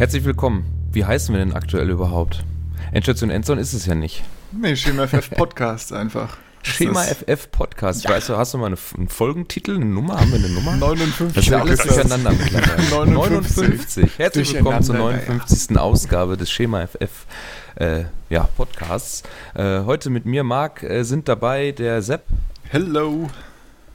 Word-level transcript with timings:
Herzlich 0.00 0.24
willkommen. 0.24 0.64
Wie 0.92 1.04
heißen 1.04 1.34
wir 1.34 1.44
denn 1.44 1.52
aktuell 1.52 1.90
überhaupt? 1.90 2.42
Endstation 2.90 3.28
Endzone 3.28 3.60
ist 3.60 3.74
es 3.74 3.84
ja 3.84 3.94
nicht. 3.94 4.24
Nee, 4.50 4.74
Schema 4.74 5.06
FF 5.06 5.28
Podcast 5.32 5.92
einfach. 5.92 6.38
Schema 6.62 7.02
FF 7.02 7.50
Podcast. 7.50 8.04
Ja. 8.04 8.12
Weißt 8.12 8.30
du, 8.30 8.38
hast 8.38 8.54
du 8.54 8.58
mal 8.58 8.68
eine, 8.68 8.78
einen 8.96 9.08
Folgentitel, 9.08 9.74
eine 9.74 9.84
Nummer? 9.84 10.18
Haben 10.18 10.32
wir 10.32 10.38
eine 10.38 10.48
Nummer? 10.48 10.74
59. 10.74 11.34
Das 11.34 11.44
ist 11.44 11.50
ja 11.50 11.60
alles 11.60 11.80
durcheinander 11.80 12.32
mittlerweile. 12.32 13.10
59. 13.10 13.12
59. 13.12 14.18
Herzlich 14.18 14.54
willkommen 14.54 14.82
zur 14.82 14.94
59. 14.94 15.76
Ja. 15.76 15.82
Ausgabe 15.82 16.38
des 16.38 16.50
Schema 16.50 16.86
FF 16.86 17.26
äh, 17.74 18.04
ja, 18.30 18.48
Podcasts. 18.56 19.22
Äh, 19.52 19.80
heute 19.84 20.08
mit 20.08 20.24
mir, 20.24 20.44
Marc, 20.44 20.82
äh, 20.82 21.02
sind 21.02 21.28
dabei 21.28 21.72
der 21.72 22.00
Sepp. 22.00 22.24
Hello. 22.70 23.28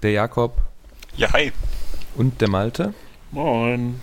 Der 0.04 0.12
Jakob. 0.12 0.56
Ja, 1.18 1.34
hi. 1.34 1.52
Und 2.14 2.42
der 2.42 2.50
Malte. 2.50 2.94
Moin. 3.32 4.00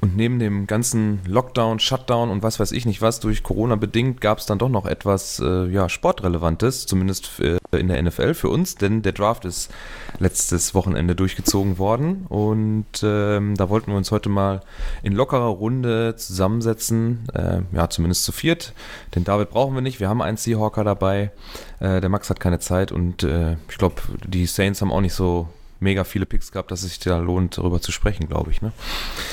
Und 0.00 0.16
neben 0.16 0.38
dem 0.38 0.66
ganzen 0.66 1.20
Lockdown, 1.26 1.78
Shutdown 1.78 2.30
und 2.30 2.42
was 2.42 2.60
weiß 2.60 2.72
ich 2.72 2.86
nicht 2.86 3.02
was 3.02 3.20
durch 3.20 3.42
Corona 3.42 3.76
bedingt, 3.76 4.20
gab 4.20 4.38
es 4.38 4.46
dann 4.46 4.58
doch 4.58 4.68
noch 4.68 4.86
etwas 4.86 5.40
äh, 5.40 5.66
ja, 5.66 5.88
Sportrelevantes, 5.88 6.86
zumindest 6.86 7.40
äh, 7.40 7.58
in 7.76 7.88
der 7.88 8.02
NFL 8.02 8.34
für 8.34 8.48
uns, 8.48 8.76
denn 8.76 9.02
der 9.02 9.12
Draft 9.12 9.44
ist 9.44 9.70
letztes 10.18 10.74
Wochenende 10.74 11.14
durchgezogen 11.14 11.78
worden 11.78 12.26
und 12.28 12.86
ähm, 13.02 13.54
da 13.56 13.68
wollten 13.68 13.90
wir 13.90 13.96
uns 13.96 14.10
heute 14.10 14.28
mal 14.28 14.60
in 15.02 15.12
lockerer 15.12 15.48
Runde 15.48 16.14
zusammensetzen, 16.16 17.28
äh, 17.34 17.60
ja, 17.72 17.90
zumindest 17.90 18.24
zu 18.24 18.32
viert. 18.32 18.72
Den 19.14 19.24
David 19.24 19.50
brauchen 19.50 19.74
wir 19.74 19.82
nicht, 19.82 20.00
wir 20.00 20.08
haben 20.08 20.22
einen 20.22 20.36
Seahawker 20.36 20.84
dabei, 20.84 21.32
äh, 21.80 22.00
der 22.00 22.08
Max 22.08 22.30
hat 22.30 22.40
keine 22.40 22.58
Zeit 22.58 22.92
und 22.92 23.22
äh, 23.22 23.56
ich 23.68 23.78
glaube, 23.78 23.96
die 24.26 24.46
Saints 24.46 24.80
haben 24.80 24.92
auch 24.92 25.00
nicht 25.00 25.14
so 25.14 25.48
mega 25.80 26.04
viele 26.04 26.26
Picks 26.26 26.52
gehabt, 26.52 26.70
dass 26.70 26.82
es 26.82 26.90
sich 26.90 26.98
da 27.00 27.18
lohnt, 27.18 27.58
darüber 27.58 27.80
zu 27.80 27.92
sprechen, 27.92 28.28
glaube 28.28 28.50
ich. 28.50 28.62
Ne? 28.62 28.72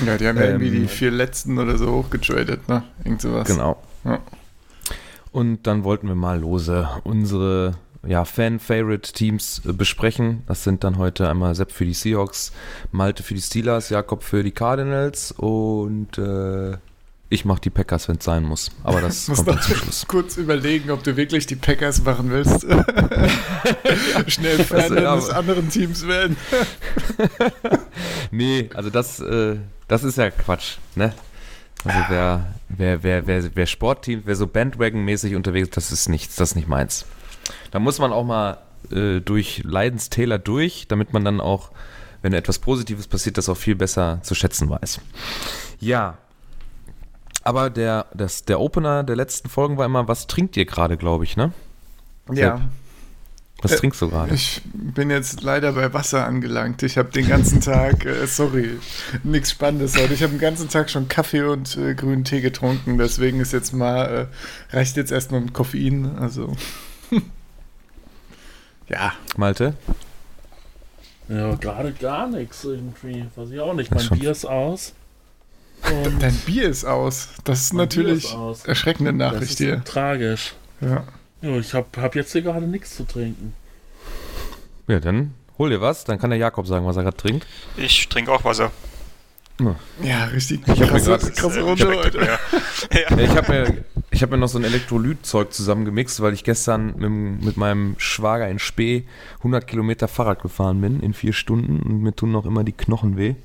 Ja, 0.05 0.17
die 0.17 0.27
haben 0.27 0.38
ja 0.38 0.44
ähm, 0.44 0.61
irgendwie 0.61 0.80
die 0.80 0.88
vier 0.88 1.11
letzten 1.11 1.58
oder 1.58 1.77
so 1.77 1.91
hochgetradet, 1.91 2.67
ne? 2.67 2.83
Irgend 3.03 3.22
sowas. 3.22 3.47
Genau. 3.47 3.81
Ja. 4.03 4.19
Und 5.31 5.63
dann 5.63 5.83
wollten 5.83 6.08
wir 6.08 6.16
mal 6.16 6.39
lose 6.39 6.88
unsere 7.03 7.75
ja, 8.05 8.25
Fan-Favorite-Teams 8.25 9.63
äh, 9.66 9.73
besprechen. 9.73 10.44
Das 10.47 10.63
sind 10.63 10.83
dann 10.83 10.97
heute 10.97 11.30
einmal 11.30 11.55
Sepp 11.55 11.72
für 11.72 11.85
die 11.85 11.94
Seahawks, 11.94 12.52
Malte 12.91 13.23
für 13.23 13.33
die 13.33 13.41
Steelers, 13.41 13.89
Jakob 13.89 14.23
für 14.23 14.44
die 14.44 14.52
Cardinals 14.52 15.31
und 15.31 16.17
äh, 16.17 16.78
ich 17.34 17.45
mache 17.45 17.62
die 17.62 17.70
Packers, 17.70 18.08
wenn 18.08 18.17
es 18.17 18.23
sein 18.23 18.44
muss. 18.44 18.70
Aber 18.84 19.02
das 19.02 19.26
kommt 19.36 19.48
dann 19.48 19.62
zum 19.62 19.76
Schluss. 19.76 20.06
kurz 20.08 20.38
überlegen, 20.38 20.92
ob 20.92 21.03
du 21.03 21.17
wirklich 21.17 21.48
die 21.48 21.56
Packers 21.56 22.03
machen 22.03 22.30
willst. 22.30 22.62
Schnell 24.31 24.64
Fan 24.64 24.80
also, 24.80 24.95
ja, 24.95 25.16
des 25.16 25.30
anderen 25.30 25.70
Teams 25.70 26.08
werden. 26.08 26.38
nee, 28.31 28.70
also 28.73 28.90
das, 28.90 29.20
äh, 29.20 29.58
das 29.88 30.03
ist 30.03 30.17
ja 30.17 30.30
Quatsch, 30.30 30.78
ne? 30.95 31.14
Also 31.86 32.00
wer, 32.08 32.53
wer, 32.70 33.03
wer, 33.03 33.28
wer, 33.28 33.56
wer 33.56 33.66
Sportteam, 33.66 34.22
wer 34.25 34.36
so 34.36 34.47
Bandwagon-mäßig 34.47 35.36
unterwegs 35.36 35.70
ist, 35.70 35.78
das 35.78 35.92
ist 35.92 36.09
nichts, 36.09 36.36
das 36.36 36.52
ist 36.52 36.56
nicht 36.56 36.68
meins. 36.68 37.06
Da 37.72 37.80
muss 37.80 38.00
man 38.00 38.14
auch 38.14 38.23
mal 38.23 38.59
äh, 38.92 39.20
durch 39.20 39.64
Leidenstäler 39.66 40.40
durch, 40.40 40.88
damit 40.88 41.12
man 41.12 41.25
dann 41.25 41.42
auch, 41.42 41.72
wenn 42.22 42.34
etwas 42.34 42.59
Positives 42.59 43.08
passiert, 43.08 43.38
das 43.38 43.50
auch 43.50 43.58
viel 43.58 43.75
besser 43.75 44.20
zu 44.23 44.34
schätzen 44.34 44.70
weiß. 44.70 45.02
Ja, 45.80 46.18
aber 47.44 47.69
der, 47.69 48.08
das, 48.13 48.45
der 48.45 48.59
Opener 48.59 49.03
der 49.03 49.16
letzten 49.16 49.49
Folgen 49.49 49.77
war 49.77 49.86
immer, 49.86 50.08
was 50.08 50.27
trinkt 50.27 50.58
ihr 50.58 50.66
gerade, 50.66 50.97
glaube 50.97 51.23
ich, 51.23 51.38
ne? 51.38 51.52
Ja. 52.31 52.61
Was 53.61 53.73
äh, 53.73 53.77
trinkst 53.77 54.02
du 54.02 54.09
gerade? 54.09 54.33
Ich 54.33 54.61
bin 54.73 55.09
jetzt 55.09 55.41
leider 55.41 55.72
bei 55.72 55.94
Wasser 55.94 56.25
angelangt. 56.25 56.84
Ich 56.84 56.97
habe 56.97 57.12
den 57.12 57.28
ganzen 57.28 57.62
Tag, 57.62 58.06
äh, 58.06 58.28
sorry, 58.28 58.78
nichts 59.23 59.51
Spannendes 59.51 59.97
heute. 59.97 60.13
Ich 60.13 60.22
habe 60.22 60.34
den 60.34 60.40
ganzen 60.40 60.69
Tag 60.69 60.90
schon 60.90 61.07
Kaffee 61.07 61.44
und 61.44 61.78
äh, 61.78 61.95
grünen 61.95 62.25
Tee 62.25 62.41
getrunken. 62.41 62.97
Deswegen 62.97 63.40
ist 63.40 63.53
jetzt 63.53 63.73
mal, 63.73 64.29
äh, 64.72 64.75
reicht 64.75 64.97
jetzt 64.97 65.12
erstmal 65.12 65.41
mit 65.41 65.53
Koffein. 65.53 66.18
Also. 66.18 66.56
ja. 68.89 69.13
Malte? 69.38 69.75
Ja, 71.29 71.56
gerade 71.56 71.94
gar 71.94 72.28
nichts 72.28 72.66
irgendwie. 72.66 73.25
Weiß 73.35 73.50
ich 73.50 73.59
auch 73.62 73.73
nicht. 73.73 73.94
Mein 73.95 74.09
Bier 74.09 74.31
ist 74.31 74.45
aus. 74.45 74.94
Und 75.91 76.21
Dein 76.21 76.35
Bier 76.45 76.69
ist 76.69 76.85
aus. 76.85 77.29
Das 77.44 77.61
ist 77.61 77.73
natürlich 77.73 78.35
ist 78.51 78.67
erschreckende 78.67 79.13
Nachricht 79.13 79.44
das 79.44 79.49
ist 79.51 79.57
hier. 79.57 79.83
Tragisch. 79.83 80.53
Ja. 80.81 81.03
ja 81.41 81.57
ich 81.57 81.73
habe 81.73 81.88
hab 81.97 82.16
jetzt 82.16 82.31
hier 82.31 82.41
gerade 82.41 82.66
nichts 82.66 82.95
zu 82.95 83.03
trinken. 83.03 83.53
Ja, 84.88 84.99
dann 84.99 85.33
hol 85.57 85.69
dir 85.69 85.81
was. 85.81 86.03
Dann 86.05 86.19
kann 86.19 86.29
der 86.29 86.39
Jakob 86.39 86.67
sagen, 86.67 86.85
was 86.85 86.97
er 86.97 87.03
gerade 87.03 87.17
trinkt. 87.17 87.45
Ich 87.77 88.07
trinke 88.09 88.31
auch 88.31 88.44
Wasser. 88.44 88.71
Ja, 90.01 90.25
richtig. 90.25 90.61
Ich 90.67 90.81
habe 90.81 90.94
mir 90.94 91.01
gerade 91.01 91.31
krasse 91.31 91.61
Runde 91.61 91.88
heute. 91.95 92.19
Ja. 92.19 93.17
Ich 93.17 93.29
habe 93.29 93.51
mir, 93.51 93.83
hab 94.23 94.31
mir 94.31 94.38
noch 94.38 94.47
so 94.47 94.57
ein 94.57 94.63
Elektrolytzeug 94.63 95.53
zusammengemixt, 95.53 96.22
weil 96.22 96.34
ich 96.34 96.44
gestern 96.44 96.95
mit, 96.97 97.45
mit, 97.45 97.57
meinem 97.57 97.95
Schwager 97.97 98.50
in 98.50 98.57
Spee 98.57 99.03
100 99.39 99.67
Kilometer 99.67 100.07
Fahrrad 100.07 100.41
gefahren 100.41 100.81
bin 100.81 101.01
in 101.01 101.13
vier 101.13 101.34
Stunden 101.34 101.81
und 101.81 102.01
mir 102.01 102.16
tun 102.16 102.31
noch 102.31 102.45
immer 102.45 102.63
die 102.63 102.72
Knochen 102.72 103.17
weh. 103.17 103.35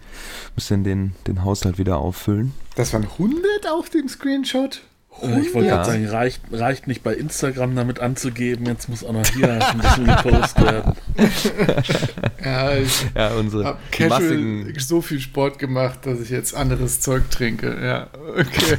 Müssen 0.55 0.85
den, 0.85 1.15
den 1.27 1.45
Haushalt 1.45 1.79
wieder 1.79 1.99
auffüllen. 1.99 2.55
Das 2.77 2.95
waren 2.95 3.05
100 3.05 3.69
auf 3.71 3.91
dem 3.91 4.09
Screenshot? 4.09 4.83
Äh, 5.23 5.41
ich 5.41 5.55
wollte 5.55 5.69
ja. 5.69 5.77
gerade 5.77 5.91
sagen, 5.91 6.07
reicht, 6.09 6.43
reicht 6.53 6.87
nicht 6.87 7.03
bei 7.03 7.15
Instagram 7.15 7.75
damit 7.75 8.01
anzugeben, 8.01 8.67
jetzt 8.67 8.89
muss 8.89 9.05
auch 9.05 9.13
noch 9.13 9.27
hier 9.27 9.53
ein 9.71 9.79
bisschen 9.79 10.07
gepostet 10.07 10.65
werden. 10.65 10.93
ja, 12.45 12.77
ich 12.77 13.07
ja, 13.15 13.35
unsere 13.35 13.65
habe 13.65 13.79
casual 13.91 14.73
so 14.79 15.03
viel 15.03 15.21
Sport 15.21 15.59
gemacht, 15.59 16.01
dass 16.05 16.21
ich 16.21 16.31
jetzt 16.31 16.55
anderes 16.55 17.01
Zeug 17.01 17.31
trinke. 17.31 17.77
Ja, 17.83 18.09
okay. 18.37 18.79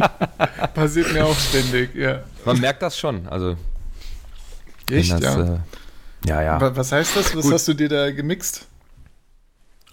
Passiert 0.74 1.12
mir 1.12 1.24
auch 1.24 1.38
ständig, 1.38 1.94
ja. 1.94 2.22
Man 2.44 2.60
merkt 2.60 2.82
das 2.82 2.98
schon, 2.98 3.26
also. 3.28 3.56
Echt, 4.90 5.12
das, 5.12 5.20
ja? 5.20 5.54
Äh, 5.54 5.58
ja, 6.26 6.42
ja. 6.42 6.76
Was 6.76 6.92
heißt 6.92 7.16
das? 7.16 7.34
Was 7.36 7.44
Gut. 7.44 7.54
hast 7.54 7.68
du 7.68 7.74
dir 7.74 7.88
da 7.88 8.10
gemixt? 8.10 8.66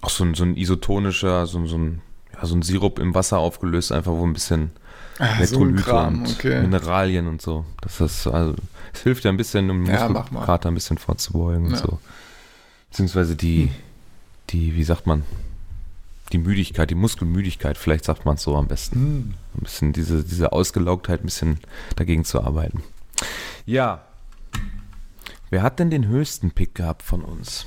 Auch 0.00 0.10
so 0.10 0.24
ein, 0.24 0.34
so 0.34 0.44
ein 0.44 0.56
isotonischer, 0.56 1.46
so, 1.46 1.64
so, 1.66 1.78
ein, 1.78 2.02
ja, 2.34 2.44
so 2.46 2.54
ein 2.54 2.62
Sirup 2.62 2.98
im 2.98 3.14
Wasser 3.14 3.38
aufgelöst, 3.38 3.92
einfach 3.92 4.12
wo 4.12 4.26
ein 4.26 4.32
bisschen 4.32 4.70
Ah, 5.18 5.36
Elektrolyte 5.36 5.82
so 5.82 5.96
und 5.96 6.28
okay. 6.28 6.62
Mineralien 6.62 7.28
und 7.28 7.40
so. 7.40 7.64
Das 7.80 8.00
ist 8.00 8.26
also, 8.26 8.54
es 8.92 9.02
hilft 9.02 9.24
ja 9.24 9.30
ein 9.30 9.36
bisschen, 9.36 9.70
um 9.70 9.86
ja, 9.86 10.08
Muskelkater 10.08 10.68
ein 10.68 10.74
bisschen 10.74 10.98
vorzubeugen 10.98 11.66
ja. 11.66 11.70
und 11.70 11.76
so. 11.78 11.98
Beziehungsweise 12.90 13.36
die, 13.36 13.64
hm. 13.64 13.70
die, 14.50 14.76
wie 14.76 14.84
sagt 14.84 15.06
man, 15.06 15.22
die 16.32 16.38
Müdigkeit, 16.38 16.90
die 16.90 16.96
Muskelmüdigkeit, 16.96 17.78
vielleicht 17.78 18.04
sagt 18.04 18.24
man 18.24 18.36
es 18.36 18.42
so 18.42 18.56
am 18.56 18.66
besten. 18.66 18.96
Hm. 18.96 19.34
Ein 19.56 19.62
bisschen 19.62 19.92
diese, 19.92 20.24
diese 20.24 20.52
Ausgelaugtheit 20.52 21.22
ein 21.22 21.26
bisschen 21.26 21.60
dagegen 21.96 22.24
zu 22.24 22.42
arbeiten. 22.42 22.82
Ja. 23.66 24.04
Wer 25.50 25.62
hat 25.62 25.78
denn 25.78 25.90
den 25.90 26.08
höchsten 26.08 26.50
Pick 26.50 26.74
gehabt 26.74 27.02
von 27.02 27.22
uns? 27.22 27.66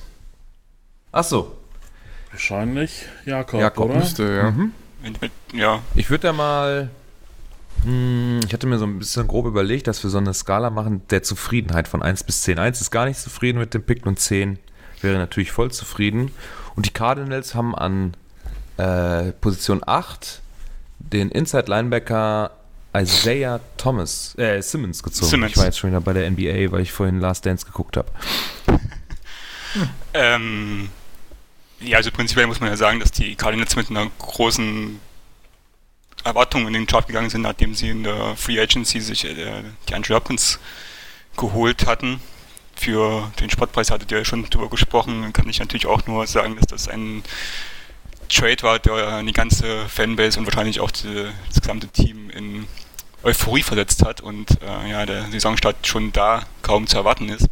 Ach 1.14 1.24
so. 1.24 1.56
Wahrscheinlich 2.32 3.06
Jakob, 3.26 3.62
Jakob 3.62 3.90
oder? 3.90 4.00
müsste, 4.00 4.36
ja. 4.36 4.52
Mhm. 4.52 4.74
ja. 5.54 5.82
Ich 5.96 6.10
würde 6.10 6.28
da 6.28 6.34
mal 6.34 6.90
ich 7.86 8.54
hatte 8.54 8.68
mir 8.68 8.78
so 8.78 8.86
ein 8.86 9.00
bisschen 9.00 9.28
grob 9.28 9.46
überlegt, 9.46 9.88
dass 9.88 10.04
wir 10.04 10.10
so 10.10 10.18
eine 10.18 10.34
Skala 10.34 10.70
machen 10.70 11.02
der 11.10 11.24
Zufriedenheit 11.24 11.88
von 11.88 12.02
1 12.02 12.24
bis 12.24 12.42
10. 12.42 12.60
1 12.60 12.82
ist 12.82 12.92
gar 12.92 13.06
nicht 13.06 13.20
zufrieden 13.20 13.60
mit 13.60 13.74
dem 13.74 13.84
Pick 13.84 14.06
und 14.06 14.20
10 14.20 14.60
wäre 15.02 15.18
natürlich 15.18 15.52
voll 15.52 15.72
zufrieden. 15.72 16.32
Und 16.76 16.86
die 16.86 16.92
Cardinals 16.92 17.56
haben 17.56 17.76
an 17.76 18.16
äh, 18.78 19.32
Position 19.34 19.82
8 19.86 20.42
den 21.00 21.30
Inside 21.30 21.66
Linebacker 21.68 22.52
Isaiah 22.96 23.60
Thomas, 23.78 24.38
äh, 24.38 24.62
Simmons 24.62 25.04
gezogen. 25.04 25.30
Simmons. 25.30 25.52
Ich 25.52 25.58
war 25.58 25.66
jetzt 25.66 25.78
schon 25.78 25.92
wieder 25.92 26.02
bei 26.02 26.14
der 26.14 26.30
NBA, 26.30 26.72
weil 26.72 26.82
ich 26.82 26.92
vorhin 26.92 27.20
Last 27.20 27.46
Dance 27.46 27.66
geguckt 27.66 27.98
habe. 27.98 28.10
Ähm, 30.14 30.90
ja, 31.80 31.98
also 31.98 32.10
prinzipiell 32.10 32.48
muss 32.48 32.60
man 32.60 32.70
ja 32.70 32.78
sagen, 32.78 33.00
dass 33.00 33.12
die 33.12 33.36
Cardinals 33.36 33.76
mit 33.76 33.92
einer 33.92 34.10
großen 34.18 35.00
Erwartungen 36.24 36.68
in 36.68 36.74
den 36.74 36.88
Chart 36.88 37.08
gegangen 37.08 37.30
sind, 37.30 37.42
nachdem 37.42 37.74
sie 37.74 37.90
in 37.90 38.04
der 38.04 38.36
Free 38.36 38.60
Agency 38.60 39.00
sich 39.02 39.26
äh, 39.26 39.64
die 39.88 39.94
Andrew 39.94 40.16
Hopkins 40.16 40.60
geholt 41.38 41.86
hatten. 41.86 42.20
Für 42.76 43.32
den 43.40 43.50
Sportpreis 43.50 43.90
hattet 43.90 44.12
ihr 44.12 44.20
ja 44.20 44.26
schon 44.26 44.48
drüber 44.50 44.70
gesprochen, 44.70 45.34
kann 45.34 45.50
ich 45.50 45.60
natürlich 45.60 45.88
auch 45.88 46.06
nur 46.06 46.28
sagen, 46.28 46.56
dass 46.58 46.68
das 46.68 46.88
ein 46.88 47.24
Trade 48.30 48.62
war, 48.62 48.80
der 48.80 49.24
die 49.24 49.34
ganze 49.34 49.88
Fanbase 49.88 50.40
und 50.40 50.46
wahrscheinlich 50.46 50.80
auch 50.80 50.92
die, 50.92 51.28
das 51.48 51.62
gesamte 51.62 51.88
Team 51.88 52.30
in 52.30 52.68
Euphorie 53.24 53.64
versetzt 53.64 54.06
hat 54.06 54.22
und 54.22 54.62
äh, 54.62 54.92
ja, 54.92 55.06
der 55.06 55.32
Saisonstart 55.32 55.88
schon 55.88 56.12
da 56.12 56.44
kaum 56.62 56.88
zu 56.88 56.98
erwarten 56.98 57.30
ist. 57.30 57.48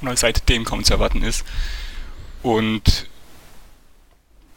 Oder 0.00 0.16
seitdem 0.16 0.64
kaum 0.64 0.82
zu 0.82 0.94
erwarten 0.94 1.22
ist. 1.22 1.44
Und 2.42 3.06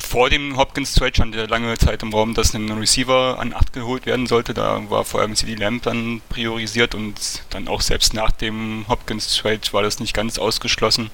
vor 0.06 0.30
dem 0.30 0.56
Hopkins 0.56 0.94
Trade 0.94 1.14
stand 1.14 1.36
ja 1.36 1.46
lange 1.46 1.78
Zeit 1.78 2.04
im 2.04 2.14
Raum, 2.14 2.34
dass 2.34 2.54
ein 2.54 2.72
Receiver 2.72 3.38
an 3.40 3.54
8 3.54 3.74
geholt 3.74 4.06
werden 4.06 4.28
sollte. 4.28 4.54
Da 4.54 4.90
war 4.90 5.04
vor 5.04 5.22
allem 5.22 5.36
CD 5.36 5.56
Lamb 5.56 5.84
dann 5.84 6.22
priorisiert 6.30 6.96
und 6.96 7.16
dann 7.50 7.68
auch 7.68 7.82
selbst 7.82 8.14
nach 8.14 8.32
dem 8.32 8.86
Hopkins 8.88 9.36
Trade 9.36 9.62
war 9.72 9.82
das 9.82 10.00
nicht 10.00 10.14
ganz 10.14 10.38
ausgeschlossen. 10.38 11.10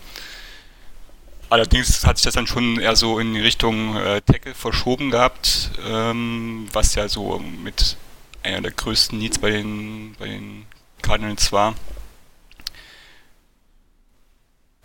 Allerdings 1.49 2.05
hat 2.05 2.17
sich 2.17 2.25
das 2.25 2.35
dann 2.35 2.47
schon 2.47 2.79
eher 2.79 2.95
so 2.95 3.19
in 3.19 3.35
Richtung 3.35 3.97
äh, 3.97 4.21
Tackle 4.21 4.53
verschoben 4.53 5.11
gehabt, 5.11 5.71
ähm, 5.85 6.67
was 6.71 6.95
ja 6.95 7.09
so 7.09 7.39
mit 7.39 7.97
einer 8.43 8.61
der 8.61 8.71
größten 8.71 9.17
Needs 9.17 9.39
bei 9.39 9.51
den, 9.51 10.15
bei 10.19 10.27
den 10.27 10.65
Cardinals 11.01 11.51
war. 11.51 11.75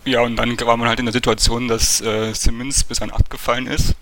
Ja, 0.06 0.20
und 0.20 0.36
dann 0.36 0.58
war 0.60 0.76
man 0.76 0.88
halt 0.88 1.00
in 1.00 1.06
der 1.06 1.12
Situation, 1.12 1.66
dass 1.66 2.00
äh, 2.00 2.32
Simmons 2.32 2.84
bis 2.84 3.02
an 3.02 3.12
8 3.12 3.28
gefallen 3.28 3.66
ist. 3.66 3.96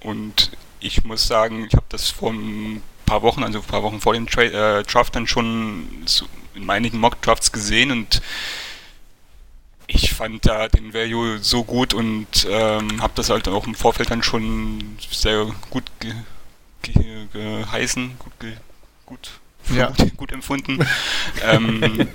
Und 0.00 0.50
ich 0.80 1.04
muss 1.04 1.26
sagen, 1.26 1.66
ich 1.66 1.74
habe 1.74 1.84
das 1.90 2.08
vor 2.08 2.32
ein 2.32 2.82
paar 3.04 3.20
Wochen, 3.22 3.44
also 3.44 3.58
ein 3.58 3.64
paar 3.64 3.82
Wochen 3.82 4.00
vor 4.00 4.14
dem 4.14 4.26
Tra 4.26 4.42
äh, 4.42 4.82
Draft 4.84 5.14
dann 5.14 5.26
schon 5.26 5.86
in 6.54 6.70
einigen 6.70 6.98
Mock-Drafts 6.98 7.52
gesehen 7.52 7.90
und 7.90 8.22
ich 9.86 10.12
fand 10.12 10.46
da 10.46 10.68
den 10.68 10.94
Value 10.94 11.38
so 11.38 11.64
gut 11.64 11.94
und 11.94 12.46
ähm, 12.50 13.02
habe 13.02 13.12
das 13.14 13.30
halt 13.30 13.48
auch 13.48 13.66
im 13.66 13.74
Vorfeld 13.74 14.10
dann 14.10 14.22
schon 14.22 14.98
sehr 15.10 15.46
gut 15.70 15.84
ge 16.00 16.12
ge 16.82 17.26
geheißen, 17.32 18.18
gut, 18.18 18.32
ge 18.40 18.52
gut, 19.06 19.30
ja. 19.74 19.92
gut 20.16 20.32
empfunden. 20.32 20.86
ähm, 21.42 22.08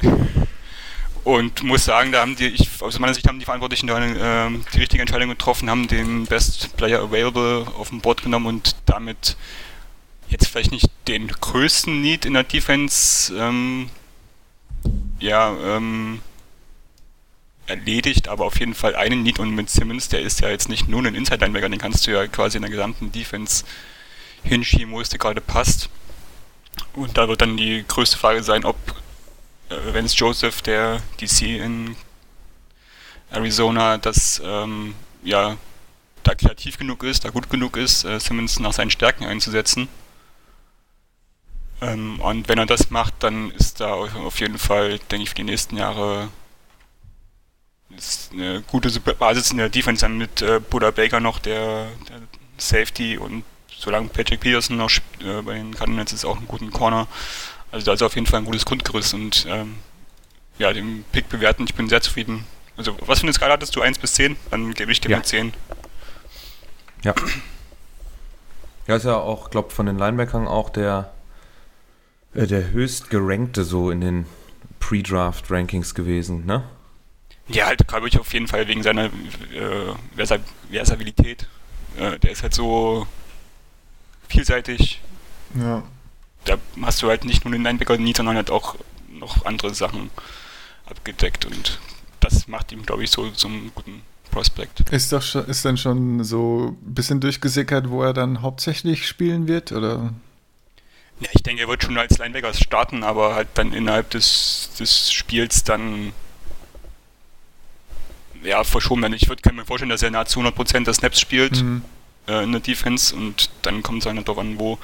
und 1.23 1.63
muss 1.63 1.85
sagen, 1.85 2.11
da 2.11 2.21
haben 2.21 2.35
die, 2.35 2.47
ich, 2.47 2.81
aus 2.81 2.99
meiner 2.99 3.13
Sicht 3.13 3.27
haben 3.27 3.39
die 3.39 3.45
Verantwortlichen 3.45 3.87
da, 3.87 4.03
äh, 4.03 4.49
die 4.73 4.79
richtige 4.79 5.01
Entscheidung 5.01 5.29
getroffen, 5.29 5.69
haben 5.69 5.87
den 5.87 6.25
Best 6.25 6.75
Player 6.75 7.01
Available 7.01 7.65
auf 7.77 7.89
dem 7.89 8.01
Board 8.01 8.23
genommen 8.23 8.47
und 8.47 8.75
damit 8.85 9.37
jetzt 10.27 10.47
vielleicht 10.47 10.71
nicht 10.71 10.89
den 11.07 11.27
größten 11.27 12.01
Need 12.01 12.25
in 12.25 12.33
der 12.33 12.43
Defense 12.43 13.33
ähm, 13.37 13.89
ja, 15.19 15.55
ähm, 15.63 16.21
erledigt, 17.67 18.27
aber 18.27 18.45
auf 18.45 18.59
jeden 18.59 18.73
Fall 18.73 18.95
einen 18.95 19.23
Need 19.23 19.39
und 19.39 19.55
mit 19.55 19.69
Simmons, 19.69 20.09
der 20.09 20.21
ist 20.21 20.41
ja 20.41 20.49
jetzt 20.49 20.67
nicht 20.67 20.89
nur 20.89 21.01
ein 21.03 21.15
Inside-Linebacker, 21.15 21.69
den 21.69 21.79
kannst 21.79 22.05
du 22.05 22.11
ja 22.11 22.27
quasi 22.27 22.57
in 22.57 22.63
der 22.63 22.71
gesamten 22.71 23.11
Defense 23.11 23.63
hinschieben, 24.43 24.91
wo 24.91 24.99
es 24.99 25.09
dir 25.09 25.19
gerade 25.19 25.39
passt. 25.39 25.89
Und 26.93 27.17
da 27.17 27.29
wird 27.29 27.41
dann 27.41 27.55
die 27.55 27.85
größte 27.87 28.17
Frage 28.17 28.43
sein, 28.43 28.65
ob 28.65 28.75
Vance 29.69 30.15
Joseph, 30.15 30.61
der 30.61 31.01
DC 31.19 31.41
in 31.41 31.95
Arizona, 33.31 33.97
das 33.97 34.41
ähm, 34.43 34.95
ja 35.23 35.57
da 36.23 36.35
kreativ 36.35 36.77
genug 36.77 37.03
ist, 37.03 37.25
da 37.25 37.29
gut 37.29 37.49
genug 37.49 37.77
ist, 37.77 38.05
äh, 38.05 38.19
Simmons 38.19 38.59
nach 38.59 38.73
seinen 38.73 38.91
Stärken 38.91 39.25
einzusetzen. 39.25 39.89
Ähm, 41.81 42.19
und 42.21 42.47
wenn 42.47 42.57
er 42.57 42.65
das 42.65 42.89
macht, 42.89 43.15
dann 43.19 43.51
ist 43.51 43.81
da 43.81 43.93
auf 43.93 44.39
jeden 44.39 44.57
Fall, 44.57 44.99
denke 45.11 45.23
ich, 45.23 45.29
für 45.29 45.35
die 45.35 45.43
nächsten 45.43 45.77
Jahre 45.77 46.29
eine 48.31 48.63
gute 48.63 48.89
Basis 48.99 49.51
in 49.51 49.57
der 49.57 49.69
Defense 49.69 50.01
dann 50.01 50.17
mit 50.17 50.41
äh, 50.41 50.59
Buda 50.59 50.91
Baker 50.91 51.19
noch, 51.19 51.39
der, 51.39 51.87
der, 52.09 52.21
Safety 52.57 53.17
und 53.17 53.43
solange 53.75 54.09
Patrick 54.09 54.39
Peterson 54.39 54.77
noch 54.77 54.89
äh, 55.19 55.41
bei 55.41 55.55
den 55.55 55.73
Cardinals 55.73 56.13
ist, 56.13 56.23
auch 56.23 56.37
einen 56.37 56.47
guten 56.47 56.71
Corner. 56.71 57.07
Also 57.73 57.87
da 57.87 57.93
ist 57.93 58.03
auf 58.03 58.13
jeden 58.13 58.27
Fall 58.27 58.41
ein 58.41 58.45
gutes 58.45 58.65
Grundgerüst 58.65 59.15
und 59.15 59.47
ähm, 59.49 59.77
ja, 60.59 60.71
den 60.71 61.03
Pick 61.11 61.27
bewerten, 61.27 61.63
ich 61.63 61.73
bin 61.73 61.89
sehr 61.89 62.01
zufrieden. 62.01 62.45
Also 62.77 62.95
was 63.07 63.19
für 63.19 63.23
eine 63.23 63.33
Skala 63.33 63.53
hattest 63.53 63.75
du? 63.75 63.81
1 63.81 63.97
bis 63.97 64.13
10? 64.13 64.37
Dann 64.51 64.75
gebe 64.75 64.91
ich 64.91 65.01
dir 65.01 65.09
ja. 65.09 65.17
mal 65.17 65.23
10. 65.23 65.53
Ja. 67.03 67.15
Ja, 68.85 68.95
ist 68.95 69.05
ja 69.05 69.15
auch, 69.15 69.49
glaube 69.49 69.71
von 69.71 69.87
den 69.87 69.97
Linebackern 69.97 70.47
auch 70.47 70.69
der, 70.69 71.13
äh, 72.35 72.45
der 72.45 72.69
höchst 72.69 73.09
gerankte 73.09 73.63
so 73.63 73.89
in 73.89 74.01
den 74.01 74.27
Pre-Draft-Rankings 74.79 75.95
gewesen, 75.95 76.45
ne? 76.45 76.63
Ja, 77.47 77.65
halt, 77.65 77.87
glaube 77.87 78.07
ich, 78.07 78.19
auf 78.19 78.31
jeden 78.33 78.47
Fall 78.47 78.67
wegen 78.67 78.83
seiner 78.83 79.05
äh, 79.05 79.09
Versabilität. 80.15 81.47
Äh, 81.97 82.19
der 82.19 82.31
ist 82.31 82.43
halt 82.43 82.53
so 82.53 83.07
vielseitig. 84.27 85.01
Ja. 85.55 85.81
Da 86.45 86.57
hast 86.81 87.01
du 87.01 87.09
halt 87.09 87.25
nicht 87.25 87.45
nur 87.45 87.51
den 87.53 87.63
Linebacker 87.63 87.97
sondern 88.15 88.35
halt 88.35 88.49
auch 88.49 88.75
noch 89.09 89.45
andere 89.45 89.73
Sachen 89.73 90.09
abgedeckt 90.85 91.45
und 91.45 91.79
das 92.19 92.47
macht 92.47 92.71
ihm, 92.71 92.85
glaube 92.85 93.03
ich, 93.03 93.11
so 93.11 93.29
zum 93.31 93.71
guten 93.75 94.01
Prospect. 94.31 94.89
Ist 94.91 95.11
doch 95.11 95.21
schon, 95.21 95.45
ist 95.45 95.63
dann 95.63 95.77
schon 95.77 96.23
so 96.23 96.75
ein 96.81 96.93
bisschen 96.93 97.19
durchgesickert, 97.19 97.89
wo 97.89 98.03
er 98.03 98.13
dann 98.13 98.41
hauptsächlich 98.41 99.07
spielen 99.07 99.47
wird, 99.47 99.71
oder? 99.71 100.13
Ja, 101.19 101.29
ich 101.33 101.43
denke, 101.43 101.61
er 101.61 101.67
wird 101.67 101.83
schon 101.83 101.97
als 101.97 102.17
Linebacker 102.17 102.53
starten, 102.53 103.03
aber 103.03 103.35
halt 103.35 103.49
dann 103.53 103.73
innerhalb 103.73 104.09
des, 104.09 104.71
des 104.79 105.11
Spiels 105.11 105.63
dann 105.63 106.11
ja, 108.43 108.63
verschoben 108.63 109.01
werden. 109.01 109.13
Ich 109.13 109.29
würde 109.29 109.53
mir 109.53 109.65
vorstellen, 109.65 109.89
dass 109.89 110.03
er 110.03 110.11
nahezu 110.11 110.41
100% 110.41 110.83
der 110.83 110.93
Snaps 110.93 111.19
spielt 111.19 111.61
mhm. 111.61 111.83
äh, 112.27 112.43
in 112.43 112.51
der 112.51 112.61
Defense 112.61 113.15
und 113.15 113.49
dann 113.61 113.83
kommt 113.83 114.01
es 114.01 114.05
halt 114.05 114.17
darauf 114.17 114.39
an, 114.39 114.59
wo, 114.59 114.79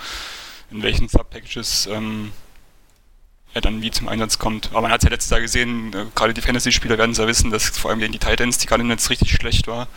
in 0.71 0.83
welchen 0.83 1.07
Subpackages 1.07 1.87
ähm, 1.91 2.31
er 3.53 3.61
dann 3.61 3.81
wie 3.81 3.91
zum 3.91 4.07
Einsatz 4.07 4.37
kommt. 4.37 4.69
Aber 4.71 4.81
man 4.81 4.91
hat 4.91 5.01
es 5.01 5.05
ja 5.05 5.09
letztes 5.09 5.31
Jahr 5.31 5.41
gesehen, 5.41 5.93
äh, 5.93 6.05
gerade 6.15 6.33
die 6.33 6.41
Fantasy-Spieler 6.41 6.97
werden 6.97 7.11
es 7.11 7.17
ja 7.17 7.27
wissen, 7.27 7.51
dass 7.51 7.77
vor 7.77 7.91
allem 7.91 7.99
gegen 7.99 8.13
die 8.13 8.19
Titans 8.19 8.57
die 8.57 8.67
gerade 8.67 8.83
jetzt 8.83 9.09
richtig 9.09 9.31
schlecht 9.31 9.67
war. 9.67 9.87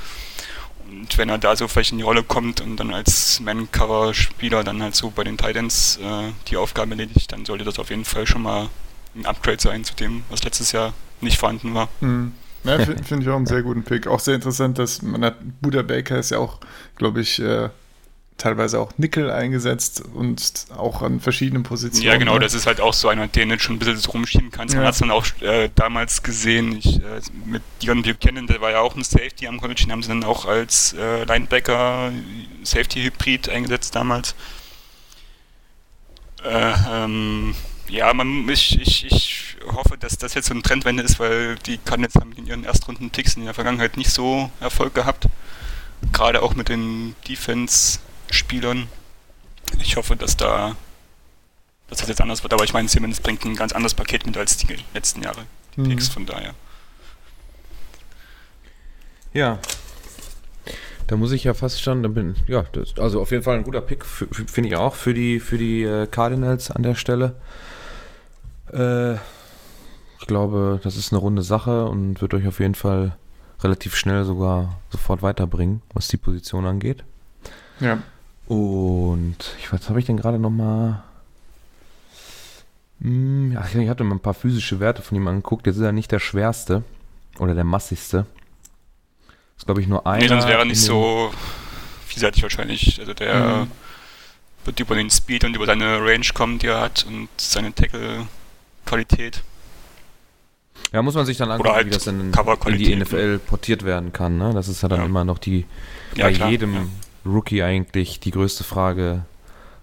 Und 0.89 1.17
wenn 1.17 1.29
er 1.29 1.39
da 1.39 1.57
so 1.57 1.69
vielleicht 1.69 1.93
in 1.93 1.99
die 1.99 2.05
Rolle 2.05 2.23
kommt 2.23 2.61
und 2.61 2.77
dann 2.77 2.93
als 2.93 3.41
Man-Cover-Spieler 3.41 4.63
dann 4.63 4.83
halt 4.83 4.95
so 4.95 5.11
bei 5.11 5.25
den 5.25 5.39
Titans 5.39 5.99
äh, 6.03 6.33
die 6.49 6.57
Aufgabe 6.57 6.91
erledigt, 6.91 7.33
dann 7.33 7.45
sollte 7.45 7.65
das 7.65 7.79
auf 7.79 7.91
jeden 7.91 8.05
Fall 8.05 8.27
schon 8.27 8.43
mal 8.43 8.69
ein 9.15 9.27
Upgrade 9.27 9.61
sein 9.61 9.85
zu 9.85 9.95
dem, 9.95 10.25
was 10.29 10.43
letztes 10.43 10.73
Jahr 10.73 10.93
nicht 11.21 11.39
vorhanden 11.39 11.75
war. 11.75 11.89
Mhm. 12.01 12.33
Ja, 12.65 12.79
finde 12.85 13.05
find 13.05 13.23
ich 13.23 13.29
auch 13.29 13.37
einen 13.37 13.47
sehr 13.47 13.63
guten 13.63 13.85
Pick. 13.85 14.07
Auch 14.07 14.21
sehr 14.21 14.35
interessant, 14.35 14.79
dass 14.79 15.03
man 15.03 15.25
hat, 15.25 15.37
Buda 15.61 15.83
Baker 15.83 16.19
ist 16.19 16.31
ja 16.31 16.39
auch, 16.39 16.59
glaube 16.97 17.21
ich, 17.21 17.41
äh, 17.41 17.71
teilweise 18.39 18.81
auch 18.81 18.93
Nickel 18.99 19.31
eingesetzt 19.31 20.03
und 20.15 20.67
auch 20.77 21.03
an 21.03 21.21
verschiedenen 21.21 21.63
Positionen. 21.63 22.07
Ja, 22.07 22.17
genau, 22.17 22.39
das 22.39 22.55
ist 22.55 22.67
halt 22.67 22.81
auch 22.81 22.95
so 22.95 23.09
einer, 23.09 23.29
den 23.29 23.51
du 23.51 23.59
schon 23.59 23.77
ein 23.77 23.79
bisschen 23.79 23.97
so 23.97 24.11
rumschieben 24.11 24.51
kannst. 24.51 24.75
Man 24.75 24.83
ja. 24.83 24.89
hat 24.89 24.95
es 24.95 25.01
dann 25.01 25.11
auch 25.11 25.27
äh, 25.41 25.71
damals 25.75 26.23
gesehen, 26.23 26.77
ich, 26.77 26.97
äh, 26.97 27.21
mit 27.45 27.63
Dion 27.83 28.03
Buchanan, 28.03 28.47
der 28.47 28.61
war 28.61 28.71
ja 28.71 28.81
auch 28.81 28.97
ein 28.97 29.05
Safety 29.05 29.47
am 29.47 29.61
College, 29.61 29.83
den 29.85 29.93
haben 29.93 30.03
sie 30.03 30.09
dann 30.09 30.25
auch 30.25 30.47
als 30.47 30.95
äh, 30.95 31.25
Linebacker 31.25 32.13
Safety-Hybrid 32.65 33.49
eingesetzt 33.49 33.95
damals. 33.95 34.35
Äh, 36.45 36.73
ähm, 36.91 37.55
ja, 37.89 38.13
man, 38.15 38.49
ich, 38.49 38.81
ich, 38.81 39.05
ich 39.05 39.57
hoffe, 39.67 39.97
dass 39.99 40.19
das 40.19 40.35
jetzt 40.35 40.47
so 40.47 40.55
eine 40.55 40.63
Trendwende 40.63 41.03
ist, 41.03 41.21
weil 41.21 41.57
die 41.67 41.79
Cardinals 41.79 42.15
haben 42.17 42.33
in 42.33 42.47
ihren 42.47 42.65
Erstrunden-Picks 42.65 43.37
in 43.37 43.45
der 43.45 43.55
Vergangenheit 43.55 43.97
nicht 43.97 44.11
so 44.11 44.51
Erfolg 44.61 44.95
gehabt. 44.95 45.27
Gerade 46.13 46.43
auch 46.43 46.55
mit 46.55 46.69
den 46.69 47.15
Defense-Spielern. 48.33 48.89
Ich 49.79 49.97
hoffe, 49.97 50.17
dass 50.17 50.37
da 50.37 50.75
dass 51.89 51.99
das 51.99 52.09
jetzt 52.09 52.23
anders 52.23 52.43
wird, 52.43 52.55
aber 52.55 52.65
ich 52.65 52.73
meine, 52.73 52.89
Simmons 52.89 53.21
bringt 53.21 53.45
ein 53.45 53.55
ganz 53.55 53.73
anderes 53.73 53.93
Paket 53.93 54.25
mit 54.25 54.35
als 54.39 54.57
die 54.57 54.79
letzten 54.95 55.23
Jahre. 55.23 55.43
Die 55.77 55.83
mhm. 55.83 55.89
Picks, 55.91 56.09
von 56.09 56.25
daher. 56.25 56.55
Ja. 59.35 59.59
Da 61.07 61.17
muss 61.17 61.33
ich 61.33 61.45
ja 61.45 61.53
fast 61.53 61.83
schon, 61.83 62.01
bin, 62.15 62.37
ja, 62.47 62.63
das, 62.73 62.99
also 62.99 63.21
auf 63.21 63.31
jeden 63.31 63.43
Fall 63.43 63.59
ein 63.59 63.65
guter 63.65 63.83
Pick, 63.83 64.07
finde 64.07 64.71
ich 64.71 64.77
auch, 64.77 64.95
für 64.95 65.13
die, 65.13 65.39
für 65.39 65.59
die 65.59 65.83
äh, 65.83 66.07
Cardinals 66.07 66.71
an 66.71 66.83
der 66.83 66.95
Stelle. 66.95 67.35
Äh, 68.73 69.15
ich 69.15 70.27
glaube, 70.27 70.81
das 70.83 70.97
ist 70.97 71.13
eine 71.13 71.21
runde 71.21 71.43
Sache 71.43 71.85
und 71.85 72.23
wird 72.23 72.33
euch 72.33 72.47
auf 72.47 72.59
jeden 72.59 72.75
Fall 72.75 73.19
relativ 73.61 73.97
schnell 73.97 74.25
sogar 74.25 74.81
sofort 74.89 75.21
weiterbringen, 75.21 75.83
was 75.93 76.09
die 76.09 76.17
Position 76.17 76.65
angeht. 76.65 77.05
Ja. 77.81 77.99
Und 78.47 79.37
ich, 79.59 79.73
was 79.73 79.89
habe 79.89 79.99
ich 79.99 80.07
denn 80.07 80.17
gerade 80.17 80.39
nochmal? 80.39 81.03
Hm, 83.01 83.53
ja, 83.53 83.65
ich 83.65 83.89
hatte 83.89 84.05
mal 84.05 84.17
ein 84.17 84.21
paar 84.21 84.35
physische 84.35 84.81
Werte 84.81 85.03
von 85.03 85.17
ihm 85.17 85.27
angeguckt. 85.27 85.67
Jetzt 85.67 85.77
ist 85.77 85.83
er 85.83 85.93
nicht 85.93 86.13
der 86.13 86.21
schwerste 86.21 86.83
oder 87.39 87.55
der 87.55 87.65
massigste. 87.65 88.27
Das 89.27 89.63
ist, 89.63 89.67
glaube 89.67 89.81
ich, 89.81 89.89
nur 89.89 90.07
einer. 90.07 90.23
Nee, 90.23 90.29
sonst 90.29 90.47
wäre 90.47 90.61
er 90.61 90.65
nicht 90.65 90.81
so 90.81 91.33
vielseitig 92.07 92.43
wahrscheinlich. 92.43 92.99
Also 93.01 93.15
der 93.15 93.65
mhm. 93.65 93.71
wird 94.65 94.81
über 94.81 94.95
den 94.95 95.11
Speed 95.11 95.45
und 95.45 95.57
über 95.57 95.67
seine 95.67 95.99
Range 96.01 96.27
kommen, 96.35 96.59
die 96.59 96.67
er 96.67 96.81
hat 96.81 97.05
und 97.09 97.29
seine 97.37 97.75
Tackle 97.75 98.27
Qualität. 98.87 99.43
Ja, 100.93 101.01
muss 101.01 101.15
man 101.15 101.25
sich 101.25 101.39
dann 101.39 101.51
angucken, 101.51 101.75
halt 101.75 101.87
wie 101.87 101.91
das 101.91 102.05
dann 102.05 102.33
in 102.67 102.79
die 102.79 102.95
NFL 102.95 103.39
portiert 103.39 103.85
werden 103.85 104.13
kann. 104.13 104.37
Ne? 104.37 104.53
Das 104.53 104.69
ist 104.69 104.83
ja 104.83 104.89
dann 104.89 105.01
ja. 105.01 105.07
immer 105.07 105.25
noch 105.25 105.39
die, 105.39 105.65
ja, 106.15 106.27
bei 106.27 106.35
klar, 106.35 106.51
jedem. 106.51 106.91
Rookie 107.25 107.63
eigentlich 107.63 108.21
die 108.21 108.31
größte 108.31 108.65
Frage, 108.65 109.25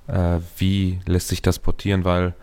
äh, 0.07 0.39
wie 0.57 0.99
lässt 1.05 1.29
sich 1.29 1.41
das 1.41 1.59
portieren, 1.59 2.03
weil 2.03 2.33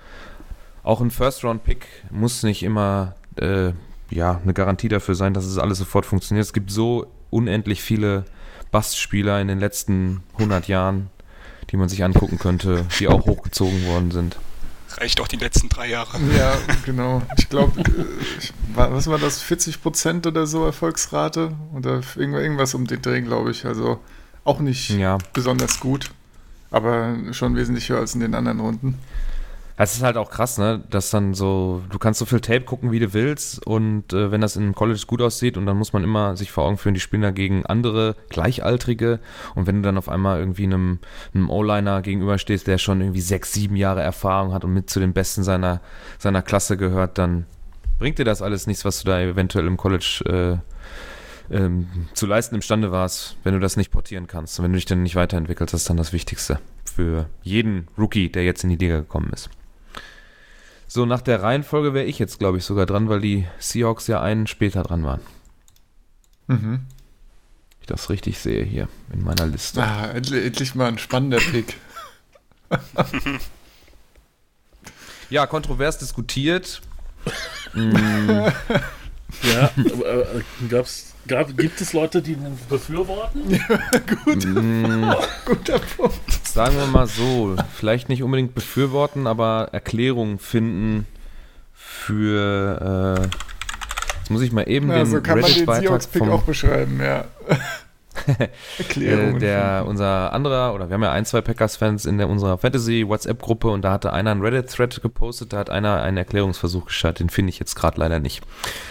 auch 0.82 1.00
ein 1.00 1.10
First-Round-Pick 1.10 1.86
muss 2.10 2.42
nicht 2.42 2.62
immer 2.62 3.14
äh, 3.36 3.72
ja, 4.10 4.40
eine 4.42 4.54
Garantie 4.54 4.88
dafür 4.88 5.14
sein, 5.14 5.34
dass 5.34 5.44
es 5.44 5.58
alles 5.58 5.78
sofort 5.78 6.06
funktioniert. 6.06 6.46
Es 6.46 6.52
gibt 6.52 6.70
so 6.70 7.06
unendlich 7.30 7.82
viele 7.82 8.24
Bastspieler 8.70 9.40
in 9.40 9.48
den 9.48 9.58
letzten 9.58 10.22
100 10.34 10.68
Jahren, 10.68 11.10
die 11.70 11.76
man 11.76 11.88
sich 11.88 12.04
angucken 12.04 12.38
könnte, 12.38 12.86
die 12.98 13.08
auch 13.08 13.26
hochgezogen 13.26 13.86
worden 13.86 14.10
sind. 14.10 14.36
reicht 14.96 15.20
auch 15.20 15.28
die 15.28 15.36
letzten 15.36 15.68
drei 15.68 15.88
Jahre. 15.88 16.18
Ja, 16.38 16.56
genau. 16.84 17.22
Ich 17.36 17.48
glaube, 17.48 17.82
was 18.74 19.08
war 19.08 19.18
das, 19.18 19.42
40 19.42 19.82
Prozent 19.82 20.26
oder 20.26 20.46
so 20.46 20.64
Erfolgsrate? 20.64 21.52
Oder 21.74 22.00
irgendwas 22.16 22.74
um 22.74 22.86
den 22.86 23.02
Dreh, 23.02 23.20
glaube 23.22 23.50
ich. 23.50 23.66
Also 23.66 23.98
auch 24.46 24.60
nicht 24.60 24.90
ja. 24.90 25.18
besonders 25.32 25.80
gut, 25.80 26.10
aber 26.70 27.16
schon 27.32 27.56
wesentlich 27.56 27.88
höher 27.88 27.98
als 27.98 28.14
in 28.14 28.20
den 28.20 28.34
anderen 28.34 28.60
Runden. 28.60 28.98
Es 29.78 29.94
ist 29.94 30.02
halt 30.02 30.16
auch 30.16 30.30
krass, 30.30 30.56
ne, 30.56 30.82
dass 30.88 31.10
dann 31.10 31.34
so, 31.34 31.82
du 31.90 31.98
kannst 31.98 32.18
so 32.18 32.24
viel 32.24 32.40
Tape 32.40 32.62
gucken, 32.62 32.92
wie 32.92 32.98
du 32.98 33.12
willst 33.12 33.66
und 33.66 34.10
äh, 34.14 34.30
wenn 34.30 34.40
das 34.40 34.56
in 34.56 34.74
College 34.74 35.02
gut 35.06 35.20
aussieht 35.20 35.58
und 35.58 35.66
dann 35.66 35.76
muss 35.76 35.92
man 35.92 36.02
immer 36.02 36.34
sich 36.34 36.50
vor 36.50 36.64
Augen 36.64 36.78
führen, 36.78 36.94
die 36.94 37.00
spielen 37.00 37.20
da 37.20 37.30
gegen 37.30 37.66
andere 37.66 38.16
Gleichaltrige 38.30 39.20
und 39.54 39.66
wenn 39.66 39.76
du 39.76 39.82
dann 39.82 39.98
auf 39.98 40.08
einmal 40.08 40.38
irgendwie 40.38 40.64
einem, 40.64 40.98
einem 41.34 41.50
O-Liner 41.50 42.00
gegenüberstehst, 42.00 42.66
der 42.66 42.78
schon 42.78 43.02
irgendwie 43.02 43.20
sechs, 43.20 43.52
sieben 43.52 43.76
Jahre 43.76 44.00
Erfahrung 44.00 44.54
hat 44.54 44.64
und 44.64 44.72
mit 44.72 44.88
zu 44.88 44.98
den 44.98 45.12
Besten 45.12 45.42
seiner, 45.42 45.82
seiner 46.18 46.40
Klasse 46.40 46.78
gehört, 46.78 47.18
dann 47.18 47.44
bringt 47.98 48.18
dir 48.18 48.24
das 48.24 48.40
alles 48.40 48.66
nichts, 48.66 48.86
was 48.86 49.02
du 49.02 49.08
da 49.08 49.20
eventuell 49.20 49.66
im 49.66 49.76
College 49.76 50.22
äh, 50.24 50.75
ähm, 51.50 51.88
zu 52.14 52.26
leisten 52.26 52.54
imstande 52.54 52.92
warst, 52.92 53.36
wenn 53.44 53.54
du 53.54 53.60
das 53.60 53.76
nicht 53.76 53.90
portieren 53.90 54.26
kannst 54.26 54.58
und 54.58 54.64
wenn 54.64 54.72
du 54.72 54.76
dich 54.76 54.86
dann 54.86 55.02
nicht 55.02 55.14
weiterentwickelst, 55.14 55.72
das 55.72 55.82
ist 55.82 55.90
dann 55.90 55.96
das 55.96 56.12
Wichtigste 56.12 56.58
für 56.84 57.28
jeden 57.42 57.88
Rookie, 57.98 58.30
der 58.30 58.44
jetzt 58.44 58.64
in 58.64 58.70
die 58.70 58.76
Liga 58.76 58.98
gekommen 58.98 59.30
ist. 59.32 59.50
So, 60.88 61.04
nach 61.04 61.20
der 61.20 61.42
Reihenfolge 61.42 61.94
wäre 61.94 62.06
ich 62.06 62.18
jetzt, 62.18 62.38
glaube 62.38 62.58
ich, 62.58 62.64
sogar 62.64 62.86
dran, 62.86 63.08
weil 63.08 63.20
die 63.20 63.46
Seahawks 63.58 64.06
ja 64.06 64.22
einen 64.22 64.46
später 64.46 64.82
dran 64.82 65.04
waren. 65.04 65.20
Mhm. 66.46 66.86
Ich 67.80 67.86
das 67.86 68.08
richtig 68.08 68.38
sehe 68.38 68.64
hier 68.64 68.88
in 69.12 69.22
meiner 69.22 69.46
Liste. 69.46 69.82
Ah, 69.82 70.06
endlich, 70.06 70.44
endlich 70.44 70.74
mal 70.74 70.88
ein 70.88 70.98
spannender 70.98 71.38
Pick. 71.38 71.76
ja, 75.30 75.46
kontrovers 75.46 75.98
diskutiert. 75.98 76.80
mm. 77.74 78.48
Ja, 79.42 79.70
aber, 79.92 80.34
äh, 80.36 80.42
gab's, 80.68 81.14
gab, 81.28 81.56
gibt 81.56 81.80
es 81.80 81.92
Leute, 81.92 82.22
die 82.22 82.32
ihn 82.32 82.58
befürworten? 82.68 83.50
Ja, 83.50 83.80
gut. 84.24 84.44
Mm, 84.44 85.12
guter 85.44 85.78
Punkt. 85.96 86.46
Sagen 86.46 86.76
wir 86.76 86.86
mal 86.86 87.06
so, 87.06 87.56
vielleicht 87.74 88.08
nicht 88.08 88.22
unbedingt 88.22 88.54
befürworten, 88.54 89.26
aber 89.26 89.68
Erklärungen 89.72 90.38
finden 90.38 91.06
für. 91.72 93.18
Äh, 93.18 93.28
jetzt 94.18 94.30
muss 94.30 94.42
ich 94.42 94.52
mal 94.52 94.68
eben 94.68 94.88
ja, 94.88 94.98
den 94.98 95.06
so 95.06 95.20
kann 95.20 95.38
Reddit 95.38 95.66
man 95.66 95.76
den 95.76 95.84
Seahawks-Pick 95.86 96.22
auch 96.22 96.42
beschreiben, 96.42 97.00
ja. 97.00 97.24
Erklärungen. 98.78 99.36
Äh, 99.36 99.40
der, 99.40 99.84
unser 99.86 100.32
anderer, 100.32 100.74
oder 100.74 100.88
wir 100.88 100.94
haben 100.94 101.02
ja 101.02 101.12
ein, 101.12 101.24
zwei 101.24 101.40
Packers-Fans 101.40 102.06
in 102.06 102.18
der, 102.18 102.28
unserer 102.28 102.58
Fantasy-WhatsApp-Gruppe 102.58 103.68
und 103.68 103.82
da 103.82 103.92
hatte 103.92 104.12
einer 104.12 104.30
einen 104.30 104.42
Reddit-Thread 104.42 105.02
gepostet, 105.02 105.52
da 105.52 105.58
hat 105.58 105.70
einer 105.70 106.02
einen 106.02 106.16
Erklärungsversuch 106.16 106.86
gestartet, 106.86 107.20
den 107.20 107.30
finde 107.30 107.50
ich 107.50 107.58
jetzt 107.58 107.74
gerade 107.74 108.00
leider 108.00 108.18
nicht. 108.18 108.42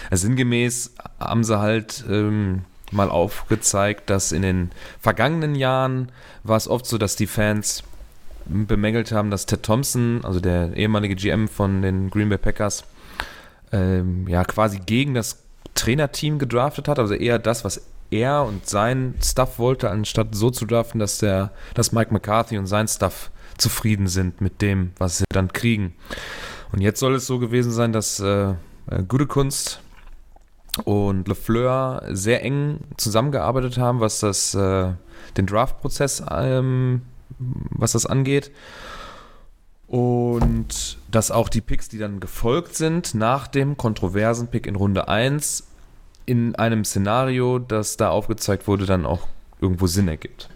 Also 0.10 0.28
sinngemäß 0.28 0.96
haben 1.20 1.44
sie 1.44 1.60
halt 1.60 2.04
ähm, 2.10 2.62
mal 2.92 3.10
aufgezeigt, 3.10 4.10
dass 4.10 4.32
in 4.32 4.42
den 4.42 4.72
vergangenen 5.00 5.56
Jahren 5.56 6.12
war 6.44 6.58
es 6.58 6.68
oft 6.68 6.86
so, 6.86 6.98
dass 6.98 7.16
die 7.16 7.28
Fans 7.28 7.84
bemängelt 8.46 9.12
haben, 9.12 9.32
dass 9.32 9.46
Ted 9.46 9.64
Thompson, 9.64 10.22
also 10.24 10.40
der 10.40 10.76
ehemalige 10.76 11.16
GM 11.16 11.48
von 11.48 11.82
den 11.82 12.10
Green 12.10 12.30
Bay 12.30 12.38
Packers, 12.38 12.84
ähm, 13.72 14.28
ja 14.28 14.44
quasi 14.44 14.80
gegen 14.80 15.14
das 15.14 15.44
Trainerteam 15.74 16.40
gedraftet 16.40 16.88
hat, 16.88 17.00
also 17.00 17.14
eher 17.14 17.40
das, 17.40 17.66
was 17.66 17.82
er 18.12 18.44
und 18.44 18.68
sein 18.68 19.16
Stuff 19.22 19.60
wollte, 19.60 19.90
anstatt 19.90 20.36
so 20.36 20.52
zu 20.52 20.66
draften, 20.66 21.00
dass 21.00 21.18
der, 21.18 21.52
dass 21.74 21.92
Mike 21.92 22.14
McCarthy 22.14 22.58
und 22.58 22.68
sein 22.68 22.88
Stuff 22.88 23.32
zufrieden 23.58 24.08
sind 24.08 24.42
mit 24.42 24.62
dem, 24.62 24.92
was 24.98 25.18
sie 25.18 25.26
dann 25.30 25.52
kriegen. 25.52 25.96
Und 26.72 26.82
jetzt 26.82 27.00
soll 27.00 27.16
es 27.16 27.26
so 27.26 27.40
gewesen 27.40 27.72
sein, 27.72 27.94
dass 27.94 28.20
äh, 28.20 28.50
äh 28.50 29.04
Gute 29.08 29.26
Kunst 29.28 29.82
und 30.84 31.28
LeFleur 31.28 32.04
sehr 32.12 32.44
eng 32.44 32.80
zusammengearbeitet 32.98 33.78
haben, 33.78 34.00
was 34.00 34.20
das, 34.20 34.54
äh, 34.54 34.92
den 35.38 35.46
Draft-Prozess, 35.46 36.24
ähm, 36.30 37.02
was 37.40 37.94
das 37.94 38.06
angeht. 38.06 38.52
Und 39.88 40.98
dass 41.10 41.32
auch 41.32 41.48
die 41.48 41.62
Picks, 41.62 41.90
die 41.90 42.00
dann 42.00 42.20
gefolgt 42.20 42.76
sind, 42.76 43.14
nach 43.14 43.48
dem 43.48 43.78
kontroversen 43.78 44.48
Pick 44.48 44.68
in 44.68 44.76
Runde 44.76 45.08
1 45.08 45.68
in 46.26 46.56
einem 46.56 46.84
Szenario, 46.84 47.60
das 47.60 47.98
da 47.98 48.10
aufgezeigt 48.10 48.68
wurde, 48.68 48.86
dann 48.86 49.06
auch 49.06 49.28
irgendwo 49.62 49.88
Sinn 49.88 50.08
ergibt. 50.08 50.50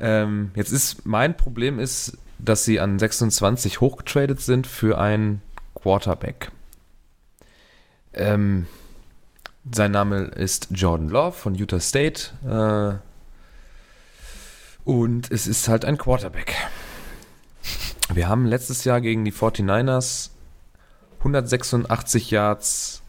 Ähm, 0.00 0.50
jetzt 0.56 0.72
ist 0.72 1.06
mein 1.06 1.36
Problem 1.36 1.78
ist, 1.78 2.18
dass 2.38 2.64
sie 2.64 2.80
an 2.80 2.98
26 2.98 3.80
hochgetradet 3.80 4.40
sind 4.40 4.66
für 4.66 4.98
einen 4.98 5.40
Quarterback. 5.74 6.50
Ähm, 8.12 8.66
sein 9.72 9.92
Name 9.92 10.24
ist 10.24 10.68
Jordan 10.70 11.08
Love 11.08 11.32
von 11.32 11.54
Utah 11.54 11.80
State. 11.80 12.30
Äh, 12.44 12.98
und 14.84 15.30
es 15.30 15.46
ist 15.46 15.68
halt 15.68 15.84
ein 15.84 15.96
Quarterback. 15.96 16.54
Wir 18.12 18.28
haben 18.28 18.44
letztes 18.46 18.84
Jahr 18.84 19.00
gegen 19.00 19.24
die 19.24 19.32
49ers 19.32 20.30
186 21.20 22.30
Yards 22.30 23.02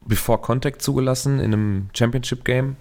Before 0.00 0.40
Contact 0.40 0.80
zugelassen 0.80 1.40
in 1.40 1.52
einem 1.52 1.90
Championship 1.92 2.44
Game. 2.44 2.76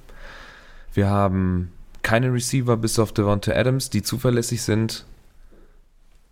Wir 0.93 1.09
haben 1.09 1.73
keine 2.01 2.33
Receiver 2.33 2.77
bis 2.77 2.97
auf 2.97 3.11
Devonta 3.11 3.51
Adams, 3.51 3.89
die 3.89 4.01
zuverlässig 4.01 4.61
sind. 4.61 5.05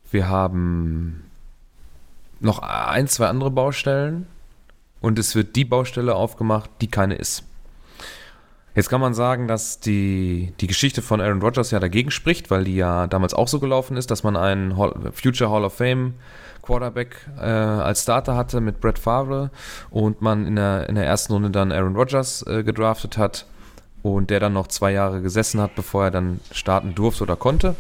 Wir 0.10 0.30
haben 0.30 1.26
noch 2.40 2.60
ein, 2.60 3.08
zwei 3.08 3.28
andere 3.28 3.52
Baustellen 3.52 4.28
und 5.02 5.20
es 5.20 5.36
wird 5.36 5.56
die 5.56 5.66
Baustelle 5.66 6.16
aufgemacht, 6.16 6.70
die 6.82 6.88
keine 6.88 7.16
ist. 7.16 7.44
Jetzt 8.76 8.90
kann 8.90 9.02
man 9.02 9.16
sagen, 9.16 9.48
dass 9.48 9.80
die, 9.80 10.54
die 10.60 10.68
Geschichte 10.68 11.02
von 11.02 11.20
Aaron 11.20 11.42
Rodgers 11.42 11.72
ja 11.72 11.80
dagegen 11.80 12.12
spricht, 12.12 12.52
weil 12.52 12.64
die 12.64 12.76
ja 12.76 13.08
damals 13.08 13.34
auch 13.34 13.48
so 13.48 13.60
gelaufen 13.60 13.98
ist, 13.98 14.12
dass 14.12 14.24
man 14.24 14.36
einen 14.36 14.78
Hall, 14.78 14.94
Future 15.14 15.50
Hall 15.50 15.66
of 15.66 15.74
Fame 15.74 16.14
Quarterback 16.62 17.28
äh, 17.40 17.42
als 17.42 18.04
Starter 18.04 18.36
hatte 18.36 18.62
mit 18.62 18.80
Brett 18.80 19.00
Favre 19.00 19.50
und 19.90 20.22
man 20.22 20.46
in 20.46 20.58
der, 20.58 20.88
in 20.90 20.96
der 20.96 21.06
ersten 21.06 21.34
Runde 21.34 21.50
dann 21.50 21.72
Aaron 21.72 21.96
Rodgers 21.96 22.46
äh, 22.46 22.64
gedraftet 22.64 23.18
hat 23.18 23.48
und 24.04 24.30
der 24.30 24.40
dann 24.40 24.54
noch 24.54 24.68
zwei 24.68 24.92
Jahre 24.92 25.22
gesessen 25.22 25.60
hat, 25.60 25.74
bevor 25.76 26.06
er 26.06 26.12
dann 26.12 26.40
starten 26.52 26.94
durfte 26.94 27.24
oder 27.24 27.36
konnte. 27.36 27.76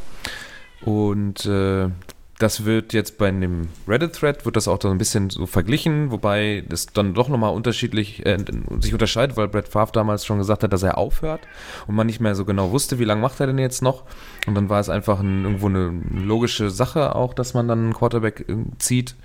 Und 0.81 1.45
äh, 1.45 1.89
das 2.39 2.65
wird 2.65 2.93
jetzt 2.93 3.17
bei 3.17 3.31
dem 3.31 3.69
Reddit-Thread, 3.87 4.45
wird 4.45 4.55
das 4.55 4.67
auch 4.67 4.79
so 4.79 4.89
ein 4.89 4.99
bisschen 4.99 5.31
so 5.31 5.47
verglichen, 5.47 6.11
wobei 6.11 6.63
das 6.69 6.85
dann 6.85 7.15
doch 7.15 7.29
nochmal 7.29 7.53
unterschiedlich 7.53 8.25
äh, 8.27 8.37
sich 8.79 8.93
unterscheidet, 8.93 9.37
weil 9.37 9.47
Brett 9.47 9.67
Favre 9.67 9.91
damals 9.91 10.25
schon 10.25 10.37
gesagt 10.37 10.63
hat, 10.63 10.71
dass 10.71 10.83
er 10.83 10.99
aufhört 10.99 11.41
und 11.87 11.95
man 11.95 12.05
nicht 12.05 12.19
mehr 12.19 12.35
so 12.35 12.45
genau 12.45 12.71
wusste, 12.71 12.99
wie 12.99 13.05
lange 13.05 13.21
macht 13.21 13.39
er 13.39 13.47
denn 13.47 13.57
jetzt 13.57 13.81
noch. 13.81 14.03
Und 14.45 14.53
dann 14.53 14.69
war 14.69 14.79
es 14.79 14.89
einfach 14.89 15.19
ein, 15.19 15.45
irgendwo 15.45 15.67
eine 15.67 15.89
logische 16.11 16.69
Sache 16.69 17.15
auch, 17.15 17.33
dass 17.33 17.55
man 17.55 17.67
dann 17.67 17.79
einen 17.79 17.93
Quarterback 17.93 18.45
äh, 18.47 18.55
zieht. 18.77 19.15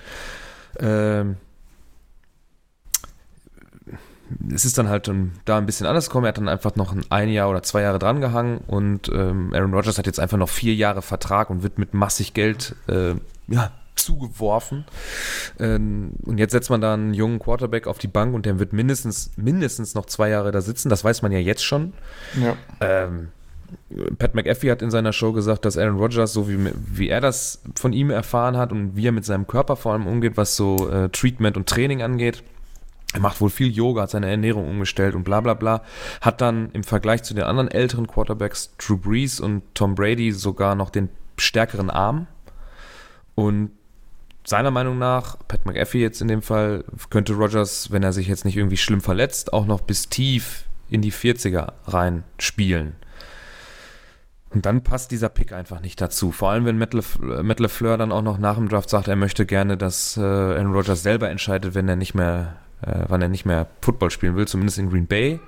Ähm, 0.80 1.36
es 4.52 4.64
ist 4.64 4.78
dann 4.78 4.88
halt 4.88 5.10
da 5.44 5.58
ein 5.58 5.66
bisschen 5.66 5.86
anders 5.86 6.06
gekommen. 6.06 6.26
Er 6.26 6.28
hat 6.28 6.38
dann 6.38 6.48
einfach 6.48 6.76
noch 6.76 6.94
ein 7.10 7.28
Jahr 7.28 7.50
oder 7.50 7.62
zwei 7.62 7.82
Jahre 7.82 7.98
dran 7.98 8.20
gehangen 8.20 8.58
und 8.66 9.08
ähm, 9.08 9.52
Aaron 9.54 9.74
Rodgers 9.74 9.98
hat 9.98 10.06
jetzt 10.06 10.20
einfach 10.20 10.38
noch 10.38 10.48
vier 10.48 10.74
Jahre 10.74 11.02
Vertrag 11.02 11.50
und 11.50 11.62
wird 11.62 11.78
mit 11.78 11.94
massig 11.94 12.34
Geld 12.34 12.74
äh, 12.88 13.14
ja, 13.48 13.72
zugeworfen. 13.96 14.84
Ähm, 15.58 16.12
und 16.24 16.38
jetzt 16.38 16.52
setzt 16.52 16.70
man 16.70 16.80
da 16.80 16.94
einen 16.94 17.14
jungen 17.14 17.38
Quarterback 17.38 17.86
auf 17.86 17.98
die 17.98 18.08
Bank 18.08 18.34
und 18.34 18.46
der 18.46 18.58
wird 18.58 18.72
mindestens, 18.72 19.32
mindestens 19.36 19.94
noch 19.94 20.06
zwei 20.06 20.28
Jahre 20.28 20.52
da 20.52 20.60
sitzen. 20.60 20.88
Das 20.88 21.04
weiß 21.04 21.22
man 21.22 21.32
ja 21.32 21.38
jetzt 21.38 21.64
schon. 21.64 21.92
Ja. 22.40 22.56
Ähm, 22.80 23.28
Pat 24.18 24.34
McAfee 24.34 24.70
hat 24.70 24.82
in 24.82 24.90
seiner 24.90 25.12
Show 25.12 25.32
gesagt, 25.32 25.64
dass 25.64 25.78
Aaron 25.78 25.96
Rodgers, 25.96 26.32
so 26.32 26.48
wie, 26.48 26.58
wie 26.74 27.08
er 27.08 27.20
das 27.20 27.62
von 27.74 27.92
ihm 27.92 28.10
erfahren 28.10 28.56
hat 28.56 28.72
und 28.72 28.96
wie 28.96 29.06
er 29.06 29.12
mit 29.12 29.24
seinem 29.24 29.46
Körper 29.46 29.76
vor 29.76 29.92
allem 29.92 30.06
umgeht, 30.06 30.36
was 30.36 30.56
so 30.56 30.90
äh, 30.90 31.08
Treatment 31.08 31.56
und 31.56 31.68
Training 31.68 32.02
angeht, 32.02 32.42
er 33.12 33.20
macht 33.20 33.40
wohl 33.40 33.50
viel 33.50 33.70
Yoga, 33.70 34.02
hat 34.02 34.10
seine 34.10 34.30
Ernährung 34.30 34.68
umgestellt 34.68 35.14
und 35.14 35.24
bla 35.24 35.40
bla 35.40 35.54
bla. 35.54 35.82
Hat 36.20 36.40
dann 36.40 36.70
im 36.72 36.82
Vergleich 36.82 37.22
zu 37.22 37.34
den 37.34 37.44
anderen 37.44 37.70
älteren 37.70 38.06
Quarterbacks, 38.06 38.74
Drew 38.78 38.96
Brees 38.96 39.40
und 39.40 39.62
Tom 39.74 39.94
Brady, 39.94 40.32
sogar 40.32 40.74
noch 40.74 40.90
den 40.90 41.10
stärkeren 41.36 41.90
Arm. 41.90 42.26
Und 43.34 43.72
seiner 44.44 44.70
Meinung 44.70 44.98
nach, 44.98 45.36
Pat 45.46 45.66
McAfee 45.66 46.00
jetzt 46.00 46.20
in 46.20 46.28
dem 46.28 46.42
Fall, 46.42 46.84
könnte 47.10 47.34
Rogers, 47.34 47.92
wenn 47.92 48.02
er 48.02 48.12
sich 48.12 48.28
jetzt 48.28 48.44
nicht 48.44 48.56
irgendwie 48.56 48.76
schlimm 48.76 49.00
verletzt, 49.00 49.52
auch 49.52 49.66
noch 49.66 49.80
bis 49.82 50.08
tief 50.08 50.64
in 50.90 51.02
die 51.02 51.12
40er 51.12 51.72
rein 51.86 52.24
spielen. 52.38 52.96
Und 54.50 54.66
dann 54.66 54.82
passt 54.82 55.10
dieser 55.10 55.30
Pick 55.30 55.52
einfach 55.52 55.80
nicht 55.80 56.00
dazu. 56.00 56.30
Vor 56.30 56.50
allem, 56.50 56.66
wenn 56.66 56.76
Matt, 56.76 56.92
LeFleur 57.60 57.96
dann 57.96 58.12
auch 58.12 58.20
noch 58.20 58.36
nach 58.36 58.56
dem 58.56 58.68
Draft 58.68 58.90
sagt, 58.90 59.08
er 59.08 59.16
möchte 59.16 59.46
gerne, 59.46 59.78
dass 59.78 60.16
äh, 60.18 60.20
Aaron 60.20 60.74
Rodgers 60.74 61.02
selber 61.02 61.30
entscheidet, 61.30 61.74
wenn 61.74 61.88
er 61.88 61.96
nicht 61.96 62.14
mehr 62.14 62.56
äh, 62.82 63.04
wann 63.08 63.22
er 63.22 63.28
nicht 63.28 63.44
mehr 63.44 63.66
Football 63.80 64.10
spielen 64.10 64.36
will, 64.36 64.46
zumindest 64.46 64.78
in 64.78 64.90
Green 64.90 65.06
Bay. 65.06 65.40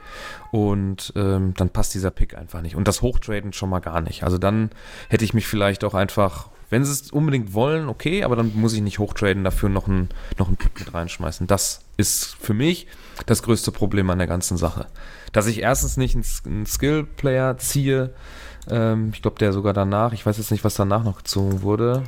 Und 0.50 1.12
ähm, 1.16 1.54
dann 1.56 1.70
passt 1.70 1.94
dieser 1.94 2.10
Pick 2.10 2.36
einfach 2.36 2.62
nicht. 2.62 2.76
Und 2.76 2.86
das 2.88 3.02
Hochtraden 3.02 3.52
schon 3.52 3.70
mal 3.70 3.80
gar 3.80 4.00
nicht. 4.00 4.22
Also 4.22 4.38
dann 4.38 4.70
hätte 5.08 5.24
ich 5.24 5.34
mich 5.34 5.46
vielleicht 5.46 5.84
auch 5.84 5.94
einfach, 5.94 6.50
Wenn 6.70 6.84
sie 6.84 6.92
es 6.92 7.10
unbedingt 7.10 7.52
wollen, 7.54 7.88
okay, 7.88 8.24
aber 8.24 8.36
dann 8.36 8.52
muss 8.54 8.72
ich 8.72 8.80
nicht 8.80 8.98
hochtraden, 8.98 9.44
dafür 9.44 9.68
noch 9.68 9.86
einen, 9.86 10.08
noch 10.38 10.48
Pick 10.56 10.78
mit 10.78 10.94
reinschmeißen. 10.94 11.46
Das 11.46 11.82
ist 11.96 12.36
für 12.40 12.54
mich 12.54 12.86
das 13.26 13.42
größte 13.42 13.70
Problem 13.70 14.10
an 14.10 14.18
der 14.18 14.26
ganzen 14.26 14.56
Sache. 14.56 14.86
Dass 15.32 15.46
ich 15.46 15.60
erstens 15.60 15.96
nicht 15.96 16.14
einen, 16.14 16.24
einen 16.46 16.66
Skill-Player 16.66 17.58
ziehe, 17.58 18.14
ähm, 18.68 19.10
ich 19.12 19.22
glaube, 19.22 19.38
der 19.38 19.52
sogar 19.52 19.72
danach, 19.72 20.12
ich 20.12 20.24
weiß 20.24 20.38
jetzt 20.38 20.50
nicht, 20.50 20.64
was 20.64 20.74
danach 20.74 21.04
noch 21.04 21.18
gezogen 21.18 21.62
wurde. 21.62 22.04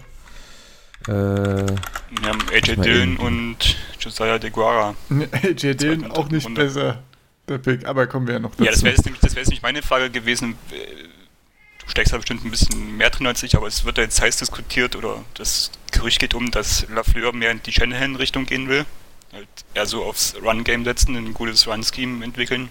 Äh, 1.08 1.10
Wir 1.12 2.28
haben 2.28 2.40
AJ 2.52 2.76
Dillon 2.76 3.16
und 3.16 3.76
Josiah 4.00 4.38
DeGuara. 4.38 4.94
AJ 5.32 5.74
Dillon 5.74 6.10
auch 6.10 6.28
nicht 6.28 6.46
Runde. 6.46 6.64
besser, 6.64 7.02
der 7.48 7.58
Pick, 7.58 7.86
aber 7.86 8.06
kommen 8.06 8.26
wir 8.26 8.34
ja 8.34 8.40
noch 8.40 8.50
dazu. 8.52 8.64
Ja, 8.64 8.70
das 8.72 8.82
wäre 8.82 8.94
jetzt, 8.94 9.04
nämlich, 9.04 9.22
wär 9.22 9.30
jetzt 9.30 9.36
nämlich 9.48 9.62
meine 9.62 9.82
Frage 9.82 10.10
gewesen. 10.10 10.56
Du 10.70 11.90
steckst 11.90 12.12
da 12.12 12.16
bestimmt 12.16 12.44
ein 12.44 12.50
bisschen 12.50 12.96
mehr 12.96 13.10
drin 13.10 13.26
als 13.28 13.42
ich, 13.44 13.56
aber 13.56 13.68
es 13.68 13.84
wird 13.84 13.98
ja 13.98 14.04
jetzt 14.04 14.20
heiß 14.20 14.38
diskutiert 14.38 14.96
oder 14.96 15.22
das 15.34 15.70
Gerücht 15.92 16.18
geht 16.18 16.34
um, 16.34 16.50
dass 16.50 16.88
Lafleur 16.88 17.32
mehr 17.32 17.52
in 17.52 17.62
die 17.62 17.72
Shanahan-Richtung 17.72 18.44
gehen 18.46 18.68
will. 18.68 18.84
Halt 19.32 19.46
eher 19.74 19.86
so 19.86 20.04
aufs 20.04 20.34
Run-Game 20.42 20.84
setzen, 20.84 21.14
ein 21.16 21.34
gutes 21.34 21.66
Run-Scheme 21.68 22.24
entwickeln. 22.24 22.68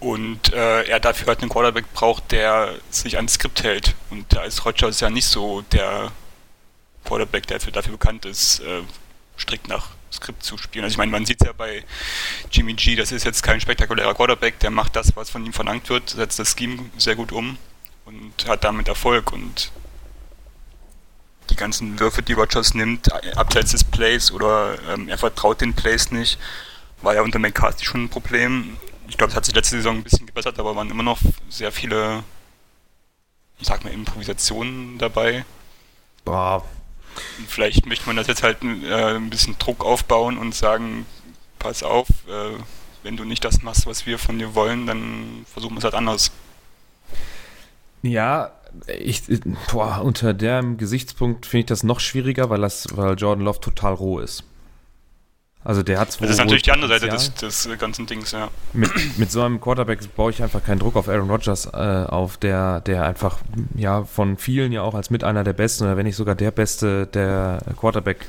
Und 0.00 0.52
äh, 0.52 0.82
er 0.84 1.00
dafür 1.00 1.28
halt 1.28 1.40
einen 1.40 1.48
Quarterback 1.48 1.92
braucht, 1.94 2.32
der 2.32 2.74
sich 2.90 3.16
ans 3.16 3.34
Skript 3.34 3.62
hält. 3.62 3.94
Und 4.10 4.26
da 4.30 4.42
ist 4.42 4.64
Rogers 4.64 5.00
ja 5.00 5.08
nicht 5.08 5.26
so 5.26 5.62
der 5.72 6.12
Quarterback, 7.06 7.46
der 7.46 7.58
dafür 7.58 7.92
bekannt 7.92 8.24
ist, 8.24 8.60
äh, 8.60 8.82
strikt 9.38 9.68
nach 9.68 9.90
Skript 10.12 10.42
zu 10.42 10.56
spielen. 10.58 10.84
Also 10.84 10.94
ich 10.94 10.98
meine, 10.98 11.12
man 11.12 11.26
sieht 11.26 11.40
es 11.40 11.46
ja 11.46 11.52
bei 11.52 11.84
Jimmy 12.50 12.74
G, 12.74 12.96
das 12.96 13.12
ist 13.12 13.24
jetzt 13.24 13.42
kein 13.42 13.60
spektakulärer 13.60 14.14
Quarterback, 14.14 14.58
der 14.60 14.70
macht 14.70 14.96
das, 14.96 15.14
was 15.16 15.30
von 15.30 15.44
ihm 15.44 15.52
verlangt 15.52 15.88
wird, 15.88 16.10
setzt 16.10 16.38
das 16.38 16.54
Scheme 16.56 16.90
sehr 16.96 17.16
gut 17.16 17.32
um 17.32 17.58
und 18.04 18.48
hat 18.48 18.64
damit 18.64 18.88
Erfolg 18.88 19.32
und 19.32 19.70
die 21.50 21.56
ganzen 21.56 21.98
Würfe, 22.00 22.22
die 22.22 22.32
Rogers 22.32 22.74
nimmt, 22.74 23.12
abseits 23.36 23.72
des 23.72 23.84
Plays 23.84 24.32
oder 24.32 24.78
ähm, 24.88 25.08
er 25.08 25.18
vertraut 25.18 25.60
den 25.60 25.74
Plays 25.74 26.10
nicht, 26.10 26.38
war 27.02 27.14
ja 27.14 27.22
unter 27.22 27.38
McCarthy 27.38 27.84
schon 27.84 28.04
ein 28.04 28.08
Problem. 28.08 28.76
Ich 29.08 29.16
glaube, 29.16 29.30
es 29.30 29.36
hat 29.36 29.44
sich 29.44 29.54
letzte 29.54 29.76
Saison 29.76 29.96
ein 29.96 30.02
bisschen 30.02 30.26
gebessert, 30.26 30.58
aber 30.58 30.74
waren 30.74 30.90
immer 30.90 31.04
noch 31.04 31.20
sehr 31.48 31.70
viele, 31.70 32.24
ich 33.58 33.68
sag 33.68 33.84
mal, 33.84 33.92
Improvisationen 33.92 34.98
dabei. 34.98 35.44
Boah, 36.24 36.64
Vielleicht 37.48 37.86
möchte 37.86 38.06
man 38.06 38.16
das 38.16 38.26
jetzt 38.26 38.42
halt 38.42 38.58
äh, 38.62 39.16
ein 39.16 39.30
bisschen 39.30 39.58
Druck 39.58 39.84
aufbauen 39.84 40.38
und 40.38 40.54
sagen, 40.54 41.06
pass 41.58 41.82
auf, 41.82 42.08
äh, 42.28 42.56
wenn 43.02 43.16
du 43.16 43.24
nicht 43.24 43.44
das 43.44 43.62
machst, 43.62 43.86
was 43.86 44.06
wir 44.06 44.18
von 44.18 44.38
dir 44.38 44.54
wollen, 44.54 44.86
dann 44.86 45.46
versuchen 45.52 45.74
wir 45.74 45.78
es 45.78 45.84
halt 45.84 45.94
anders. 45.94 46.30
Ja, 48.02 48.52
ich, 48.86 49.22
boah, 49.70 50.02
unter 50.02 50.34
dem 50.34 50.76
Gesichtspunkt 50.76 51.46
finde 51.46 51.60
ich 51.60 51.66
das 51.66 51.82
noch 51.82 52.00
schwieriger, 52.00 52.50
weil, 52.50 52.60
das, 52.60 52.86
weil 52.92 53.14
Jordan 53.14 53.44
Love 53.44 53.60
total 53.60 53.94
roh 53.94 54.18
ist. 54.18 54.44
Also 55.66 55.82
der 55.82 55.98
hat 55.98 56.20
Das 56.20 56.30
ist 56.30 56.38
natürlich 56.38 56.62
die 56.62 56.70
andere 56.70 56.88
Seite 56.88 57.08
des, 57.08 57.34
des, 57.34 57.68
ganzen 57.76 58.06
Dings, 58.06 58.30
ja. 58.30 58.50
Mit, 58.72 59.18
mit 59.18 59.32
so 59.32 59.42
einem 59.42 59.60
Quarterback 59.60 59.98
baue 60.14 60.30
ich 60.30 60.40
einfach 60.40 60.62
keinen 60.62 60.78
Druck 60.78 60.94
auf 60.94 61.08
Aaron 61.08 61.28
Rodgers 61.28 61.66
äh, 61.66 61.68
auf, 62.06 62.36
der, 62.36 62.80
der 62.82 63.04
einfach 63.04 63.38
ja 63.74 64.04
von 64.04 64.36
vielen 64.36 64.70
ja 64.70 64.82
auch 64.82 64.94
als 64.94 65.10
mit 65.10 65.24
einer 65.24 65.42
der 65.42 65.54
besten 65.54 65.82
oder 65.82 65.96
wenn 65.96 66.06
nicht 66.06 66.14
sogar 66.14 66.36
der 66.36 66.52
beste 66.52 67.08
der 67.08 67.58
Quarterback, 67.76 68.26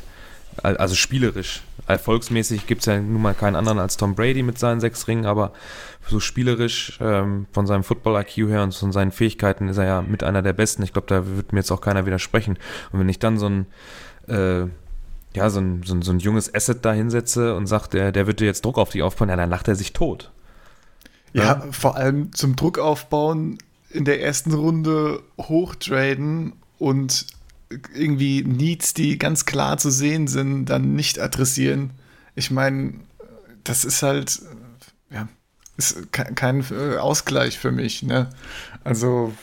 also 0.63 0.95
spielerisch. 0.95 1.61
Erfolgsmäßig 1.85 2.65
gibt 2.65 2.81
es 2.81 2.87
ja 2.87 2.99
nun 2.99 3.21
mal 3.21 3.35
keinen 3.35 3.55
anderen 3.55 3.77
als 3.77 3.97
Tom 3.97 4.15
Brady 4.15 4.41
mit 4.41 4.57
seinen 4.57 4.79
sechs 4.79 5.07
Ringen, 5.07 5.27
aber 5.27 5.51
so 6.07 6.19
spielerisch 6.19 6.97
ähm, 7.01 7.45
von 7.51 7.67
seinem 7.67 7.83
Football-IQ 7.83 8.49
her 8.49 8.63
und 8.63 8.73
von 8.73 8.91
seinen 8.91 9.11
Fähigkeiten 9.11 9.67
ist 9.67 9.77
er 9.77 9.85
ja 9.85 10.01
mit 10.01 10.23
einer 10.23 10.41
der 10.41 10.53
besten. 10.53 10.81
Ich 10.81 10.91
glaube, 10.91 11.07
da 11.07 11.23
wird 11.27 11.53
mir 11.53 11.59
jetzt 11.59 11.71
auch 11.71 11.81
keiner 11.81 12.07
widersprechen. 12.07 12.57
Und 12.91 12.99
wenn 12.99 13.09
ich 13.09 13.19
dann 13.19 13.37
so 13.37 13.47
ein 13.47 13.67
äh, 14.27 14.67
ja, 15.35 15.49
so 15.49 15.59
ein, 15.59 15.83
so 15.83 15.93
ein, 15.93 16.01
so 16.01 16.11
ein 16.11 16.19
junges 16.19 16.53
Asset 16.53 16.83
da 16.83 16.93
hinsetze 16.93 17.55
und 17.55 17.67
sagt, 17.67 17.93
der, 17.93 18.11
der 18.11 18.27
wird 18.27 18.39
dir 18.39 18.45
jetzt 18.45 18.65
Druck 18.65 18.77
auf 18.77 18.89
dich 18.89 19.03
aufbauen, 19.03 19.29
ja, 19.29 19.35
dann 19.35 19.49
lacht 19.49 19.67
er 19.67 19.75
sich 19.75 19.93
tot. 19.93 20.31
Ja, 21.33 21.43
ja, 21.43 21.67
vor 21.71 21.95
allem 21.95 22.33
zum 22.33 22.55
Druck 22.55 22.79
aufbauen, 22.79 23.57
in 23.89 24.05
der 24.05 24.21
ersten 24.21 24.53
Runde 24.53 25.21
hochtraden 25.37 26.53
und 26.77 27.27
irgendwie 27.93 28.43
Needs, 28.43 28.93
die 28.93 29.17
ganz 29.17 29.45
klar 29.45 29.77
zu 29.77 29.91
sehen 29.91 30.27
sind, 30.27 30.65
dann 30.65 30.95
nicht 30.95 31.19
adressieren. 31.19 31.91
Ich 32.35 32.51
meine, 32.51 32.93
das 33.63 33.83
ist 33.83 34.03
halt, 34.03 34.41
ja, 35.11 35.27
ist 35.75 36.11
kein 36.11 36.65
Ausgleich 36.97 37.59
für 37.59 37.71
mich, 37.71 38.03
ne? 38.03 38.29
Also, 38.83 39.33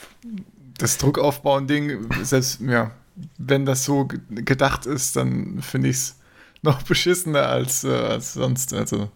das 0.78 0.98
Druckaufbauen-Ding, 0.98 2.24
selbst, 2.24 2.60
ja, 2.62 2.90
wenn 3.38 3.64
das 3.64 3.84
so 3.84 4.08
gedacht 4.30 4.86
ist, 4.86 5.16
dann 5.16 5.60
finde 5.60 5.88
ich 5.88 5.96
es 5.96 6.16
noch 6.62 6.82
beschissener 6.82 7.46
als, 7.48 7.84
äh, 7.84 7.88
als 7.88 8.34
sonst. 8.34 8.72
Also, 8.72 9.10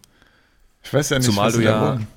ich 0.83 0.93
weiß 0.93 1.09
ja 1.09 1.17
nicht, 1.17 1.25
Zumal 1.25 1.51
du 1.51 1.61
ja 1.61 1.81
wollen. 1.81 2.07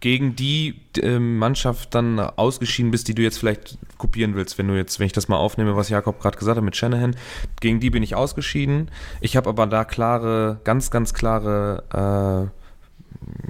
gegen 0.00 0.34
die 0.34 0.80
äh, 1.00 1.18
Mannschaft 1.18 1.94
dann 1.94 2.18
ausgeschieden 2.18 2.90
bist, 2.90 3.06
die 3.06 3.14
du 3.14 3.22
jetzt 3.22 3.38
vielleicht 3.38 3.78
kopieren 3.98 4.34
willst, 4.34 4.58
wenn 4.58 4.66
du 4.66 4.74
jetzt, 4.74 4.98
wenn 4.98 5.06
ich 5.06 5.12
das 5.12 5.28
mal 5.28 5.36
aufnehme, 5.36 5.76
was 5.76 5.88
Jakob 5.90 6.20
gerade 6.20 6.38
gesagt 6.38 6.56
hat 6.56 6.64
mit 6.64 6.74
Shanahan, 6.76 7.14
gegen 7.60 7.80
die 7.80 7.90
bin 7.90 8.02
ich 8.02 8.14
ausgeschieden. 8.14 8.90
Ich 9.20 9.36
habe 9.36 9.48
aber 9.48 9.66
da 9.66 9.84
klare, 9.84 10.60
ganz, 10.64 10.90
ganz 10.90 11.14
klare 11.14 12.50
äh, 12.50 12.60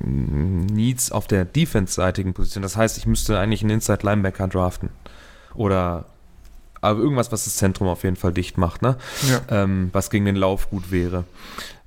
Needs 0.05 1.12
auf 1.12 1.27
der 1.29 1.45
defense-seitigen 1.45 2.35
Position. 2.35 2.62
Das 2.62 2.77
heißt, 2.77 2.99
ich 2.99 3.07
müsste 3.07 3.38
eigentlich 3.38 3.62
einen 3.62 3.71
Inside-Linebacker 3.71 4.49
draften. 4.49 4.90
Oder 5.55 6.07
aber 6.81 7.01
irgendwas, 7.01 7.33
was 7.33 7.45
das 7.45 7.57
Zentrum 7.57 7.88
auf 7.88 8.05
jeden 8.05 8.16
Fall 8.16 8.33
dicht 8.33 8.59
macht, 8.59 8.83
ne? 8.83 8.97
Ja. 9.29 9.62
Ähm, 9.62 9.90
was 9.93 10.11
gegen 10.11 10.25
den 10.25 10.37
Lauf 10.37 10.71
gut 10.71 10.90
wäre. 10.90 11.25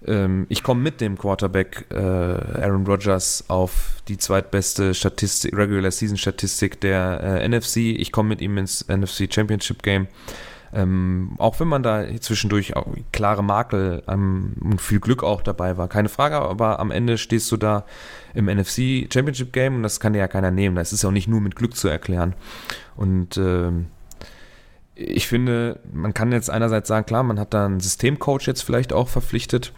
Ähm, 0.06 0.46
ich 0.50 0.64
komme 0.64 0.82
mit 0.82 1.02
dem 1.02 1.18
Quarterback 1.18 1.86
äh, 1.92 1.98
Aaron 1.98 2.86
Rodgers 2.86 3.46
auf 3.48 4.02
die 4.08 4.18
zweitbeste 4.18 4.94
Statistik, 4.94 5.56
Regular 5.56 5.92
Season 5.92 6.18
Statistik 6.18 6.82
der 6.82 7.22
äh, 7.22 7.48
NFC. 7.48 7.78
Ich 7.78 8.12
komme 8.12 8.30
mit 8.30 8.42
ihm 8.42 8.58
ins 8.58 8.88
NFC 8.88 9.34
Championship 9.34 9.84
Game. 9.84 10.08
Ähm, 10.76 11.36
auch 11.38 11.60
wenn 11.60 11.68
man 11.68 11.84
da 11.84 12.04
zwischendurch 12.20 12.76
auch 12.76 12.88
klare 13.12 13.44
Makel 13.44 14.02
ähm, 14.08 14.54
und 14.60 14.82
viel 14.82 15.00
Glück 15.00 15.22
auch 15.22 15.44
dabei 15.44 15.78
war, 15.78 15.88
keine 15.88 16.10
Frage, 16.10 16.38
aber 16.38 16.80
am 16.80 16.90
Ende 16.90 17.20
stehst 17.20 17.52
du 17.52 17.58
da 17.58 17.86
im 18.34 18.46
NFC 18.46 19.08
Championship 19.14 19.54
Game 19.54 19.76
und 19.76 19.84
das 19.84 20.00
kann 20.00 20.14
dir 20.14 20.20
ja 20.20 20.28
keiner 20.28 20.50
nehmen. 20.50 20.76
Das 20.76 20.92
ist 20.92 21.04
ja 21.04 21.10
auch 21.10 21.14
nicht 21.14 21.28
nur 21.28 21.42
mit 21.42 21.56
Glück 21.56 21.76
zu 21.76 21.90
erklären. 21.90 22.34
Und 22.96 23.38
ähm, 23.38 23.88
ich 24.96 25.28
finde, 25.28 25.80
man 25.92 26.14
kann 26.14 26.32
jetzt 26.32 26.50
einerseits 26.50 26.88
sagen, 26.88 27.06
klar, 27.06 27.24
man 27.24 27.40
hat 27.40 27.54
da 27.54 27.66
einen 27.66 27.80
Systemcoach 27.80 28.48
jetzt 28.48 28.62
vielleicht 28.62 28.94
auch 28.94 29.08
verpflichtet. 29.08 29.74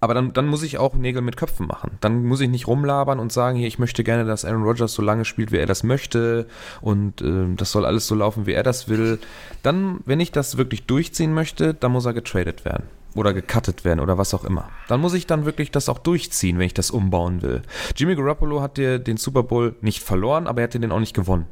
Aber 0.00 0.12
dann, 0.12 0.34
dann 0.34 0.46
muss 0.46 0.62
ich 0.62 0.76
auch 0.76 0.94
Nägel 0.94 1.22
mit 1.22 1.38
Köpfen 1.38 1.66
machen. 1.66 1.92
Dann 2.02 2.26
muss 2.26 2.42
ich 2.42 2.50
nicht 2.50 2.66
rumlabern 2.66 3.18
und 3.18 3.32
sagen, 3.32 3.56
hier, 3.56 3.66
ich 3.66 3.78
möchte 3.78 4.04
gerne, 4.04 4.26
dass 4.26 4.44
Aaron 4.44 4.62
Rodgers 4.62 4.92
so 4.92 5.00
lange 5.00 5.24
spielt, 5.24 5.50
wie 5.50 5.56
er 5.56 5.64
das 5.64 5.82
möchte 5.82 6.46
und 6.82 7.22
äh, 7.22 7.54
das 7.56 7.72
soll 7.72 7.86
alles 7.86 8.06
so 8.06 8.14
laufen, 8.14 8.44
wie 8.44 8.52
er 8.52 8.62
das 8.62 8.88
will. 8.88 9.18
Dann, 9.62 10.00
wenn 10.04 10.20
ich 10.20 10.30
das 10.30 10.58
wirklich 10.58 10.84
durchziehen 10.84 11.32
möchte, 11.32 11.72
dann 11.72 11.92
muss 11.92 12.04
er 12.04 12.12
getradet 12.12 12.66
werden 12.66 12.84
oder 13.14 13.32
gecuttet 13.32 13.84
werden 13.84 14.00
oder 14.00 14.18
was 14.18 14.34
auch 14.34 14.44
immer. 14.44 14.68
Dann 14.88 15.00
muss 15.00 15.14
ich 15.14 15.26
dann 15.26 15.46
wirklich 15.46 15.70
das 15.70 15.88
auch 15.88 15.98
durchziehen, 15.98 16.58
wenn 16.58 16.66
ich 16.66 16.74
das 16.74 16.90
umbauen 16.90 17.40
will. 17.40 17.62
Jimmy 17.96 18.14
Garoppolo 18.14 18.60
hat 18.60 18.76
dir 18.76 18.98
den 18.98 19.16
Super 19.16 19.42
Bowl 19.42 19.74
nicht 19.80 20.02
verloren, 20.02 20.46
aber 20.46 20.60
er 20.60 20.64
hat 20.64 20.74
dir 20.74 20.80
den 20.80 20.92
auch 20.92 21.00
nicht 21.00 21.14
gewonnen. 21.14 21.46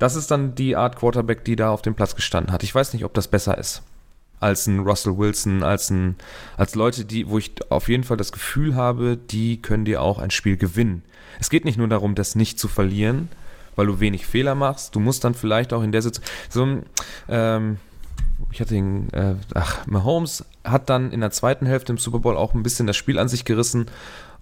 Das 0.00 0.16
ist 0.16 0.30
dann 0.32 0.56
die 0.56 0.74
Art 0.74 0.96
Quarterback, 0.96 1.44
die 1.44 1.54
da 1.54 1.70
auf 1.70 1.82
dem 1.82 1.94
Platz 1.94 2.16
gestanden 2.16 2.52
hat. 2.52 2.64
Ich 2.64 2.74
weiß 2.74 2.92
nicht, 2.92 3.04
ob 3.04 3.14
das 3.14 3.28
besser 3.28 3.56
ist 3.56 3.82
als 4.40 4.66
ein 4.66 4.80
Russell 4.80 5.18
Wilson, 5.18 5.62
als 5.62 5.90
ein, 5.90 6.16
als 6.56 6.74
Leute, 6.74 7.04
die, 7.04 7.28
wo 7.28 7.38
ich 7.38 7.52
auf 7.68 7.88
jeden 7.88 8.04
Fall 8.04 8.16
das 8.16 8.32
Gefühl 8.32 8.74
habe, 8.74 9.18
die 9.18 9.60
können 9.60 9.84
dir 9.84 10.02
auch 10.02 10.18
ein 10.18 10.30
Spiel 10.30 10.56
gewinnen. 10.56 11.02
Es 11.38 11.50
geht 11.50 11.66
nicht 11.66 11.76
nur 11.76 11.88
darum, 11.88 12.14
das 12.14 12.34
nicht 12.34 12.58
zu 12.58 12.66
verlieren, 12.66 13.28
weil 13.76 13.86
du 13.86 14.00
wenig 14.00 14.26
Fehler 14.26 14.54
machst. 14.54 14.96
Du 14.96 15.00
musst 15.00 15.24
dann 15.24 15.34
vielleicht 15.34 15.72
auch 15.72 15.82
in 15.82 15.92
der 15.92 16.02
Situation, 16.02 16.84
so 17.28 17.32
ähm, 17.32 17.76
ich 18.50 18.60
hatte 18.60 18.74
ihn, 18.74 19.10
äh, 19.12 19.34
ach, 19.54 19.86
Mahomes 19.86 20.46
hat 20.64 20.88
dann 20.88 21.12
in 21.12 21.20
der 21.20 21.30
zweiten 21.30 21.66
Hälfte 21.66 21.92
im 21.92 21.98
Super 21.98 22.20
Bowl 22.20 22.36
auch 22.36 22.54
ein 22.54 22.62
bisschen 22.62 22.86
das 22.86 22.96
Spiel 22.96 23.18
an 23.18 23.28
sich 23.28 23.44
gerissen 23.44 23.86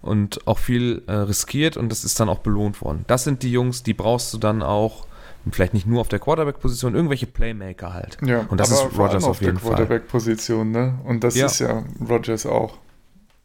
und 0.00 0.46
auch 0.46 0.58
viel 0.58 1.02
äh, 1.08 1.12
riskiert 1.12 1.76
und 1.76 1.88
das 1.88 2.04
ist 2.04 2.20
dann 2.20 2.28
auch 2.28 2.38
belohnt 2.38 2.80
worden. 2.80 3.04
Das 3.08 3.24
sind 3.24 3.42
die 3.42 3.50
Jungs, 3.50 3.82
die 3.82 3.94
brauchst 3.94 4.32
du 4.32 4.38
dann 4.38 4.62
auch 4.62 5.08
vielleicht 5.50 5.74
nicht 5.74 5.86
nur 5.86 6.00
auf 6.00 6.08
der 6.08 6.18
Quarterback-Position, 6.18 6.94
irgendwelche 6.94 7.26
Playmaker 7.26 7.92
halt. 7.94 8.18
Ja, 8.24 8.40
und 8.48 8.58
das 8.58 8.70
ist 8.70 8.82
Rogers 8.96 9.24
auf, 9.24 9.30
auf 9.30 9.40
jeden 9.40 9.58
Fall. 9.58 9.70
Quarterback-Position, 9.70 10.70
ne? 10.70 10.98
Und 11.04 11.24
das 11.24 11.36
ja. 11.36 11.46
ist 11.46 11.58
ja 11.60 11.84
Rogers 12.08 12.46
auch. 12.46 12.78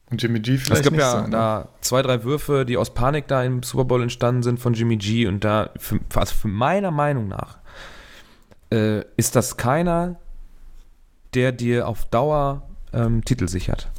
Und 0.10 0.22
Jimmy 0.22 0.40
G 0.40 0.58
vielleicht 0.58 0.82
Es 0.82 0.84
gibt 0.84 0.98
ja 0.98 1.12
sein, 1.12 1.32
da 1.32 1.60
ne? 1.60 1.68
zwei, 1.82 2.02
drei 2.02 2.24
Würfe, 2.24 2.66
die 2.66 2.78
aus 2.78 2.94
Panik 2.94 3.28
da 3.28 3.44
im 3.44 3.64
Super 3.64 3.86
Bowl 3.86 4.02
entstanden 4.02 4.44
sind 4.44 4.60
von 4.60 4.74
Jimmy 4.74 4.98
G 4.98 5.28
und 5.28 5.44
da, 5.44 5.72
für, 5.78 6.00
also 6.14 6.36
für 6.36 6.50
meiner 6.50 6.92
Meinung 6.92 7.30
nach, 7.30 7.58
äh, 8.72 9.04
ist 9.18 9.36
das 9.36 9.58
keiner, 9.58 10.20
der 11.34 11.52
dir 11.52 11.88
auf 11.88 12.06
Dauer 12.06 12.68
ähm, 12.94 13.24
Titel 13.26 13.48
sichert. 13.48 13.90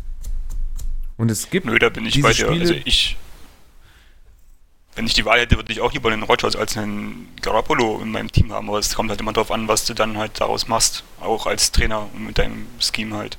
Und 1.16 1.30
es 1.30 1.50
gibt. 1.50 1.66
Nö, 1.66 1.78
da 1.78 1.88
bin 1.88 2.06
ich 2.06 2.20
bei 2.22 2.32
dir. 2.32 2.46
Spiele, 2.46 2.60
also 2.60 2.74
ich 2.84 3.16
wenn 4.96 5.06
ich 5.06 5.14
die 5.14 5.24
Wahl 5.24 5.40
hätte, 5.40 5.56
würde 5.56 5.72
ich 5.72 5.80
auch 5.80 5.92
lieber 5.92 6.10
einen 6.10 6.22
Rogers 6.22 6.56
als 6.56 6.76
einen 6.76 7.28
Garoppolo 7.42 8.00
in 8.00 8.10
meinem 8.10 8.30
Team 8.30 8.52
haben, 8.52 8.68
aber 8.68 8.78
es 8.78 8.94
kommt 8.94 9.10
halt 9.10 9.20
immer 9.20 9.32
darauf 9.32 9.50
an, 9.50 9.68
was 9.68 9.84
du 9.84 9.94
dann 9.94 10.16
halt 10.16 10.40
daraus 10.40 10.68
machst, 10.68 11.04
auch 11.20 11.46
als 11.46 11.72
Trainer 11.72 12.08
und 12.14 12.26
mit 12.26 12.38
deinem 12.38 12.66
Scheme 12.78 13.16
halt. 13.16 13.38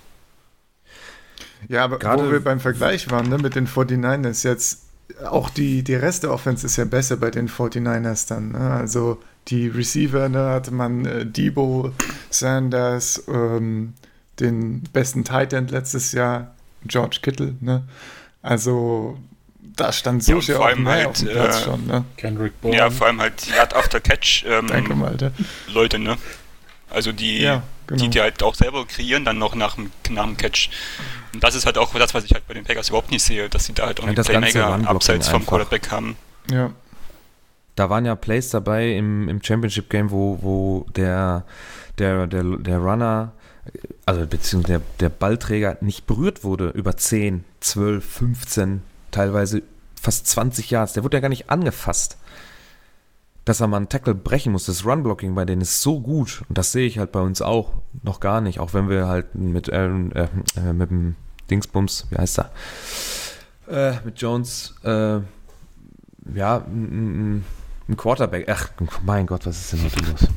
Ja, 1.67 1.83
aber 1.83 1.99
Gerade 1.99 2.27
wo 2.27 2.31
wir 2.31 2.43
beim 2.43 2.59
Vergleich 2.59 3.09
waren, 3.09 3.29
ne, 3.29 3.37
mit 3.37 3.55
den 3.55 3.67
49ers 3.67 4.45
jetzt, 4.45 4.83
auch 5.25 5.49
die, 5.49 5.83
die 5.83 5.95
Rest 5.95 6.23
der 6.23 6.31
Offense 6.31 6.65
ist 6.65 6.77
ja 6.77 6.85
besser 6.85 7.17
bei 7.17 7.31
den 7.31 7.49
49ers 7.49 8.27
dann. 8.27 8.51
Ne? 8.51 8.71
Also 8.71 9.21
die 9.47 9.67
Receiver, 9.67 10.29
ne, 10.29 10.49
hatte 10.49 10.71
man 10.71 11.05
äh, 11.05 11.25
Debo, 11.25 11.91
Sanders, 12.29 13.23
ähm, 13.27 13.93
den 14.39 14.83
besten 14.91 15.23
Tight 15.23 15.53
End 15.53 15.71
letztes 15.71 16.11
Jahr, 16.11 16.53
George 16.85 17.19
Kittle, 17.21 17.55
ne? 17.61 17.83
Also 18.41 19.17
da 19.75 19.91
stand 19.91 20.23
so 20.23 20.39
ja, 20.39 20.55
vor 20.55 20.67
allem 20.67 20.87
halt, 20.87 21.07
auf 21.07 21.17
dem 21.17 21.29
Platz 21.29 21.61
äh, 21.61 21.63
schon, 21.63 21.87
ne? 21.87 22.05
Kendrick 22.17 22.59
Bourne. 22.61 22.77
Ja, 22.77 22.89
vor 22.89 23.07
allem 23.07 23.21
halt 23.21 23.47
Yard 23.47 23.75
After 23.75 23.99
Catch 23.99 24.45
ähm, 24.47 24.67
Danke, 24.67 24.95
Malte. 24.95 25.31
Leute, 25.67 25.99
ne? 25.99 26.17
Also 26.89 27.11
die, 27.11 27.39
ja, 27.39 27.63
genau. 27.87 28.01
die 28.01 28.09
die 28.09 28.21
halt 28.21 28.41
auch 28.41 28.55
selber 28.55 28.85
kreieren, 28.85 29.25
dann 29.25 29.37
noch 29.37 29.55
nach 29.55 29.75
dem, 29.75 29.91
nach 30.09 30.25
dem 30.25 30.37
Catch. 30.37 30.69
Und 31.33 31.43
das 31.43 31.55
ist 31.55 31.65
halt 31.65 31.77
auch 31.77 31.93
das, 31.93 32.13
was 32.13 32.23
ich 32.23 32.33
halt 32.33 32.47
bei 32.47 32.53
den 32.53 32.63
Packers 32.63 32.89
überhaupt 32.89 33.11
nicht 33.11 33.23
sehe, 33.23 33.49
dass 33.49 33.65
sie 33.65 33.73
da 33.73 33.87
halt 33.87 33.99
auch 33.99 34.03
ja, 34.03 34.11
einen 34.11 34.23
Playmaker 34.23 34.87
abseits 34.89 35.27
vom 35.27 35.45
Quarterback 35.45 35.91
haben. 35.91 36.15
Ja. 36.49 36.71
Da 37.75 37.89
waren 37.89 38.05
ja 38.05 38.15
Plays 38.15 38.49
dabei 38.49 38.91
im, 38.91 39.27
im 39.27 39.43
Championship 39.43 39.89
Game, 39.89 40.09
wo, 40.11 40.39
wo 40.41 40.85
der, 40.95 41.43
der, 41.97 42.27
der, 42.27 42.43
der 42.43 42.77
Runner, 42.77 43.33
also 44.05 44.25
beziehungsweise 44.25 44.79
der, 44.79 44.81
der 45.01 45.09
Ballträger 45.09 45.77
nicht 45.81 46.07
berührt 46.07 46.45
wurde 46.45 46.69
über 46.69 46.95
10, 46.95 47.43
12, 47.59 48.05
15 48.05 48.81
teilweise 49.15 49.63
fast 49.99 50.27
20 50.27 50.69
Yards. 50.69 50.93
Der 50.93 51.03
wurde 51.03 51.17
ja 51.17 51.21
gar 51.21 51.29
nicht 51.29 51.49
angefasst. 51.49 52.17
Dass 53.45 53.61
er 53.61 53.67
mal 53.67 53.77
einen 53.77 53.89
Tackle 53.89 54.15
brechen 54.15 54.51
muss, 54.51 54.65
das 54.65 54.85
Run-Blocking 54.85 55.35
bei 55.35 55.45
denen 55.45 55.61
ist 55.61 55.81
so 55.81 56.01
gut. 56.01 56.43
Und 56.49 56.57
das 56.57 56.71
sehe 56.71 56.87
ich 56.87 56.97
halt 56.97 57.11
bei 57.11 57.21
uns 57.21 57.43
auch 57.43 57.73
noch 58.01 58.19
gar 58.19 58.41
nicht. 58.41 58.59
Auch 58.59 58.73
wenn 58.73 58.89
wir 58.89 59.07
halt 59.07 59.35
mit 59.35 59.71
Aaron, 59.71 60.11
äh, 60.13 60.27
äh, 60.57 60.73
mit 60.73 60.89
dem 60.89 61.15
Dingsbums, 61.49 62.07
wie 62.09 62.17
heißt 62.17 62.39
er? 62.39 62.51
Äh, 63.67 63.99
mit 64.03 64.19
Jones, 64.19 64.73
äh, 64.83 65.19
ja, 66.33 66.57
ein 66.67 67.43
Quarterback, 67.97 68.49
ach 68.49 68.69
mein 69.03 69.27
Gott, 69.27 69.45
was 69.45 69.59
ist 69.59 69.73
denn 69.73 69.83
heute 69.83 70.11
los? 70.11 70.27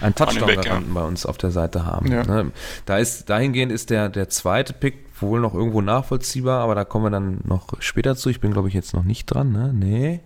Ein 0.00 0.14
Touchdown-Garanten 0.14 0.94
ja. 0.94 1.00
bei 1.00 1.06
uns 1.06 1.26
auf 1.26 1.36
der 1.36 1.50
Seite 1.50 1.84
haben. 1.84 2.10
Ja. 2.10 2.24
Ne? 2.24 2.52
Da 2.86 2.96
ist, 2.96 3.28
dahingehend 3.28 3.70
ist 3.70 3.90
der, 3.90 4.08
der 4.08 4.30
zweite 4.30 4.72
Pick 4.72 5.05
wohl 5.20 5.40
noch 5.40 5.54
irgendwo 5.54 5.80
nachvollziehbar, 5.80 6.60
aber 6.60 6.74
da 6.74 6.84
kommen 6.84 7.06
wir 7.06 7.10
dann 7.10 7.40
noch 7.44 7.80
später 7.80 8.16
zu. 8.16 8.28
Ich 8.28 8.40
bin, 8.40 8.52
glaube 8.52 8.68
ich, 8.68 8.74
jetzt 8.74 8.94
noch 8.94 9.04
nicht 9.04 9.26
dran, 9.26 9.52
ne? 9.52 9.72
Nee. 9.72 10.20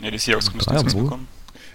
Ja, 0.00 0.10
die 0.10 0.18
Seahawks 0.18 0.52
müssen 0.52 0.74
nichts 0.74 0.94
bekommen. 0.94 1.28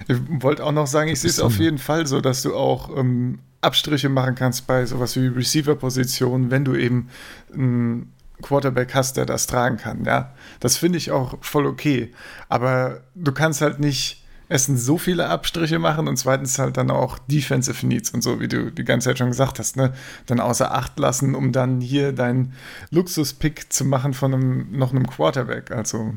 Ich 0.07 0.17
wollte 0.41 0.65
auch 0.65 0.71
noch 0.71 0.87
sagen, 0.87 1.09
ich 1.09 1.19
sehe 1.19 1.29
es 1.29 1.39
auf 1.39 1.57
jeden 1.59 1.77
Fall 1.77 2.07
so, 2.07 2.21
dass 2.21 2.41
du 2.41 2.55
auch 2.55 2.95
ähm, 2.97 3.39
Abstriche 3.61 4.09
machen 4.09 4.35
kannst 4.35 4.67
bei 4.67 4.85
sowas 4.85 5.15
wie 5.15 5.27
Receiver-Positionen, 5.27 6.49
wenn 6.49 6.65
du 6.65 6.75
eben 6.75 7.09
einen 7.53 8.11
Quarterback 8.41 8.95
hast, 8.95 9.17
der 9.17 9.25
das 9.25 9.47
tragen 9.47 9.77
kann. 9.77 10.03
Ja, 10.05 10.33
das 10.59 10.77
finde 10.77 10.97
ich 10.97 11.11
auch 11.11 11.37
voll 11.41 11.67
okay. 11.67 12.11
Aber 12.49 13.01
du 13.15 13.31
kannst 13.31 13.61
halt 13.61 13.79
nicht 13.79 14.20
erstens 14.51 14.85
so 14.85 14.97
viele 14.97 15.29
Abstriche 15.29 15.79
machen 15.79 16.09
und 16.09 16.17
zweitens 16.17 16.59
halt 16.59 16.75
dann 16.75 16.91
auch 16.91 17.17
Defensive 17.19 17.87
Needs 17.87 18.11
und 18.11 18.21
so, 18.21 18.41
wie 18.41 18.49
du 18.49 18.69
die 18.69 18.83
ganze 18.83 19.09
Zeit 19.09 19.17
schon 19.17 19.29
gesagt 19.29 19.59
hast, 19.59 19.77
ne? 19.77 19.93
Dann 20.25 20.41
außer 20.41 20.73
Acht 20.73 20.99
lassen, 20.99 21.35
um 21.35 21.53
dann 21.53 21.79
hier 21.79 22.11
deinen 22.11 22.53
Luxus-Pick 22.89 23.71
zu 23.71 23.85
machen 23.85 24.13
von 24.13 24.33
einem, 24.33 24.77
noch 24.77 24.91
einem 24.91 25.07
Quarterback. 25.07 25.71
Also, 25.71 26.13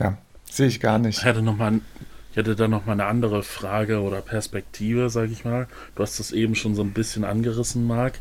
ja, 0.00 0.18
sehe 0.50 0.66
ich 0.66 0.80
gar 0.80 0.98
nicht. 0.98 1.18
Ich 1.18 1.24
hätte, 1.24 1.42
noch 1.42 1.56
mal, 1.56 1.80
ich 2.32 2.36
hätte 2.36 2.56
da 2.56 2.66
noch 2.66 2.86
mal 2.86 2.94
eine 2.94 3.04
andere 3.04 3.44
Frage 3.44 4.00
oder 4.00 4.20
Perspektive, 4.20 5.10
sage 5.10 5.30
ich 5.30 5.44
mal. 5.44 5.68
Du 5.94 6.02
hast 6.02 6.18
das 6.18 6.32
eben 6.32 6.56
schon 6.56 6.74
so 6.74 6.82
ein 6.82 6.92
bisschen 6.92 7.22
angerissen, 7.22 7.86
Marc. 7.86 8.18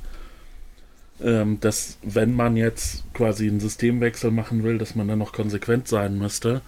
Ähm, 1.24 1.60
dass, 1.60 1.98
wenn 2.04 2.36
man 2.36 2.56
jetzt 2.56 3.04
quasi 3.16 3.48
einen 3.48 3.60
Systemwechsel 3.60 4.30
machen 4.30 4.64
will, 4.64 4.78
dass 4.78 4.94
man 4.94 5.08
dann 5.08 5.20
noch 5.20 5.34
konsequent 5.34 5.88
sein 5.88 6.20
müsste 6.20 6.62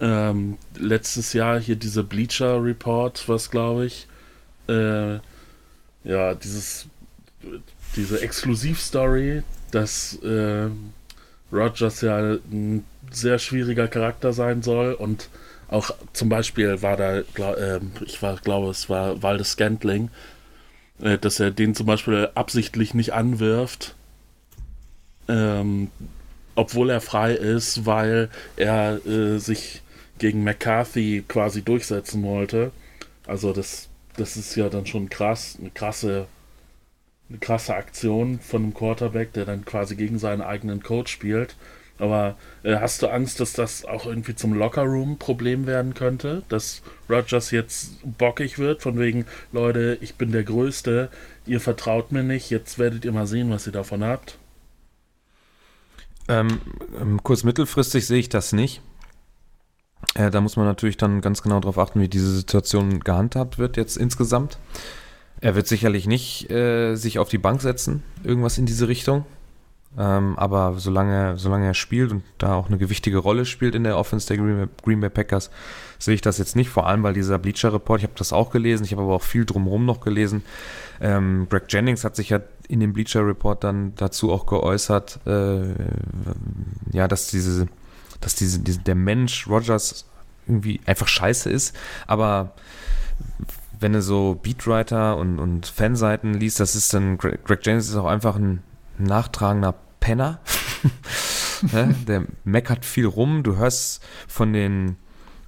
ähm, 0.00 0.58
letztes 0.76 1.32
Jahr 1.32 1.58
hier 1.60 1.76
diese 1.76 2.04
Bleacher 2.04 2.62
Report, 2.62 3.28
was 3.28 3.50
glaube 3.50 3.86
ich, 3.86 4.06
äh, 4.68 5.18
ja, 6.04 6.34
dieses, 6.34 6.86
diese 7.96 8.20
Exklusivstory, 8.20 9.42
dass 9.70 10.14
äh, 10.22 10.68
Rogers 11.52 12.00
ja 12.00 12.18
ein 12.18 12.84
sehr 13.10 13.38
schwieriger 13.38 13.88
Charakter 13.88 14.32
sein 14.32 14.62
soll 14.62 14.92
und 14.92 15.28
auch 15.68 15.90
zum 16.12 16.28
Beispiel 16.28 16.82
war 16.82 16.96
da, 16.96 17.22
glaub, 17.34 17.56
äh, 17.56 17.80
ich 18.04 18.22
war, 18.22 18.36
glaube 18.36 18.70
es 18.70 18.88
war 18.88 19.22
Waldes 19.22 19.52
Scantling, 19.52 20.10
äh, 21.00 21.18
dass 21.18 21.40
er 21.40 21.50
den 21.50 21.74
zum 21.74 21.86
Beispiel 21.86 22.30
absichtlich 22.34 22.94
nicht 22.94 23.12
anwirft, 23.12 23.94
ähm, 25.28 25.90
obwohl 26.54 26.90
er 26.90 27.00
frei 27.00 27.34
ist, 27.34 27.86
weil 27.86 28.30
er 28.56 29.04
äh, 29.06 29.38
sich 29.38 29.82
gegen 30.18 30.44
McCarthy 30.44 31.24
quasi 31.26 31.62
durchsetzen 31.62 32.22
wollte. 32.22 32.72
Also 33.26 33.52
das, 33.52 33.88
das 34.16 34.36
ist 34.36 34.54
ja 34.56 34.68
dann 34.68 34.86
schon 34.86 35.08
krass, 35.08 35.56
eine 35.60 35.70
krasse, 35.70 36.26
eine 37.28 37.38
krasse 37.38 37.74
Aktion 37.74 38.40
von 38.40 38.62
einem 38.62 38.74
Quarterback, 38.74 39.32
der 39.32 39.44
dann 39.44 39.64
quasi 39.64 39.96
gegen 39.96 40.18
seinen 40.18 40.42
eigenen 40.42 40.82
Coach 40.82 41.12
spielt. 41.12 41.56
Aber 41.98 42.36
äh, 42.62 42.76
hast 42.76 43.02
du 43.02 43.08
Angst, 43.08 43.40
dass 43.40 43.52
das 43.52 43.84
auch 43.84 44.06
irgendwie 44.06 44.34
zum 44.34 44.54
Lockerroom-Problem 44.54 45.66
werden 45.66 45.94
könnte? 45.94 46.42
Dass 46.48 46.82
Rogers 47.10 47.50
jetzt 47.50 47.96
bockig 48.04 48.58
wird, 48.58 48.82
von 48.82 48.98
wegen, 48.98 49.26
Leute, 49.52 49.98
ich 50.00 50.14
bin 50.14 50.30
der 50.30 50.44
Größte, 50.44 51.10
ihr 51.44 51.60
vertraut 51.60 52.12
mir 52.12 52.22
nicht, 52.22 52.50
jetzt 52.50 52.78
werdet 52.78 53.04
ihr 53.04 53.12
mal 53.12 53.26
sehen, 53.26 53.50
was 53.50 53.66
ihr 53.66 53.72
davon 53.72 54.04
habt? 54.04 54.38
Ähm, 56.28 56.60
ähm 57.00 57.20
kurz 57.22 57.42
mittelfristig 57.42 58.06
sehe 58.06 58.20
ich 58.20 58.28
das 58.28 58.52
nicht. 58.52 58.80
Äh, 60.14 60.30
da 60.30 60.40
muss 60.40 60.56
man 60.56 60.66
natürlich 60.66 60.96
dann 60.96 61.20
ganz 61.20 61.42
genau 61.42 61.60
darauf 61.60 61.78
achten, 61.78 62.00
wie 62.00 62.08
diese 62.08 62.30
Situation 62.30 63.00
gehandhabt 63.00 63.58
wird 63.58 63.76
jetzt 63.76 63.96
insgesamt. 63.96 64.58
Er 65.40 65.54
wird 65.54 65.68
sicherlich 65.68 66.06
nicht 66.06 66.50
äh, 66.50 66.96
sich 66.96 67.18
auf 67.18 67.28
die 67.28 67.38
Bank 67.38 67.62
setzen, 67.62 68.02
irgendwas 68.24 68.58
in 68.58 68.66
diese 68.66 68.88
Richtung. 68.88 69.24
Ähm, 69.96 70.38
aber 70.38 70.74
solange, 70.78 71.38
solange 71.38 71.66
er 71.66 71.74
spielt 71.74 72.12
und 72.12 72.22
da 72.36 72.54
auch 72.54 72.68
eine 72.68 72.78
gewichtige 72.78 73.18
Rolle 73.18 73.46
spielt 73.46 73.74
in 73.74 73.84
der 73.84 73.96
Offense 73.96 74.28
der 74.28 74.36
Green 74.36 74.56
Bay, 74.56 74.68
Green 74.84 75.00
Bay 75.00 75.10
Packers, 75.10 75.50
sehe 75.98 76.14
ich 76.14 76.20
das 76.20 76.38
jetzt 76.38 76.56
nicht. 76.56 76.68
Vor 76.68 76.86
allem, 76.86 77.02
weil 77.02 77.14
dieser 77.14 77.38
Bleacher-Report, 77.38 78.00
ich 78.00 78.04
habe 78.04 78.18
das 78.18 78.32
auch 78.32 78.50
gelesen, 78.50 78.84
ich 78.84 78.92
habe 78.92 79.02
aber 79.02 79.14
auch 79.14 79.22
viel 79.22 79.44
drumherum 79.44 79.86
noch 79.86 80.00
gelesen. 80.00 80.42
Ähm, 81.00 81.46
Greg 81.48 81.64
Jennings 81.68 82.04
hat 82.04 82.16
sich 82.16 82.28
ja 82.28 82.40
in 82.68 82.80
dem 82.80 82.92
Bleacher-Report 82.92 83.64
dann 83.64 83.94
dazu 83.96 84.30
auch 84.30 84.46
geäußert, 84.46 85.20
äh, 85.26 85.74
ja, 86.92 87.08
dass 87.08 87.28
diese 87.28 87.68
dass 88.20 88.34
diese, 88.34 88.60
diese, 88.60 88.80
der 88.80 88.94
Mensch 88.94 89.46
Rogers 89.48 90.06
irgendwie 90.46 90.80
einfach 90.86 91.08
scheiße 91.08 91.50
ist, 91.50 91.76
aber 92.06 92.54
wenn 93.80 93.92
du 93.92 94.02
so 94.02 94.38
Beatwriter 94.42 95.16
und, 95.16 95.38
und 95.38 95.66
Fanseiten 95.66 96.34
liest, 96.34 96.60
das 96.60 96.74
ist 96.74 96.92
dann, 96.94 97.18
Greg, 97.18 97.40
James 97.62 97.88
ist 97.88 97.96
auch 97.96 98.06
einfach 98.06 98.36
ein 98.36 98.62
nachtragender 98.98 99.74
Penner. 100.00 100.40
ne? 101.72 101.94
Der 102.06 102.24
meckert 102.44 102.84
viel 102.84 103.06
rum. 103.06 103.42
Du 103.42 103.56
hörst 103.56 104.02
von 104.26 104.52
den, 104.52 104.96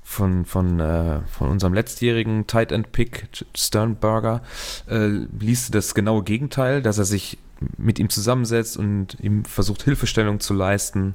von, 0.02 0.44
von, 0.44 0.80
äh, 0.80 1.20
von 1.26 1.48
unserem 1.48 1.74
letztjährigen 1.74 2.46
Tight 2.46 2.72
End 2.72 2.92
Pick, 2.92 3.28
Sternberger, 3.54 4.42
äh, 4.88 5.06
liest 5.38 5.68
du 5.68 5.72
das 5.72 5.94
genaue 5.94 6.22
Gegenteil, 6.22 6.82
dass 6.82 6.98
er 6.98 7.04
sich 7.04 7.38
mit 7.76 7.98
ihm 7.98 8.08
zusammensetzt 8.08 8.76
und 8.76 9.18
ihm 9.20 9.44
versucht, 9.44 9.82
Hilfestellung 9.82 10.40
zu 10.40 10.54
leisten. 10.54 11.14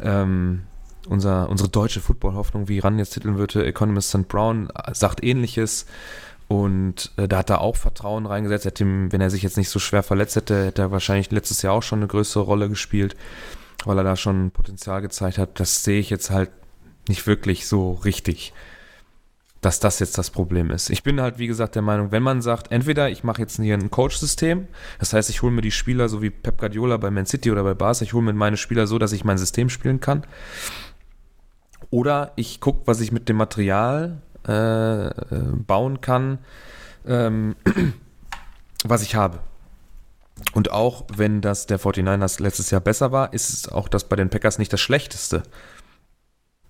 Ähm, 0.00 0.62
unser, 1.08 1.48
unsere 1.48 1.68
deutsche 1.68 2.00
Football-Hoffnung, 2.00 2.68
wie 2.68 2.78
Ran 2.78 2.98
jetzt 2.98 3.14
titeln 3.14 3.38
würde, 3.38 3.64
Economist 3.64 4.10
St. 4.10 4.28
Brown, 4.28 4.68
sagt 4.92 5.22
ähnliches. 5.22 5.86
Und 6.48 7.12
äh, 7.16 7.28
da 7.28 7.38
hat 7.38 7.50
er 7.50 7.60
auch 7.60 7.76
Vertrauen 7.76 8.26
reingesetzt. 8.26 8.66
Er 8.66 8.80
ihm, 8.80 9.12
wenn 9.12 9.20
er 9.20 9.30
sich 9.30 9.42
jetzt 9.42 9.56
nicht 9.56 9.68
so 9.68 9.78
schwer 9.78 10.02
verletzt 10.02 10.34
hätte, 10.34 10.66
hätte 10.66 10.82
er 10.82 10.90
wahrscheinlich 10.90 11.30
letztes 11.30 11.62
Jahr 11.62 11.74
auch 11.74 11.82
schon 11.82 12.00
eine 12.00 12.08
größere 12.08 12.42
Rolle 12.42 12.68
gespielt, 12.68 13.14
weil 13.84 13.96
er 13.96 14.02
da 14.02 14.16
schon 14.16 14.50
Potenzial 14.50 15.00
gezeigt 15.00 15.38
hat. 15.38 15.60
Das 15.60 15.84
sehe 15.84 16.00
ich 16.00 16.10
jetzt 16.10 16.30
halt 16.30 16.50
nicht 17.08 17.28
wirklich 17.28 17.68
so 17.68 17.92
richtig, 17.92 18.52
dass 19.60 19.78
das 19.78 20.00
jetzt 20.00 20.18
das 20.18 20.30
Problem 20.30 20.72
ist. 20.72 20.90
Ich 20.90 21.04
bin 21.04 21.20
halt, 21.20 21.38
wie 21.38 21.46
gesagt, 21.46 21.76
der 21.76 21.82
Meinung, 21.82 22.10
wenn 22.10 22.22
man 22.24 22.42
sagt, 22.42 22.72
entweder 22.72 23.10
ich 23.10 23.22
mache 23.22 23.42
jetzt 23.42 23.60
hier 23.60 23.74
ein 23.74 23.92
Coach-System, 23.92 24.66
das 24.98 25.12
heißt, 25.12 25.30
ich 25.30 25.42
hole 25.42 25.52
mir 25.52 25.62
die 25.62 25.70
Spieler 25.70 26.08
so 26.08 26.20
wie 26.20 26.30
Pep 26.30 26.58
Guardiola 26.58 26.96
bei 26.96 27.12
Man 27.12 27.26
City 27.26 27.52
oder 27.52 27.62
bei 27.62 27.74
Barca, 27.74 28.02
ich 28.02 28.12
hole 28.12 28.24
mir 28.24 28.32
meine 28.32 28.56
Spieler 28.56 28.88
so, 28.88 28.98
dass 28.98 29.12
ich 29.12 29.24
mein 29.24 29.38
System 29.38 29.68
spielen 29.68 30.00
kann 30.00 30.24
oder 31.90 32.32
ich 32.36 32.60
gucke, 32.60 32.86
was 32.86 33.00
ich 33.00 33.12
mit 33.12 33.28
dem 33.28 33.36
Material 33.36 34.22
äh, 34.46 35.06
äh, 35.08 35.12
bauen 35.66 36.00
kann, 36.00 36.38
ähm, 37.06 37.56
was 38.84 39.02
ich 39.02 39.14
habe. 39.14 39.40
Und 40.52 40.70
auch 40.70 41.04
wenn 41.14 41.40
das 41.40 41.66
der 41.66 41.78
49ers 41.78 42.42
letztes 42.42 42.70
Jahr 42.70 42.80
besser 42.80 43.12
war, 43.12 43.32
ist 43.32 43.50
es 43.50 43.68
auch 43.68 43.88
das 43.88 44.08
bei 44.08 44.16
den 44.16 44.30
Packers 44.30 44.58
nicht 44.58 44.72
das 44.72 44.80
Schlechteste. 44.80 45.42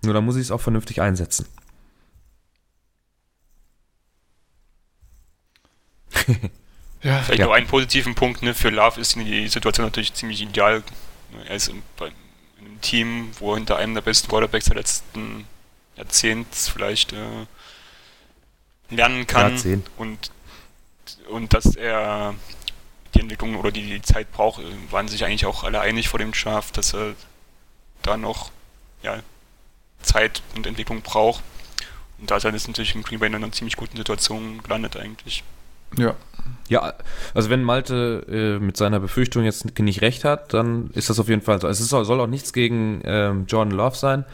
Nur 0.03 0.15
da 0.15 0.21
muss 0.21 0.37
ich 0.37 0.43
es 0.43 0.51
auch 0.51 0.61
vernünftig 0.61 1.01
einsetzen. 1.01 1.47
ja, 7.03 7.19
Vielleicht 7.23 7.39
ja. 7.39 7.47
noch 7.47 7.53
einen 7.53 7.67
positiven 7.67 8.15
Punkt, 8.15 8.43
ne? 8.43 8.55
Für 8.55 8.71
Love 8.71 9.01
ist 9.01 9.15
die 9.15 9.49
Situation 9.49 9.87
natürlich 9.87 10.15
ziemlich 10.15 10.43
ideal. 10.43 10.83
Er 11.47 11.55
ist 11.55 11.69
in, 11.69 11.83
in 12.61 12.67
einem 12.67 12.81
Team, 12.81 13.31
wo 13.39 13.55
hinter 13.55 13.77
einem 13.77 13.95
der 13.95 14.03
besten 14.03 14.29
Quarterbacks 14.29 14.67
der 14.67 14.77
letzten 14.77 15.47
Jahrzehnts 15.97 16.69
vielleicht 16.69 17.13
äh, 17.13 17.47
lernen 18.91 19.27
kann. 19.27 19.53
Jahrzehnt. 19.53 19.91
Und, 19.97 20.31
und 21.29 21.53
dass 21.55 21.77
er 21.77 22.35
die 23.15 23.21
Entwicklung 23.21 23.57
oder 23.57 23.73
die, 23.73 23.87
die 23.87 24.03
Zeit 24.03 24.31
braucht, 24.33 24.63
waren 24.91 25.09
sich 25.09 25.25
eigentlich 25.25 25.47
auch 25.47 25.65
alle 25.65 25.81
einig 25.81 26.09
vor 26.09 26.19
dem 26.19 26.33
Draft, 26.33 26.77
dass 26.77 26.95
er 26.95 27.15
da 28.03 28.17
noch 28.17 28.51
ja, 29.03 29.21
Zeit 30.03 30.43
und 30.55 30.67
Entwicklung 30.67 31.03
braucht. 31.03 31.43
Und 32.19 32.31
da 32.31 32.37
ist 32.37 32.45
er 32.45 32.53
jetzt 32.53 32.69
natürlich 32.69 32.95
in 32.95 33.03
Green 33.03 33.19
Bay 33.19 33.29
in 33.29 33.35
einer 33.35 33.53
ziemlich 33.53 33.77
guten 33.77 33.97
Situation 33.97 34.63
gelandet 34.63 34.97
eigentlich. 34.97 35.43
Ja. 35.97 36.15
Ja, 36.69 36.95
also 37.35 37.51
wenn 37.51 37.65
Malte 37.65 38.25
äh, 38.31 38.65
mit 38.65 38.77
seiner 38.77 39.01
Befürchtung 39.01 39.43
jetzt 39.43 39.77
nicht 39.81 40.03
recht 40.03 40.25
hat, 40.25 40.55
dann 40.55 40.91
ist 40.95 41.11
das 41.11 41.19
auf 41.19 41.29
jeden 41.29 41.43
Fall 41.43 41.61
so. 41.61 41.67
Es 41.67 41.81
ist, 41.81 41.89
soll 41.89 42.21
auch 42.21 42.29
nichts 42.29 42.53
gegen 42.53 43.01
ähm, 43.05 43.47
Jordan 43.49 43.75
Love 43.75 43.97
sein. 43.97 44.25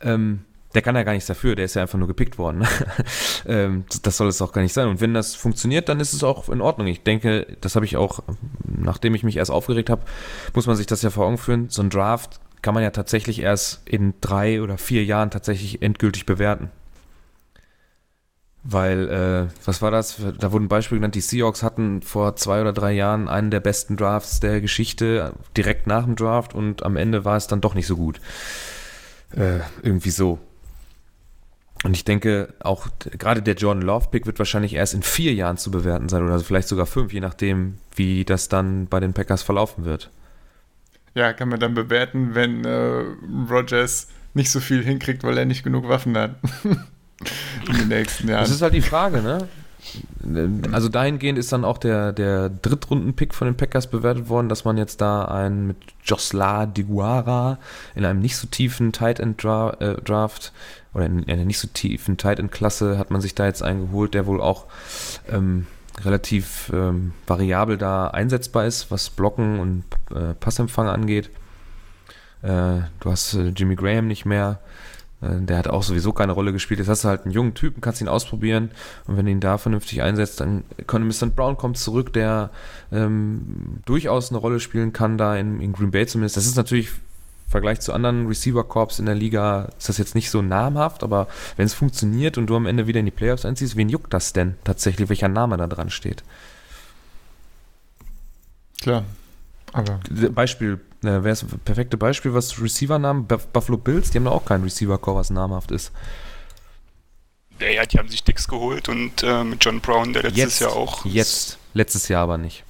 Ähm, 0.00 0.44
der 0.74 0.82
kann 0.82 0.94
ja 0.94 1.02
gar 1.02 1.12
nichts 1.12 1.26
dafür, 1.26 1.54
der 1.54 1.66
ist 1.66 1.74
ja 1.74 1.82
einfach 1.82 1.98
nur 1.98 2.08
gepickt 2.08 2.38
worden. 2.38 2.66
ähm, 3.46 3.84
das 4.02 4.16
soll 4.16 4.28
es 4.28 4.40
auch 4.40 4.52
gar 4.52 4.62
nicht 4.62 4.72
sein. 4.72 4.88
Und 4.88 5.00
wenn 5.00 5.12
das 5.12 5.34
funktioniert, 5.34 5.88
dann 5.88 6.00
ist 6.00 6.12
es 6.12 6.24
auch 6.24 6.48
in 6.48 6.60
Ordnung. 6.60 6.86
Ich 6.86 7.02
denke, 7.02 7.46
das 7.60 7.74
habe 7.74 7.84
ich 7.84 7.96
auch, 7.96 8.20
nachdem 8.64 9.14
ich 9.14 9.22
mich 9.22 9.36
erst 9.36 9.50
aufgeregt 9.50 9.90
habe, 9.90 10.02
muss 10.54 10.66
man 10.66 10.76
sich 10.76 10.86
das 10.86 11.02
ja 11.02 11.10
vor 11.10 11.26
Augen 11.26 11.38
führen. 11.38 11.68
So 11.68 11.82
ein 11.82 11.90
Draft 11.90 12.40
kann 12.62 12.74
man 12.74 12.82
ja 12.82 12.90
tatsächlich 12.90 13.40
erst 13.40 13.82
in 13.86 14.14
drei 14.20 14.62
oder 14.62 14.78
vier 14.78 15.04
Jahren 15.04 15.30
tatsächlich 15.30 15.82
endgültig 15.82 16.26
bewerten. 16.26 16.70
Weil, 18.64 19.08
äh, 19.08 19.54
was 19.64 19.82
war 19.82 19.90
das? 19.90 20.20
Da 20.38 20.52
wurden 20.52 20.68
Beispiele 20.68 21.00
genannt, 21.00 21.16
die 21.16 21.20
Seahawks 21.20 21.64
hatten 21.64 22.00
vor 22.00 22.36
zwei 22.36 22.60
oder 22.60 22.72
drei 22.72 22.92
Jahren 22.92 23.28
einen 23.28 23.50
der 23.50 23.58
besten 23.58 23.96
Drafts 23.96 24.38
der 24.38 24.60
Geschichte, 24.60 25.32
direkt 25.56 25.88
nach 25.88 26.04
dem 26.04 26.14
Draft 26.14 26.54
und 26.54 26.84
am 26.84 26.96
Ende 26.96 27.24
war 27.24 27.36
es 27.36 27.48
dann 27.48 27.60
doch 27.60 27.74
nicht 27.74 27.88
so 27.88 27.96
gut. 27.96 28.20
Äh, 29.34 29.60
irgendwie 29.82 30.10
so. 30.10 30.38
Und 31.82 31.96
ich 31.96 32.04
denke, 32.04 32.54
auch 32.60 32.86
gerade 33.00 33.42
der 33.42 33.54
Jordan 33.54 33.82
Love 33.82 34.08
Pick 34.10 34.26
wird 34.26 34.38
wahrscheinlich 34.38 34.74
erst 34.74 34.94
in 34.94 35.02
vier 35.02 35.34
Jahren 35.34 35.56
zu 35.56 35.72
bewerten 35.72 36.08
sein 36.08 36.22
oder 36.22 36.38
vielleicht 36.38 36.68
sogar 36.68 36.86
fünf, 36.86 37.12
je 37.12 37.20
nachdem, 37.20 37.78
wie 37.96 38.24
das 38.24 38.48
dann 38.48 38.86
bei 38.86 39.00
den 39.00 39.12
Packers 39.12 39.42
verlaufen 39.42 39.84
wird. 39.84 40.10
Ja, 41.14 41.32
kann 41.32 41.48
man 41.48 41.58
dann 41.58 41.74
bewerten, 41.74 42.34
wenn 42.36 42.64
äh, 42.64 43.04
Rogers 43.50 44.08
nicht 44.34 44.50
so 44.50 44.60
viel 44.60 44.84
hinkriegt, 44.84 45.24
weil 45.24 45.36
er 45.36 45.44
nicht 45.44 45.64
genug 45.64 45.88
Waffen 45.88 46.16
hat. 46.16 46.36
in 47.68 47.76
den 47.76 47.88
nächsten 47.88 48.28
Jahren. 48.28 48.42
Das 48.42 48.50
ist 48.50 48.62
halt 48.62 48.74
die 48.74 48.82
Frage, 48.82 49.22
ne? 49.22 49.48
Also 50.70 50.88
dahingehend 50.88 51.38
ist 51.38 51.52
dann 51.52 51.64
auch 51.64 51.76
der, 51.76 52.12
der 52.12 52.48
Drittrunden-Pick 52.48 53.34
von 53.34 53.48
den 53.48 53.56
Packers 53.56 53.88
bewertet 53.88 54.28
worden, 54.28 54.48
dass 54.48 54.64
man 54.64 54.78
jetzt 54.78 55.00
da 55.00 55.24
einen 55.24 55.66
mit 55.66 55.76
Josla 56.04 56.66
Diguara 56.66 57.58
in 57.96 58.04
einem 58.04 58.20
nicht 58.20 58.36
so 58.36 58.46
tiefen 58.46 58.92
Tight 58.92 59.18
End 59.18 59.44
äh, 59.44 59.94
Draft 60.02 60.52
oder 60.94 61.06
in 61.06 61.28
einer 61.28 61.44
nicht 61.44 61.58
so 61.58 61.68
tiefen 61.68 62.16
Tight 62.16 62.38
End 62.38 62.52
Klasse 62.52 62.96
hat 62.96 63.10
man 63.10 63.20
sich 63.20 63.34
da 63.34 63.46
jetzt 63.46 63.62
eingeholt, 63.62 64.14
der 64.14 64.26
wohl 64.26 64.40
auch 64.40 64.66
ähm, 65.28 65.66
relativ 66.00 66.70
ähm, 66.72 67.12
variabel 67.26 67.76
da 67.76 68.08
einsetzbar 68.08 68.66
ist, 68.66 68.90
was 68.90 69.10
Blocken 69.10 69.58
und 69.58 69.84
äh, 70.14 70.34
Passempfang 70.34 70.88
angeht. 70.88 71.30
Äh, 72.42 72.82
du 73.00 73.10
hast 73.10 73.34
äh, 73.34 73.48
Jimmy 73.48 73.74
Graham 73.74 74.06
nicht 74.06 74.24
mehr. 74.24 74.60
Äh, 75.22 75.40
der 75.40 75.58
hat 75.58 75.68
auch 75.68 75.82
sowieso 75.82 76.12
keine 76.12 76.32
Rolle 76.32 76.52
gespielt. 76.52 76.80
Jetzt 76.80 76.88
hast 76.88 77.04
du 77.04 77.08
halt 77.08 77.22
einen 77.22 77.32
jungen 77.32 77.54
Typen, 77.54 77.80
kannst 77.80 78.00
ihn 78.00 78.08
ausprobieren 78.08 78.70
und 79.06 79.16
wenn 79.16 79.26
du 79.26 79.32
ihn 79.32 79.40
da 79.40 79.58
vernünftig 79.58 80.02
einsetzt, 80.02 80.40
dann 80.40 80.64
Mr. 80.86 81.26
Brown 81.26 81.56
kommt 81.56 81.78
zurück, 81.78 82.12
der 82.12 82.50
ähm, 82.90 83.80
durchaus 83.84 84.30
eine 84.30 84.38
Rolle 84.38 84.60
spielen 84.60 84.92
kann, 84.92 85.16
da 85.16 85.36
in, 85.36 85.60
in 85.60 85.72
Green 85.72 85.90
Bay 85.90 86.06
zumindest. 86.06 86.36
Das 86.36 86.46
ist 86.46 86.56
natürlich 86.56 86.88
im 86.88 87.50
Vergleich 87.50 87.80
zu 87.80 87.92
anderen 87.92 88.26
Receiver-Corps 88.26 88.98
in 88.98 89.06
der 89.06 89.14
Liga 89.14 89.68
ist 89.78 89.88
das 89.88 89.98
jetzt 89.98 90.14
nicht 90.14 90.30
so 90.30 90.42
namhaft, 90.42 91.02
aber 91.02 91.28
wenn 91.56 91.66
es 91.66 91.74
funktioniert 91.74 92.38
und 92.38 92.46
du 92.46 92.56
am 92.56 92.66
Ende 92.66 92.86
wieder 92.86 93.00
in 93.00 93.06
die 93.06 93.12
Playoffs 93.12 93.44
einziehst, 93.44 93.76
wen 93.76 93.88
juckt 93.88 94.12
das 94.12 94.32
denn 94.32 94.56
tatsächlich, 94.64 95.08
welcher 95.08 95.28
Name 95.28 95.56
da 95.56 95.66
dran 95.66 95.90
steht? 95.90 96.24
Klar, 98.80 99.04
aber. 99.72 100.00
Beispiel, 100.34 100.80
äh, 101.02 101.24
wäre 101.24 101.28
das 101.28 101.44
perfekte 101.64 101.96
Beispiel, 101.96 102.34
was 102.34 102.60
Receiver-Namen, 102.60 103.26
Buffalo 103.26 103.78
Bills, 103.78 104.10
die 104.10 104.18
haben 104.18 104.24
da 104.24 104.30
auch 104.30 104.44
keinen 104.44 104.64
Receiver-Core, 104.64 105.18
was 105.18 105.30
namhaft 105.30 105.70
ist. 105.70 105.92
Ja, 107.60 107.86
die 107.86 107.98
haben 107.98 108.08
sich 108.08 108.24
Dix 108.24 108.48
geholt 108.48 108.88
und 108.88 109.22
äh, 109.22 109.44
mit 109.44 109.64
John 109.64 109.80
Brown, 109.80 110.12
der 110.12 110.22
letztes 110.22 110.38
jetzt, 110.38 110.60
Jahr 110.60 110.72
auch. 110.72 111.04
Jetzt, 111.04 111.58
letztes 111.74 112.08
Jahr 112.08 112.22
aber 112.22 112.38
nicht. 112.38 112.64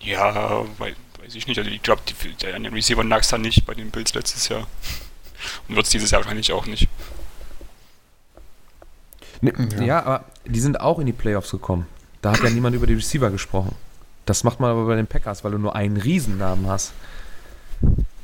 Ja, 0.00 0.64
weil, 0.78 0.96
weiß 1.22 1.34
ich 1.34 1.46
nicht. 1.46 1.58
Also 1.58 1.70
ich 1.70 1.82
glaube, 1.82 2.02
an 2.54 2.64
den 2.64 2.74
Receiver 2.74 3.04
lag 3.04 3.20
es 3.20 3.28
dann 3.28 3.40
nicht 3.40 3.64
bei 3.64 3.74
den 3.74 3.90
Bills 3.90 4.12
letztes 4.14 4.48
Jahr. 4.48 4.66
Und 5.68 5.76
wird 5.76 5.86
es 5.86 5.92
dieses 5.92 6.10
Jahr 6.10 6.20
wahrscheinlich 6.20 6.52
auch 6.52 6.66
nicht. 6.66 6.88
Ne, 9.40 9.52
ja. 9.76 9.82
ja, 9.82 10.02
aber 10.04 10.24
die 10.44 10.60
sind 10.60 10.80
auch 10.80 10.98
in 10.98 11.06
die 11.06 11.12
Playoffs 11.12 11.50
gekommen. 11.50 11.86
Da 12.20 12.32
hat 12.32 12.42
ja 12.42 12.50
niemand 12.50 12.76
über 12.76 12.86
die 12.86 12.94
Receiver 12.94 13.30
gesprochen. 13.30 13.74
Das 14.24 14.44
macht 14.44 14.60
man 14.60 14.70
aber 14.70 14.86
bei 14.86 14.96
den 14.96 15.06
Packers, 15.06 15.44
weil 15.44 15.52
du 15.52 15.58
nur 15.58 15.74
einen 15.74 15.96
Riesennamen 15.96 16.66
hast. 16.66 16.92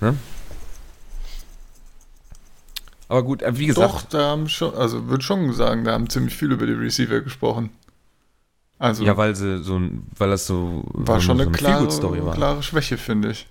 Ne? 0.00 0.14
Aber 3.08 3.22
gut, 3.22 3.42
äh, 3.42 3.58
wie 3.58 3.66
gesagt. 3.66 3.92
Doch, 3.92 4.02
da 4.02 4.30
haben 4.30 4.48
schon, 4.48 4.74
also 4.74 5.08
würde 5.08 5.24
schon 5.24 5.52
sagen, 5.52 5.84
da 5.84 5.92
haben 5.92 6.08
ziemlich 6.08 6.36
viel 6.36 6.52
über 6.52 6.66
die 6.66 6.72
Receiver 6.72 7.20
gesprochen. 7.20 7.70
Also, 8.78 9.04
ja, 9.04 9.16
weil 9.16 9.34
sie 9.34 9.62
so 9.62 9.80
weil 10.16 10.30
das 10.30 10.46
so 10.46 10.84
war 10.92 11.20
schon 11.20 11.40
eine, 11.40 11.44
so 11.44 11.48
eine 11.48 11.58
klare, 11.58 12.24
war. 12.26 12.34
klare 12.34 12.62
Schwäche, 12.62 12.96
finde 12.96 13.32
ich. 13.32 13.48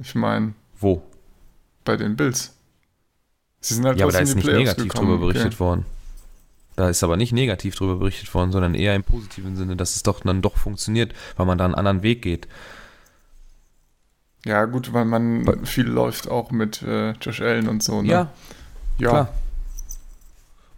Ich 0.00 0.14
meine. 0.16 0.54
Wo? 0.80 1.02
Bei 1.84 1.96
den 1.96 2.16
Bills. 2.16 2.54
Sie 3.60 3.74
sind 3.74 3.84
halt 3.84 3.98
ja, 3.98 4.06
aber 4.06 4.12
da 4.12 4.18
ist 4.18 4.34
nicht 4.34 4.44
negativ 4.44 4.88
gekommen. 4.88 5.10
drüber 5.10 5.26
berichtet 5.26 5.52
okay. 5.52 5.60
worden. 5.60 5.86
Da 6.76 6.88
ist 6.88 7.04
aber 7.04 7.16
nicht 7.16 7.32
negativ 7.32 7.74
drüber 7.74 7.96
berichtet 7.96 8.32
worden, 8.34 8.52
sondern 8.52 8.74
eher 8.74 8.94
im 8.94 9.02
positiven 9.02 9.56
Sinne, 9.56 9.76
dass 9.76 9.94
es 9.94 10.02
doch 10.02 10.20
dann 10.20 10.42
doch 10.42 10.56
funktioniert, 10.56 11.12
weil 11.36 11.46
man 11.46 11.58
da 11.58 11.64
einen 11.64 11.74
anderen 11.74 12.02
Weg 12.02 12.22
geht. 12.22 12.48
Ja, 14.44 14.64
gut, 14.64 14.92
weil 14.92 15.04
man 15.04 15.46
weil, 15.46 15.64
viel 15.64 15.86
läuft 15.86 16.28
auch 16.28 16.50
mit 16.50 16.82
äh, 16.82 17.12
Josh 17.12 17.40
Allen 17.40 17.68
und 17.68 17.82
so, 17.82 18.02
ne? 18.02 18.08
Ja. 18.08 18.32
Ja. 18.98 19.08
Klar. 19.08 19.28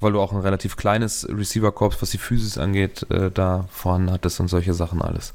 Weil 0.00 0.12
du 0.12 0.20
auch 0.20 0.32
ein 0.32 0.40
relativ 0.40 0.76
kleines 0.76 1.26
Receiver-Korps, 1.30 2.02
was 2.02 2.10
die 2.10 2.18
Physis 2.18 2.58
angeht, 2.58 3.06
äh, 3.10 3.30
da 3.30 3.66
vorhanden 3.70 4.10
hattest 4.10 4.40
und 4.40 4.48
solche 4.48 4.74
Sachen 4.74 5.00
alles. 5.00 5.32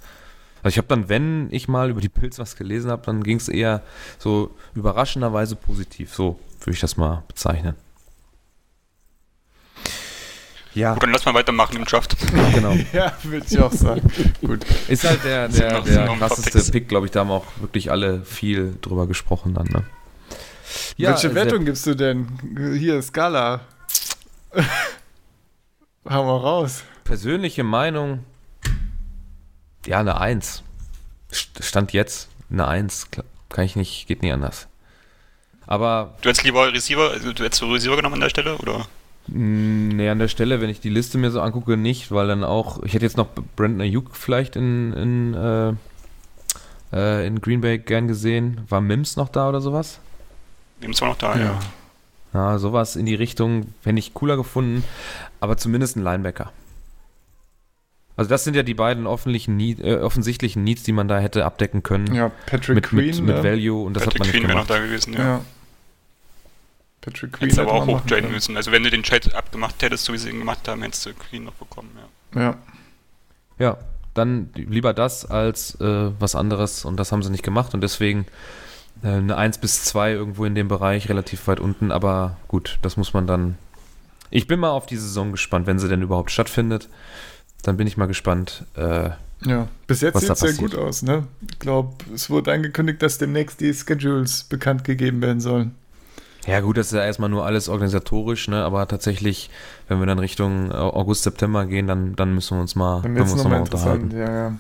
Also 0.62 0.74
ich 0.74 0.78
habe 0.78 0.88
dann, 0.89 1.10
wenn 1.10 1.48
ich 1.52 1.67
mal 1.67 1.89
über 1.89 2.02
die 2.02 2.10
Pilz 2.10 2.38
was 2.38 2.56
gelesen 2.56 2.91
habe, 2.91 3.02
dann 3.06 3.24
ging 3.24 3.38
es 3.38 3.48
eher 3.48 3.82
so 4.17 4.52
überraschenderweise 4.76 5.56
positiv. 5.56 6.13
So 6.13 6.39
würde 6.60 6.74
ich 6.74 6.82
das 6.82 6.98
mal 6.98 7.24
bezeichnen. 7.28 7.76
Ja. 10.73 10.93
Gut, 10.93 11.03
dann 11.03 11.12
lass 11.12 11.25
mal 11.25 11.34
weitermachen 11.34 11.75
im 11.77 11.86
Draft. 11.86 12.15
Genau. 12.53 12.71
ja, 12.93 13.13
würde 13.23 13.45
ich 13.49 13.60
auch 13.60 13.71
sagen. 13.71 14.01
Gut. 14.41 14.65
Ist 14.88 15.03
halt 15.03 15.23
der, 15.23 15.47
der, 15.47 15.82
der 15.82 16.08
krasseste 16.17 16.71
Pick, 16.71 16.88
glaube 16.89 17.05
ich. 17.05 17.12
Da 17.12 17.21
haben 17.21 17.32
auch 17.32 17.45
wirklich 17.60 17.91
alle 17.91 18.23
viel 18.23 18.75
drüber 18.82 19.08
gesprochen 19.08 19.53
dann, 19.53 19.67
ne? 19.67 19.84
Ja, 20.97 21.12
Welche 21.12 21.34
Wertung 21.34 21.65
gibst 21.65 21.86
du 21.88 21.95
denn? 21.95 22.27
Hier, 22.77 23.01
Skala. 23.01 23.62
Hau 26.10 26.23
mal 26.23 26.38
raus. 26.38 26.84
Persönliche 27.03 27.63
Meinung, 27.63 28.23
ja, 29.86 29.99
eine 29.99 30.19
1. 30.19 30.63
Stand 31.32 31.93
jetzt 31.93 32.29
eine 32.51 32.67
1. 32.67 33.08
Kann 33.49 33.65
ich 33.65 33.75
nicht, 33.75 34.08
geht 34.08 34.21
nie 34.21 34.32
anders. 34.32 34.67
Aber. 35.65 36.15
Du 36.21 36.29
hättest 36.29 36.43
lieber 36.45 36.71
Receiver, 36.73 37.12
also 37.12 37.34
du 37.34 37.43
hättest 37.43 37.62
Receiver 37.63 37.95
genommen 37.95 38.15
an 38.15 38.21
der 38.21 38.29
Stelle, 38.29 38.58
oder? 38.58 38.88
Mm, 39.32 39.89
nee, 39.89 40.10
an 40.10 40.20
der 40.20 40.28
Stelle, 40.28 40.62
wenn 40.62 40.70
ich 40.70 40.80
die 40.80 40.89
Liste 40.89 41.18
mir 41.18 41.32
so 41.32 41.42
angucke, 41.42 41.78
nicht, 41.78 42.12
weil 42.12 42.28
dann 42.28 42.44
auch, 42.44 42.84
ich 42.84 42.94
hätte 42.94 43.06
jetzt 43.06 43.18
noch 43.18 43.28
Brandon 43.56 43.82
Ayuk 43.82 44.15
vielleicht 44.15 44.56
in, 44.56 44.94
in, 44.94 45.34
äh, 45.34 45.74
äh, 46.94 47.28
in 47.28 47.42
Green 47.42 47.62
Bay 47.62 47.78
gern 47.80 48.08
gesehen. 48.08 48.62
War 48.70 48.82
Mims 48.82 49.15
noch 49.15 49.30
da 49.30 49.50
oder 49.50 49.62
sowas? 49.62 50.00
Mims 50.80 51.02
war 51.02 51.10
noch 51.10 51.18
da, 51.18 51.36
ja. 51.36 51.46
ja. 51.46 51.60
Ja, 52.34 52.60
sowas 52.60 52.96
in 52.96 53.06
die 53.06 53.15
Richtung 53.15 53.74
fände 53.82 54.00
ich 54.00 54.13
cooler 54.13 54.38
gefunden, 54.38 54.84
aber 55.39 55.58
zumindest 55.58 55.96
ein 55.96 56.04
Linebacker. 56.04 56.52
Also 58.15 58.30
das 58.30 58.44
sind 58.44 58.56
ja 58.56 58.63
die 58.63 58.74
beiden 58.74 59.08
Need, 59.48 59.80
äh, 59.80 59.96
offensichtlichen 59.96 60.63
Needs, 60.63 60.84
die 60.84 60.92
man 60.92 61.08
da 61.08 61.20
hätte 61.20 61.46
abdecken 61.46 61.84
können. 61.84 62.13
Ja, 62.13 62.30
Patrick 62.46 62.76
mit, 62.76 62.84
Queen. 62.86 63.06
Mit, 63.06 63.22
mit 63.22 63.38
ja. 63.38 63.44
Value 63.44 63.84
und 63.84 63.96
das 63.96 64.04
Patrick 64.04 64.20
hat 64.22 64.28
man 64.28 64.30
Queen 64.30 64.42
nicht 64.42 64.52
gemacht. 64.52 64.70
noch 64.70 64.76
da 64.76 64.84
gewesen, 64.84 65.13
ja. 65.13 65.20
ja. 65.20 65.42
Patrick 67.01 67.33
Queen. 67.33 67.49
Hättest 67.49 67.59
aber 67.59 67.73
auch 67.73 67.88
hochtraden 67.88 68.31
müssen. 68.31 68.57
Also 68.57 68.71
wenn 68.71 68.83
du 68.83 68.89
den 68.89 69.03
Trade 69.03 69.35
abgemacht 69.35 69.81
hättest, 69.81 70.05
so 70.05 70.13
wie 70.13 70.17
sie 70.17 70.29
ihn 70.29 70.39
gemacht 70.39 70.67
haben, 70.67 70.81
hättest 70.81 71.05
du 71.05 71.13
Queen 71.13 71.43
noch 71.45 71.53
bekommen, 71.53 71.89
ja. 72.35 72.41
Ja. 72.41 72.57
Ja, 73.57 73.77
dann 74.13 74.49
lieber 74.55 74.93
das 74.93 75.25
als 75.25 75.75
äh, 75.81 76.12
was 76.19 76.35
anderes 76.35 76.85
und 76.85 76.97
das 76.97 77.12
haben 77.12 77.23
sie 77.23 77.29
nicht 77.29 77.43
gemacht 77.43 77.73
und 77.73 77.81
deswegen 77.81 78.25
Äh, 79.01 79.07
eine 79.07 79.38
1 79.38 79.59
bis 79.59 79.85
2 79.85 80.12
irgendwo 80.12 80.43
in 80.43 80.55
dem 80.55 80.67
Bereich, 80.67 81.07
relativ 81.07 81.47
weit 81.47 81.62
unten, 81.62 81.89
aber 81.91 82.35
gut, 82.49 82.79
das 82.81 82.97
muss 82.97 83.13
man 83.13 83.27
dann. 83.27 83.55
Ich 84.29 84.45
bin 84.45 84.59
mal 84.59 84.71
auf 84.71 84.85
die 84.88 84.97
Saison 84.97 85.31
gespannt, 85.31 85.67
wenn 85.67 85.79
sie 85.79 85.88
denn 85.88 86.01
überhaupt 86.01 86.31
stattfindet. 86.31 86.89
Dann 87.63 87.77
bin 87.77 87.88
ich 87.88 87.95
mal 87.95 88.07
gespannt. 88.07 88.65
Äh, 88.75 89.12
ja, 89.45 89.69
bis 89.88 90.01
jetzt 90.01 90.19
sieht 90.19 90.29
es 90.29 90.39
sehr 90.39 90.53
gut 90.53 90.75
aus, 90.75 91.01
ne? 91.01 91.27
Ich 91.49 91.59
glaube, 91.59 91.95
es 92.13 92.29
wurde 92.29 92.51
angekündigt, 92.51 93.01
dass 93.01 93.17
demnächst 93.17 93.62
die 93.62 93.73
Schedules 93.73 94.43
bekannt 94.43 94.83
gegeben 94.83 95.21
werden 95.21 95.39
sollen. 95.39 95.75
Ja, 96.47 96.62
gut, 96.62 96.78
das 96.78 96.88
ist 96.88 96.93
ja 96.93 97.04
erstmal 97.06 97.30
nur 97.30 97.45
alles 97.45 97.69
organisatorisch, 97.69 98.47
ne? 98.47 98.63
Aber 98.63 98.88
tatsächlich, 98.88 99.49
wenn 99.88 99.99
wir 99.99 100.06
dann 100.06 100.19
Richtung 100.19 100.71
August, 100.71 101.23
September 101.23 101.65
gehen, 101.65 101.86
dann, 101.88 102.15
dann 102.15 102.34
müssen 102.34 102.58
wir 102.58 102.62
uns 102.62 102.75
mal, 102.75 103.02
Dann 103.02 103.02
können 103.04 103.15
wir 103.17 103.23
es 103.25 103.34
uns 103.34 103.43
nochmal 103.43 103.62
unterhalten. 103.62 104.12
ja, 104.17 104.32
ja. 104.32 104.54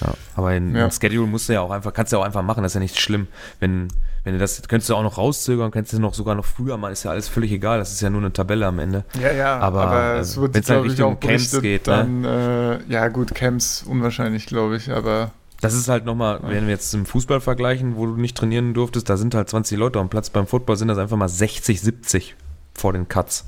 Ja, 0.00 0.14
aber 0.36 0.54
in, 0.54 0.76
Ja. 0.76 0.88
Schedule 0.92 1.26
musst 1.26 1.48
du 1.48 1.54
ja 1.54 1.60
auch 1.60 1.70
einfach, 1.72 1.92
kannst 1.92 2.12
du 2.12 2.16
ja 2.16 2.20
auch 2.22 2.26
einfach 2.26 2.42
machen, 2.42 2.62
das 2.62 2.70
ist 2.72 2.74
ja 2.74 2.80
nicht 2.80 3.00
schlimm. 3.00 3.26
Wenn, 3.58 3.88
wenn 4.22 4.34
du 4.34 4.38
das, 4.38 4.62
könntest 4.68 4.88
du 4.90 4.94
auch 4.94 5.02
noch 5.02 5.18
rauszögern, 5.18 5.72
kannst 5.72 5.92
du 5.92 5.98
noch 5.98 6.14
sogar 6.14 6.36
noch 6.36 6.44
früher 6.44 6.76
machen, 6.76 6.92
ist 6.92 7.02
ja 7.02 7.10
alles 7.10 7.28
völlig 7.28 7.50
egal, 7.50 7.78
das 7.80 7.92
ist 7.92 8.00
ja 8.00 8.08
nur 8.08 8.20
eine 8.20 8.32
Tabelle 8.32 8.66
am 8.66 8.78
Ende. 8.78 9.04
Ja, 9.20 9.32
ja, 9.32 9.58
Aber, 9.58 9.82
aber, 9.86 10.02
äh, 10.14 10.18
es 10.18 10.36
wird, 10.36 10.54
wenn's 10.54 10.70
halt 10.70 10.82
glaube 10.82 10.86
ich, 10.86 10.92
Richtung 10.92 11.18
Camps 11.18 11.60
geht, 11.60 11.86
ne? 11.88 11.96
dann, 11.96 12.24
äh, 12.24 12.78
ja 12.92 13.08
gut, 13.08 13.34
Camps 13.34 13.82
unwahrscheinlich, 13.82 14.46
glaube 14.46 14.76
ich, 14.76 14.88
aber 14.92 15.32
Das 15.62 15.74
ist 15.74 15.88
halt 15.88 16.04
nochmal, 16.04 16.40
wenn 16.42 16.64
wir 16.66 16.72
jetzt 16.74 16.92
im 16.92 17.06
Fußball 17.06 17.40
vergleichen, 17.40 17.96
wo 17.96 18.04
du 18.06 18.16
nicht 18.16 18.36
trainieren 18.36 18.74
durftest, 18.74 19.08
da 19.08 19.16
sind 19.16 19.34
halt 19.34 19.48
20 19.48 19.78
Leute 19.78 19.98
am 20.00 20.10
Platz, 20.10 20.28
beim 20.28 20.46
Football 20.46 20.76
sind 20.76 20.88
das 20.88 20.98
einfach 20.98 21.16
mal 21.16 21.28
60, 21.28 21.80
70 21.80 22.34
vor 22.74 22.92
den 22.92 23.08
Cuts. 23.08 23.44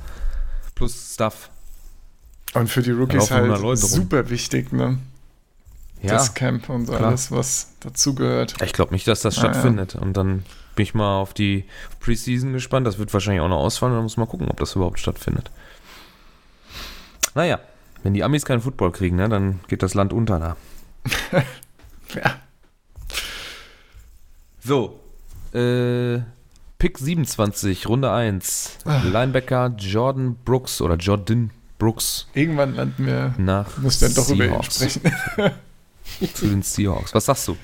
Plus 0.77 1.12
Stuff. 1.14 1.50
und 2.55 2.68
für 2.70 2.83
die 2.83 2.92
Rookies 2.92 3.31
laufen 3.31 3.50
100 3.50 3.62
halt 3.62 3.79
super 3.79 4.31
wichtig, 4.31 4.72
ne? 4.72 4.98
Ja, 6.03 6.12
Das 6.14 6.35
Camp 6.35 6.68
und 6.68 6.87
klar. 6.87 7.03
alles, 7.03 7.31
was 7.33 7.72
dazugehört. 7.81 8.55
ich 8.62 8.72
glaube 8.72 8.92
nicht, 8.92 9.09
dass 9.09 9.20
das 9.22 9.38
Ah, 9.38 9.42
ja. 9.46 9.50
stattfindet. 9.53 9.94
Und 9.94 10.16
dann 10.16 10.44
bin 10.77 10.83
ich 10.83 10.94
mal 10.94 11.16
auf 11.18 11.33
die 11.35 11.64
Preseason 12.00 12.53
gespannt. 12.53 12.87
Das 12.87 12.98
wird 12.98 13.12
wahrscheinlich 13.14 13.40
auch 13.40 13.48
noch 13.48 13.59
ausfallen. 13.61 13.94
Dann 13.94 14.03
muss 14.03 14.16
man 14.18 14.29
gucken, 14.29 14.48
ob 14.48 14.59
das 14.59 14.74
überhaupt 14.77 14.98
stattfindet. 14.98 15.50
Naja, 17.35 17.59
wenn 18.03 18.12
die 18.14 18.22
Amis 18.22 18.44
keinen 18.44 18.61
Football 18.61 18.92
kriegen, 18.92 19.16
ne, 19.16 19.29
dann 19.29 19.61
geht 19.68 19.83
das 19.83 19.94
Land 19.94 20.12
unter 20.12 20.38
da. 20.38 20.57
Ja. 22.14 22.37
So, 24.61 25.01
äh, 25.53 26.21
Pick 26.79 26.99
27, 26.99 27.87
Runde 27.88 28.11
1. 28.11 28.79
Ah. 28.85 29.03
Linebacker 29.05 29.75
Jordan 29.79 30.37
Brooks 30.45 30.81
oder 30.81 30.97
Jordan 30.97 31.51
Brooks 31.79 32.27
Irgendwann 32.35 32.75
landen 32.77 33.07
wir, 33.07 33.35
nach 33.38 33.79
muss 33.79 33.99
dann 33.99 34.14
doch 34.14 34.29
über 34.29 34.45
ihn 34.45 34.51
Seahawks. 34.51 34.75
sprechen. 34.77 35.03
zu 36.35 36.47
den 36.47 36.62
Seahawks. 36.62 37.14
Was 37.14 37.27
sagst 37.27 37.49
du? 37.49 37.57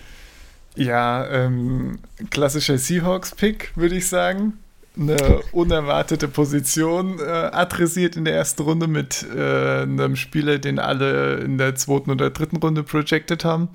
Ja, 0.77 1.27
ähm, 1.29 1.99
klassischer 2.31 2.79
Seahawks-Pick, 2.79 3.73
würde 3.77 3.97
ich 3.97 4.09
sagen. 4.09 4.55
Eine 4.99 5.41
unerwartete 5.53 6.29
Position 6.29 7.19
äh, 7.19 7.23
adressiert 7.23 8.17
in 8.17 8.25
der 8.25 8.35
ersten 8.35 8.63
Runde 8.63 8.87
mit 8.89 9.25
äh, 9.35 9.83
einem 9.83 10.17
Spieler, 10.17 10.59
den 10.59 10.79
alle 10.79 11.37
in 11.39 11.59
der 11.59 11.75
zweiten 11.77 12.11
oder 12.11 12.31
dritten 12.31 12.57
Runde 12.57 12.83
projected 12.83 13.45
haben. 13.45 13.69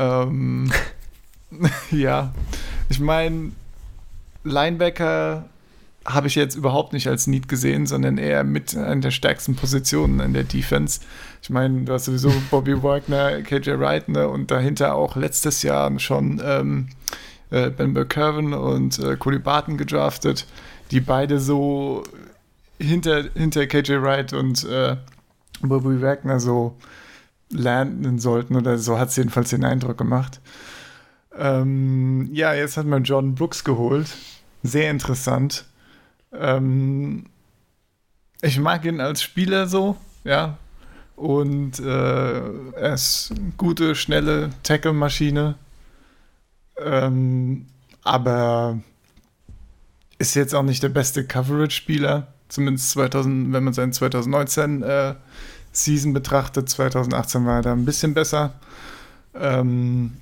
Ähm, 0.00 0.72
ja, 1.90 2.32
ich 2.88 3.00
meine, 3.00 3.52
Linebacker 4.44 5.44
habe 6.06 6.28
ich 6.28 6.34
jetzt 6.34 6.56
überhaupt 6.56 6.94
nicht 6.94 7.08
als 7.08 7.26
Need 7.26 7.48
gesehen, 7.48 7.86
sondern 7.86 8.16
eher 8.16 8.42
mit 8.42 8.74
einer 8.74 9.02
der 9.02 9.10
stärksten 9.10 9.54
Positionen 9.54 10.20
in 10.20 10.32
der 10.32 10.44
Defense. 10.44 11.00
Ich 11.42 11.50
meine, 11.50 11.82
du 11.82 11.92
hast 11.92 12.06
sowieso 12.06 12.32
Bobby 12.50 12.82
Wagner, 12.82 13.42
KJ 13.42 13.78
Wright 13.78 14.08
ne, 14.08 14.26
und 14.28 14.50
dahinter 14.50 14.94
auch 14.94 15.16
letztes 15.16 15.62
Jahr 15.62 15.98
schon 15.98 16.40
ähm, 16.42 16.88
äh, 17.50 17.68
Ben 17.68 17.92
McCurvin 17.92 18.54
und 18.54 18.98
äh, 18.98 19.16
Cody 19.16 19.38
Barton 19.38 19.76
gedraftet, 19.76 20.46
die 20.90 21.00
beide 21.00 21.38
so 21.38 22.02
hinter, 22.78 23.24
hinter 23.34 23.66
KJ 23.66 24.00
Wright 24.00 24.32
und 24.32 24.64
äh, 24.64 24.96
Bobby 25.60 26.00
Wagner 26.00 26.40
so 26.40 26.76
lernen 27.50 28.18
sollten 28.18 28.56
oder 28.56 28.78
so 28.78 28.98
hat 28.98 29.08
es 29.08 29.16
jedenfalls 29.16 29.50
den 29.50 29.64
Eindruck 29.64 29.98
gemacht. 29.98 30.40
Ähm, 31.36 32.28
ja, 32.32 32.54
jetzt 32.54 32.76
hat 32.76 32.86
man 32.86 33.04
Jordan 33.04 33.34
Brooks 33.34 33.64
geholt. 33.64 34.16
Sehr 34.62 34.90
interessant. 34.90 35.64
Ähm, 36.32 37.26
ich 38.42 38.58
mag 38.58 38.84
ihn 38.84 39.00
als 39.00 39.22
Spieler 39.22 39.66
so, 39.66 39.96
ja. 40.24 40.58
Und 41.16 41.78
äh, 41.80 42.40
er 42.72 42.94
ist 42.94 43.32
eine 43.36 43.52
gute, 43.56 43.94
schnelle 43.94 44.50
Tackle-Maschine. 44.62 45.56
Ähm, 46.78 47.66
aber 48.02 48.78
ist 50.18 50.34
jetzt 50.34 50.54
auch 50.54 50.62
nicht 50.62 50.82
der 50.82 50.88
beste 50.88 51.26
Coverage-Spieler. 51.26 52.28
Zumindest 52.48 52.90
2000, 52.90 53.52
wenn 53.52 53.64
man 53.64 53.74
seinen 53.74 53.92
2019 53.92 54.82
äh, 54.82 55.14
Season 55.72 56.12
betrachtet. 56.12 56.68
2018 56.68 57.46
war 57.46 57.56
er 57.56 57.62
da 57.62 57.72
ein 57.72 57.84
bisschen 57.84 58.14
besser. 58.14 58.54
Ähm, 59.34 60.12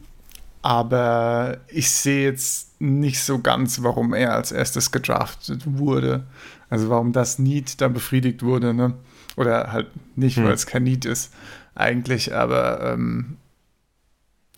aber 0.62 1.58
ich 1.68 1.90
sehe 1.90 2.24
jetzt 2.28 2.80
nicht 2.80 3.20
so 3.22 3.38
ganz, 3.40 3.82
warum 3.82 4.12
er 4.14 4.34
als 4.34 4.52
erstes 4.52 4.90
gedraftet 4.90 5.62
wurde. 5.64 6.24
Also 6.68 6.90
warum 6.90 7.12
das 7.12 7.38
Need 7.38 7.80
da 7.80 7.88
befriedigt 7.88 8.42
wurde, 8.42 8.74
ne? 8.74 8.94
Oder 9.36 9.72
halt 9.72 9.86
nicht, 10.16 10.36
Hm. 10.36 10.44
weil 10.44 10.52
es 10.52 10.66
kein 10.66 10.82
Need 10.82 11.04
ist, 11.04 11.32
eigentlich. 11.74 12.34
Aber 12.34 12.82
ähm, 12.92 13.36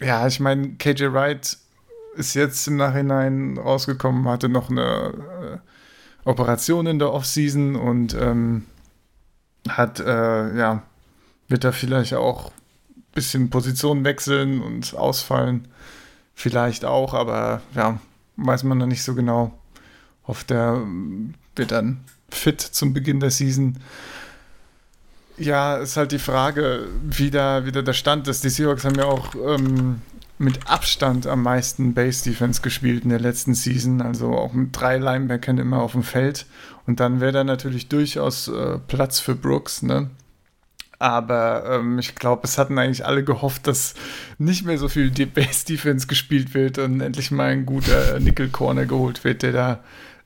ja, 0.00 0.26
ich 0.26 0.40
meine, 0.40 0.70
KJ 0.76 1.12
Wright 1.12 1.58
ist 2.16 2.34
jetzt 2.34 2.66
im 2.66 2.76
Nachhinein 2.76 3.58
rausgekommen, 3.58 4.26
hatte 4.26 4.48
noch 4.48 4.70
eine 4.70 5.60
äh, 6.24 6.28
Operation 6.28 6.86
in 6.86 6.98
der 6.98 7.12
Offseason 7.12 7.76
und 7.76 8.14
ähm, 8.18 8.64
hat, 9.68 10.00
äh, 10.00 10.56
ja, 10.56 10.82
wird 11.48 11.64
da 11.64 11.72
vielleicht 11.72 12.14
auch 12.14 12.52
ein 12.88 13.04
bisschen 13.12 13.50
Position 13.50 14.04
wechseln 14.04 14.60
und 14.60 14.94
ausfallen. 14.94 15.68
Vielleicht 16.34 16.84
auch, 16.84 17.12
aber 17.12 17.60
ja, 17.74 18.00
weiß 18.36 18.64
man 18.64 18.78
noch 18.78 18.86
nicht 18.86 19.02
so 19.02 19.14
genau. 19.14 19.52
Hofft, 20.26 20.50
ähm, 20.50 21.34
wird 21.56 21.72
dann 21.72 22.04
fit 22.30 22.60
zum 22.60 22.94
Beginn 22.94 23.20
der 23.20 23.30
Season. 23.30 23.78
Ja, 25.36 25.78
ist 25.78 25.96
halt 25.96 26.12
die 26.12 26.18
Frage, 26.18 26.86
wie 27.02 27.30
da, 27.30 27.64
wie 27.64 27.72
da 27.72 27.82
der 27.82 27.94
Stand 27.94 28.28
ist. 28.28 28.44
Die 28.44 28.50
Seahawks 28.50 28.84
haben 28.84 28.96
ja 28.96 29.06
auch 29.06 29.34
ähm, 29.34 30.02
mit 30.40 30.70
Abstand 30.70 31.26
am 31.26 31.42
meisten 31.42 31.92
Base 31.92 32.24
Defense 32.24 32.62
gespielt 32.62 33.04
in 33.04 33.10
der 33.10 33.20
letzten 33.20 33.54
Season, 33.54 34.00
also 34.00 34.32
auch 34.34 34.54
mit 34.54 34.70
drei 34.72 34.96
Linebackern 34.96 35.58
immer 35.58 35.82
auf 35.82 35.92
dem 35.92 36.02
Feld. 36.02 36.46
Und 36.86 36.98
dann 36.98 37.20
wäre 37.20 37.32
da 37.32 37.44
natürlich 37.44 37.88
durchaus 37.88 38.48
äh, 38.48 38.78
Platz 38.78 39.20
für 39.20 39.34
Brooks, 39.34 39.82
ne? 39.82 40.08
Aber 40.98 41.64
ähm, 41.66 41.98
ich 41.98 42.14
glaube, 42.14 42.42
es 42.44 42.56
hatten 42.56 42.78
eigentlich 42.78 43.04
alle 43.04 43.22
gehofft, 43.22 43.66
dass 43.66 43.94
nicht 44.38 44.64
mehr 44.64 44.78
so 44.78 44.88
viel 44.88 45.10
De- 45.10 45.26
Base 45.34 45.66
Defense 45.66 46.06
gespielt 46.06 46.54
wird 46.54 46.78
und 46.78 47.02
endlich 47.02 47.30
mal 47.30 47.50
ein 47.50 47.66
guter 47.66 48.18
Nickel 48.18 48.48
Corner 48.48 48.86
geholt 48.86 49.24
wird, 49.24 49.42
der 49.42 49.52
da 49.52 49.80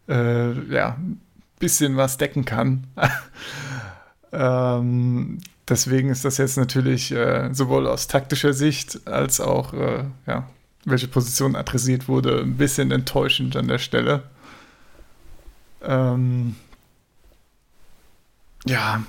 äh, 0.08 0.52
ja 0.72 0.90
ein 0.98 1.20
bisschen 1.58 1.96
was 1.96 2.18
decken 2.18 2.44
kann. 2.44 2.86
ähm, 4.32 5.40
deswegen 5.68 6.10
ist 6.10 6.24
das 6.24 6.38
jetzt 6.38 6.56
natürlich 6.56 7.12
äh, 7.12 7.52
sowohl 7.52 7.86
aus 7.86 8.06
taktischer 8.06 8.52
Sicht 8.52 9.06
als 9.06 9.40
auch, 9.40 9.72
äh, 9.72 10.04
ja, 10.26 10.48
welche 10.84 11.08
Position 11.08 11.56
adressiert 11.56 12.08
wurde, 12.08 12.40
ein 12.40 12.56
bisschen 12.56 12.90
enttäuschend 12.90 13.56
an 13.56 13.68
der 13.68 13.78
Stelle. 13.78 14.22
Ähm, 15.82 16.56
ja. 18.66 19.02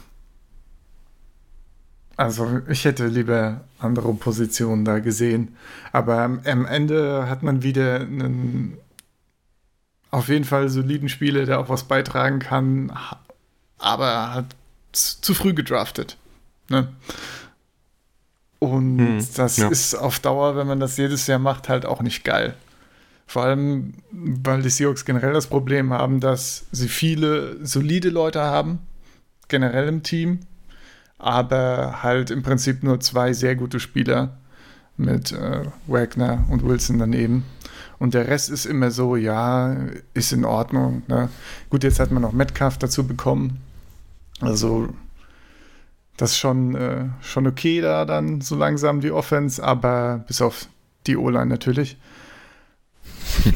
Also 2.18 2.62
ich 2.70 2.86
hätte 2.86 3.08
lieber 3.08 3.62
andere 3.80 4.14
Positionen 4.14 4.86
da 4.86 5.00
gesehen. 5.00 5.58
Aber 5.92 6.22
am, 6.22 6.40
am 6.46 6.66
Ende 6.66 7.28
hat 7.30 7.44
man 7.44 7.62
wieder 7.62 8.00
einen 8.00 8.78
auf 10.12 10.30
jeden 10.30 10.46
Fall 10.46 10.70
soliden 10.70 11.10
Spieler, 11.10 11.46
der 11.46 11.60
auch 11.60 11.68
was 11.68 11.84
beitragen 11.84 12.40
kann, 12.40 12.98
aber 13.78 14.34
hat 14.34 14.56
zu 14.94 15.34
früh 15.34 15.54
gedraftet. 15.54 16.18
Ne? 16.70 16.88
Und 18.60 18.98
Hm, 19.00 19.28
das 19.36 19.58
ja. 19.58 19.68
ist 19.68 19.96
auf 19.96 20.20
Dauer, 20.20 20.56
wenn 20.56 20.68
man 20.68 20.80
das 20.80 20.98
jedes 20.98 21.28
Jahr 21.28 21.40
macht, 21.40 21.70
halt 21.70 21.86
auch 21.86 22.02
nicht 22.02 22.24
geil. 22.24 22.56
Vor 23.28 23.44
allem, 23.44 23.94
weil 24.12 24.62
die 24.62 24.70
Seahawks 24.70 25.06
generell 25.06 25.34
das 25.34 25.48
Problem 25.48 25.92
haben, 25.92 26.20
dass 26.20 26.66
sie 26.72 26.88
viele 26.88 27.64
solide 27.66 28.10
Leute 28.10 28.42
haben, 28.42 28.80
generell 29.48 29.88
im 29.88 30.04
Team, 30.04 30.40
aber 31.18 32.04
halt 32.04 32.30
im 32.30 32.44
Prinzip 32.44 32.84
nur 32.84 33.00
zwei 33.00 33.34
sehr 33.34 33.56
gute 33.56 33.80
Spieler 33.80 34.38
mit 34.98 35.32
äh, 35.32 35.64
Wagner 35.88 36.46
und 36.50 36.64
Wilson 36.64 37.00
daneben. 37.00 37.46
Und 37.98 38.14
der 38.14 38.28
Rest 38.28 38.50
ist 38.50 38.66
immer 38.66 38.92
so, 38.92 39.16
ja, 39.16 39.76
ist 40.14 40.34
in 40.34 40.46
Ordnung. 40.46 41.04
Ne? 41.08 41.30
Gut, 41.70 41.84
jetzt 41.84 42.00
hat 42.00 42.12
man 42.12 42.22
noch 42.22 42.34
Metcalf 42.34 42.78
dazu 42.78 43.08
bekommen. 43.08 43.62
Also, 44.42 44.90
das 46.18 46.32
ist 46.32 46.38
schon, 46.38 46.76
äh, 46.76 47.06
schon 47.22 47.48
okay 47.48 47.82
da 47.82 48.06
dann 48.06 48.42
so 48.42 48.56
langsam 48.56 49.02
die 49.02 49.12
Offense, 49.12 49.64
aber 49.64 50.24
bis 50.28 50.42
auf 50.42 50.68
die 51.08 51.18
O-Line 51.18 51.48
natürlich. 51.48 51.98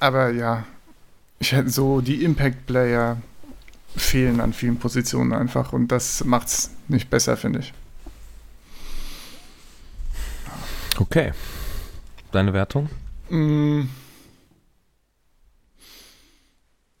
aber 0.00 0.30
ja, 0.30 0.64
ich 1.38 1.52
hätte 1.52 1.70
so 1.70 2.00
die 2.00 2.22
Impact-Player 2.24 3.16
fehlen 3.96 4.40
an 4.40 4.52
vielen 4.52 4.78
Positionen 4.78 5.32
einfach 5.32 5.72
und 5.72 5.88
das 5.88 6.24
macht 6.24 6.48
es 6.48 6.70
nicht 6.88 7.10
besser, 7.10 7.36
finde 7.36 7.60
ich. 7.60 7.72
Okay. 10.98 11.32
Deine 12.30 12.52
Wertung? 12.52 12.88
Mm. 13.30 13.82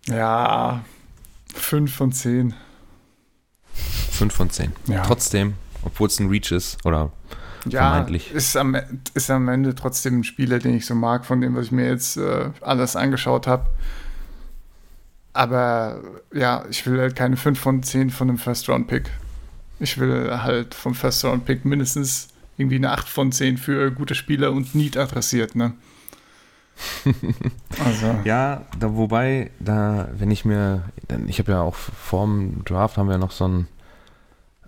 Ja, 0.06 0.84
5 1.54 1.94
von 1.94 2.12
10. 2.12 2.54
5 4.20 4.34
von 4.34 4.50
10. 4.50 4.72
Ja. 4.86 5.02
Trotzdem, 5.02 5.54
obwohl 5.82 6.08
es 6.08 6.20
ein 6.20 6.28
Reach 6.28 6.52
ist, 6.52 6.76
oder 6.84 7.10
Ja, 7.66 7.90
vermeintlich. 7.90 8.30
ist 8.32 8.56
am, 8.56 8.76
ist 9.14 9.30
am 9.30 9.48
Ende 9.48 9.74
trotzdem 9.74 10.20
ein 10.20 10.24
Spieler, 10.24 10.58
den 10.58 10.76
ich 10.76 10.86
so 10.86 10.94
mag, 10.94 11.24
von 11.24 11.40
dem, 11.40 11.54
was 11.56 11.66
ich 11.66 11.72
mir 11.72 11.88
jetzt 11.88 12.16
äh, 12.18 12.50
alles 12.60 12.96
angeschaut 12.96 13.46
habe. 13.46 13.66
Aber 15.32 16.00
ja, 16.34 16.64
ich 16.68 16.86
will 16.86 17.00
halt 17.00 17.16
keine 17.16 17.36
5 17.36 17.58
von 17.58 17.82
10 17.82 18.10
von 18.10 18.28
einem 18.28 18.38
First-Round-Pick. 18.38 19.10
Ich 19.78 19.96
will 19.98 20.30
halt 20.42 20.74
vom 20.74 20.94
First-Round-Pick 20.94 21.64
mindestens 21.64 22.28
irgendwie 22.58 22.76
eine 22.76 22.90
8 22.90 23.08
von 23.08 23.32
10 23.32 23.56
für 23.56 23.90
gute 23.90 24.14
Spieler 24.14 24.52
und 24.52 24.74
Need 24.74 24.96
adressiert, 24.96 25.54
ne? 25.54 25.72
also, 27.84 28.18
Ja, 28.24 28.62
da, 28.78 28.94
wobei, 28.96 29.50
da, 29.60 30.08
wenn 30.12 30.30
ich 30.30 30.44
mir, 30.44 30.82
ich 31.26 31.38
habe 31.38 31.52
ja 31.52 31.60
auch 31.62 31.74
vorm 31.74 32.62
Draft 32.64 32.96
haben 32.96 33.08
wir 33.08 33.18
noch 33.18 33.30
so 33.32 33.46
ein, 33.46 33.68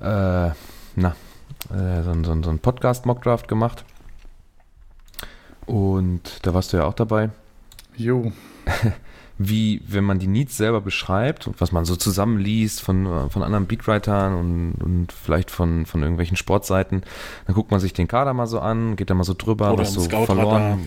na, 0.07 1.16
äh, 1.70 2.03
so 2.03 2.11
ein, 2.11 2.24
so 2.24 2.42
so 2.42 2.50
ein 2.50 2.59
Podcast-Mock-Draft 2.59 3.48
gemacht. 3.48 3.84
Und 5.66 6.40
da 6.42 6.55
warst 6.55 6.72
du 6.72 6.78
ja 6.78 6.84
auch 6.84 6.94
dabei. 6.94 7.30
jo. 7.96 8.32
Wie, 9.38 9.80
wenn 9.88 10.05
man 10.05 10.18
die 10.20 10.28
Needs 10.28 10.57
selber 10.57 10.80
beschreibt, 10.80 11.50
was 11.59 11.72
man 11.72 11.84
so 11.84 11.96
zusammenliest 11.96 12.80
von, 12.80 13.07
äh, 13.07 13.30
von 13.30 13.42
anderen 13.42 13.66
Beatwritern 13.66 14.34
und, 14.36 14.74
und 14.74 15.11
vielleicht 15.11 15.50
von, 15.50 15.84
von 15.86 16.03
irgendwelchen 16.03 16.36
Sportseiten, 16.36 17.03
dann 17.46 17.55
guckt 17.55 17.70
man 17.70 17.80
sich 17.80 17.92
den 17.92 18.07
Kader 18.07 18.34
mal 18.34 18.46
so 18.46 18.61
an, 18.61 18.94
geht 18.94 19.11
da 19.11 19.14
mal 19.14 19.24
so 19.24 19.34
drüber, 19.36 19.72
Oder 19.72 19.82
was 19.82 19.94
so 19.94 20.03
verloren 20.03 20.86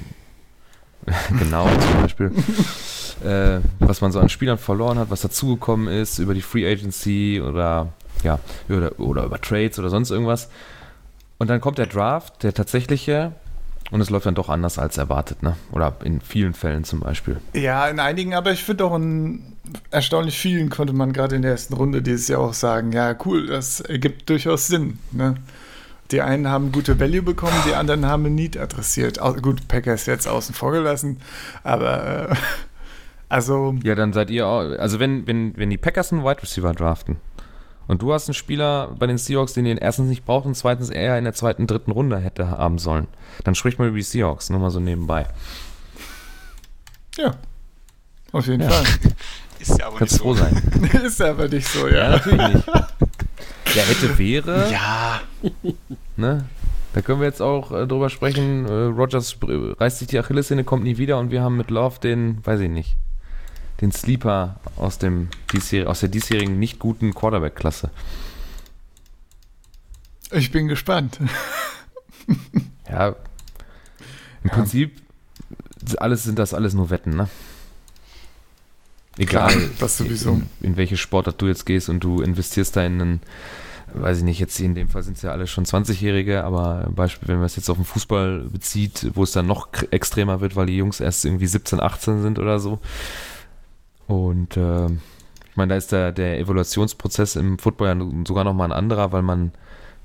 genau, 1.40 1.68
zum 1.68 2.02
Beispiel. 2.02 2.32
äh, 3.24 3.60
was 3.80 4.02
man 4.02 4.12
so 4.12 4.20
an 4.20 4.30
Spielern 4.30 4.58
verloren 4.58 5.00
hat, 5.00 5.10
was 5.10 5.22
dazugekommen 5.22 5.88
ist 5.88 6.20
über 6.20 6.34
die 6.34 6.42
Free 6.42 6.72
Agency 6.72 7.42
oder 7.46 7.90
ja, 8.24 8.40
oder, 8.70 9.00
oder 9.00 9.24
über 9.26 9.40
Trades 9.40 9.80
oder 9.80 9.90
sonst 9.90 10.12
irgendwas. 10.12 10.50
Und 11.38 11.50
dann 11.50 11.62
kommt 11.62 11.78
der 11.78 11.88
Draft, 11.88 12.44
der 12.44 12.54
tatsächliche, 12.54 13.34
und 13.92 14.02
es 14.02 14.10
läuft 14.10 14.26
dann 14.26 14.36
doch 14.36 14.50
anders 14.50 14.80
als 14.80 14.98
erwartet, 14.98 15.44
ne? 15.44 15.56
Oder 15.72 15.96
in 16.04 16.22
vielen 16.22 16.54
Fällen 16.54 16.84
zum 16.86 17.02
Beispiel. 17.02 17.38
Ja, 17.54 17.88
in 17.88 18.00
einigen, 18.00 18.34
aber 18.34 18.52
ich 18.52 18.64
finde 18.64 18.86
auch 18.86 18.96
in 18.96 19.56
erstaunlich 19.92 20.38
vielen 20.38 20.70
konnte 20.70 20.94
man 20.94 21.14
gerade 21.14 21.36
in 21.36 21.42
der 21.42 21.52
ersten 21.52 21.74
Runde 21.74 22.02
dieses 22.02 22.28
Jahr 22.28 22.42
auch 22.42 22.54
sagen, 22.54 22.92
ja, 22.92 23.16
cool, 23.26 23.48
das 23.48 23.82
ergibt 23.82 24.30
durchaus 24.30 24.68
Sinn. 24.68 25.00
Ne? 25.12 25.36
Die 26.12 26.22
einen 26.22 26.50
haben 26.50 26.72
gute 26.72 27.00
Value 27.00 27.24
bekommen, 27.24 27.56
die 27.68 27.74
anderen 27.74 28.06
haben 28.06 28.26
ein 28.26 28.36
Need 28.36 28.58
adressiert. 28.58 29.20
Gut, 29.42 29.68
Packers 29.68 30.06
jetzt 30.06 30.28
außen 30.28 30.54
vor 30.54 30.72
gelassen, 30.72 31.18
aber 31.64 32.30
äh, 32.32 32.36
also 33.30 33.76
Ja, 33.84 33.96
dann 33.96 34.14
seid 34.14 34.30
ihr 34.30 34.48
auch, 34.48 34.62
also 34.78 35.00
wenn, 35.00 35.28
wenn, 35.28 35.58
wenn 35.58 35.70
die 35.70 35.78
Packers 35.78 36.12
einen 36.12 36.24
Wide 36.24 36.42
Receiver 36.42 36.74
draften 36.74 37.18
und 37.88 38.02
du 38.02 38.14
hast 38.14 38.28
einen 38.28 38.34
Spieler 38.34 38.94
bei 38.98 39.08
den 39.08 39.18
Seahawks, 39.18 39.54
den 39.54 39.66
ihr 39.66 39.82
erstens 39.82 40.08
nicht 40.10 40.26
braucht 40.26 40.46
und 40.46 40.56
zweitens 40.56 40.90
eher 40.90 41.18
in 41.18 41.24
der 41.24 41.34
zweiten, 41.34 41.68
dritten 41.68 41.92
Runde 41.92 42.18
hätte 42.20 42.50
haben 42.50 42.78
sollen, 42.80 43.08
dann 43.44 43.56
spricht 43.56 43.80
man 43.80 43.88
über 43.90 43.98
die 43.98 44.04
Seahawks, 44.04 44.50
nur 44.50 44.60
mal 44.60 44.72
so 44.72 44.80
nebenbei. 44.80 45.26
ja, 47.18 47.32
auf 48.32 48.48
jeden 48.48 48.64
Ja. 48.64 48.70
Fall. 48.70 48.86
Ist 49.60 49.80
ja 49.80 49.88
aber 49.88 49.98
Kannst 49.98 50.14
nicht 50.16 50.22
froh 50.22 50.34
so. 50.34 50.44
sein. 50.44 50.56
Ist 51.06 51.22
aber 51.22 51.48
nicht 51.48 51.68
so, 51.68 51.88
Ja, 51.88 51.96
ja. 51.96 52.10
natürlich 52.10 52.54
nicht. 52.56 52.68
Ja, 53.74 53.82
hätte, 53.84 54.18
wäre, 54.18 54.72
Ja, 54.72 55.22
ne? 56.18 56.46
Da 56.94 57.02
können 57.02 57.20
wir 57.20 57.28
jetzt 57.28 57.42
auch 57.42 57.72
äh, 57.72 57.88
drüber 57.88 58.10
sprechen. 58.10 58.66
Äh, 58.66 58.72
Rogers 58.72 59.38
reißt 59.42 60.00
sich 60.00 60.08
die 60.08 60.20
Achillessehne, 60.20 60.64
kommt 60.64 60.84
nie 60.84 60.98
wieder 60.98 61.18
und 61.20 61.30
wir 61.32 61.42
haben 61.42 61.58
mit 61.58 61.70
Love 61.72 62.00
den, 62.00 62.46
weiß 62.46 62.60
ich 62.62 62.70
nicht, 62.70 62.96
den 63.82 63.92
Sleeper 63.92 64.60
aus, 64.78 64.98
dem, 64.98 65.30
aus 65.86 66.00
der 66.00 66.10
diesjährigen 66.10 66.60
nicht 66.60 66.80
guten 66.80 67.14
Quarterback-Klasse. 67.14 67.90
ich 70.32 70.52
bin 70.52 70.68
gespannt. 70.68 71.20
Ja, 72.90 73.10
im 73.10 73.16
Ja. 74.46 74.54
Prinzip 74.54 75.02
alles 75.98 76.24
sind 76.24 76.38
das 76.40 76.54
alles 76.54 76.74
nur 76.74 76.90
Wetten, 76.92 77.16
ne? 77.16 77.28
Egal, 79.18 79.52
Klar, 79.52 79.64
das 79.80 79.98
sowieso. 79.98 80.34
In, 80.34 80.50
in 80.62 80.78
welche 80.78 80.98
Sportart 80.98 81.42
du 81.42 81.48
jetzt 81.48 81.66
gehst 81.66 81.90
und 81.90 82.04
du 82.04 82.22
investierst 82.22 82.76
da 82.76 82.84
in 82.86 83.02
einen, 83.02 83.22
weiß 83.94 84.20
ich 84.20 84.24
nicht, 84.24 84.40
jetzt 84.40 84.60
in 84.60 84.76
dem 84.76 84.90
Fall 84.90 85.04
sind 85.04 85.18
es 85.18 85.24
ja 85.24 85.32
alle 85.32 85.48
schon 85.48 85.66
20-Jährige, 85.66 86.44
aber 86.44 86.88
Beispiel, 86.92 87.28
wenn 87.30 87.38
man 87.38 87.46
es 87.46 87.56
jetzt 87.56 87.70
auf 87.70 87.78
den 87.78 87.86
Fußball 87.86 88.40
bezieht, 88.52 89.12
wo 89.16 89.24
es 89.24 89.32
dann 89.32 89.48
noch 89.48 89.70
extremer 89.92 90.42
wird, 90.42 90.56
weil 90.56 90.66
die 90.66 90.78
Jungs 90.78 91.00
erst 91.00 91.26
irgendwie 91.26 91.48
17, 91.48 91.80
18 91.80 92.22
sind 92.22 92.40
oder 92.40 92.60
so. 92.60 92.80
Und 94.08 94.58
äh, 94.58 94.86
ich 94.86 95.56
meine, 95.56 95.70
da 95.70 95.78
ist 95.78 95.92
der, 95.92 96.12
der 96.12 96.40
Evaluationsprozess 96.40 97.36
im 97.36 97.58
Football 97.58 97.88
ja 97.88 98.26
sogar 98.28 98.44
nochmal 98.44 98.72
ein 98.72 98.78
anderer, 98.78 99.12
weil 99.12 99.22
man 99.22 99.52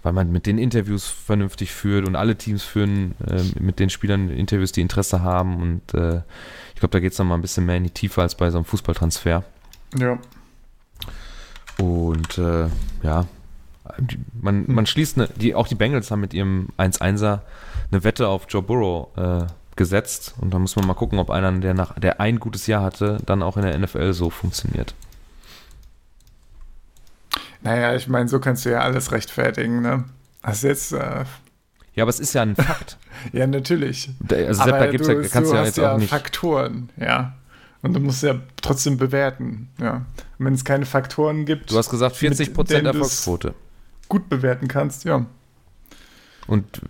weil 0.02 0.12
man 0.12 0.32
mit 0.32 0.46
den 0.46 0.58
Interviews 0.58 1.06
vernünftig 1.06 1.72
führt 1.72 2.06
und 2.06 2.16
alle 2.16 2.36
Teams 2.36 2.62
führen 2.62 3.14
äh, 3.26 3.42
mit 3.60 3.78
den 3.78 3.90
Spielern 3.90 4.30
Interviews, 4.30 4.72
die 4.72 4.80
Interesse 4.80 5.22
haben 5.22 5.60
und 5.60 5.94
äh, 5.94 6.22
ich 6.74 6.80
glaube, 6.80 6.92
da 6.92 7.00
geht 7.00 7.12
es 7.12 7.18
nochmal 7.18 7.36
ein 7.36 7.42
bisschen 7.42 7.66
mehr 7.66 7.76
in 7.76 7.84
die 7.84 7.90
Tiefe 7.90 8.22
als 8.22 8.34
bei 8.34 8.50
so 8.50 8.58
einem 8.58 8.64
Fußballtransfer. 8.64 9.44
Ja. 9.98 10.18
Und 11.78 12.38
äh, 12.38 12.68
ja, 13.02 13.26
man, 14.40 14.64
man 14.68 14.86
schließt, 14.86 15.18
eine, 15.18 15.28
die, 15.28 15.54
auch 15.54 15.68
die 15.68 15.74
Bengals 15.74 16.10
haben 16.10 16.20
mit 16.20 16.32
ihrem 16.32 16.68
1-1er 16.78 17.40
eine 17.90 18.04
Wette 18.04 18.28
auf 18.28 18.46
Joe 18.48 18.62
Burrow 18.62 19.08
äh, 19.16 19.46
gesetzt 19.80 20.34
und 20.38 20.52
da 20.52 20.58
muss 20.58 20.76
man 20.76 20.86
mal 20.86 20.92
gucken, 20.92 21.18
ob 21.18 21.30
einer, 21.30 21.50
der 21.52 21.72
nach 21.72 21.98
der 21.98 22.20
ein 22.20 22.38
gutes 22.38 22.66
Jahr 22.66 22.82
hatte, 22.82 23.16
dann 23.24 23.42
auch 23.42 23.56
in 23.56 23.62
der 23.62 23.78
NFL 23.78 24.12
so 24.12 24.28
funktioniert. 24.28 24.94
Naja, 27.62 27.94
ich 27.94 28.08
meine, 28.08 28.28
so 28.28 28.40
kannst 28.40 28.64
du 28.66 28.70
ja 28.70 28.80
alles 28.80 29.10
rechtfertigen, 29.12 29.80
ne? 29.80 30.04
Also 30.42 30.68
jetzt, 30.68 30.92
äh, 30.92 31.24
Ja, 31.94 32.04
aber 32.04 32.10
es 32.10 32.20
ist 32.20 32.32
ja 32.34 32.42
ein 32.42 32.56
Fakt. 32.56 32.98
ja, 33.32 33.46
natürlich. 33.46 34.10
Da- 34.20 34.36
also 34.36 34.64
Sepp, 34.64 34.78
da 34.78 34.86
gibt's 34.90 35.08
ja, 35.08 35.14
kannst 35.14 35.50
du 35.50 35.54
ja 35.54 35.60
hast 35.60 35.66
jetzt 35.68 35.78
ja 35.78 35.94
auch 35.94 35.98
nicht. 35.98 36.10
Faktoren, 36.10 36.90
ja. 36.98 37.34
Und 37.82 37.94
du 37.94 38.00
musst 38.00 38.22
ja 38.22 38.34
trotzdem 38.60 38.98
bewerten, 38.98 39.68
ja. 39.80 40.04
Und 40.38 40.44
wenn 40.46 40.52
es 40.54 40.64
keine 40.64 40.84
Faktoren 40.86 41.46
gibt, 41.46 41.70
Du 41.70 41.78
hast 41.78 41.88
gesagt 41.90 42.16
40% 42.16 42.56
mit 42.56 42.70
denen 42.70 42.84
du's 42.84 42.94
Erfolgsquote. 42.94 43.54
gut 44.08 44.28
bewerten 44.28 44.68
kannst, 44.68 45.04
ja. 45.04 45.24
Und 46.46 46.80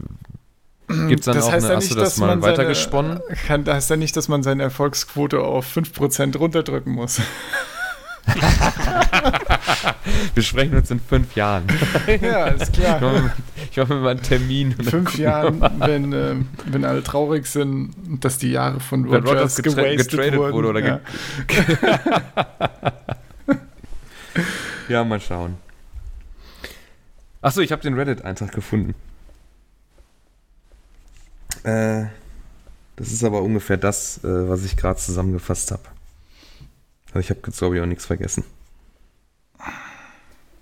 gibt 1.09 1.21
es 1.21 1.27
dann 1.27 1.35
Das 1.37 1.45
auch 1.47 1.53
heißt 1.53 1.65
eine, 1.65 1.73
ja 1.73 1.77
hast 1.77 1.85
nicht, 1.85 1.95
du 1.97 2.01
das 2.01 2.09
dass 2.11 2.19
mal 2.19 2.27
man 2.29 2.43
weitergesponnen? 2.43 3.21
kann, 3.47 3.65
das 3.65 3.75
heißt 3.77 3.91
ja 3.91 3.97
nicht, 3.97 4.17
dass 4.17 4.29
man 4.29 4.43
seine 4.43 4.63
Erfolgsquote 4.65 5.41
auf 5.41 5.77
5% 5.77 6.37
runterdrücken 6.37 6.93
muss. 6.93 7.21
Wir 10.35 10.43
sprechen 10.43 10.77
uns 10.77 10.91
in 10.91 11.01
fünf 11.01 11.35
Jahren. 11.37 11.65
ja, 12.21 12.49
ist 12.49 12.73
klar. 12.75 13.33
ich 13.71 13.77
mache 13.77 13.95
mir 13.95 14.01
mal 14.01 14.11
einen 14.11 14.23
Termin. 14.23 14.73
fünf 14.75 15.17
Jahren, 15.19 15.61
wenn, 15.79 16.13
äh, 16.13 16.35
wenn 16.67 16.85
alle 16.85 17.03
traurig 17.03 17.47
sind, 17.47 17.95
dass 18.21 18.39
die 18.39 18.51
Jahre 18.53 18.79
von 18.81 19.05
Rogers, 19.05 19.57
gewastet 19.57 20.11
getradet 20.11 20.37
wurden. 20.39 20.53
wurde 20.53 20.69
oder 20.69 20.81
ja. 20.81 21.01
ge 21.47 21.59
Ja, 24.89 25.05
mal 25.05 25.21
schauen. 25.21 25.57
Achso, 27.43 27.61
ich 27.61 27.73
habe 27.73 27.83
den 27.83 27.95
Reddit-Eintrag 27.95 28.53
gefunden. 28.53 28.95
Äh, 31.65 32.07
das 32.97 33.13
ist 33.13 33.25
aber 33.25 33.43
ungefähr 33.43 33.77
das, 33.77 34.19
äh, 34.25 34.49
was 34.49 34.65
ich 34.65 34.77
gerade 34.77 34.99
zusammengefasst 34.99 35.71
habe. 35.71 35.83
Also 37.09 37.21
ich 37.21 37.31
habe 37.31 37.41
jetzt, 37.47 37.59
glaube 37.59 37.77
ich, 37.77 37.83
auch 37.83 37.87
nichts 37.87 38.07
vergessen. 38.07 38.45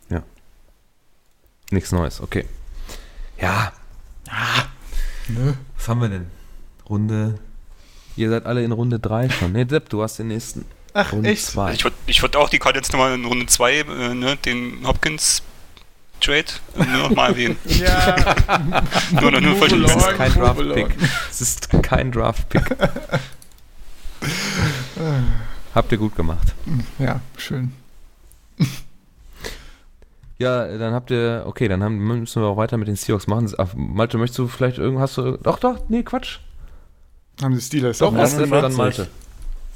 Ja. 0.09 0.22
Nichts 1.70 1.92
Neues, 1.92 2.20
okay. 2.20 2.46
Ja. 3.40 3.72
Ne? 5.28 5.59
Was 5.76 5.88
haben 5.88 6.01
wir 6.01 6.09
denn? 6.09 6.26
Runde. 6.88 7.38
Ihr 8.16 8.30
seid 8.30 8.46
alle 8.46 8.64
in 8.64 8.72
Runde 8.72 8.99
3 8.99 9.30
schon. 9.30 9.53
Ne, 9.53 9.66
Depp, 9.66 9.88
du 9.90 10.03
hast 10.03 10.18
den 10.18 10.28
nächsten. 10.28 10.64
Ach, 10.94 11.12
Runde 11.12 11.28
echt? 11.30 11.44
2. 11.46 11.74
Ich 11.74 11.84
würde 11.84 11.96
ich 12.07 12.22
würd 12.22 12.34
auch 12.36 12.49
die 12.49 12.59
Karte 12.59 12.78
jetzt 12.78 12.92
nochmal 12.92 13.14
in 13.14 13.24
Runde 13.24 13.46
2, 13.46 13.72
äh, 13.72 14.14
ne, 14.14 14.36
den 14.36 14.86
Hopkins 14.86 15.42
Trade, 16.20 16.44
nur 16.76 16.86
nochmal 17.08 17.30
erwähnen. 17.30 17.56
Ja, 17.66 18.16
Nur, 19.20 19.30
nur, 19.32 19.40
nur. 19.40 19.62
Es 19.66 19.72
ist 19.72 20.08
kein 20.16 20.32
Draft-Pick. 20.32 20.96
Es 21.30 21.40
ist 21.40 21.70
kein 21.82 22.12
Draft-Pick. 22.12 22.76
Habt 25.74 25.92
ihr 25.92 25.98
gut 25.98 26.16
gemacht. 26.16 26.54
ja, 26.98 27.20
schön. 27.36 27.72
Ja, 30.40 30.68
dann 30.78 30.94
habt 30.94 31.10
ihr, 31.10 31.42
okay, 31.46 31.66
dann 31.66 31.82
haben, 31.82 31.96
müssen 31.98 32.40
wir 32.40 32.46
auch 32.46 32.56
weiter 32.56 32.76
mit 32.76 32.86
den 32.86 32.94
Seahawks 32.94 33.26
machen. 33.26 33.52
Ach, 33.58 33.70
Malte, 33.74 34.18
möchtest 34.18 34.38
du 34.38 34.46
vielleicht 34.46 34.78
irgendwas, 34.78 35.10
hast 35.10 35.16
du, 35.18 35.32
doch, 35.36 35.58
doch, 35.58 35.80
nee, 35.88 36.04
Quatsch. 36.04 36.38
Haben 37.42 37.56
die 37.56 37.60
Steelers 37.60 37.98
Doch, 37.98 38.12
auch 38.14 38.16
erst? 38.16 38.36
Sepp, 38.36 38.48
dann 38.50 38.60
99. 38.70 38.76
Malte. 38.78 39.08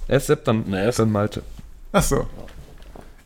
Erst 0.07 0.26
Sepp, 0.28 0.45
dann, 0.45 0.62
Na, 0.68 0.80
erst- 0.84 1.01
dann 1.01 1.11
Malte. 1.11 1.43
Ach 1.90 2.03
so. 2.05 2.28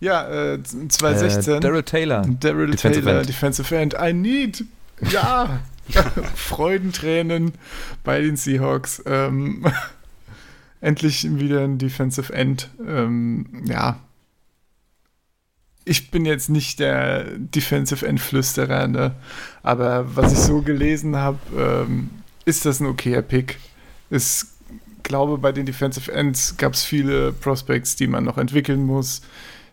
Ja, 0.01 0.55
äh, 0.55 0.63
2016. 0.63 1.55
Äh, 1.55 1.61
Daryl 1.61 1.83
Taylor. 1.83 2.23
Daryl 2.41 2.71
Defensive 2.71 3.05
Taylor, 3.05 3.21
End. 3.21 3.29
Defensive 3.29 3.77
End. 3.77 3.97
I 4.01 4.13
need. 4.13 4.65
Ja. 5.11 5.61
Freudentränen 6.35 7.53
bei 8.05 8.21
den 8.21 8.37
Seahawks. 8.37 9.03
Ähm, 9.07 9.65
endlich 10.81 11.27
wieder 11.39 11.65
ein 11.65 11.79
Defensive 11.79 12.33
End. 12.33 12.71
Ähm, 12.87 13.65
ja. 13.67 13.99
Ich 15.85 16.11
bin 16.11 16.27
jetzt 16.27 16.51
nicht 16.51 16.81
der 16.81 17.25
Defensive 17.37 18.05
End 18.05 18.21
Flüsterer, 18.21 18.89
ne? 18.89 19.15
aber 19.63 20.17
was 20.17 20.33
ich 20.33 20.39
so 20.39 20.61
gelesen 20.61 21.15
habe, 21.15 21.39
ähm, 21.57 22.11
ist 22.45 22.67
das 22.67 22.81
ein 22.81 22.87
okayer 22.87 23.23
Pick. 23.23 23.59
Ich 24.11 24.43
glaube, 25.05 25.39
bei 25.39 25.53
den 25.53 25.65
Defensive 25.65 26.11
Ends 26.11 26.57
gab 26.57 26.73
es 26.73 26.85
viele 26.85 27.33
Prospects, 27.33 27.95
die 27.95 28.09
man 28.09 28.25
noch 28.25 28.37
entwickeln 28.37 28.85
muss 28.85 29.23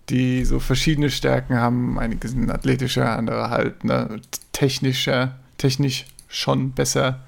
die 0.10 0.46
so 0.46 0.60
verschiedene 0.60 1.10
Stärken 1.10 1.56
haben. 1.56 2.00
Einige 2.00 2.28
sind 2.28 2.52
athletischer, 2.52 3.18
andere 3.18 3.50
halt 3.50 3.84
ne, 3.84 4.20
technischer, 4.52 5.36
technisch 5.58 6.06
schon 6.28 6.72
besser 6.72 7.22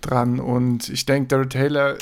dran. 0.00 0.40
Und 0.40 0.88
ich 0.88 1.06
denke, 1.06 1.28
Daryl 1.28 1.48
Taylor 1.48 1.96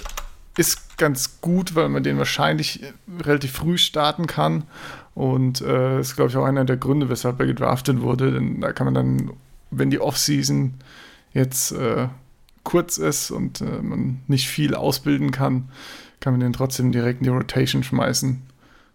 ist 0.56 0.98
ganz 0.98 1.40
gut, 1.40 1.74
weil 1.74 1.88
man 1.88 2.02
den 2.02 2.18
wahrscheinlich 2.18 2.82
relativ 3.20 3.52
früh 3.52 3.78
starten 3.78 4.26
kann. 4.26 4.64
Und 5.14 5.60
äh, 5.60 6.00
ist, 6.00 6.16
glaube 6.16 6.30
ich, 6.30 6.36
auch 6.36 6.44
einer 6.44 6.64
der 6.64 6.76
Gründe, 6.76 7.08
weshalb 7.08 7.40
er 7.40 7.46
gedraftet 7.46 8.00
wurde. 8.00 8.32
Denn 8.32 8.60
da 8.60 8.72
kann 8.72 8.86
man 8.86 8.94
dann, 8.94 9.30
wenn 9.70 9.90
die 9.90 10.00
Offseason 10.00 10.74
jetzt 11.32 11.72
äh, 11.72 12.08
kurz 12.64 12.98
ist 12.98 13.30
und 13.30 13.60
äh, 13.60 13.82
man 13.82 14.20
nicht 14.26 14.48
viel 14.48 14.74
ausbilden 14.74 15.30
kann, 15.30 15.68
kann 16.20 16.34
man 16.34 16.40
den 16.40 16.52
trotzdem 16.52 16.92
direkt 16.92 17.20
in 17.20 17.24
die 17.24 17.30
Rotation 17.30 17.82
schmeißen. 17.82 18.42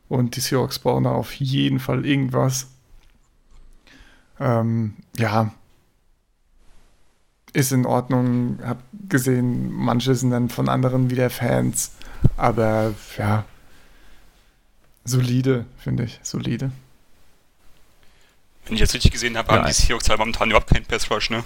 Und 0.08 0.36
die 0.36 0.40
Seahawks 0.40 0.80
brauchen 0.80 1.06
da 1.06 1.12
auf 1.12 1.34
jeden 1.34 1.80
Fall 1.80 2.06
irgendwas. 2.06 2.68
Ähm, 4.40 4.96
ja. 5.18 5.52
Ist 7.54 7.72
in 7.72 7.86
Ordnung. 7.86 8.60
Hab 8.64 8.80
gesehen, 9.10 9.72
manche 9.72 10.14
sind 10.16 10.32
dann 10.32 10.50
von 10.50 10.70
anderen 10.70 11.10
wieder 11.10 11.30
Fans. 11.30 11.92
Aber 12.38 12.94
ja. 13.18 13.46
Solide, 15.06 15.66
finde 15.78 16.04
ich. 16.04 16.20
Solide. 16.24 16.72
Wenn 18.66 18.74
ich 18.74 18.80
jetzt 18.80 18.94
richtig 18.96 19.12
gesehen 19.12 19.38
habe, 19.38 19.52
Ja, 19.52 19.60
haben 19.60 19.68
die 19.68 19.74
Seahawks 19.74 20.10
halt 20.10 20.20
momentan 20.20 20.50
überhaupt 20.50 20.70
keinen 20.70 20.86
Pass 20.86 21.10
Rush, 21.12 21.30
ne? 21.30 21.44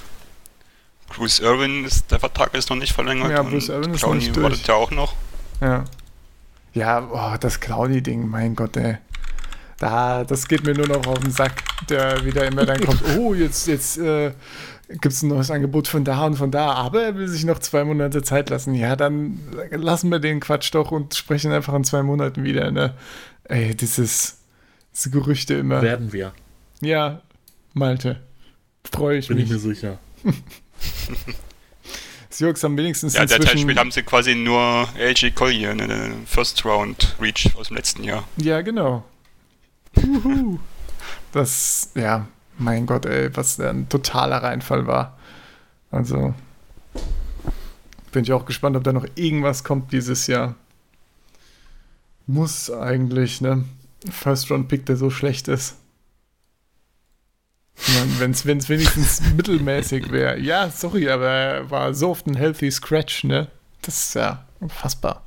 Bruce 1.10 1.40
Irwin 1.40 1.84
ist, 1.86 2.12
der 2.12 2.20
Vertrag 2.20 2.54
ist 2.54 2.70
noch 2.70 2.78
nicht 2.78 2.94
verlängert. 2.94 3.32
Ja, 3.32 3.42
Bruce 3.44 3.70
und 3.70 3.76
Irvin 3.76 3.94
ist 3.94 4.04
noch 4.04 4.14
nicht 4.14 4.36
durch. 4.36 4.44
wartet 4.44 4.68
ja 4.68 4.76
auch 4.76 4.92
noch. 4.92 5.16
Ja. 5.60 5.84
Ja, 6.74 7.00
boah, 7.00 7.38
das 7.40 7.60
Cloudy-Ding, 7.60 8.28
mein 8.28 8.56
Gott, 8.56 8.78
ey. 8.78 8.98
Da, 9.80 10.24
das 10.24 10.48
geht 10.48 10.66
mir 10.66 10.74
nur 10.74 10.88
noch 10.88 11.08
auf 11.08 11.20
den 11.20 11.32
Sack, 11.32 11.64
der 11.90 12.26
wieder 12.26 12.46
immer 12.46 12.66
dann 12.66 12.82
kommt, 12.86 13.02
oh, 13.18 13.34
jetzt, 13.34 13.68
jetzt 13.68 13.98
äh, 13.98 14.34
gibt 14.90 15.06
es 15.14 15.24
ein 15.24 15.30
neues 15.30 15.50
Angebot 15.52 15.88
von 15.88 16.04
da 16.04 16.26
und 16.26 16.36
von 16.36 16.52
da, 16.52 16.74
aber 16.74 17.02
er 17.04 17.16
will 17.16 17.28
sich 17.28 17.46
noch 17.46 17.60
zwei 17.60 17.84
Monate 17.86 18.22
Zeit 18.22 18.50
lassen. 18.50 18.74
Ja, 18.76 18.96
dann 18.96 19.40
lassen 19.72 20.10
wir 20.12 20.20
den 20.20 20.42
Quatsch 20.42 20.74
doch 20.74 20.92
und 20.92 21.16
sprechen 21.16 21.52
einfach 21.52 21.74
in 21.74 21.84
zwei 21.86 22.04
Monaten 22.04 22.44
wieder, 22.44 22.72
ne? 22.72 22.94
Ey, 23.46 23.74
dieses, 23.74 24.40
diese 24.94 25.10
Gerüchte 25.12 25.54
immer. 25.56 25.82
Werden 25.82 26.12
wir, 26.12 26.34
Ja, 26.82 27.22
Malte. 27.74 28.22
Freue 28.92 29.18
ich 29.18 29.28
bin 29.28 29.38
ich 29.38 29.44
mich. 29.50 29.54
mir 29.54 29.60
sicher. 29.60 29.98
Seahawks 32.40 32.64
haben 32.64 32.78
wenigstens 32.78 33.16
Ja, 33.16 33.22
derzeit 33.22 33.42
inzwischen... 33.42 33.64
spielt 33.64 33.80
haben 33.80 33.92
sie 33.92 34.02
quasi 34.02 34.34
nur 34.34 34.88
LG 34.98 35.36
Collier, 35.36 35.76
ne, 35.76 35.90
den 35.90 36.26
First 36.26 36.64
Round 36.64 37.18
Reach 37.20 37.54
aus 37.58 37.68
dem 37.68 37.76
letzten 37.76 38.06
Jahr. 38.06 38.24
Ja, 38.38 38.62
genau. 38.62 39.04
Juhu. 39.98 40.58
Das, 41.34 41.92
ja, 41.96 42.28
mein 42.58 42.86
Gott, 42.86 43.06
ey, 43.06 43.36
was 43.36 43.60
ein 43.60 43.90
totaler 43.90 44.38
Reinfall 44.38 44.88
war. 44.88 45.18
Also, 45.92 46.34
bin 48.14 48.24
ich 48.24 48.32
auch 48.32 48.46
gespannt, 48.46 48.78
ob 48.78 48.86
da 48.86 48.94
noch 48.94 49.06
irgendwas 49.16 49.66
kommt 49.66 49.92
dieses 49.92 50.28
Jahr. 50.28 50.56
Muss 52.26 52.72
eigentlich, 52.72 53.42
ne? 53.42 53.66
First-Round-Pick, 54.10 54.86
der 54.86 54.96
so 54.96 55.10
schlecht 55.10 55.50
ist. 55.50 55.76
Wenn 58.18 58.32
es 58.32 58.46
wenigstens 58.46 59.22
mittelmäßig 59.36 60.12
wäre. 60.12 60.38
Ja, 60.40 60.70
sorry, 60.70 61.10
aber 61.10 61.28
er 61.30 61.72
war 61.72 61.94
so 61.94 62.10
oft 62.12 62.28
ein 62.28 62.36
healthy 62.36 62.70
Scratch, 62.72 63.24
ne? 63.24 63.48
Das 63.82 64.00
ist 64.08 64.16
ja 64.16 64.46
unfassbar. 64.60 65.24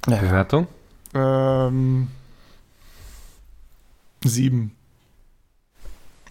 Ja. 0.07 0.17
Bewertung? 0.21 0.67
Ähm, 1.15 2.09
sieben. 4.23 4.77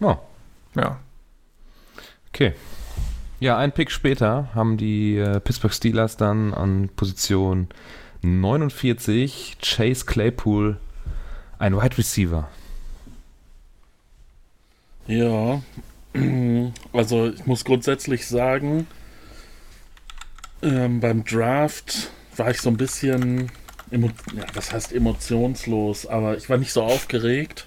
Oh, 0.00 0.16
Ja. 0.76 1.00
okay. 2.28 2.52
Ja, 3.40 3.58
ein 3.58 3.72
Pick 3.72 3.90
später 3.90 4.48
haben 4.54 4.76
die 4.76 5.16
äh, 5.16 5.40
Pittsburgh 5.40 5.74
Steelers 5.74 6.16
dann 6.16 6.54
an 6.54 6.88
Position 6.94 7.68
49 8.22 9.56
Chase 9.60 10.04
Claypool, 10.06 10.78
ein 11.64 11.76
Wide 11.76 11.96
Receiver. 11.96 12.48
Ja, 15.06 15.62
also 16.92 17.30
ich 17.30 17.46
muss 17.46 17.64
grundsätzlich 17.64 18.26
sagen, 18.26 18.86
ähm, 20.62 21.00
beim 21.00 21.24
Draft 21.24 22.10
war 22.36 22.50
ich 22.50 22.60
so 22.60 22.68
ein 22.68 22.76
bisschen, 22.76 23.50
emo 23.90 24.10
ja, 24.34 24.44
was 24.52 24.72
heißt 24.72 24.92
emotionslos, 24.92 26.06
aber 26.06 26.36
ich 26.36 26.50
war 26.50 26.58
nicht 26.58 26.72
so 26.72 26.82
aufgeregt. 26.82 27.66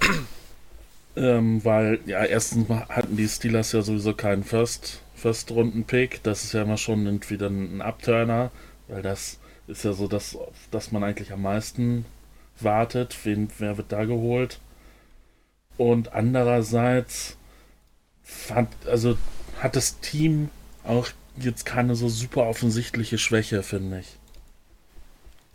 ähm, 1.16 1.64
weil, 1.64 1.98
ja, 2.06 2.24
erstens 2.24 2.68
hatten 2.68 3.16
die 3.16 3.28
Steelers 3.28 3.72
ja 3.72 3.82
sowieso 3.82 4.14
keinen 4.14 4.44
First, 4.44 5.02
First-Runden-Pick. 5.16 6.22
Das 6.22 6.44
ist 6.44 6.52
ja 6.52 6.62
immer 6.62 6.76
schon 6.76 7.06
irgendwie 7.06 7.38
dann 7.38 7.78
ein 7.78 7.82
Upturner, 7.82 8.52
weil 8.86 9.02
das 9.02 9.38
ist 9.66 9.84
ja 9.84 9.92
so 9.92 10.06
das, 10.06 10.36
auf 10.36 10.54
das 10.70 10.92
man 10.92 11.02
eigentlich 11.02 11.32
am 11.32 11.42
meisten 11.42 12.04
wartet. 12.64 13.16
Wen, 13.24 13.48
wer 13.58 13.76
wird 13.76 13.92
da 13.92 14.04
geholt? 14.04 14.60
Und 15.76 16.12
andererseits 16.12 17.36
fand, 18.22 18.68
also 18.86 19.16
hat 19.60 19.76
das 19.76 20.00
Team 20.00 20.50
auch 20.84 21.08
jetzt 21.36 21.64
keine 21.64 21.94
so 21.94 22.08
super 22.08 22.46
offensichtliche 22.46 23.18
Schwäche, 23.18 23.62
finde 23.62 24.00
ich. 24.00 24.18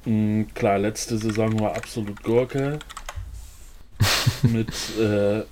Mm, 0.05 0.43
klar, 0.53 0.79
letzte 0.79 1.17
Saison 1.17 1.59
war 1.59 1.75
absolut 1.75 2.23
Gurke. 2.23 2.79
mit, 4.43 4.71
äh, 4.99 5.43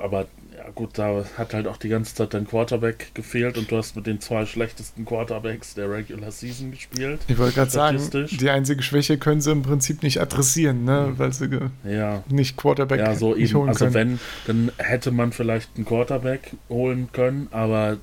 aber 0.00 0.26
gut, 0.74 0.98
da 0.98 1.24
hat 1.36 1.54
halt 1.54 1.66
auch 1.66 1.76
die 1.76 1.88
ganze 1.88 2.14
Zeit 2.14 2.34
dein 2.34 2.46
Quarterback 2.46 3.14
gefehlt 3.14 3.56
und 3.58 3.70
du 3.70 3.76
hast 3.76 3.96
mit 3.96 4.06
den 4.06 4.20
zwei 4.20 4.46
schlechtesten 4.46 5.04
Quarterbacks 5.04 5.74
der 5.74 5.90
Regular 5.90 6.30
Season 6.30 6.70
gespielt. 6.70 7.20
Ich 7.28 7.38
wollte 7.38 7.54
gerade 7.54 7.70
sagen, 7.70 8.00
die 8.30 8.50
einzige 8.50 8.82
Schwäche 8.82 9.18
können 9.18 9.40
sie 9.40 9.50
im 9.52 9.62
Prinzip 9.62 10.02
nicht 10.02 10.20
adressieren, 10.20 10.84
ne? 10.84 11.14
weil 11.16 11.32
sie 11.32 11.48
Ja. 11.84 12.22
nicht 12.28 12.56
Quarterback 12.56 13.00
Ja, 13.00 13.14
so 13.14 13.34
nicht 13.34 13.50
eben. 13.50 13.58
holen 13.60 13.68
Also 13.68 13.86
können. 13.86 13.94
wenn, 14.46 14.66
dann 14.68 14.72
hätte 14.78 15.10
man 15.10 15.32
vielleicht 15.32 15.70
einen 15.76 15.84
Quarterback 15.86 16.52
holen 16.68 17.08
können, 17.12 17.48
aber 17.50 17.96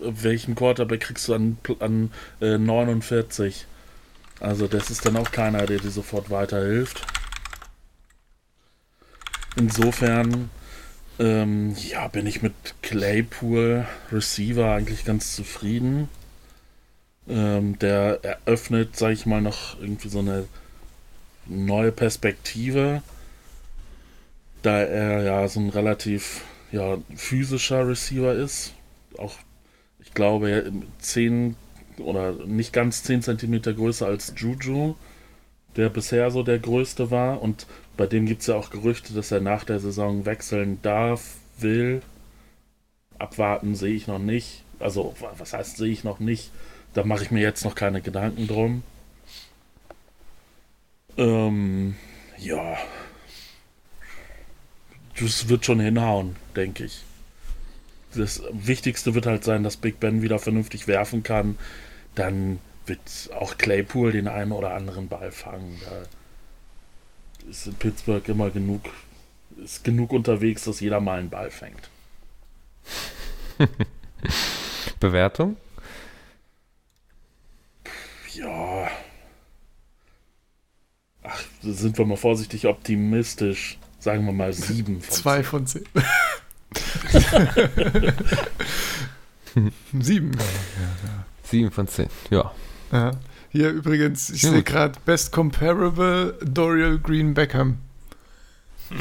welchen 0.00 0.54
Quarterback 0.54 1.00
kriegst 1.00 1.26
du 1.28 1.34
an, 1.34 1.58
an 1.80 2.10
äh, 2.40 2.56
49? 2.58 3.66
Also 4.40 4.68
das 4.68 4.90
ist 4.90 5.04
dann 5.04 5.16
auch 5.16 5.32
keiner, 5.32 5.66
der 5.66 5.78
dir 5.78 5.90
sofort 5.90 6.30
weiterhilft. 6.30 7.02
Insofern, 9.56 10.50
ähm, 11.18 11.74
ja, 11.90 12.08
bin 12.08 12.26
ich 12.26 12.42
mit 12.42 12.54
Claypool 12.82 13.86
Receiver 14.12 14.72
eigentlich 14.72 15.04
ganz 15.04 15.34
zufrieden. 15.34 16.08
Ähm, 17.28 17.78
der 17.78 18.20
eröffnet, 18.22 18.96
sag 18.96 19.12
ich 19.12 19.26
mal, 19.26 19.42
noch 19.42 19.80
irgendwie 19.80 20.08
so 20.08 20.20
eine 20.20 20.46
neue 21.46 21.92
Perspektive 21.92 23.02
da 24.62 24.80
er 24.80 25.22
ja 25.22 25.48
so 25.48 25.60
ein 25.60 25.70
relativ 25.70 26.44
ja, 26.72 26.98
physischer 27.14 27.86
Receiver 27.88 28.34
ist. 28.34 28.74
Auch, 29.16 29.34
ich 30.00 30.14
glaube, 30.14 30.50
er 30.50 30.64
10 30.98 31.56
oder 31.98 32.32
nicht 32.46 32.72
ganz 32.72 33.02
10 33.02 33.22
Zentimeter 33.22 33.72
größer 33.72 34.06
als 34.06 34.34
Juju, 34.36 34.94
der 35.76 35.88
bisher 35.88 36.30
so 36.30 36.42
der 36.42 36.58
größte 36.58 37.10
war. 37.10 37.40
Und 37.42 37.66
bei 37.98 38.06
dem 38.06 38.24
gibt 38.26 38.40
es 38.42 38.46
ja 38.48 38.56
auch 38.56 38.70
Gerüchte, 38.70 39.12
dass 39.14 39.30
er 39.32 39.40
nach 39.40 39.64
der 39.64 39.80
Saison 39.80 40.24
wechseln 40.26 40.80
darf, 40.82 41.36
will. 41.58 42.02
Abwarten 43.18 43.74
sehe 43.74 43.94
ich 43.94 44.06
noch 44.06 44.18
nicht. 44.18 44.64
Also, 44.80 45.14
wa- 45.20 45.34
was 45.38 45.52
heißt 45.52 45.76
sehe 45.76 45.90
ich 45.92 46.04
noch 46.04 46.20
nicht? 46.20 46.50
Da 46.94 47.04
mache 47.04 47.24
ich 47.24 47.30
mir 47.30 47.42
jetzt 47.42 47.64
noch 47.64 47.74
keine 47.74 48.00
Gedanken 48.00 48.46
drum. 48.46 48.82
Ähm, 51.18 51.96
ja, 52.38 52.78
das 55.20 55.48
wird 55.48 55.64
schon 55.64 55.80
hinhauen, 55.80 56.36
denke 56.56 56.84
ich. 56.84 57.02
das 58.14 58.42
Wichtigste 58.52 59.14
wird 59.14 59.26
halt 59.26 59.44
sein, 59.44 59.62
dass 59.62 59.76
Big 59.76 60.00
Ben 60.00 60.22
wieder 60.22 60.38
vernünftig 60.38 60.86
werfen 60.88 61.22
kann. 61.22 61.58
Dann 62.14 62.58
wird 62.86 63.00
auch 63.38 63.58
Claypool 63.58 64.12
den 64.12 64.28
einen 64.28 64.52
oder 64.52 64.74
anderen 64.74 65.08
Ball 65.08 65.30
fangen. 65.30 65.80
Da 65.84 66.02
ist 67.48 67.66
in 67.66 67.74
Pittsburgh 67.74 68.26
immer 68.28 68.50
genug, 68.50 68.82
ist 69.62 69.84
genug 69.84 70.12
unterwegs, 70.12 70.64
dass 70.64 70.80
jeder 70.80 71.00
mal 71.00 71.18
einen 71.18 71.30
Ball 71.30 71.50
fängt. 71.50 71.90
Bewertung? 75.00 75.56
Ja. 78.34 78.88
Ach, 81.22 81.44
sind 81.62 81.96
wir 81.98 82.06
mal 82.06 82.16
vorsichtig 82.16 82.66
optimistisch. 82.66 83.78
Sagen 83.98 84.24
wir 84.26 84.32
mal 84.32 84.52
sieben 84.52 85.00
von 85.00 85.14
Zwei 85.14 85.42
von 85.42 85.66
zehn. 85.66 85.84
sieben. 90.00 90.32
Ja, 90.32 90.44
ja. 90.44 91.24
Sieben 91.42 91.72
von 91.72 91.88
zehn, 91.88 92.08
ja. 92.30 92.52
Ja. 93.52 93.60
Hier 93.60 93.70
übrigens, 93.70 94.30
ich 94.30 94.42
sehe 94.42 94.62
gerade 94.62 94.98
Best 95.04 95.32
Comparable 95.32 96.38
Dorial 96.44 96.98
Green 96.98 97.34
Beckham. 97.34 97.78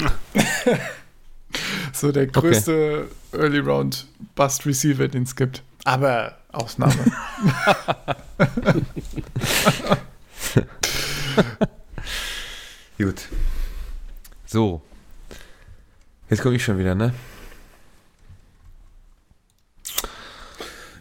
so 1.93 2.11
der 2.11 2.27
größte 2.27 3.07
okay. 3.31 3.41
Early 3.43 3.59
Round 3.59 4.07
Bust 4.35 4.65
Receiver, 4.65 5.07
den 5.07 5.23
es 5.23 5.35
gibt. 5.35 5.63
Aber 5.85 6.37
Ausnahme. 6.51 6.93
Gut. 12.97 13.27
So. 14.45 14.81
Jetzt 16.29 16.41
komme 16.41 16.55
ich 16.55 16.63
schon 16.63 16.77
wieder, 16.79 16.95
ne? 16.95 17.13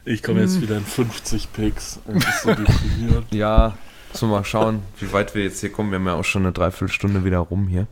Ich 0.06 0.22
komme 0.22 0.40
jetzt 0.40 0.54
hm. 0.54 0.62
wieder 0.62 0.76
in 0.76 0.84
50 0.84 1.52
Picks. 1.52 1.98
So 2.42 2.54
ja, 3.32 3.76
so 4.12 4.26
mal 4.26 4.44
schauen, 4.44 4.82
wie 5.00 5.12
weit 5.12 5.34
wir 5.34 5.42
jetzt 5.42 5.60
hier 5.60 5.72
kommen. 5.72 5.90
Wir 5.90 5.98
haben 5.98 6.06
ja 6.06 6.14
auch 6.14 6.24
schon 6.24 6.44
eine 6.44 6.52
Dreiviertelstunde 6.52 7.24
wieder 7.24 7.38
rum 7.38 7.66
hier. 7.66 7.88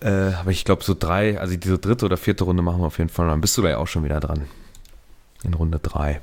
Äh, 0.00 0.32
aber 0.34 0.50
ich 0.50 0.64
glaube, 0.64 0.82
so 0.82 0.96
drei, 0.98 1.38
also 1.38 1.54
diese 1.54 1.78
dritte 1.78 2.06
oder 2.06 2.16
vierte 2.16 2.44
Runde 2.44 2.62
machen 2.62 2.80
wir 2.80 2.86
auf 2.86 2.96
jeden 2.96 3.10
Fall. 3.10 3.28
Dann 3.28 3.42
bist 3.42 3.58
du 3.58 3.62
gleich 3.62 3.74
auch 3.74 3.86
schon 3.86 4.04
wieder 4.04 4.20
dran. 4.20 4.46
In 5.44 5.52
Runde 5.52 5.78
drei. 5.78 6.22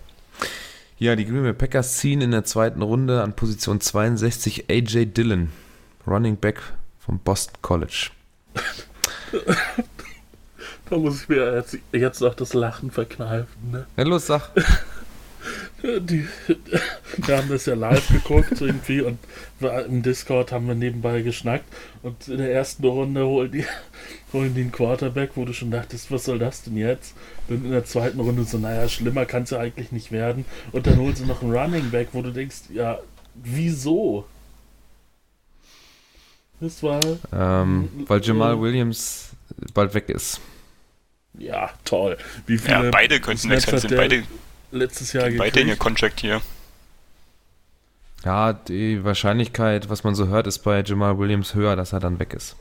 Ja, 0.97 1.15
die 1.15 1.25
Green 1.25 1.43
Bay 1.43 1.53
Packers 1.53 1.97
ziehen 1.97 2.21
in 2.21 2.31
der 2.31 2.43
zweiten 2.43 2.81
Runde 2.81 3.21
an 3.21 3.35
Position 3.35 3.79
62 3.79 4.71
AJ 4.71 5.05
Dillon, 5.13 5.51
Running 6.07 6.37
Back 6.37 6.61
vom 6.99 7.19
Boston 7.19 7.57
College. 7.61 8.09
Da 10.89 10.97
muss 10.97 11.23
ich 11.23 11.29
mir 11.29 11.55
jetzt, 11.55 11.77
jetzt 11.91 12.21
noch 12.21 12.35
das 12.35 12.53
Lachen 12.53 12.91
verkneifen. 12.91 13.71
Ne? 13.71 13.85
Ja, 13.97 14.03
los, 14.03 14.27
sag. 14.27 14.51
Die, 15.83 16.25
wir 17.17 17.37
haben 17.37 17.49
das 17.49 17.65
ja 17.65 17.75
live 17.75 18.07
geguckt 18.07 18.61
irgendwie 18.61 19.01
und 19.01 19.19
im 19.59 20.01
Discord 20.01 20.53
haben 20.53 20.67
wir 20.67 20.75
nebenbei 20.75 21.21
geschnackt 21.21 21.65
und 22.01 22.29
in 22.29 22.37
der 22.37 22.53
ersten 22.53 22.85
Runde 22.85 23.25
holen 23.25 23.51
die, 23.51 23.65
holen 24.31 24.53
die 24.53 24.61
einen 24.61 24.71
Quarterback, 24.71 25.31
wo 25.35 25.43
du 25.43 25.51
schon 25.51 25.71
dachtest, 25.71 26.09
was 26.11 26.23
soll 26.23 26.39
das 26.39 26.63
denn 26.63 26.77
jetzt? 26.77 27.15
Und 27.49 27.65
in 27.65 27.71
der 27.71 27.83
zweiten 27.83 28.21
Runde 28.21 28.45
so, 28.45 28.57
naja, 28.57 28.87
schlimmer 28.87 29.25
kann 29.25 29.43
es 29.43 29.49
ja 29.49 29.59
eigentlich 29.59 29.91
nicht 29.91 30.13
werden. 30.13 30.45
Und 30.71 30.87
dann 30.87 30.97
holen 30.97 31.15
sie 31.15 31.25
noch 31.25 31.41
einen 31.41 31.53
Running 31.53 31.91
Back, 31.91 32.09
wo 32.13 32.21
du 32.21 32.31
denkst, 32.31 32.69
ja, 32.73 32.99
wieso? 33.33 34.25
Das 36.61 36.81
war. 36.81 37.01
Ähm, 37.33 37.89
weil 38.07 38.21
Jamal 38.23 38.61
Williams 38.61 39.31
bald 39.73 39.93
weg 39.93 40.07
ist. 40.07 40.39
Ja, 41.37 41.71
toll. 41.83 42.17
Wie 42.45 42.57
viele 42.57 42.85
ja, 42.85 42.91
beide 42.91 43.19
könnten 43.19 43.49
wechseln, 43.49 43.79
sind 43.79 43.95
beide 43.95 44.23
letztes 44.71 45.13
Jahr 45.13 45.29
Beide 45.31 45.59
in 45.59 45.67
ihr 45.67 45.75
Contract 45.75 46.19
hier. 46.19 46.41
Ja, 48.23 48.53
die 48.53 49.03
Wahrscheinlichkeit, 49.03 49.89
was 49.89 50.03
man 50.03 50.15
so 50.15 50.27
hört, 50.27 50.47
ist 50.47 50.59
bei 50.59 50.81
Jamal 50.81 51.17
Williams 51.17 51.55
höher, 51.55 51.75
dass 51.75 51.91
er 51.91 51.99
dann 51.99 52.19
weg 52.19 52.33
ist. 52.33 52.55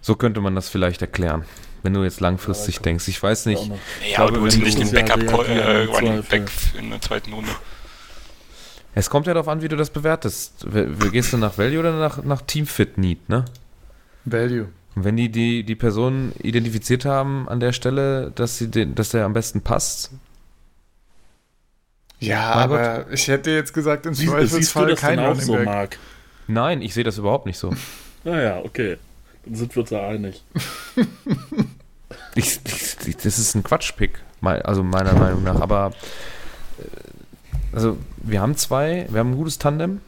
So 0.00 0.16
könnte 0.16 0.40
man 0.40 0.54
das 0.54 0.68
vielleicht 0.68 1.00
erklären, 1.02 1.44
wenn 1.82 1.92
du 1.92 2.02
jetzt 2.02 2.20
langfristig 2.20 2.76
ja, 2.76 2.82
denkst. 2.82 3.06
Ich 3.08 3.22
weiß 3.22 3.46
nicht. 3.46 3.70
Ja, 4.10 4.20
aber 4.20 4.32
du 4.32 4.42
willst 4.42 4.58
nicht 4.58 4.78
den 4.78 4.90
Backup 4.90 5.48
äh, 5.48 5.84
Running 5.84 6.22
Back 6.24 6.50
in 6.76 6.90
der 6.90 7.00
zweiten 7.00 7.32
Runde. 7.32 7.50
Es 8.94 9.08
kommt 9.08 9.26
ja 9.26 9.34
darauf 9.34 9.48
an, 9.48 9.62
wie 9.62 9.68
du 9.68 9.76
das 9.76 9.90
bewertest. 9.90 10.66
Gehst 11.12 11.32
du 11.32 11.36
nach 11.36 11.56
Value 11.56 11.78
oder 11.78 11.92
nach, 11.92 12.24
nach 12.24 12.42
Team 12.42 12.66
Fit 12.66 12.98
Need, 12.98 13.28
ne? 13.28 13.44
Value. 14.24 14.68
Und 14.94 15.04
wenn 15.04 15.16
die, 15.16 15.30
die 15.30 15.64
die 15.64 15.74
Person 15.74 16.32
identifiziert 16.42 17.04
haben 17.04 17.48
an 17.48 17.60
der 17.60 17.72
Stelle, 17.72 18.30
dass, 18.34 18.58
sie 18.58 18.70
den, 18.70 18.94
dass 18.94 19.10
der 19.10 19.24
am 19.24 19.32
besten 19.32 19.62
passt. 19.62 20.10
Ja, 22.18 22.52
aber 22.52 23.04
Gott. 23.04 23.14
ich 23.14 23.26
hätte 23.28 23.50
jetzt 23.50 23.72
gesagt, 23.72 24.06
im 24.06 24.14
Zweifelsfall 24.14 24.94
kein 24.94 25.18
Running 25.18 25.40
so, 25.40 25.56
Mark? 25.58 25.98
Nein, 26.46 26.82
ich 26.82 26.94
sehe 26.94 27.04
das 27.04 27.18
überhaupt 27.18 27.46
nicht 27.46 27.58
so. 27.58 27.74
naja, 28.24 28.60
okay. 28.64 28.98
Dann 29.44 29.54
sind 29.56 29.74
wir 29.74 29.80
uns 29.80 29.90
da 29.90 30.08
einig. 30.08 30.44
ich, 32.36 32.60
ich, 32.64 33.16
das 33.16 33.38
ist 33.38 33.54
ein 33.56 33.64
Quatschpick, 33.64 34.20
also 34.40 34.84
meiner 34.84 35.14
Meinung 35.14 35.42
nach. 35.42 35.60
Aber 35.60 35.92
äh, 36.78 37.74
also 37.74 37.96
wir 38.18 38.40
haben 38.40 38.56
zwei, 38.56 39.06
wir 39.10 39.18
haben 39.18 39.32
ein 39.32 39.36
gutes 39.36 39.58
Tandem. 39.58 40.00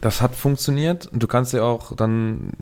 Das 0.00 0.20
hat 0.20 0.34
funktioniert 0.34 1.06
und 1.06 1.22
du 1.22 1.26
kannst 1.26 1.52
ja 1.52 1.62
auch 1.62 1.96
dann 1.96 2.52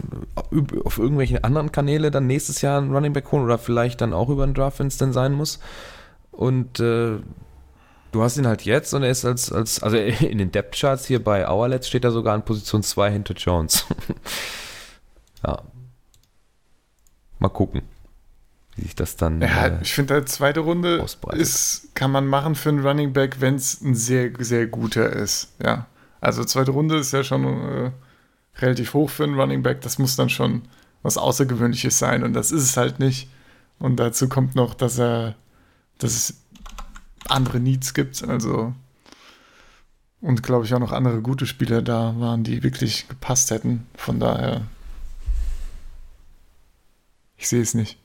auf 0.85 0.99
irgendwelchen 0.99 1.43
anderen 1.43 1.73
Kanäle 1.73 2.11
dann 2.11 2.27
nächstes 2.27 2.63
Jahr 2.63 2.79
einen 2.79 2.95
Running 2.95 3.13
Back 3.13 3.31
holen 3.33 3.45
oder 3.45 3.59
vielleicht 3.59 4.01
dann 4.01 4.13
auch 4.13 4.29
über 4.29 4.45
einen 4.45 4.55
Draft, 4.55 4.79
wenn 4.79 4.87
es 4.87 4.99
denn 4.99 5.13
sein 5.13 5.33
muss. 5.33 5.59
Und 6.31 6.81
äh, 6.81 7.19
du 8.13 8.23
hast 8.23 8.37
ihn 8.37 8.47
halt 8.47 8.63
jetzt 8.63 8.95
und 8.95 9.03
er 9.03 9.11
ist 9.11 9.25
als, 9.25 9.53
als 9.53 9.83
also 9.83 9.97
in 10.25 10.39
den 10.39 10.53
Depth 10.53 10.79
Charts 10.79 11.07
hier 11.07 11.23
bei 11.23 11.47
Hourlets 11.47 11.89
steht 11.89 12.05
er 12.05 12.13
sogar 12.13 12.35
in 12.35 12.43
Position 12.43 12.83
2 12.83 13.11
hinter 13.11 13.35
Jones. 13.35 13.87
ja. 15.47 15.63
Mal 17.41 17.49
gucken, 17.49 17.83
wie 18.77 18.83
sich 18.83 18.95
das 18.95 19.17
dann. 19.17 19.43
Ja, 19.43 19.67
äh, 19.67 19.79
ich 19.83 19.93
finde, 19.93 20.21
die 20.21 20.27
zweite 20.27 20.61
Runde 20.61 21.05
ist, 21.33 21.95
kann 21.95 22.11
man 22.11 22.27
machen 22.27 22.55
für 22.55 22.69
einen 22.69 22.87
Running 22.87 23.13
Back, 23.13 23.41
wenn 23.41 23.57
es 23.57 23.81
ein 23.81 23.95
sehr, 23.95 24.31
sehr 24.39 24.67
guter 24.67 25.11
ist. 25.11 25.53
Ja. 25.63 25.87
Also 26.25 26.43
zweite 26.43 26.71
Runde 26.71 26.97
ist 26.97 27.13
ja 27.13 27.23
schon 27.23 27.45
äh, 27.45 27.91
relativ 28.57 28.95
hoch 28.95 29.11
für 29.11 29.25
einen 29.25 29.39
Running 29.39 29.63
Back. 29.63 29.83
Das 29.83 29.99
muss 29.99 30.17
dann 30.17 30.31
schon 30.31 30.63
was 31.03 31.19
Außergewöhnliches 31.19 31.99
sein 31.99 32.25
und 32.25 32.33
das 32.33 32.51
ist 32.51 32.63
es 32.63 32.77
halt 32.79 32.99
nicht. 32.99 33.29
Und 33.79 33.97
dazu 33.97 34.29
kommt 34.29 34.55
noch, 34.55 34.73
dass 34.73 34.99
er, 34.99 35.35
dass 35.99 36.13
es 36.13 36.41
andere 37.29 37.61
Needs 37.61 37.93
gibt. 37.93 38.27
Also 38.27 38.75
und 40.23 40.43
glaube 40.43 40.65
ich 40.65 40.73
auch 40.73 40.79
noch 40.79 40.93
andere 40.93 41.21
gute 41.21 41.47
Spieler 41.47 41.83
da 41.83 42.19
waren, 42.19 42.43
die 42.43 42.63
wirklich 42.63 43.07
gepasst 43.07 43.51
hätten. 43.51 43.87
Von 43.95 44.19
daher, 44.19 44.63
ich 47.37 47.51
sehe 47.51 47.61
es 47.61 47.75
nicht. 47.75 47.99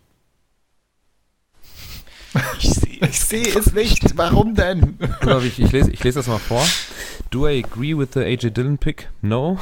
Ich 2.59 2.69
sehe 2.69 2.88
es, 2.99 3.29
seh 3.29 3.49
es 3.49 3.73
nicht. 3.73 4.17
Warum 4.17 4.55
denn? 4.55 4.97
Ich, 5.43 5.59
ich, 5.59 5.71
lese, 5.71 5.91
ich 5.91 6.03
lese 6.03 6.19
das 6.19 6.27
mal 6.27 6.39
vor. 6.39 6.65
Do 7.29 7.47
I 7.47 7.63
agree 7.63 7.97
with 7.97 8.09
the 8.13 8.21
AJ 8.21 8.51
Dillon 8.51 8.77
pick? 8.77 9.09
No. 9.21 9.59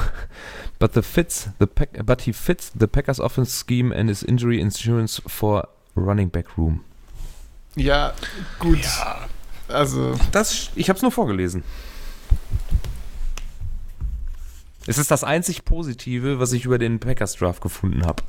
But 0.80 0.94
the 0.94 1.02
fits 1.02 1.50
the 1.60 1.66
pack, 1.66 2.06
but 2.06 2.22
he 2.22 2.34
fits 2.34 2.72
the 2.78 2.88
Packers 2.88 3.20
offense 3.20 3.52
scheme 3.52 3.92
and 3.92 4.10
his 4.10 4.24
injury 4.24 4.60
insurance 4.60 5.22
for 5.26 5.68
running 5.96 6.30
back 6.30 6.58
room. 6.58 6.84
Ja, 7.76 8.14
gut. 8.60 8.80
Ja. 8.82 9.28
Also. 9.68 10.16
Das, 10.32 10.72
ich 10.76 10.90
habe 10.90 10.98
es 10.98 11.04
nur 11.04 11.12
vorgelesen. 11.12 11.64
Es 14.86 14.98
ist 14.98 15.12
das 15.12 15.24
einzig 15.24 15.66
Positive, 15.66 16.40
was 16.40 16.54
ich 16.54 16.64
über 16.64 16.78
den 16.78 17.00
Packers 17.00 17.36
Draft 17.36 17.62
gefunden 17.62 18.06
habe. 18.06 18.24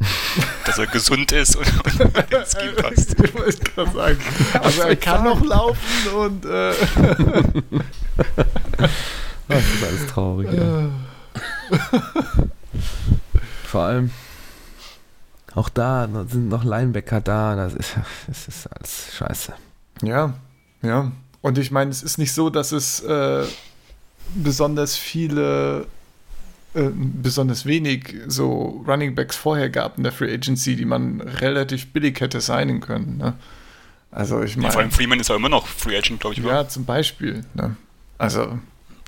Dass 0.64 0.78
er 0.78 0.86
gesund 0.86 1.32
ist 1.32 1.56
und, 1.56 1.66
und 1.66 2.16
ins 2.32 2.52
Scheme 2.52 2.72
passt. 2.72 3.16
Ich 3.22 3.34
wollte 3.34 3.58
gerade 3.64 3.90
sagen. 3.90 4.18
Also 4.62 4.82
er 4.82 4.96
kann 4.96 5.24
noch 5.24 5.44
laufen 5.44 6.08
und. 6.16 6.44
Äh 6.44 6.72
das 9.48 9.64
ist 9.64 9.84
alles 9.84 10.06
traurig. 10.06 10.52
Ja. 10.52 10.90
Vor 13.64 13.82
allem. 13.82 14.10
Auch 15.54 15.68
da 15.68 16.08
sind 16.28 16.48
noch 16.48 16.64
Linebacker 16.64 17.20
da. 17.20 17.56
Das 17.56 17.74
ist, 17.74 17.96
das 18.26 18.48
ist 18.48 18.66
alles 18.68 19.14
scheiße. 19.16 19.52
Ja, 20.02 20.34
ja. 20.82 21.12
Und 21.42 21.58
ich 21.58 21.70
meine, 21.70 21.90
es 21.90 22.02
ist 22.02 22.18
nicht 22.18 22.32
so, 22.32 22.50
dass 22.50 22.72
es 22.72 23.00
äh, 23.00 23.44
besonders 24.34 24.96
viele 24.96 25.86
äh, 26.74 26.88
besonders 26.94 27.66
wenig 27.66 28.14
so 28.28 28.84
Running 28.86 29.14
Backs 29.14 29.36
vorher 29.36 29.70
gab 29.70 29.96
in 29.98 30.04
der 30.04 30.12
Free 30.12 30.32
Agency, 30.32 30.76
die 30.76 30.84
man 30.84 31.20
relativ 31.20 31.92
billig 31.92 32.20
hätte 32.20 32.40
signen 32.40 32.80
können. 32.80 33.16
Ne? 33.18 33.34
Also 34.10 34.42
ich 34.42 34.56
meine. 34.56 34.68
Ja, 34.68 34.72
vor 34.72 34.80
allem 34.82 34.90
Freeman 34.90 35.20
ist 35.20 35.28
ja 35.28 35.36
immer 35.36 35.48
noch 35.48 35.66
Free 35.66 35.96
Agent, 35.96 36.20
glaube 36.20 36.34
ich. 36.34 36.40
Ja, 36.42 36.46
oder? 36.46 36.68
zum 36.68 36.84
Beispiel. 36.84 37.44
Ne? 37.54 37.76
Also. 38.18 38.58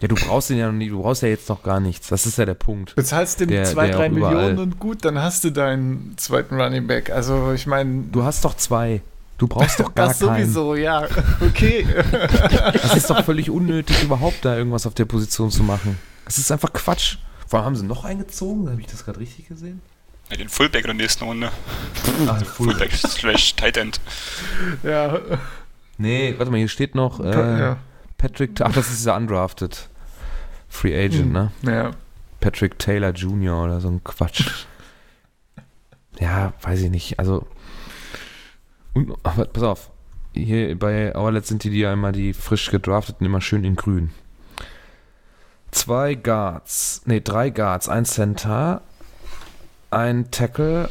Ja, 0.00 0.08
du 0.08 0.16
brauchst 0.16 0.50
den 0.50 0.58
ja 0.58 0.66
noch 0.66 0.72
nie, 0.76 0.88
du 0.88 1.00
brauchst 1.00 1.22
ja 1.22 1.28
jetzt 1.28 1.48
noch 1.48 1.62
gar 1.62 1.78
nichts. 1.78 2.08
Das 2.08 2.26
ist 2.26 2.36
ja 2.36 2.44
der 2.44 2.54
Punkt. 2.54 2.96
Bezahlst 2.96 3.38
dem 3.38 3.48
Der- 3.48 3.64
2, 3.64 3.86
der 3.86 3.96
3 3.96 4.06
auch 4.06 4.10
überall- 4.12 4.34
Millionen 4.34 4.58
und 4.58 4.78
gut, 4.80 5.04
dann 5.04 5.18
hast 5.20 5.44
du 5.44 5.50
deinen 5.50 6.14
zweiten 6.16 6.60
Running 6.60 6.88
Back. 6.88 7.10
Also 7.10 7.52
ich 7.52 7.68
meine, 7.68 8.02
Du 8.10 8.24
hast 8.24 8.44
doch 8.44 8.54
zwei. 8.56 9.00
Du 9.38 9.46
brauchst 9.46 9.78
doch 9.78 9.92
gar 9.94 10.08
das 10.08 10.18
keinen. 10.18 10.44
sowieso, 10.52 10.74
ja. 10.74 11.06
Okay. 11.40 11.86
Das 12.72 12.96
ist 12.96 13.10
doch 13.10 13.24
völlig 13.24 13.48
unnötig, 13.50 14.02
überhaupt 14.02 14.44
da 14.44 14.56
irgendwas 14.56 14.86
auf 14.86 14.94
der 14.94 15.04
Position 15.04 15.50
zu 15.52 15.62
machen. 15.62 15.96
Das 16.24 16.36
ist 16.38 16.50
einfach 16.50 16.72
Quatsch. 16.72 17.16
Vor 17.52 17.58
allem 17.58 17.66
haben 17.66 17.76
sie 17.76 17.84
noch 17.84 18.06
eingezogen, 18.06 18.70
habe 18.70 18.80
ich 18.80 18.86
das 18.86 19.04
gerade 19.04 19.20
richtig 19.20 19.46
gesehen? 19.46 19.82
Ja, 20.30 20.38
den 20.38 20.48
Fullback 20.48 20.84
in 20.84 20.86
der 20.86 20.94
nächsten 20.94 21.24
Runde. 21.24 21.50
Ah, 22.26 22.36
Fullback 22.36 22.92
slash 22.92 23.56
Tight 23.56 23.76
End. 23.76 24.00
ja. 24.82 25.18
Nee, 25.98 26.34
warte 26.38 26.50
mal, 26.50 26.56
hier 26.56 26.68
steht 26.68 26.94
noch 26.94 27.20
äh, 27.20 27.58
ja. 27.60 27.76
Patrick, 28.16 28.58
ach, 28.62 28.72
das 28.72 28.88
ist 28.88 29.00
dieser 29.00 29.16
undrafted 29.16 29.90
Free 30.70 30.98
Agent, 30.98 31.24
Hm. 31.26 31.32
ne? 31.32 31.52
ja. 31.64 31.90
Patrick 32.40 32.78
Taylor 32.78 33.10
Jr. 33.10 33.64
oder 33.64 33.82
so 33.82 33.88
ein 33.88 34.02
Quatsch. 34.02 34.64
ja, 36.20 36.54
weiß 36.62 36.80
ich 36.80 36.90
nicht. 36.90 37.18
Also, 37.18 37.46
und, 38.94 39.12
aber 39.24 39.44
pass 39.44 39.62
auf. 39.62 39.90
Hier 40.32 40.78
bei 40.78 41.14
Outlets 41.14 41.48
sind 41.48 41.64
die, 41.64 41.68
die 41.70 41.80
ja 41.80 41.92
immer 41.92 42.12
die 42.12 42.32
frisch 42.32 42.70
gedrafteten 42.70 43.26
immer 43.26 43.42
schön 43.42 43.62
in 43.64 43.76
grün. 43.76 44.10
Zwei 45.72 46.14
Guards, 46.14 47.00
nee, 47.06 47.20
drei 47.20 47.50
Guards, 47.50 47.88
ein 47.88 48.04
Center, 48.04 48.82
ein 49.90 50.30
Tackle, 50.30 50.88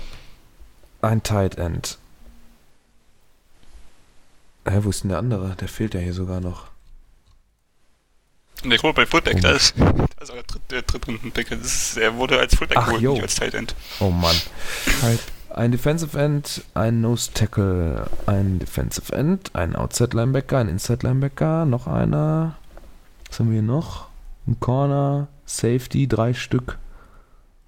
ein 1.01 1.21
Tight 1.23 1.57
End. 1.57 1.97
Hä, 4.67 4.79
wo 4.81 4.89
ist 4.89 5.03
denn 5.03 5.09
der 5.09 5.19
andere? 5.19 5.55
Der 5.55 5.67
fehlt 5.67 5.93
ja 5.93 5.99
hier 5.99 6.13
sogar 6.13 6.39
noch. 6.41 6.65
Und 8.63 8.69
der 8.71 8.79
Quarterback 8.79 9.09
Fullback, 9.09 9.35
Oh. 9.37 9.41
da 9.41 9.51
ist, 9.51 9.73
da 9.79 9.85
ist 10.21 10.29
auch 10.29 10.35
der, 10.35 10.43
dritt, 10.43 10.61
der 10.71 10.81
Drittrunden-Pick. 10.83 11.49
Das 11.49 11.59
ist- 11.61 11.97
Er 11.97 12.15
wurde 12.17 12.37
als 12.39 12.55
Fullback 12.55 12.77
Ach, 12.77 12.85
geholt, 12.85 13.01
jo. 13.01 13.13
nicht 13.13 13.23
als 13.23 13.35
Tight 13.35 13.53
End. 13.55 13.75
Oh 13.99 14.09
Mann. 14.11 14.35
Ein 15.49 15.71
Defensive 15.71 16.17
End, 16.19 16.63
ein 16.75 17.01
Nose 17.01 17.31
Tackle, 17.33 18.07
ein 18.25 18.59
Defensive 18.59 19.13
End, 19.13 19.53
ein 19.55 19.75
Outside 19.75 20.15
Linebacker, 20.15 20.59
ein 20.59 20.69
Inside 20.69 21.05
Linebacker, 21.07 21.65
noch 21.65 21.87
einer. 21.87 22.55
Was 23.29 23.39
haben 23.39 23.47
wir 23.49 23.53
hier 23.53 23.61
noch? 23.63 24.07
Ein 24.47 24.59
Corner, 24.59 25.27
Safety, 25.45 26.07
drei 26.07 26.33
Stück 26.33 26.77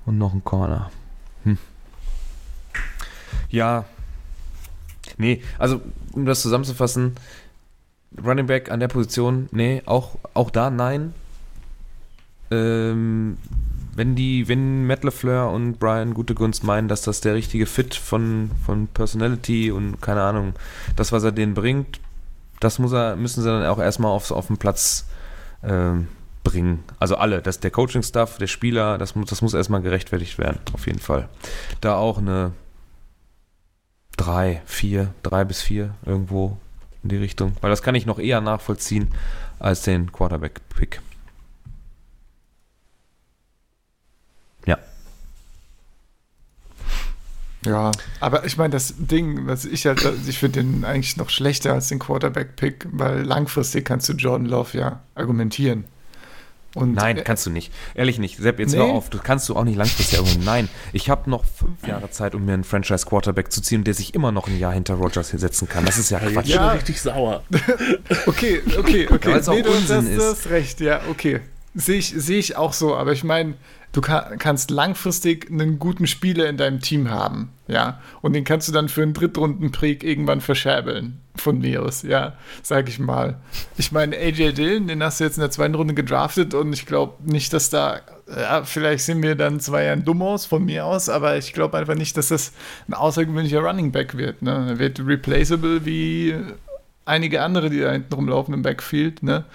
und 0.05 0.17
noch 0.17 0.33
ein 0.33 0.43
Corner. 0.43 0.91
Hm. 1.43 1.57
Ja. 3.49 3.85
Nee, 5.17 5.43
also 5.59 5.81
um 6.13 6.25
das 6.25 6.41
zusammenzufassen, 6.41 7.15
Running 8.23 8.47
Back 8.47 8.71
an 8.71 8.79
der 8.79 8.87
Position, 8.87 9.49
nee, 9.51 9.81
auch, 9.85 10.17
auch 10.33 10.49
da 10.49 10.69
nein. 10.69 11.13
Ähm, 12.51 13.37
wenn 13.95 14.15
die, 14.15 14.47
wenn 14.47 14.87
Matt 14.87 15.03
LeFleur 15.03 15.51
und 15.51 15.79
Brian 15.79 16.13
gute 16.13 16.33
Gunst 16.33 16.63
meinen, 16.63 16.87
dass 16.87 17.03
das 17.03 17.21
der 17.21 17.35
richtige 17.35 17.65
Fit 17.65 17.95
von, 17.95 18.51
von 18.65 18.87
Personality 18.87 19.71
und 19.71 20.01
keine 20.01 20.23
Ahnung, 20.23 20.53
das, 20.95 21.11
was 21.11 21.23
er 21.23 21.31
denen 21.31 21.53
bringt, 21.53 21.99
das 22.59 22.79
muss 22.79 22.91
er, 22.91 23.15
müssen 23.15 23.43
sie 23.43 23.49
dann 23.49 23.65
auch 23.65 23.79
erstmal 23.79 24.11
aufs, 24.11 24.31
auf 24.31 24.47
den 24.47 24.57
Platz 24.57 25.05
ähm, 25.63 26.07
bringen. 26.43 26.83
Also 26.99 27.15
alle, 27.15 27.41
das, 27.41 27.59
der 27.59 27.71
Coaching-Staff, 27.71 28.37
der 28.37 28.47
Spieler, 28.47 28.97
das 28.97 29.15
muss, 29.15 29.29
das 29.29 29.41
muss 29.41 29.53
erstmal 29.53 29.81
gerechtfertigt 29.81 30.37
werden, 30.37 30.59
auf 30.73 30.87
jeden 30.87 30.99
Fall. 30.99 31.29
Da 31.81 31.95
auch 31.95 32.17
eine 32.17 32.51
drei, 34.17 34.61
vier, 34.65 35.13
drei 35.23 35.43
bis 35.43 35.61
vier 35.61 35.95
irgendwo 36.05 36.57
in 37.01 37.09
die 37.09 37.17
Richtung. 37.17 37.55
Weil 37.61 37.69
das 37.69 37.81
kann 37.81 37.95
ich 37.95 38.05
noch 38.05 38.19
eher 38.19 38.41
nachvollziehen 38.41 39.09
als 39.59 39.81
den 39.81 40.11
Quarterback-Pick. 40.11 41.01
Ja. 44.65 44.77
Ja, 47.65 47.91
aber 48.19 48.45
ich 48.45 48.57
meine, 48.57 48.71
das 48.71 48.93
Ding, 48.97 49.47
was 49.47 49.63
ich 49.63 49.85
halt, 49.85 50.05
ich 50.27 50.37
finde 50.37 50.61
den 50.61 50.83
eigentlich 50.83 51.15
noch 51.15 51.29
schlechter 51.29 51.73
als 51.73 51.87
den 51.87 51.99
Quarterback-Pick, 51.99 52.87
weil 52.91 53.23
langfristig 53.23 53.85
kannst 53.85 54.09
du 54.09 54.13
Jordan 54.13 54.47
Love 54.47 54.77
ja 54.77 55.01
argumentieren. 55.15 55.85
Und 56.75 56.93
Nein, 56.93 57.17
äh, 57.17 57.21
kannst 57.21 57.45
du 57.45 57.51
nicht. 57.51 57.71
Ehrlich 57.93 58.17
nicht. 58.17 58.37
Sepp, 58.37 58.59
jetzt 58.59 58.71
Nee. 58.71 58.77
hör 58.79 58.85
auf. 58.85 59.09
Du 59.11 59.19
kannst 59.19 59.47
du 59.47 59.55
auch 59.55 59.63
nicht 59.63 59.75
langfristig 59.77 60.17
irgendwo. 60.17 60.39
Nein, 60.43 60.69
ich 60.91 61.09
habe 61.09 61.29
noch 61.29 61.45
fünf 61.45 61.85
Jahre 61.87 62.09
Zeit, 62.09 62.33
um 62.33 62.45
mir 62.45 62.53
einen 62.53 62.63
Franchise-Quarterback 62.63 63.51
zu 63.51 63.61
ziehen, 63.61 63.83
der 63.83 63.93
sich 63.93 64.15
immer 64.15 64.31
noch 64.31 64.47
ein 64.47 64.57
Jahr 64.57 64.73
hinter 64.73 64.95
Rogers 64.95 65.29
hier 65.31 65.39
setzen 65.39 65.69
kann. 65.69 65.85
Das 65.85 65.97
ist 65.99 66.09
ja 66.09 66.17
Quatsch. 66.19 66.33
bin 66.33 66.55
Ja. 66.55 66.69
ich 66.73 66.79
richtig 66.81 67.01
sauer. 67.01 67.43
Okay, 68.25 68.61
okay, 68.77 69.07
okay. 69.11 69.29
Ja, 69.31 69.37
auch 69.37 69.43
du, 69.61 69.69
Unsinn 69.69 69.87
das, 69.87 70.05
ist. 70.05 70.17
du 70.17 70.23
hast 70.23 70.49
recht, 70.49 70.79
ja, 70.81 71.01
okay. 71.09 71.41
Sehe 71.75 71.97
ich, 71.97 72.09
sehe 72.09 72.39
ich 72.39 72.55
auch 72.55 72.73
so, 72.73 72.95
aber 72.95 73.11
ich 73.13 73.23
meine, 73.23 73.55
du 73.93 74.01
ka 74.01 74.35
kannst 74.37 74.71
langfristig 74.71 75.49
einen 75.49 75.79
guten 75.79 76.07
Spieler 76.07 76.49
in 76.49 76.57
deinem 76.57 76.81
Team 76.81 77.09
haben, 77.09 77.49
ja, 77.67 78.01
und 78.21 78.33
den 78.33 78.43
kannst 78.43 78.67
du 78.67 78.73
dann 78.73 78.89
für 78.89 79.03
einen 79.03 79.13
Drittrunden-Pick 79.13 80.03
irgendwann 80.03 80.41
verscherbeln, 80.41 81.21
von 81.35 81.59
mir 81.59 81.83
aus, 81.83 82.01
ja, 82.01 82.35
sag 82.61 82.89
ich 82.89 82.99
mal. 82.99 83.37
Ich 83.77 83.91
meine, 83.91 84.17
AJ 84.17 84.53
Dillon, 84.53 84.87
den 84.87 85.01
hast 85.01 85.19
du 85.19 85.23
jetzt 85.23 85.37
in 85.37 85.41
der 85.41 85.51
zweiten 85.51 85.75
Runde 85.75 85.93
gedraftet 85.93 86.53
und 86.53 86.73
ich 86.73 86.85
glaube 86.85 87.13
nicht, 87.23 87.53
dass 87.53 87.69
da, 87.69 88.01
ja, 88.27 88.63
vielleicht 88.63 89.05
sind 89.05 89.23
wir 89.23 89.35
dann 89.35 89.59
zwei 89.59 89.85
Jahren 89.85 90.03
dumm 90.03 90.21
aus, 90.21 90.45
von 90.45 90.65
mir 90.65 90.85
aus, 90.85 91.07
aber 91.07 91.37
ich 91.37 91.53
glaube 91.53 91.77
einfach 91.77 91.95
nicht, 91.95 92.17
dass 92.17 92.27
das 92.27 92.51
ein 92.89 92.95
außergewöhnlicher 92.95 93.61
Running 93.61 93.91
Back 93.91 94.17
wird, 94.17 94.41
ne, 94.41 94.65
er 94.69 94.79
wird 94.79 94.99
replaceable 94.99 95.85
wie 95.85 96.35
einige 97.05 97.41
andere, 97.41 97.69
die 97.69 97.79
da 97.79 97.91
hinten 97.91 98.13
rumlaufen 98.13 98.53
im 98.53 98.61
Backfield, 98.61 99.23
ne? 99.23 99.45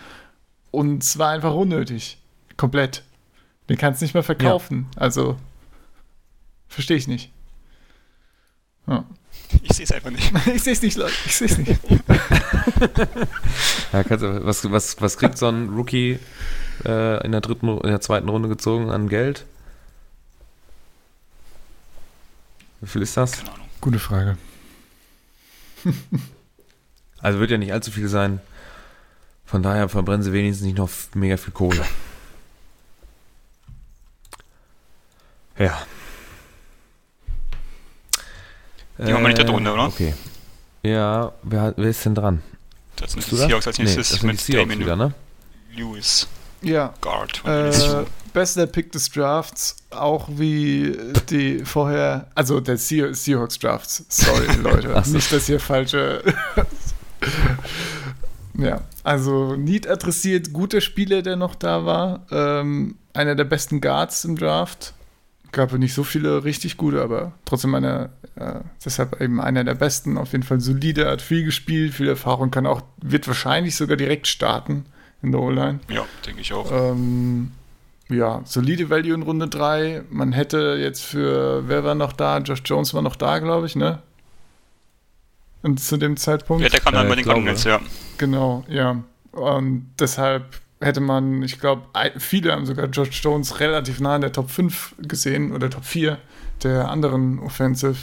Und 0.71 1.03
es 1.03 1.19
war 1.19 1.31
einfach 1.31 1.55
unnötig. 1.55 2.19
Komplett. 2.59 3.03
Den 3.69 3.77
kannst 3.77 4.01
du 4.01 4.05
nicht 4.05 4.15
mehr 4.15 4.23
verkaufen. 4.23 4.87
Also, 4.97 5.37
verstehe 6.69 6.97
ich 6.97 7.07
nicht. 7.07 7.31
Ja. 8.87 9.05
Ich 9.63 9.75
sehe 9.77 9.85
es 9.85 9.93
einfach 9.93 10.11
nicht. 10.11 10.33
Ich 10.55 10.63
sehe 10.63 10.73
es 10.73 10.83
nicht, 10.83 10.97
Leute. 10.97 11.13
Ich 11.27 11.37
sehe 11.37 11.49
es 11.49 11.59
nicht. 11.59 11.81
Ja, 13.93 14.05
kannst 14.05 14.23
du, 14.23 14.45
was, 14.45 14.71
was, 14.71 15.01
was 15.01 15.17
kriegt 15.17 15.39
so 15.39 15.49
ein 15.49 15.71
Rookie 15.71 16.19
äh, 16.85 17.25
in, 17.25 17.33
der 17.33 17.41
dritten, 17.41 17.69
in 17.69 17.89
der 17.89 18.03
zweiten 18.03 18.29
Runde 18.29 18.51
gezogen 18.51 18.91
an 18.91 19.09
Geld? 19.09 19.47
Wie 22.81 22.87
viel 22.87 23.01
ist 23.03 23.17
das? 23.17 23.33
Keine 23.33 23.53
Ahnung. 23.53 23.69
Gute 23.81 23.99
Frage. 23.99 24.37
Also 27.21 27.41
wird 27.41 27.51
ja 27.51 27.59
nicht 27.59 27.73
allzu 27.73 27.91
viel 27.91 28.09
sein. 28.09 28.41
Von 29.45 29.65
daher 29.65 29.89
verbrennen 29.89 30.23
sie 30.23 30.33
wenigstens 30.33 30.65
nicht 30.65 30.79
noch 30.79 30.89
mega 31.15 31.37
viel 31.37 31.53
Kohle. 31.53 31.85
Ja. 35.59 35.79
Die 38.99 39.13
machen 39.13 39.23
wir 39.23 39.29
nicht 39.29 39.39
da 39.39 39.45
drunter, 39.45 39.75
oder? 39.75 39.87
Okay. 39.87 40.15
Ja, 40.83 41.33
wer, 41.43 41.75
wer 41.77 41.89
ist 41.91 42.05
denn 42.05 42.15
dran? 42.15 42.43
Das 42.97 43.13
sind 43.13 43.31
die? 43.31 43.37
Seahawks 43.37 43.67
als 43.67 43.79
Nee, 43.79 43.85
nächstes 43.85 44.21
die 44.21 44.27
mit 44.27 44.41
Seahawks 44.41 44.63
Damien 44.69 44.81
wieder, 44.81 44.97
ne? 44.97 45.15
Lewis, 45.75 46.27
Ja. 46.63 46.95
Guard. 47.01 47.45
Äh, 47.45 48.05
bester 48.33 48.67
Pick 48.67 48.91
des 48.93 49.11
Drafts, 49.11 49.77
auch 49.91 50.29
wie 50.31 50.97
die 51.31 51.65
vorher, 51.65 52.27
also 52.35 52.61
der 52.61 52.77
Se 52.77 53.15
Seahawks 53.15 53.59
Drafts. 53.59 54.05
Sorry, 54.09 54.47
Leute. 54.63 55.01
So. 55.05 55.13
Nicht, 55.13 55.33
dass 55.33 55.47
hier 55.47 55.61
falsche. 55.61 56.23
ja, 58.55 58.81
also 59.05 59.55
Need 59.55 59.89
adressiert, 59.89 60.53
guter 60.53 60.81
Spieler, 60.81 61.23
der 61.23 61.37
noch 61.37 61.55
da 61.55 61.85
war. 61.85 62.27
Ähm, 62.33 62.97
einer 63.15 63.35
der 63.37 63.45
besten 63.45 63.81
Guards 63.81 64.25
im 64.25 64.37
Draft. 64.37 64.95
Gab 65.53 65.73
nicht 65.73 65.95
so 65.95 66.05
viele 66.05 66.45
richtig 66.45 66.77
gute, 66.77 67.03
aber 67.03 67.33
trotzdem 67.45 67.75
einer, 67.75 68.11
äh, 68.37 68.61
deshalb 68.85 69.21
eben 69.21 69.41
einer 69.41 69.65
der 69.65 69.75
besten. 69.75 70.19
Auf 70.19 70.33
jeden 70.33 70.45
Fall 70.45 70.61
solide, 70.61 71.11
hat 71.11 71.23
viel 71.23 71.45
gespielt, 71.45 71.95
viel 71.95 72.09
Erfahrung, 72.09 72.51
kann 72.51 72.67
auch, 72.67 72.83
wird 73.03 73.27
wahrscheinlich 73.27 73.77
sogar 73.77 73.97
direkt 73.97 74.27
starten 74.27 74.85
in 75.23 75.33
der 75.33 75.41
O-Line. 75.41 75.81
Ja, 75.89 76.05
denke 76.27 76.43
ich 76.43 76.53
auch. 76.53 76.71
Ähm, 76.71 77.53
ja, 78.09 78.43
solide 78.45 78.91
Value 78.91 79.15
in 79.15 79.23
Runde 79.23 79.49
3. 79.49 80.03
Man 80.11 80.33
hätte 80.33 80.79
jetzt 80.81 81.05
für, 81.05 81.69
wer 81.69 81.85
war 81.85 81.95
noch 81.95 82.13
da? 82.13 82.39
Josh 82.39 82.63
Jones 82.65 82.95
war 82.95 83.03
noch 83.03 83.17
da, 83.17 83.39
glaube 83.39 83.67
ich, 83.67 83.77
ne? 83.77 84.03
Und 85.63 85.81
zu 85.81 85.97
dem 85.97 86.17
Zeitpunkt. 86.17 86.63
Ja, 86.63 86.69
der 86.69 86.81
kam 86.81 86.95
dann 86.95 87.07
äh, 87.07 87.09
bei 87.09 87.17
den. 87.17 87.25
Cardinals, 87.25 87.65
ja. 87.65 87.81
Genau, 88.17 88.65
ja. 88.69 89.03
Und 89.33 89.91
deshalb 89.99 90.45
hätte 90.81 91.01
man, 91.01 91.43
ich 91.43 91.61
glaube, 91.61 91.83
viele 92.19 92.53
haben 92.53 92.67
sogar 92.67 92.87
Josh 92.87 93.23
Jones 93.23 93.61
relativ 93.61 94.01
nah 94.01 94.17
in 94.17 94.23
der 94.23 94.33
Top 94.33 94.51
5 94.51 94.95
gesehen 94.99 95.53
oder 95.53 95.71
Top 95.71 95.85
4 95.85 96.19
der 96.63 96.89
anderen 96.89 97.39
Offensive 97.41 97.97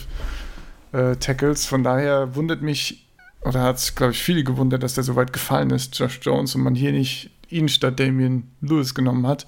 äh, 0.91 1.15
Tackles. 1.15 1.65
Von 1.65 1.84
daher 1.84 2.36
wundert 2.36 2.61
mich, 2.61 3.07
oder 3.41 3.61
hat 3.61 3.78
es, 3.78 3.95
glaube 3.95 4.13
ich, 4.13 4.21
viele 4.21 4.43
gewundert, 4.43 4.84
dass 4.84 4.95
der 4.95 5.03
so 5.03 5.15
weit 5.15 5.34
gefallen 5.34 5.69
ist, 5.69 5.97
Josh 5.97 6.19
Jones, 6.21 6.55
und 6.55 6.63
man 6.63 6.76
hier 6.76 6.91
nicht 6.91 7.32
ihn 7.49 7.69
statt 7.69 7.99
Damian 7.99 8.49
Lewis 8.61 8.93
genommen 8.93 9.28
hat. 9.28 9.45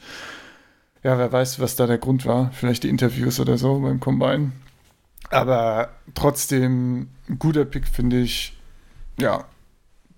Ja, 1.03 1.17
wer 1.17 1.32
weiß, 1.32 1.59
was 1.59 1.75
da 1.75 1.88
der 1.88 1.97
Grund 1.97 2.25
war. 2.25 2.51
Vielleicht 2.51 2.84
die 2.84 2.89
Interviews 2.89 3.39
oder 3.39 3.57
so 3.57 3.80
beim 3.80 3.99
Combine. 3.99 4.51
Aber 5.30 5.89
trotzdem, 6.15 7.09
ein 7.30 7.39
guter 7.39 7.65
Pick, 7.65 7.88
finde 7.88 8.19
ich. 8.19 8.53
Ja, 9.19 9.45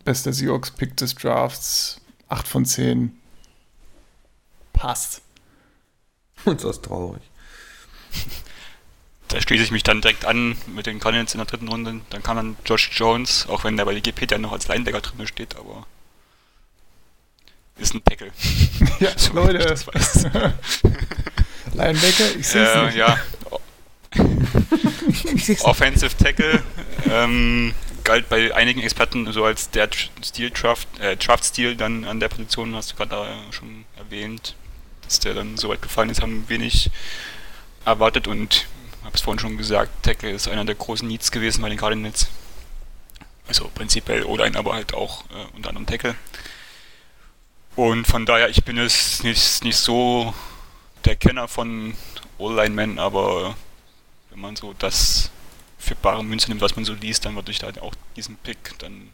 bester 0.04 0.34
Seahawks-Pick 0.34 0.98
des 0.98 1.16
Drafts. 1.16 2.02
8 2.30 2.48
von 2.48 2.66
10. 2.66 3.20
passt. 4.74 5.22
Und 6.46 6.64
das 6.64 6.78
ist 6.78 6.86
traurig. 6.86 7.22
Da 9.28 9.40
schließe 9.42 9.64
ich 9.64 9.72
mich 9.72 9.84
dann 9.84 10.02
direkt 10.02 10.26
an 10.26 10.56
mit 10.68 10.88
den 10.88 11.00
Cardinals 11.00 11.34
in 11.34 11.38
der 11.40 11.46
dritten 11.46 11.68
Runde. 11.68 12.02
Dann 12.10 12.24
kam 12.24 12.38
dann 12.38 12.58
Josh 12.66 12.90
Jones, 12.94 13.46
auch 13.48 13.64
wenn 13.64 13.78
der 13.78 13.86
bei 13.86 13.96
Wikipedia 13.96 14.38
noch 14.38 14.52
als 14.52 14.68
Linebacker 14.68 15.02
drin 15.02 15.28
steht, 15.28 15.56
aber 15.56 15.86
ist 17.78 17.94
ein 17.94 18.04
Tackle. 18.04 18.32
Ja, 19.00 19.12
So, 19.18 19.34
Leute. 19.34 19.58
ich 19.60 19.66
das 19.66 19.88
weiß. 19.88 20.24
Linebacker, 21.74 22.36
ich 22.38 22.48
sehe 22.48 22.64
es 22.66 22.76
äh, 22.76 22.86
nicht. 22.86 22.96
ja, 22.96 23.18
Offensive 25.62 26.18
Tackle 26.18 26.64
ähm, 27.10 27.74
galt 28.04 28.30
bei 28.30 28.54
einigen 28.56 28.82
Experten 28.82 29.32
so 29.32 29.46
als 29.46 29.70
der 29.70 29.90
Stil 30.24 30.50
Draft, 30.50 30.88
äh, 31.00 31.16
Draft 31.18 31.46
Stil 31.46 31.76
dann 31.76 32.06
an 32.06 32.20
der 32.20 32.30
Position, 32.30 32.76
hast 32.76 32.92
du 32.92 32.96
gerade 32.96 33.16
äh, 33.16 33.54
schon 33.54 33.86
erwähnt, 33.98 34.56
dass 35.04 35.20
der 35.20 35.34
dann 35.34 35.58
so 35.58 35.70
weit 35.70 35.82
gefallen 35.82 36.10
ist, 36.10 36.22
haben 36.22 36.48
wenig 36.48 36.90
erwartet 37.86 38.28
und 38.28 38.68
habe 39.04 39.16
es 39.16 39.22
vorhin 39.22 39.40
schon 39.40 39.58
gesagt, 39.58 40.04
Tackle 40.04 40.32
ist 40.32 40.48
einer 40.48 40.66
der 40.66 40.76
großen 40.76 41.08
Needs 41.08 41.32
gewesen 41.32 41.62
bei 41.62 41.70
den 41.70 41.78
Cardinals. 41.78 42.28
Also 43.48 43.70
prinzipiell 43.74 44.24
O-Line, 44.24 44.58
aber 44.58 44.74
halt 44.74 44.94
auch 44.94 45.24
äh, 45.32 45.56
unter 45.56 45.70
anderem 45.70 45.88
Tackle. 45.88 46.16
Und 47.76 48.06
von 48.06 48.26
daher, 48.26 48.50
ich 48.50 48.64
bin 48.64 48.78
jetzt 48.78 49.24
nicht, 49.24 49.64
nicht 49.64 49.78
so 49.78 50.34
der 51.06 51.16
Kenner 51.16 51.48
von 51.48 51.96
O-Line-Men, 52.38 53.00
aber 53.00 53.56
wenn 54.30 54.40
man 54.40 54.56
so 54.56 54.74
das 54.78 55.32
für 55.80 55.96
bare 55.96 56.24
Münze 56.24 56.50
nimmt, 56.50 56.62
was 56.62 56.76
man 56.76 56.86
so 56.86 56.94
liest, 56.94 57.26
dann 57.26 57.34
würde 57.36 57.52
ich 57.52 57.58
da 57.60 57.70
auch 57.82 57.96
diesen 58.16 58.36
Pick 58.36 58.78
dann 58.80 59.10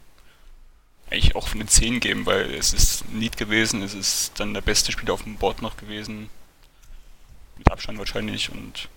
eigentlich 1.10 1.36
auch 1.36 1.46
von 1.48 1.60
den 1.60 1.68
10 1.68 2.00
geben, 2.00 2.26
weil 2.26 2.52
es 2.54 2.72
ist 2.74 3.04
ein 3.06 3.20
Need 3.20 3.36
gewesen, 3.36 3.80
es 3.82 3.94
ist 3.94 4.32
dann 4.40 4.52
der 4.52 4.60
beste 4.60 4.90
Spieler 4.92 5.14
auf 5.14 5.22
dem 5.22 5.36
Board 5.36 5.62
noch 5.62 5.76
gewesen. 5.76 6.28
Mit 7.56 7.70
Abstand 7.70 7.98
wahrscheinlich 7.98 8.50
und 8.50 8.88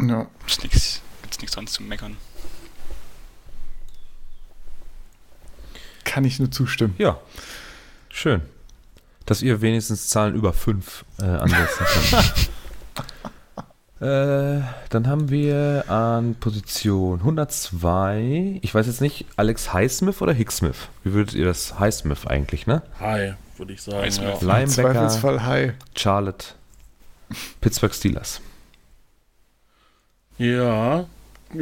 Ja. 0.00 0.26
ist 0.46 0.62
nichts, 0.62 1.02
gibt's 1.22 1.38
nichts 1.38 1.54
dran 1.54 1.66
zu 1.66 1.82
meckern. 1.82 2.16
Kann 6.04 6.24
ich 6.24 6.38
nur 6.38 6.50
zustimmen. 6.50 6.94
Ja, 6.98 7.20
schön. 8.08 8.42
Dass 9.26 9.42
ihr 9.42 9.60
wenigstens 9.62 10.08
Zahlen 10.08 10.34
über 10.34 10.52
5 10.52 11.04
äh, 11.18 11.22
ansetzen 11.24 11.86
könnt. 12.10 12.50
äh, 14.04 14.60
dann 14.90 15.06
haben 15.06 15.30
wir 15.30 15.84
an 15.88 16.34
Position 16.34 17.20
102, 17.20 18.58
ich 18.60 18.74
weiß 18.74 18.86
jetzt 18.86 19.00
nicht, 19.00 19.24
Alex 19.36 19.72
Highsmith 19.72 20.20
oder 20.20 20.34
Hicksmith? 20.34 20.88
Wie 21.04 21.14
würdet 21.14 21.34
ihr 21.34 21.46
das 21.46 21.78
Highsmith 21.78 22.26
eigentlich, 22.26 22.66
ne? 22.66 22.82
Hi, 23.00 23.32
würde 23.56 23.72
ich 23.72 23.80
sagen. 23.82 23.98
Highsmith. 23.98 24.28
Ja. 24.28 24.38
Im 24.40 24.46
Linebacker, 24.46 24.92
Zweifelsfall 24.92 25.46
High. 25.46 25.72
Charlotte, 25.96 26.46
Pittsburgh 27.62 27.94
Steelers. 27.94 28.42
ja, 30.36 31.06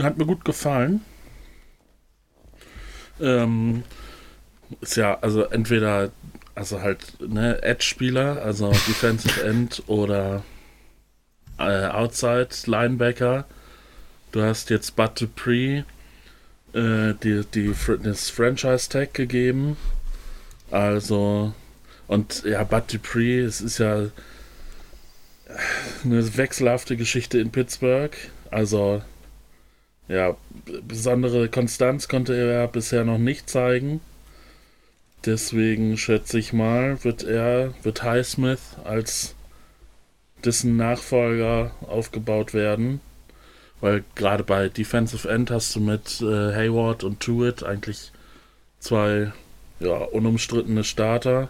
hat 0.01 0.18
mir 0.18 0.26
gut 0.26 0.45
gefallen. 0.45 1.01
Ähm, 3.20 3.84
ist 4.80 4.97
ja, 4.97 5.16
also 5.20 5.45
entweder, 5.45 6.11
also 6.57 6.80
halt, 6.80 7.20
ne, 7.20 7.62
Edge-Spieler, 7.62 8.43
also 8.43 8.70
Defensive 8.70 9.45
End 9.45 9.84
oder 9.86 10.43
äh, 11.59 11.86
Outside 11.86 12.48
Linebacker. 12.66 13.44
Du 14.32 14.42
hast 14.42 14.70
jetzt 14.70 14.96
Bud 14.96 15.20
Dupree 15.20 15.84
äh, 16.74 17.14
die, 17.22 17.44
die, 17.55 17.74
das 18.03 18.30
Franchise-Tag 18.30 19.14
gegeben. 19.14 19.76
Also, 20.70 21.53
und 22.07 22.44
ja, 22.44 22.64
Bud 22.64 22.92
Dupree, 22.92 23.40
es 23.40 23.61
ist 23.61 23.78
ja 23.78 24.07
eine 26.05 26.36
wechselhafte 26.36 26.96
Geschichte 26.96 27.38
in 27.38 27.50
Pittsburgh. 27.50 28.16
Also, 28.50 29.03
ja, 30.09 30.36
besondere 30.86 31.48
Konstanz 31.48 32.09
konnte 32.09 32.34
er 32.34 32.68
bisher 32.68 33.05
noch 33.05 33.18
nicht 33.18 33.48
zeigen. 33.48 34.00
Deswegen 35.24 35.96
schätze 35.98 36.38
ich 36.38 36.53
mal, 36.53 37.05
wird 37.05 37.22
er, 37.22 37.74
wird 37.82 38.03
Highsmith 38.03 38.76
als 38.84 39.34
dessen 40.45 40.76
Nachfolger 40.76 41.72
aufgebaut 41.82 42.55
werden. 42.55 43.01
Weil 43.80 44.05
gerade 44.14 44.45
bei 44.45 44.68
Defensive 44.68 45.28
End 45.28 45.51
hast 45.51 45.74
du 45.74 45.80
mit 45.80 46.20
äh, 46.20 46.55
Hayward 46.55 47.03
und 47.03 47.20
Tuitt 47.20 47.64
eigentlich 47.64 48.12
zwei 48.78 49.32
ja, 49.80 49.97
unumstrittene 49.97 50.84
Starter. 50.84 51.49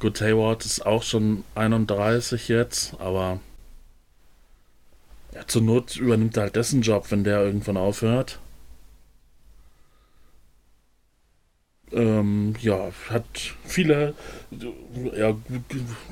Gut, 0.00 0.20
Hayward 0.20 0.64
ist 0.64 0.84
auch 0.84 1.02
schon 1.02 1.44
31 1.54 2.48
jetzt, 2.48 2.94
aber 2.98 3.40
ja, 5.34 5.46
zur 5.46 5.62
Not 5.62 5.96
übernimmt 5.96 6.36
er 6.36 6.44
halt 6.44 6.56
dessen 6.56 6.82
Job, 6.82 7.10
wenn 7.10 7.24
der 7.24 7.42
irgendwann 7.42 7.76
aufhört. 7.76 8.38
Ähm, 11.92 12.54
ja, 12.60 12.90
hat 13.10 13.24
viele 13.64 14.14
ja, 15.14 15.34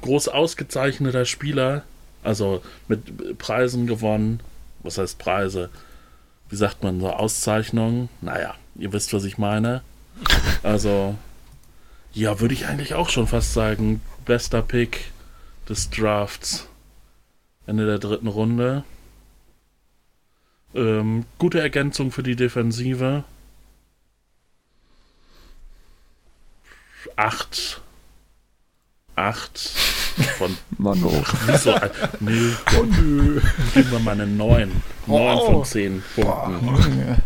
groß 0.03 0.29
ausgezeichneter 0.29 1.25
Spieler, 1.25 1.85
also 2.23 2.63
mit 2.89 3.39
Preisen 3.39 3.87
gewonnen. 3.87 4.41
Was 4.83 4.99
heißt 4.99 5.19
Preise? 5.19 5.71
Wie 6.49 6.57
sagt 6.57 6.83
man 6.83 7.01
so? 7.01 7.11
Auszeichnungen? 7.11 8.09
Naja, 8.21 8.55
ihr 8.77 8.93
wisst, 8.93 9.13
was 9.13 9.25
ich 9.25 9.39
meine. 9.39 9.83
Also, 10.63 11.17
ja, 12.13 12.41
würde 12.41 12.55
ich 12.55 12.67
eigentlich 12.67 12.95
auch 12.95 13.09
schon 13.09 13.27
fast 13.27 13.55
sagen, 13.55 14.01
bester 14.25 14.63
Pick 14.63 15.13
des 15.69 15.91
Drafts. 15.91 16.67
Ende 17.67 17.87
der 17.87 17.99
dritten 17.99 18.27
Runde. 18.27 18.85
Ähm, 20.75 21.25
gute 21.39 21.61
Ergänzung 21.61 22.11
für 22.11 22.23
die 22.23 22.37
Defensive. 22.37 23.25
Acht. 27.17 27.81
Acht 29.17 29.59
von. 30.39 30.57
Mano. 30.79 31.25
Wieso? 31.47 31.75
Nee, 32.21 32.53
Oh 32.79 32.83
nö. 32.85 33.41
geben 33.75 33.91
wir 33.91 33.99
mal 34.01 34.13
eine 34.13 34.27
9. 34.27 34.71
9 35.07 35.39
Oh. 35.39 35.53
von 35.53 35.65
10 35.65 36.03
Punkten. 36.15 37.23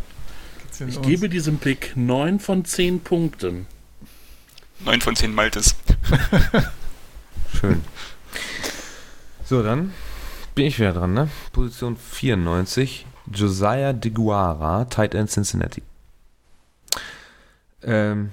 Denn 0.81 0.89
Ich 0.89 1.01
gebe 1.03 1.29
diesem 1.29 1.59
Pick 1.59 1.93
9 1.97 2.41
von 2.41 2.64
10 2.64 3.01
Punkten. 3.01 3.66
9 4.81 5.01
von 5.01 5.14
10 5.16 5.33
Maltes. 5.35 5.75
Schön. 7.61 7.83
So, 9.45 9.62
dann 9.62 9.93
bin 10.55 10.66
ich 10.66 10.79
wieder 10.79 10.93
dran, 10.93 11.14
ne? 11.14 11.29
Position 11.53 11.97
94, 11.97 13.07
Josiah 13.33 13.93
DeGuara, 13.93 14.87
Tight 14.87 15.14
End 15.14 15.31
Cincinnati. 15.31 15.83
Ähm, 17.83 18.33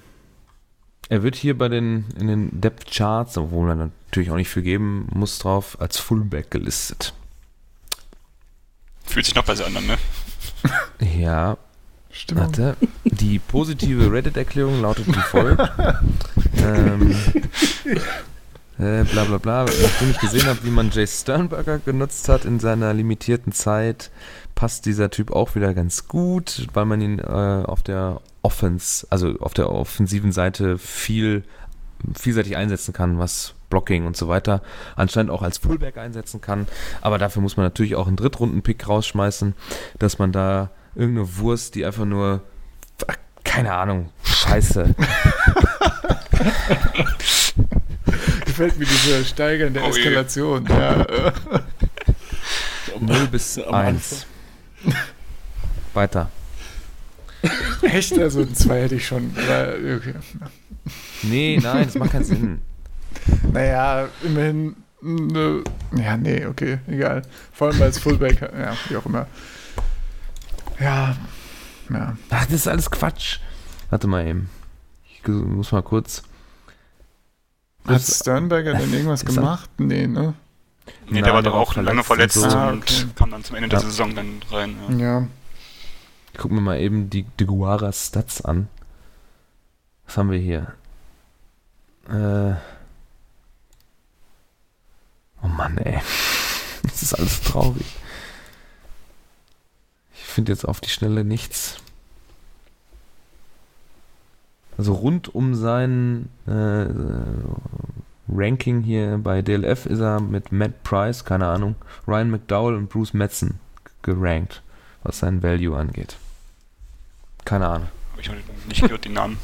er 1.12 1.24
wird 1.24 1.36
hier 1.36 1.58
bei 1.58 1.68
den, 1.68 2.06
in 2.18 2.28
den 2.28 2.62
Depth 2.62 2.90
Charts, 2.90 3.38
obwohl 3.38 3.68
man 3.68 3.92
natürlich 4.08 4.32
auch 4.32 4.38
nicht 4.38 4.48
viel 4.48 4.64
geben 4.64 5.10
muss 5.14 5.40
drauf, 5.40 5.76
als 5.82 6.00
Fullback 6.00 6.50
gelistet. 6.50 7.14
Fühlt 9.04 9.26
sich 9.26 9.36
noch 9.36 9.44
besser 9.44 9.66
an, 9.66 9.74
ne? 9.74 9.98
Ja, 11.20 11.58
Stimmung. 12.12 12.46
Warte. 12.46 12.78
Die 13.04 13.40
positive 13.40 14.10
Reddit-Erklärung 14.10 14.82
lautet 14.82 15.06
wie 15.10 15.20
folgt. 15.20 15.70
ähm, 16.64 17.14
äh, 18.80 19.04
bla 19.04 19.26
bla 19.26 19.38
bla. 19.38 19.66
Nachdem 19.66 20.12
ich 20.12 20.20
gesehen 20.20 20.46
habe, 20.46 20.64
wie 20.64 20.70
man 20.70 20.92
Jay 20.92 21.08
Sternberger 21.08 21.80
genutzt 21.80 22.30
hat 22.30 22.46
in 22.46 22.62
seiner 22.62 22.94
limitierten 22.94 23.52
Zeit, 23.52 24.12
passt 24.56 24.86
dieser 24.86 25.10
Typ 25.10 25.32
auch 25.32 25.56
wieder 25.56 25.74
ganz 25.74 26.08
gut, 26.08 26.68
weil 26.72 26.86
man 26.86 27.02
ihn 27.02 27.20
äh, 27.20 27.24
auf 27.66 27.84
der 27.84 28.22
Offense, 28.42 29.06
also 29.10 29.38
auf 29.40 29.54
der 29.54 29.70
offensiven 29.70 30.32
Seite 30.32 30.78
viel 30.78 31.44
vielseitig 32.16 32.58
einsetzen 32.58 32.94
kann, 32.94 33.20
was 33.20 33.54
Blocking 33.70 34.06
und 34.06 34.18
so 34.18 34.28
weiter, 34.28 34.62
anscheinend 34.96 35.32
auch 35.32 35.42
als 35.44 35.60
Fullback 35.60 35.98
einsetzen 35.98 36.42
kann. 36.42 36.68
Aber 37.02 37.18
dafür 37.18 37.42
muss 37.42 37.58
man 37.58 37.66
natürlich 37.66 37.96
auch 37.96 38.08
einen 38.08 38.18
Drittrunden-Pick 38.18 38.88
rausschmeißen, 38.88 39.54
dass 40.00 40.20
man 40.20 40.32
da 40.32 40.72
irgendeine 40.96 41.38
Wurst, 41.38 41.76
die 41.76 41.86
einfach 41.86 42.06
nur, 42.06 42.42
keine 43.44 43.74
Ahnung, 43.74 44.10
scheiße. 44.24 44.96
Gefällt 48.46 48.78
mir 48.80 48.86
diese 48.86 49.24
steigernde 49.24 49.80
Oh 49.82 49.92
je. 49.92 50.00
Eskalation. 50.00 50.66
Ja, 50.68 51.02
äh. 51.04 51.32
0 53.00 53.28
bis 53.28 53.58
Am 53.58 53.74
1. 53.74 54.26
Weiter. 55.94 56.30
Echt? 57.82 58.18
Also 58.18 58.42
ein 58.42 58.54
2 58.56 58.82
hätte 58.84 58.96
ich 58.96 59.08
schon. 59.08 59.32
Aber, 59.48 59.74
okay. 59.96 60.14
Nee, 61.24 61.60
nein, 61.62 61.86
das 61.86 61.96
macht 61.96 62.12
keinen 62.12 62.24
Sinn. 62.24 62.62
Naja, 63.52 64.08
immerhin. 64.24 64.76
Ne, 65.02 65.64
ja, 65.98 66.16
nee, 66.16 66.46
okay, 66.46 66.78
egal. 66.88 67.24
Vor 67.54 67.70
allem 67.70 67.82
als 67.82 67.98
Fullback, 67.98 68.42
ja, 68.42 68.76
wie 68.88 68.98
auch 68.98 69.06
immer. 69.06 69.26
Ja, 70.80 71.16
ja. 71.90 72.18
Ach, 72.30 72.46
das 72.46 72.52
ist 72.54 72.68
alles 72.68 72.90
Quatsch. 72.92 73.40
Warte 73.90 74.08
mal 74.08 74.28
eben. 74.28 74.50
Ich 75.06 75.28
muss 75.28 75.72
mal 75.72 75.82
kurz. 75.82 76.24
Hat 77.86 78.02
Sternberger 78.02 78.74
denn 78.76 78.94
irgendwas 78.94 79.26
gemacht? 79.26 79.70
Nee, 79.80 80.06
ne? 80.06 80.36
Nee, 81.10 81.22
der 81.22 81.22
Nein, 81.22 81.34
war 81.34 81.42
der 81.42 81.52
doch 81.52 81.54
war 81.54 81.62
auch 81.62 81.74
verletzt 81.74 81.88
lange 81.90 82.04
verletzt 82.04 82.38
und 82.38 82.44
und, 82.46 82.52
so. 82.52 82.58
Ah, 82.58 82.74
okay. 82.74 83.06
kam 83.16 83.32
dann 83.32 83.44
zum 83.44 83.56
Ende 83.56 83.70
Ja. 83.70 83.80
der 83.80 83.90
Saison 83.90 84.16
dann 84.16 84.42
rein. 84.52 84.76
Ja. 84.98 84.98
Ja. 85.20 85.28
Ich 86.34 86.40
guck 86.40 86.52
mir 86.52 86.62
mal 86.62 86.80
eben 86.80 87.10
die 87.10 87.24
Deguara 87.24 87.92
Stats 87.92 88.42
an. 88.42 88.68
Was 90.06 90.18
haben 90.18 90.32
wir 90.32 90.40
hier? 90.40 90.74
Äh. 92.10 92.56
Oh 95.44 95.48
Mann, 95.48 95.78
ey. 95.78 96.02
Das 96.84 97.04
ist 97.04 97.14
alles 97.14 97.42
traurig. 97.42 97.86
Ich 100.16 100.24
finde 100.24 100.52
jetzt 100.52 100.66
auf 100.66 100.82
die 100.82 100.90
Schnelle 100.90 101.24
nichts. 101.24 101.78
Also 104.78 104.94
rund 104.94 105.36
um 105.36 105.54
sein 105.54 106.30
äh, 106.48 106.88
Ranking 108.28 108.82
hier 108.82 109.20
bei 109.22 109.42
DLF 109.42 109.86
ist 109.86 110.00
er 110.00 110.22
mit 110.22 110.52
Matt 110.52 110.84
Price, 110.84 111.24
keine 111.26 111.48
Ahnung, 111.48 111.76
Ryan 112.08 112.32
McDowell 112.32 112.76
und 112.76 112.90
Bruce 112.90 113.14
Metzen 113.14 113.60
gerankt, 114.02 114.64
was 115.04 115.20
sein 115.20 115.44
Value 115.44 115.78
angeht. 115.78 116.18
Keine 117.52 117.68
Ahnung. 117.68 117.90
Habe 118.14 118.22
ich 118.22 118.30
heute 118.30 118.42
nicht 118.70 118.82
gehört, 118.82 119.04
den 119.04 119.12
Namen. 119.12 119.38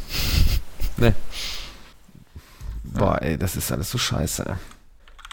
Boah, 2.86 3.22
ey, 3.22 3.38
das 3.38 3.58
ist 3.58 3.70
alles 3.70 3.92
so 3.92 3.98
scheiße. 3.98 4.46
ey. 4.48 4.56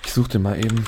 Ich 0.05 0.13
such 0.13 0.27
den 0.27 0.43
mal 0.43 0.59
eben. 0.59 0.85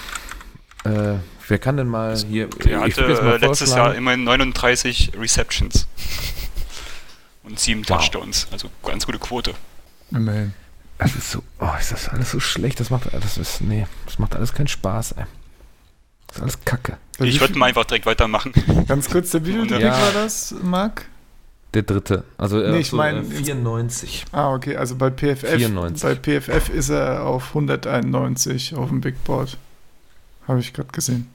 Äh, 0.82 1.18
wer 1.46 1.58
kann 1.60 1.76
denn 1.76 1.86
mal 1.86 2.16
hier. 2.16 2.48
Der 2.48 2.84
ich 2.86 2.96
hatte 2.98 3.04
äh, 3.06 3.36
letztes 3.36 3.72
Jahr 3.72 3.94
immerhin 3.94 4.24
39 4.24 5.12
Receptions. 5.16 5.86
Und 7.44 7.60
sieben 7.60 7.82
Wow. 7.88 7.98
Touchdowns. 7.98 8.48
Also 8.50 8.68
ganz 8.82 9.06
gute 9.06 9.20
Quote. 9.20 9.54
Immerhin. 10.10 10.54
Das 10.98 11.14
ist 11.14 11.30
so. 11.30 11.44
Oh, 11.60 11.70
ist 11.78 11.92
das 11.92 12.08
alles 12.08 12.32
so 12.32 12.40
schlecht? 12.40 12.80
Das 12.80 12.90
macht 12.90 13.14
das 13.14 13.38
ist. 13.38 13.60
Nee, 13.60 13.86
das 14.06 14.18
macht 14.18 14.34
alles 14.34 14.52
keinen 14.52 14.66
Spaß, 14.66 15.12
ey. 15.12 15.26
Das 16.26 16.38
ist 16.38 16.42
alles 16.42 16.64
Kacke. 16.64 16.98
Ich 17.20 17.38
würde 17.38 17.56
mal 17.56 17.66
einfach 17.66 17.84
direkt 17.84 18.06
weitermachen. 18.06 18.52
Ganz 18.88 19.08
kurz, 19.08 19.30
der 19.30 19.46
wievielte 19.46 19.78
Ja. 19.78 19.92
War 19.92 20.10
das, 20.12 20.52
Marc? 20.64 21.06
Der 21.76 21.82
dritte. 21.82 22.24
Also, 22.38 22.62
äh, 22.62 22.70
Nee, 22.70 22.78
ich 22.78 22.88
so, 22.88 22.96
mein, 22.96 23.16
äh, 23.16 23.18
ins- 23.20 23.34
94. 23.36 24.24
Ah, 24.32 24.54
okay, 24.54 24.76
also 24.78 24.96
bei 24.96 25.10
PFF, 25.10 25.56
94. 25.56 26.02
bei 26.02 26.14
PFF 26.14 26.70
ist 26.70 26.88
er 26.88 27.24
auf 27.26 27.48
191 27.54 28.74
auf 28.74 28.88
dem 28.88 29.02
Big 29.02 29.22
Board. 29.24 29.58
Habe 30.48 30.60
ich 30.60 30.72
gerade 30.72 30.88
gesehen. 30.90 31.28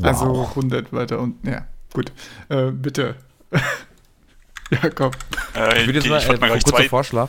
Also 0.00 0.24
Wow. 0.26 0.48
100 0.56 0.90
weiter 0.94 1.18
unten. 1.20 1.46
Ja, 1.46 1.66
gut. 1.92 2.12
Äh, 2.48 2.70
bitte. 2.70 3.16
ja, 4.70 4.88
komm. 4.94 5.10
Äh, 5.54 5.80
Ich 5.82 5.86
würde 5.86 5.98
jetzt 5.98 6.08
mal, 6.08 6.16
ich 6.18 6.24
äh, 6.28 6.32
mal 6.38 6.46
gleich 6.46 6.64
kurzer 6.64 6.76
zwei. 6.78 6.88
Vorschlag, 6.88 7.28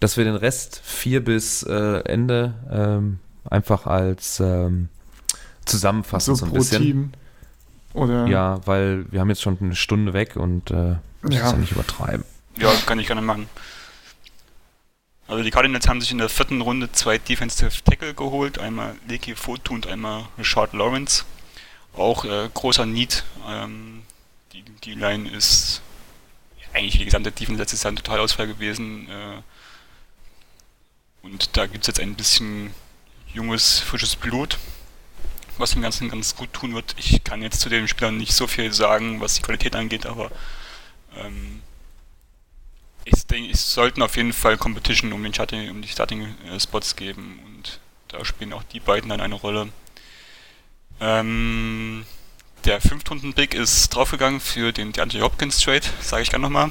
dass 0.00 0.16
wir 0.16 0.24
den 0.24 0.34
Rest 0.34 0.80
vier 0.82 1.22
bis 1.24 1.62
äh, 1.62 2.00
Ende 2.04 2.54
ähm, 2.68 3.20
einfach 3.48 3.86
als 3.86 4.40
ähm, 4.40 4.88
zusammenfassen 5.66 6.34
So 6.34 6.40
so 6.40 6.46
ein 6.46 6.50
pro 6.50 6.58
bisschen. 6.58 6.82
Team. 6.82 7.12
Oder? 7.94 8.26
Ja, 8.26 8.60
weil 8.66 9.10
wir 9.10 9.20
haben 9.20 9.30
jetzt 9.30 9.40
schon 9.42 9.56
eine 9.60 9.74
Stunde 9.76 10.12
weg 10.12 10.36
und 10.36 10.70
äh, 10.70 10.96
das 11.22 11.34
Ja. 11.34 11.46
ist 11.46 11.52
ja 11.52 11.56
nicht 11.58 11.72
übertreiben. 11.72 12.24
Ja, 12.58 12.70
kann 12.86 12.98
ich 12.98 13.06
gerne 13.06 13.22
machen. 13.22 13.48
Also 15.26 15.42
die 15.42 15.50
Cardinals 15.50 15.88
haben 15.88 16.00
sich 16.02 16.10
in 16.10 16.18
der 16.18 16.28
vierten 16.28 16.60
Runde 16.60 16.92
zwei 16.92 17.16
Defensive 17.18 17.70
Tackle 17.84 18.12
geholt, 18.12 18.58
einmal 18.58 18.94
Leki 19.08 19.34
Fotu 19.34 19.72
und 19.74 19.86
einmal 19.86 20.24
Richard 20.36 20.74
Lawrence. 20.74 21.24
Auch 21.96 22.24
äh, 22.24 22.50
großer 22.52 22.84
Need. 22.84 23.24
Ähm, 23.48 24.02
die, 24.52 24.62
die 24.84 24.94
Line 24.94 25.30
ist 25.30 25.80
eigentlich 26.74 26.98
die 26.98 27.04
gesamte 27.06 27.30
Defense 27.32 27.60
letztes 27.60 27.82
Jahr 27.84 27.92
ein 27.92 27.96
Totalausfall 27.96 28.48
gewesen. 28.48 29.08
Äh, 29.08 29.40
und 31.22 31.56
da 31.56 31.66
gibt 31.66 31.84
es 31.84 31.86
jetzt 31.86 32.00
ein 32.00 32.14
bisschen 32.16 32.74
junges, 33.32 33.78
frisches 33.80 34.16
Blut, 34.16 34.58
was 35.58 35.72
dem 35.72 35.82
Ganzen 35.82 36.08
ganz 36.08 36.36
gut 36.36 36.52
tun 36.52 36.74
wird. 36.74 36.94
Ich 36.98 37.22
kann 37.24 37.42
jetzt 37.42 37.60
zu 37.60 37.68
den 37.68 37.88
Spielern 37.88 38.16
nicht 38.16 38.32
so 38.32 38.46
viel 38.46 38.72
sagen, 38.72 39.20
was 39.20 39.34
die 39.34 39.42
Qualität 39.42 39.76
angeht, 39.76 40.06
aber 40.06 40.30
ähm, 41.16 41.62
ich 43.04 43.26
denke, 43.26 43.50
es 43.52 43.72
sollten 43.72 44.02
auf 44.02 44.16
jeden 44.16 44.32
Fall 44.32 44.56
Competition 44.56 45.12
um, 45.12 45.22
den 45.22 45.34
Starting, 45.34 45.70
um 45.70 45.82
die 45.82 45.88
Starting-Spots 45.88 46.96
geben 46.96 47.40
und 47.44 47.80
da 48.08 48.24
spielen 48.24 48.52
auch 48.52 48.62
die 48.62 48.80
beiden 48.80 49.10
dann 49.10 49.20
eine 49.20 49.34
Rolle. 49.34 49.68
Ähm, 51.00 52.06
der 52.64 52.80
Fünftrunden-Pick 52.80 53.54
ist 53.54 53.90
draufgegangen 53.90 54.40
für 54.40 54.72
den 54.72 54.92
DeAndre 54.92 55.20
Hopkins 55.20 55.58
Trade, 55.58 55.86
sage 56.00 56.22
ich 56.22 56.30
gerne 56.30 56.44
nochmal. 56.44 56.70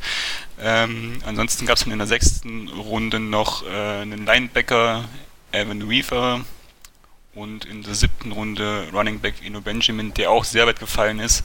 ähm, 0.60 1.20
ansonsten 1.26 1.66
gab 1.66 1.76
es 1.76 1.82
in 1.82 1.98
der 1.98 2.06
sechsten 2.06 2.68
Runde 2.68 3.18
noch 3.18 3.66
äh, 3.66 4.02
einen 4.02 4.26
Linebacker, 4.26 5.08
Evan 5.50 5.88
Weaver, 5.88 6.44
und 7.34 7.64
in 7.64 7.82
der 7.82 7.94
siebten 7.94 8.32
Runde 8.32 8.88
Running 8.92 9.20
Back 9.20 9.44
Eno 9.44 9.60
Benjamin, 9.60 10.14
der 10.14 10.30
auch 10.30 10.44
sehr 10.44 10.66
weit 10.66 10.78
gefallen 10.78 11.18
ist 11.18 11.44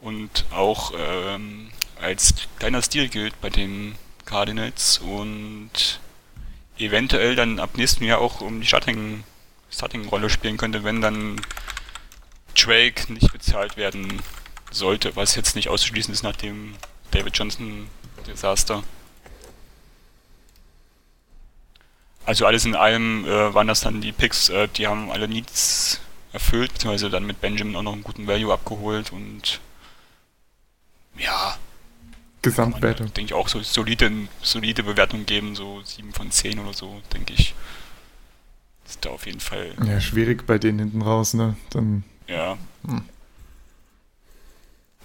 und 0.00 0.44
auch 0.50 0.92
ähm, 0.96 1.70
als 2.00 2.34
kleiner 2.58 2.82
Stil 2.82 3.08
gilt 3.08 3.40
bei 3.40 3.50
den 3.50 3.96
Cardinals 4.24 4.98
und 4.98 6.00
eventuell 6.78 7.36
dann 7.36 7.58
ab 7.58 7.76
nächstem 7.76 8.06
Jahr 8.06 8.20
auch 8.20 8.40
um 8.40 8.60
die 8.60 8.66
Starting, 8.66 9.24
Starting-Rolle 9.70 10.30
spielen 10.30 10.56
könnte, 10.56 10.84
wenn 10.84 11.00
dann 11.00 11.40
Drake 12.54 13.12
nicht 13.12 13.32
bezahlt 13.32 13.76
werden 13.76 14.20
sollte, 14.70 15.16
was 15.16 15.34
jetzt 15.34 15.56
nicht 15.56 15.68
auszuschließen 15.68 16.12
ist 16.12 16.22
nach 16.22 16.36
dem 16.36 16.74
David 17.10 17.36
Johnson 17.36 17.88
Also 22.26 22.44
alles 22.44 22.64
in 22.64 22.74
allem 22.74 23.24
äh, 23.24 23.54
waren 23.54 23.68
das 23.68 23.80
dann 23.80 24.00
die 24.00 24.12
Picks, 24.12 24.48
äh, 24.48 24.68
die 24.68 24.86
haben 24.86 25.10
alle 25.10 25.28
Needs 25.28 26.00
erfüllt, 26.32 26.72
beziehungsweise 26.72 27.08
dann 27.08 27.24
mit 27.24 27.40
Benjamin 27.40 27.76
auch 27.76 27.82
noch 27.82 27.92
einen 27.92 28.02
guten 28.02 28.26
Value 28.26 28.52
abgeholt 28.52 29.12
und 29.12 29.60
ja, 31.16 31.56
Gesamtwertung. 32.42 33.12
denke 33.14 33.30
ich, 33.30 33.34
auch 33.34 33.48
so 33.48 33.60
solide, 33.62 34.10
solide 34.42 34.82
Bewertung 34.82 35.24
geben, 35.24 35.54
so 35.54 35.80
7 35.82 36.12
von 36.12 36.30
10 36.30 36.58
oder 36.58 36.74
so, 36.74 37.00
denke 37.12 37.32
ich. 37.32 37.54
Ist 38.86 39.04
da 39.04 39.10
auf 39.10 39.26
jeden 39.26 39.40
Fall, 39.40 39.74
Ja, 39.84 40.00
schwierig 40.00 40.46
bei 40.46 40.58
denen 40.58 40.78
hinten 40.78 41.02
raus, 41.02 41.32
ne? 41.34 41.56
Dann. 41.70 42.04
ja. 42.28 42.58
Hm. 42.86 43.02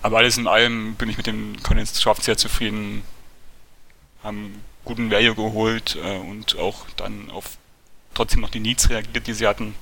Aber 0.03 0.17
alles 0.17 0.37
in 0.37 0.47
allem 0.47 0.95
bin 0.95 1.09
ich 1.09 1.17
mit 1.17 1.27
dem 1.27 1.61
Cardinals 1.61 1.93
Draft 1.99 2.23
sehr 2.23 2.35
zufrieden. 2.37 3.03
Haben 4.23 4.61
guten 4.85 5.11
Value 5.11 5.35
geholt 5.35 5.97
äh, 6.03 6.17
und 6.17 6.57
auch 6.57 6.85
dann 6.97 7.29
auf 7.31 7.57
trotzdem 8.13 8.41
noch 8.41 8.49
die 8.49 8.59
Needs 8.59 8.89
reagiert, 8.89 9.25
die 9.27 9.33
sie 9.33 9.47
hatten. 9.47 9.73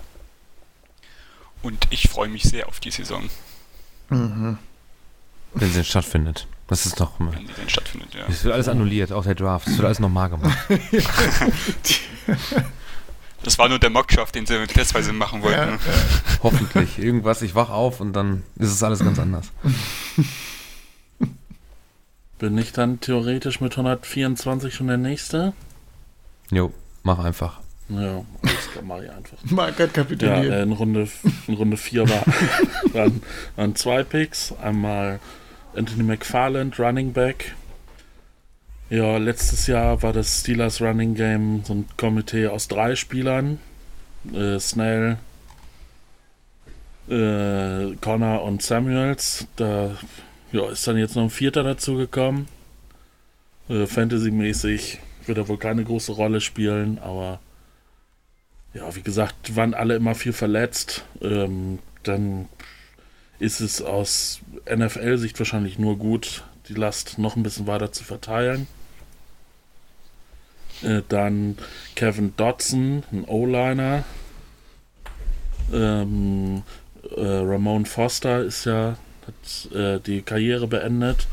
Und 1.61 1.87
ich 1.89 2.09
freue 2.09 2.29
mich 2.29 2.43
sehr 2.43 2.67
auf 2.67 2.79
die 2.79 2.91
Saison, 2.91 3.29
Mhm. 4.09 4.57
Wenn 5.53 5.67
sie 5.69 5.75
denn 5.75 5.83
stattfindet. 5.85 6.47
Das 6.67 6.85
ist 6.85 6.99
doch. 6.99 7.13
wenn 7.19 7.47
sie 7.47 7.53
denn 7.53 7.69
stattfindet, 7.69 8.13
ja. 8.13 8.25
Es 8.27 8.43
wird 8.43 8.53
alles 8.53 8.67
annulliert, 8.67 9.11
auch 9.11 9.23
der 9.23 9.35
Draft. 9.35 9.67
Es 9.67 9.77
wird 9.77 9.85
alles 9.85 9.99
nochmal 9.99 10.29
gemacht. 10.29 10.57
Das 13.41 13.57
war 13.57 13.69
nur 13.69 13.79
der 13.79 13.89
Mockdraft, 13.89 14.35
den 14.35 14.45
sie 14.45 14.67
testweise 14.67 15.13
machen 15.13 15.41
wollten. 15.41 15.59
Ja, 15.59 15.65
ne? 15.67 15.79
Hoffentlich. 16.43 16.99
Irgendwas, 16.99 17.41
ich 17.41 17.55
wach 17.55 17.69
auf 17.69 18.01
und 18.01 18.11
dann 18.11 18.43
ist 18.57 18.69
es 18.69 18.83
alles 18.83 18.99
ganz 18.99 19.17
anders. 19.17 19.47
Bin 22.39 22.57
ich 22.57 22.71
dann 22.71 22.99
theoretisch 23.01 23.61
mit 23.61 23.73
124 23.73 24.73
schon 24.73 24.87
der 24.87 24.97
Nächste? 24.97 25.53
Jo, 26.51 26.71
mach 27.03 27.19
einfach. 27.19 27.59
Ja, 27.89 28.23
das 28.41 28.71
kann 28.73 28.87
mach 28.87 29.01
ich 29.01 29.11
einfach. 29.11 29.37
Marc 29.45 29.73
hat 29.73 29.79
Ja, 29.79 29.87
kapituliert. 29.87 30.45
äh, 30.45 30.63
in 30.63 30.71
Runde, 30.71 31.07
in 31.47 31.53
Runde 31.55 31.77
4 31.77 32.09
war, 32.09 32.23
waren, 32.93 33.21
waren 33.55 33.75
zwei 33.75 34.03
Picks. 34.03 34.53
Einmal 34.61 35.19
Anthony 35.75 36.03
McFarland, 36.03 36.79
Running 36.79 37.13
Back. 37.13 37.55
Ja, 38.89 39.17
letztes 39.17 39.67
Jahr 39.67 40.01
war 40.01 40.13
das 40.13 40.39
Steelers 40.39 40.81
Running 40.81 41.13
Game 41.15 41.63
so 41.63 41.73
ein 41.73 41.85
Komitee 41.97 42.47
aus 42.47 42.67
drei 42.67 42.95
Spielern. 42.95 43.59
Äh, 44.33 44.59
Snell, 44.59 45.17
äh, 47.09 47.95
Connor 48.01 48.43
und 48.43 48.61
Samuels. 48.61 49.45
Da 49.57 49.91
ja, 50.51 50.69
ist 50.69 50.87
dann 50.87 50.97
jetzt 50.97 51.15
noch 51.15 51.23
ein 51.23 51.29
Vierter 51.29 51.63
dazu 51.63 51.95
gekommen. 51.95 52.47
Äh, 53.69 53.85
Fantasy-mäßig 53.85 54.99
wird 55.25 55.37
er 55.37 55.47
wohl 55.47 55.57
keine 55.57 55.83
große 55.83 56.11
Rolle 56.11 56.41
spielen, 56.41 56.99
aber 56.99 57.39
ja, 58.73 58.95
wie 58.95 59.01
gesagt, 59.01 59.55
waren 59.55 59.73
alle 59.73 59.95
immer 59.95 60.15
viel 60.15 60.33
verletzt. 60.33 61.05
Ähm, 61.21 61.79
dann 62.03 62.47
ist 63.39 63.61
es 63.61 63.81
aus 63.81 64.41
NFL-Sicht 64.69 65.37
wahrscheinlich 65.39 65.79
nur 65.79 65.97
gut, 65.97 66.43
die 66.67 66.73
Last 66.73 67.17
noch 67.17 67.35
ein 67.35 67.43
bisschen 67.43 67.67
weiter 67.67 67.91
zu 67.91 68.03
verteilen. 68.03 68.67
Äh, 70.81 71.01
dann 71.07 71.57
Kevin 71.95 72.33
Dodson, 72.37 73.03
ein 73.11 73.25
O-Liner. 73.25 74.03
Ähm, 75.73 76.63
äh, 77.15 77.21
Ramon 77.21 77.85
Foster 77.85 78.43
ist 78.43 78.65
ja 78.65 78.97
hat 79.29 79.71
äh, 79.73 79.99
die 79.99 80.21
Karriere 80.21 80.67
beendet. 80.67 81.27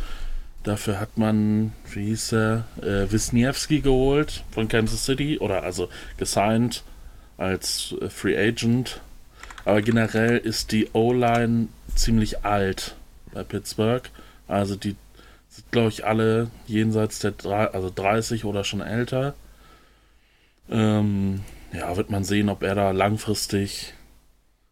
Dafür 0.63 0.99
hat 0.99 1.17
man, 1.17 1.73
wie 1.93 2.07
hieß 2.07 2.33
er, 2.33 2.65
äh, 2.83 3.11
Wisniewski 3.11 3.81
geholt 3.81 4.45
von 4.51 4.69
Kansas 4.69 5.05
City 5.05 5.39
oder 5.39 5.63
also 5.63 5.89
gesigned 6.17 6.83
als 7.37 7.95
äh, 8.01 8.09
Free 8.09 8.37
Agent. 8.37 9.01
Aber 9.65 9.83
generell 9.83 10.39
ist 10.39 10.73
die 10.73 10.89
O-Line 10.93 11.69
ziemlich 11.95 12.45
alt 12.45 12.97
bei 13.33 13.45
Pittsburgh. 13.45 14.09
Also 14.49 14.77
die 14.77 14.97
sind, 15.49 15.71
glaube 15.73 15.89
ich, 15.89 16.05
alle 16.05 16.51
jenseits 16.67 17.19
der 17.21 17.33
drei, 17.33 17.67
also 17.69 17.91
30 17.95 18.45
oder 18.45 18.65
schon 18.65 18.81
älter. 18.81 19.35
Ähm, 20.69 21.43
ja, 21.73 21.97
wird 21.97 22.11
man 22.11 22.25
sehen, 22.25 22.49
ob 22.49 22.63
er 22.63 22.75
da 22.75 22.91
langfristig 22.91 23.95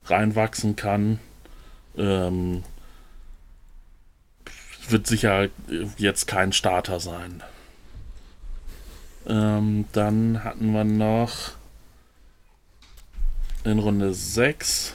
reinwachsen 0.05 0.77
kann. 0.77 1.19
Ähm, 1.97 2.63
wird 4.91 5.07
sicher 5.07 5.49
jetzt 5.97 6.27
kein 6.27 6.53
Starter 6.53 7.01
sein. 7.01 7.43
Ähm, 9.27 9.87
dann 9.93 10.45
hatten 10.45 10.73
wir 10.73 10.85
noch 10.85 11.53
in 13.65 13.79
Runde 13.79 14.13
6 14.13 14.95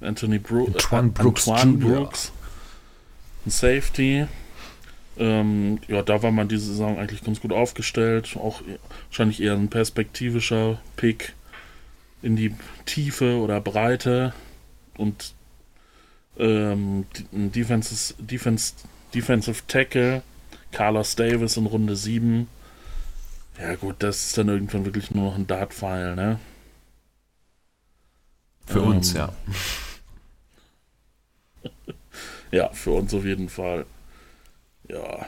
Anthony 0.00 0.38
Bro 0.38 0.66
Antoine 0.66 1.08
Brooks 1.10 1.48
Antoine. 1.48 1.76
Brooks 1.78 2.32
ein 3.46 3.50
Safety. 3.50 4.26
Ähm, 5.18 5.78
ja, 5.88 6.02
da 6.02 6.22
war 6.22 6.30
man 6.30 6.48
diese 6.48 6.66
Saison 6.66 6.98
eigentlich 6.98 7.24
ganz 7.24 7.40
gut 7.40 7.52
aufgestellt. 7.52 8.36
Auch 8.36 8.60
wahrscheinlich 9.08 9.40
eher 9.40 9.54
ein 9.54 9.68
perspektivischer 9.68 10.78
Pick 10.96 11.32
in 12.22 12.36
die 12.36 12.54
Tiefe 12.84 13.38
oder 13.38 13.60
Breite 13.60 14.34
und 14.98 15.34
ähm, 16.38 17.06
Defenses, 17.32 18.14
Defense, 18.18 18.74
Defensive 19.14 19.62
Tackle, 19.66 20.22
Carlos 20.72 21.16
Davis 21.16 21.56
in 21.56 21.66
Runde 21.66 21.96
7. 21.96 22.48
Ja 23.60 23.74
gut, 23.76 23.96
das 24.00 24.26
ist 24.28 24.38
dann 24.38 24.48
irgendwann 24.48 24.84
wirklich 24.84 25.10
nur 25.10 25.30
noch 25.30 25.36
ein 25.36 25.46
Dart-File, 25.46 26.14
ne? 26.14 26.38
Für 28.66 28.80
Ähm, 28.80 28.88
uns, 28.88 29.12
ja. 29.12 29.32
Ja, 32.50 32.70
für 32.72 32.92
uns 32.92 33.12
auf 33.14 33.24
jeden 33.24 33.48
Fall. 33.48 33.86
Ja. 34.88 35.26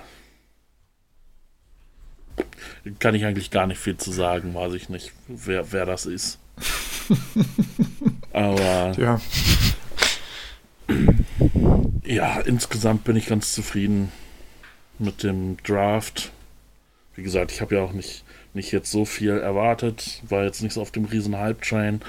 Kann 3.01 3.14
ich 3.14 3.24
eigentlich 3.24 3.51
gar 3.51 3.66
nicht 3.66 3.79
viel 3.79 3.97
zu 3.97 4.12
sagen, 4.12 4.55
weiß 4.55 4.72
ich 4.74 4.89
nicht, 4.89 5.12
wer, 5.26 5.72
wer 5.72 5.85
das 5.85 6.07
ist. 6.07 6.39
Aber 8.33 8.93
Ja, 8.99 9.20
ja, 12.05 12.41
insgesamt 12.41 13.05
bin 13.05 13.16
ich 13.16 13.26
ganz 13.26 13.53
zufrieden 13.53 14.12
mit 14.99 15.22
dem 15.22 15.57
Draft. 15.62 16.32
Wie 17.14 17.22
gesagt, 17.22 17.53
ich 17.53 17.61
habe 17.61 17.76
ja 17.76 17.82
auch 17.82 17.93
nicht, 17.93 18.24
nicht 18.55 18.72
jetzt 18.72 18.91
so 18.91 19.05
viel 19.05 19.39
erwartet, 19.39 20.22
war 20.28 20.45
jetzt 20.45 20.62
nicht 20.62 20.72
so 20.72 20.82
auf 20.82 20.91
dem 20.91 21.05
riesen 21.05 21.36
Hype-Train, 21.36 22.01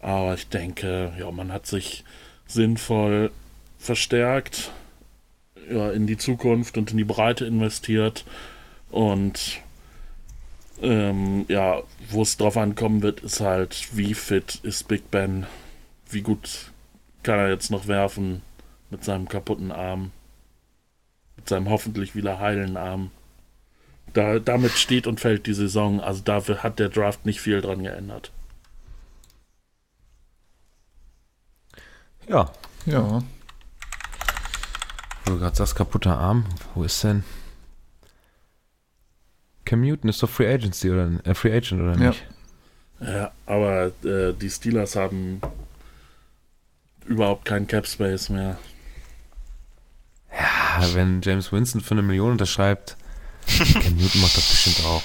aber 0.00 0.34
ich 0.34 0.48
denke, 0.48 1.12
ja, 1.18 1.30
man 1.30 1.52
hat 1.52 1.66
sich 1.66 2.04
sinnvoll 2.46 3.30
verstärkt, 3.78 4.72
ja, 5.70 5.90
in 5.90 6.06
die 6.06 6.16
Zukunft 6.16 6.76
und 6.76 6.90
in 6.90 6.96
die 6.96 7.04
Breite 7.04 7.44
investiert. 7.44 8.24
Und 8.90 9.60
ähm, 10.82 11.44
ja, 11.48 11.82
wo 12.10 12.22
es 12.22 12.36
drauf 12.36 12.56
ankommen 12.56 13.02
wird, 13.02 13.20
ist 13.20 13.40
halt, 13.40 13.88
wie 13.92 14.14
fit 14.14 14.60
ist 14.62 14.88
Big 14.88 15.10
Ben, 15.10 15.46
wie 16.10 16.22
gut 16.22 16.72
kann 17.24 17.38
er 17.40 17.48
jetzt 17.48 17.70
noch 17.70 17.88
werfen 17.88 18.42
mit 18.90 19.02
seinem 19.02 19.28
kaputten 19.28 19.72
Arm, 19.72 20.12
mit 21.36 21.48
seinem 21.48 21.68
hoffentlich 21.68 22.14
wieder 22.14 22.38
heilen 22.38 22.76
Arm. 22.76 23.10
Da, 24.12 24.38
damit 24.38 24.72
steht 24.72 25.08
und 25.08 25.18
fällt 25.18 25.46
die 25.46 25.54
Saison, 25.54 26.00
also 26.00 26.22
dafür 26.22 26.62
hat 26.62 26.78
der 26.78 26.88
Draft 26.88 27.26
nicht 27.26 27.40
viel 27.40 27.60
dran 27.60 27.82
geändert. 27.82 28.30
Ja, 32.28 32.50
ja. 32.86 33.22
wo 35.24 35.30
du 35.32 35.38
gerade 35.38 35.56
sagst, 35.56 35.74
kaputter 35.76 36.16
Arm. 36.16 36.44
Wo 36.74 36.84
ist 36.84 37.02
denn? 37.04 37.24
Cam 39.64 39.80
Newton 39.80 40.10
ist 40.10 40.22
doch 40.22 40.28
Free 40.30 40.52
Agency 40.52 40.90
oder 40.90 41.10
äh, 41.24 41.34
Free 41.34 41.54
Agent 41.56 41.80
oder 41.82 41.92
Ja. 41.98 42.08
nicht? 42.10 42.24
Ja, 43.00 43.32
aber 43.46 43.86
äh, 44.04 44.32
die 44.32 44.48
Steelers 44.50 44.94
haben 44.96 45.40
überhaupt 47.06 47.44
keinen 47.44 47.66
Cap 47.66 47.86
Space 47.86 48.28
mehr. 48.28 48.58
Ja, 50.32 50.94
wenn 50.94 51.20
James 51.22 51.52
Winston 51.52 51.80
für 51.80 51.92
eine 51.92 52.02
Million 52.02 52.32
unterschreibt, 52.32 52.96
Cam 53.46 53.96
Newton 53.96 54.20
macht 54.22 54.36
das 54.36 54.48
bestimmt 54.48 54.86
auch. 54.86 55.02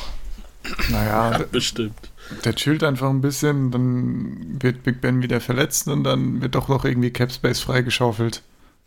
Naja, 0.89 1.37
der, 1.37 1.45
Bestimmt. 1.45 2.11
der 2.43 2.55
chillt 2.55 2.83
einfach 2.83 3.09
ein 3.09 3.21
bisschen, 3.21 3.71
dann 3.71 4.61
wird 4.61 4.83
Big 4.83 5.01
Ben 5.01 5.21
wieder 5.21 5.41
verletzt 5.41 5.87
und 5.87 6.03
dann 6.03 6.41
wird 6.41 6.55
doch 6.55 6.67
noch 6.67 6.85
irgendwie 6.85 7.11
Cap 7.11 7.31
Space 7.31 7.59
freigeschaufelt. 7.59 8.43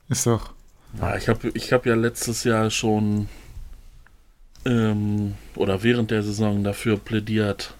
Ist 0.08 0.26
doch. 0.26 0.50
Ja, 1.00 1.16
ich 1.16 1.28
habe 1.28 1.50
ich 1.54 1.72
hab 1.72 1.86
ja 1.86 1.94
letztes 1.94 2.44
Jahr 2.44 2.70
schon 2.70 3.28
ähm, 4.64 5.34
oder 5.56 5.82
während 5.82 6.10
der 6.10 6.22
Saison 6.22 6.62
dafür 6.62 6.98
plädiert, 6.98 7.74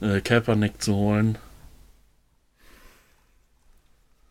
äh, 0.00 0.20
Kaepernick 0.20 0.82
zu 0.82 0.94
holen. 0.94 1.38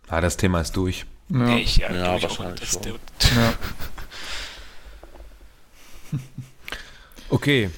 Ah, 0.08 0.22
das 0.22 0.38
Thema 0.38 0.62
ist 0.62 0.76
durch. 0.76 1.06
Ja, 1.30 1.38
Nee, 1.38 1.62
ich, 1.62 1.78
ja, 1.78 1.92
Ja, 1.92 2.16
ich 2.16 2.24
wahrscheinlich 2.24 2.56
Auch, 2.56 2.60
das, 2.60 2.72
schon. 2.72 2.82
der, 2.84 2.94
ja. 3.44 3.54
Okay. 7.30 7.72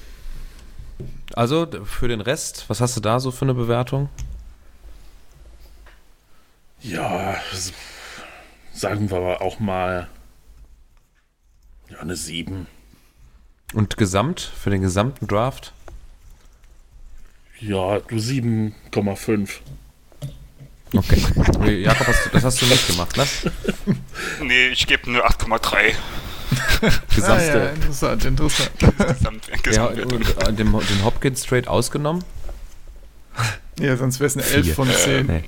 Also 1.34 1.66
für 1.84 2.08
den 2.08 2.20
Rest, 2.20 2.64
was 2.68 2.80
hast 2.80 2.96
du 2.96 3.00
da 3.00 3.18
so 3.20 3.30
für 3.30 3.44
eine 3.44 3.54
Bewertung? 3.54 4.08
Ja, 6.80 7.36
sagen 8.72 9.10
wir 9.10 9.16
aber 9.16 9.40
auch 9.40 9.58
mal 9.58 10.08
ja, 11.88 11.98
eine 11.98 12.14
7. 12.16 12.66
Und 13.74 13.96
gesamt, 13.96 14.40
für 14.40 14.70
den 14.70 14.82
gesamten 14.82 15.26
Draft? 15.26 15.72
Ja, 17.60 17.98
du 18.00 18.16
7,5. 18.16 19.60
Okay. 20.94 21.22
Okay, 21.36 21.82
Jakob, 21.82 22.06
hast 22.06 22.26
du, 22.26 22.30
das 22.30 22.44
hast 22.44 22.62
du 22.62 22.66
nicht 22.66 22.86
gemacht, 22.88 23.16
ne? 23.16 23.26
nee, 24.42 24.68
ich 24.68 24.86
gebe 24.86 25.10
nur 25.10 25.26
8,3 25.26 25.92
Ah, 26.80 26.90
Gesamt, 27.14 27.42
ja, 27.42 27.66
interessant, 27.70 28.24
interessant. 28.24 28.70
Gesamt, 28.78 29.48
ja, 29.48 29.56
Gesamtwertung. 29.62 30.12
und, 30.18 30.42
äh, 30.48 30.52
den, 30.54 30.72
den 30.72 31.04
Hopkins 31.04 31.42
Trade 31.42 31.68
ausgenommen? 31.68 32.24
Ja, 33.78 33.96
sonst 33.96 34.18
wäre 34.18 34.28
es 34.28 34.36
eine 34.36 34.46
11 34.46 34.64
Vier. 34.64 34.74
von 34.74 34.88
10. 34.90 35.26
Nee. 35.26 35.44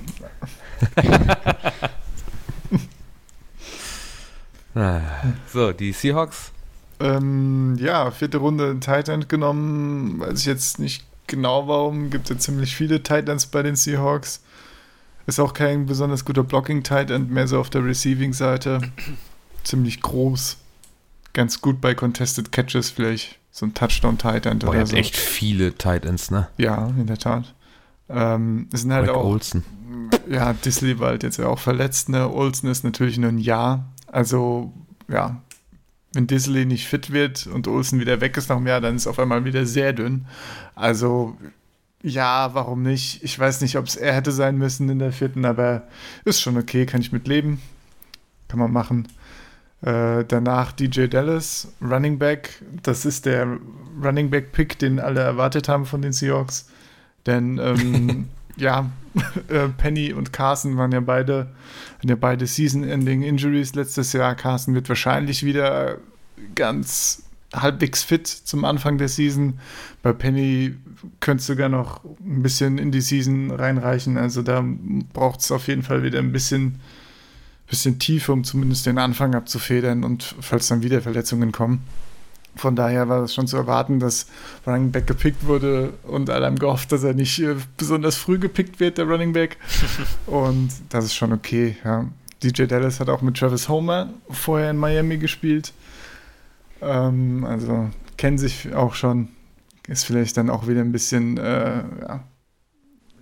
Ah, 4.73 5.01
so, 5.51 5.73
die 5.73 5.91
Seahawks. 5.91 6.51
Ähm, 6.99 7.75
ja, 7.79 8.09
vierte 8.11 8.37
Runde 8.37 8.69
ein 8.69 8.79
Tight 8.79 9.09
End 9.09 9.27
genommen. 9.27 10.19
Weiß 10.19 10.39
ich 10.39 10.45
jetzt 10.45 10.79
nicht 10.79 11.03
genau 11.27 11.67
warum. 11.67 12.09
Gibt 12.09 12.29
ja 12.29 12.37
ziemlich 12.37 12.75
viele 12.75 13.03
Tight 13.03 13.27
Ends 13.27 13.47
bei 13.47 13.63
den 13.63 13.75
Seahawks. 13.75 14.41
Ist 15.27 15.39
auch 15.39 15.53
kein 15.53 15.85
besonders 15.85 16.25
guter 16.25 16.43
Blocking-Tight 16.43 17.11
End, 17.11 17.31
mehr 17.31 17.47
so 17.47 17.59
auf 17.59 17.69
der 17.69 17.85
Receiving-Seite. 17.85 18.81
Ziemlich 19.63 20.01
groß. 20.01 20.57
Ganz 21.33 21.61
gut 21.61 21.79
bei 21.79 21.93
Contested 21.93 22.51
Catches, 22.51 22.89
vielleicht 22.89 23.39
so 23.51 23.65
ein 23.65 23.73
Touchdown-Tight 23.73 24.45
End 24.45 24.63
Boah, 24.63 24.67
ihr 24.67 24.71
oder 24.71 24.79
habt 24.79 24.89
so. 24.89 24.95
echt 24.97 25.15
viele 25.15 25.77
Tight 25.77 26.05
Ends, 26.05 26.31
ne? 26.31 26.47
Ja, 26.57 26.87
in 26.97 27.07
der 27.07 27.17
Tat. 27.17 27.53
Ähm, 28.09 28.67
es 28.73 28.81
sind 28.81 28.91
halt 28.93 29.07
Greg 29.07 29.15
auch 29.15 29.23
Olsen. 29.25 29.63
ja, 30.29 30.53
Disley 30.53 30.99
war 30.99 31.09
halt 31.09 31.23
jetzt 31.23 31.37
ja 31.37 31.47
auch 31.47 31.59
verletzt, 31.59 32.09
ne? 32.09 32.29
Olsen 32.29 32.69
ist 32.69 32.83
natürlich 32.83 33.17
nur 33.17 33.29
ein 33.29 33.37
Jahr. 33.37 33.85
Also, 34.07 34.73
ja, 35.07 35.41
wenn 36.13 36.27
Disley 36.27 36.65
nicht 36.65 36.87
fit 36.87 37.11
wird 37.13 37.47
und 37.47 37.67
Olsen 37.67 37.99
wieder 37.99 38.19
weg 38.19 38.35
ist 38.35 38.49
nach 38.49 38.57
einem 38.57 38.67
Jahr, 38.67 38.81
dann 38.81 38.95
ist 38.95 39.07
auf 39.07 39.19
einmal 39.19 39.45
wieder 39.45 39.65
sehr 39.65 39.93
dünn. 39.93 40.25
Also, 40.75 41.37
ja, 42.03 42.53
warum 42.53 42.81
nicht? 42.81 43.23
Ich 43.23 43.37
weiß 43.37 43.61
nicht, 43.61 43.77
ob 43.77 43.85
es 43.85 43.95
er 43.95 44.13
hätte 44.13 44.31
sein 44.31 44.57
müssen 44.57 44.89
in 44.89 44.99
der 44.99 45.11
vierten, 45.11 45.45
aber 45.45 45.83
ist 46.25 46.41
schon 46.41 46.57
okay, 46.57 46.85
kann 46.85 47.01
ich 47.01 47.11
mit 47.11 47.27
leben. 47.27 47.61
Kann 48.47 48.59
man 48.59 48.71
machen. 48.71 49.07
Äh, 49.81 50.25
danach 50.27 50.71
DJ 50.71 51.07
Dallas, 51.07 51.71
Running 51.81 52.19
Back. 52.19 52.61
Das 52.83 53.05
ist 53.05 53.25
der 53.25 53.57
Running 54.03 54.29
Back 54.29 54.51
Pick, 54.51 54.79
den 54.79 54.99
alle 54.99 55.21
erwartet 55.21 55.69
haben 55.69 55.85
von 55.85 56.01
den 56.01 56.11
Seahawks. 56.11 56.69
Denn 57.25 57.59
ähm, 57.59 58.29
ja, 58.57 58.89
äh, 59.49 59.67
Penny 59.69 60.13
und 60.13 60.33
Carson 60.33 60.77
waren 60.77 60.91
ja 60.91 61.01
beide, 61.01 61.49
hatten 61.97 62.09
ja 62.09 62.15
beide 62.15 62.47
Season-Ending-Injuries 62.47 63.75
letztes 63.75 64.13
Jahr. 64.13 64.35
Carson 64.35 64.73
wird 64.73 64.89
wahrscheinlich 64.89 65.43
wieder 65.43 65.97
ganz 66.55 67.23
halbwegs 67.53 68.03
fit 68.03 68.27
zum 68.27 68.65
Anfang 68.65 68.97
der 68.97 69.09
Season. 69.09 69.59
Bei 70.01 70.13
Penny 70.13 70.75
könnte 71.19 71.41
es 71.41 71.47
sogar 71.47 71.69
noch 71.69 72.03
ein 72.03 72.41
bisschen 72.43 72.77
in 72.77 72.91
die 72.91 73.01
Season 73.01 73.51
reinreichen. 73.51 74.17
Also 74.17 74.41
da 74.41 74.63
braucht 75.13 75.41
es 75.41 75.51
auf 75.51 75.67
jeden 75.67 75.83
Fall 75.83 76.03
wieder 76.03 76.19
ein 76.19 76.31
bisschen 76.31 76.79
bisschen 77.71 77.99
Tiefe, 77.99 78.33
um 78.33 78.43
zumindest 78.43 78.85
den 78.85 78.97
Anfang 78.97 79.33
abzufedern 79.33 80.03
und 80.03 80.35
falls 80.41 80.67
dann 80.67 80.83
wieder 80.83 81.01
Verletzungen 81.01 81.51
kommen. 81.51 81.81
Von 82.55 82.75
daher 82.75 83.07
war 83.07 83.23
es 83.23 83.33
schon 83.33 83.47
zu 83.47 83.55
erwarten, 83.55 83.99
dass 83.99 84.27
Running 84.67 84.91
Back 84.91 85.07
gepickt 85.07 85.45
wurde 85.47 85.93
und 86.03 86.29
alle 86.29 86.45
haben 86.45 86.59
gehofft, 86.59 86.91
dass 86.91 87.03
er 87.03 87.13
nicht 87.13 87.39
äh, 87.39 87.55
besonders 87.77 88.17
früh 88.17 88.37
gepickt 88.39 88.81
wird, 88.81 88.97
der 88.97 89.05
Running 89.05 89.31
Back. 89.31 89.57
und 90.25 90.69
das 90.89 91.05
ist 91.05 91.15
schon 91.15 91.31
okay. 91.31 91.77
Ja. 91.85 92.05
DJ 92.43 92.65
Dallas 92.65 92.99
hat 92.99 93.07
auch 93.07 93.21
mit 93.21 93.37
Travis 93.37 93.69
Homer 93.69 94.09
vorher 94.29 94.71
in 94.71 94.77
Miami 94.77 95.17
gespielt. 95.17 95.71
Ähm, 96.81 97.45
also 97.45 97.89
kennen 98.17 98.37
sich 98.37 98.73
auch 98.73 98.93
schon. 98.93 99.29
Ist 99.87 100.05
vielleicht 100.05 100.37
dann 100.37 100.49
auch 100.49 100.67
wieder 100.67 100.81
ein 100.81 100.91
bisschen, 100.91 101.37
äh, 101.37 101.83
ja, 102.01 102.23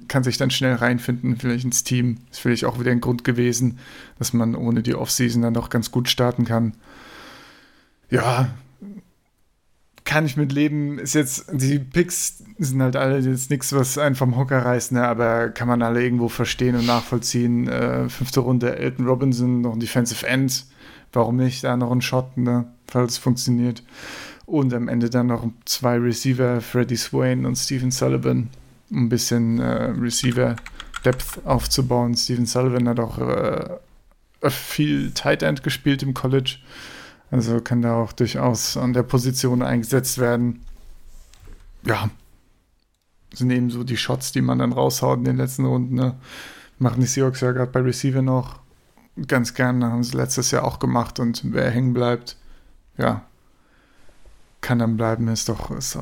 kann 0.08 0.24
sich 0.24 0.38
dann 0.38 0.52
schnell 0.52 0.76
reinfinden, 0.76 1.38
vielleicht 1.38 1.66
ins 1.66 1.84
Team. 1.84 2.18
Ist 2.32 2.40
vielleicht 2.40 2.66
auch 2.66 2.80
wieder 2.80 2.92
ein 2.92 3.02
Grund 3.02 3.24
gewesen, 3.24 3.80
dass 4.18 4.34
man 4.34 4.56
ohne 4.56 4.84
die 4.84 4.96
Offseason 4.96 5.42
dann 5.42 5.54
doch 5.54 5.70
ganz 5.70 5.92
gut 5.92 6.10
starten 6.10 6.46
kann. 6.46 6.74
Ja, 8.10 8.50
kann 10.04 10.26
ich 10.26 10.38
mit 10.38 10.52
leben. 10.52 10.98
Ist 10.98 11.14
jetzt, 11.14 11.46
die 11.54 11.78
Picks 11.78 12.44
sind 12.58 12.82
halt 12.82 12.96
alle 12.96 13.20
jetzt 13.20 13.52
nichts, 13.52 13.72
was 13.74 13.98
einen 13.98 14.16
vom 14.16 14.36
Hocker 14.36 14.66
reißt, 14.66 14.92
ne? 14.92 15.08
aber 15.08 15.50
kann 15.50 15.68
man 15.68 15.84
alle 15.84 16.04
irgendwo 16.04 16.30
verstehen 16.30 16.76
und 16.76 16.88
nachvollziehen. 16.88 17.68
Äh, 17.68 18.10
fünfte 18.10 18.40
Runde 18.40 18.76
Elton 18.76 19.08
Robinson, 19.08 19.62
noch 19.62 19.74
ein 19.74 19.80
Defensive 19.80 20.26
End. 20.26 20.66
Warum 21.14 21.38
nicht? 21.38 21.64
Da 21.64 21.76
noch 21.76 21.92
ein 21.92 22.02
Shot, 22.02 22.38
ne? 22.38 22.66
falls 22.88 23.14
es 23.14 23.18
funktioniert. 23.18 23.84
Und 24.46 24.74
am 24.74 24.88
Ende 24.88 25.10
dann 25.10 25.28
noch 25.28 25.48
zwei 25.66 25.98
Receiver, 25.98 26.62
Freddie 26.62 26.96
Swain 26.96 27.46
und 27.46 27.56
Stephen 27.56 27.92
Sullivan, 27.92 28.50
um 28.90 29.06
ein 29.06 29.10
bisschen 29.10 29.60
äh, 29.60 29.92
Receiver-Depth 29.92 31.46
aufzubauen. 31.46 32.16
Stephen 32.16 32.46
Sullivan 32.46 32.88
hat 32.88 33.00
auch 33.00 33.20
äh, 33.20 34.50
viel 34.50 35.12
Tight 35.12 35.44
End 35.44 35.64
gespielt 35.64 36.02
im 36.02 36.14
College. 36.14 36.58
Also 37.32 37.62
kann 37.62 37.84
da 37.84 37.96
auch 37.96 38.12
durchaus 38.12 38.76
an 38.76 38.94
der 38.94 39.04
Position 39.04 39.62
eingesetzt 39.62 40.18
werden. 40.18 40.62
Ja, 41.86 42.10
sind 43.34 43.52
eben 43.52 43.70
so 43.70 43.84
die 43.84 43.98
Shots, 43.98 44.32
die 44.32 44.42
man 44.42 44.60
dann 44.60 44.74
raushaut 44.74 45.20
in 45.20 45.26
den 45.26 45.38
letzten 45.38 45.66
Runden. 45.66 45.96
Ne? 45.96 46.16
Machen 46.80 47.02
die 47.02 47.08
Seahawks 47.08 47.42
ja 47.42 47.52
gerade 47.52 47.72
bei 47.72 47.82
Receiver 47.82 48.22
noch 48.22 48.60
ganz 49.28 49.54
gerne, 49.54 49.92
haben 49.92 50.04
sie 50.04 50.18
letztes 50.18 50.52
Jahr 50.52 50.64
auch 50.64 50.80
gemacht 50.80 51.20
und 51.20 51.42
wer 51.54 51.70
hängen 51.70 51.94
bleibt, 51.94 52.38
ja, 52.98 53.24
kann 54.62 54.80
dann 54.80 54.98
bleiben, 54.98 55.28
ist 55.30 55.50
doch, 55.50 55.72
ist, 55.72 55.98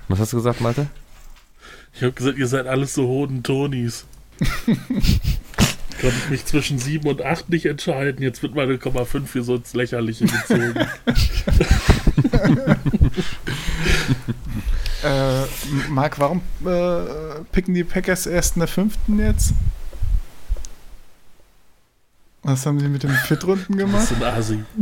Was 0.07 0.19
hast 0.19 0.33
du 0.33 0.37
gesagt, 0.37 0.61
Malte? 0.61 0.87
Ich 1.93 2.01
habe 2.01 2.13
gesagt, 2.13 2.37
ihr 2.37 2.47
seid 2.47 2.67
alles 2.67 2.93
so 2.93 3.07
hohen 3.07 3.43
Tonis. 3.43 4.05
Konnte 6.01 6.15
ich 6.23 6.29
mich 6.29 6.45
zwischen 6.45 6.79
7 6.79 7.07
und 7.07 7.23
8 7.23 7.49
nicht 7.49 7.65
entscheiden. 7.65 8.21
Jetzt 8.21 8.43
wird 8.43 8.55
meine 8.55 8.77
Komma 8.77 9.05
5 9.05 9.29
für 9.29 9.43
so 9.43 9.55
ins 9.55 9.73
Lächerliche 9.73 10.25
gezogen. 10.25 10.75
äh, 15.03 15.41
Marc, 15.89 16.19
warum 16.19 16.41
äh, 16.65 17.41
picken 17.51 17.73
die 17.73 17.83
Packers 17.83 18.27
erst 18.27 18.55
in 18.55 18.59
der 18.59 18.67
fünften 18.67 19.19
jetzt? 19.19 19.53
Was 22.43 22.65
haben 22.65 22.79
sie 22.79 22.87
mit 22.87 23.03
den 23.03 23.11
Viertrunden 23.11 23.77
gemacht? 23.77 24.03
Das 24.03 24.11
ist 24.11 24.23
ein 24.23 24.23
Asi. 24.23 24.63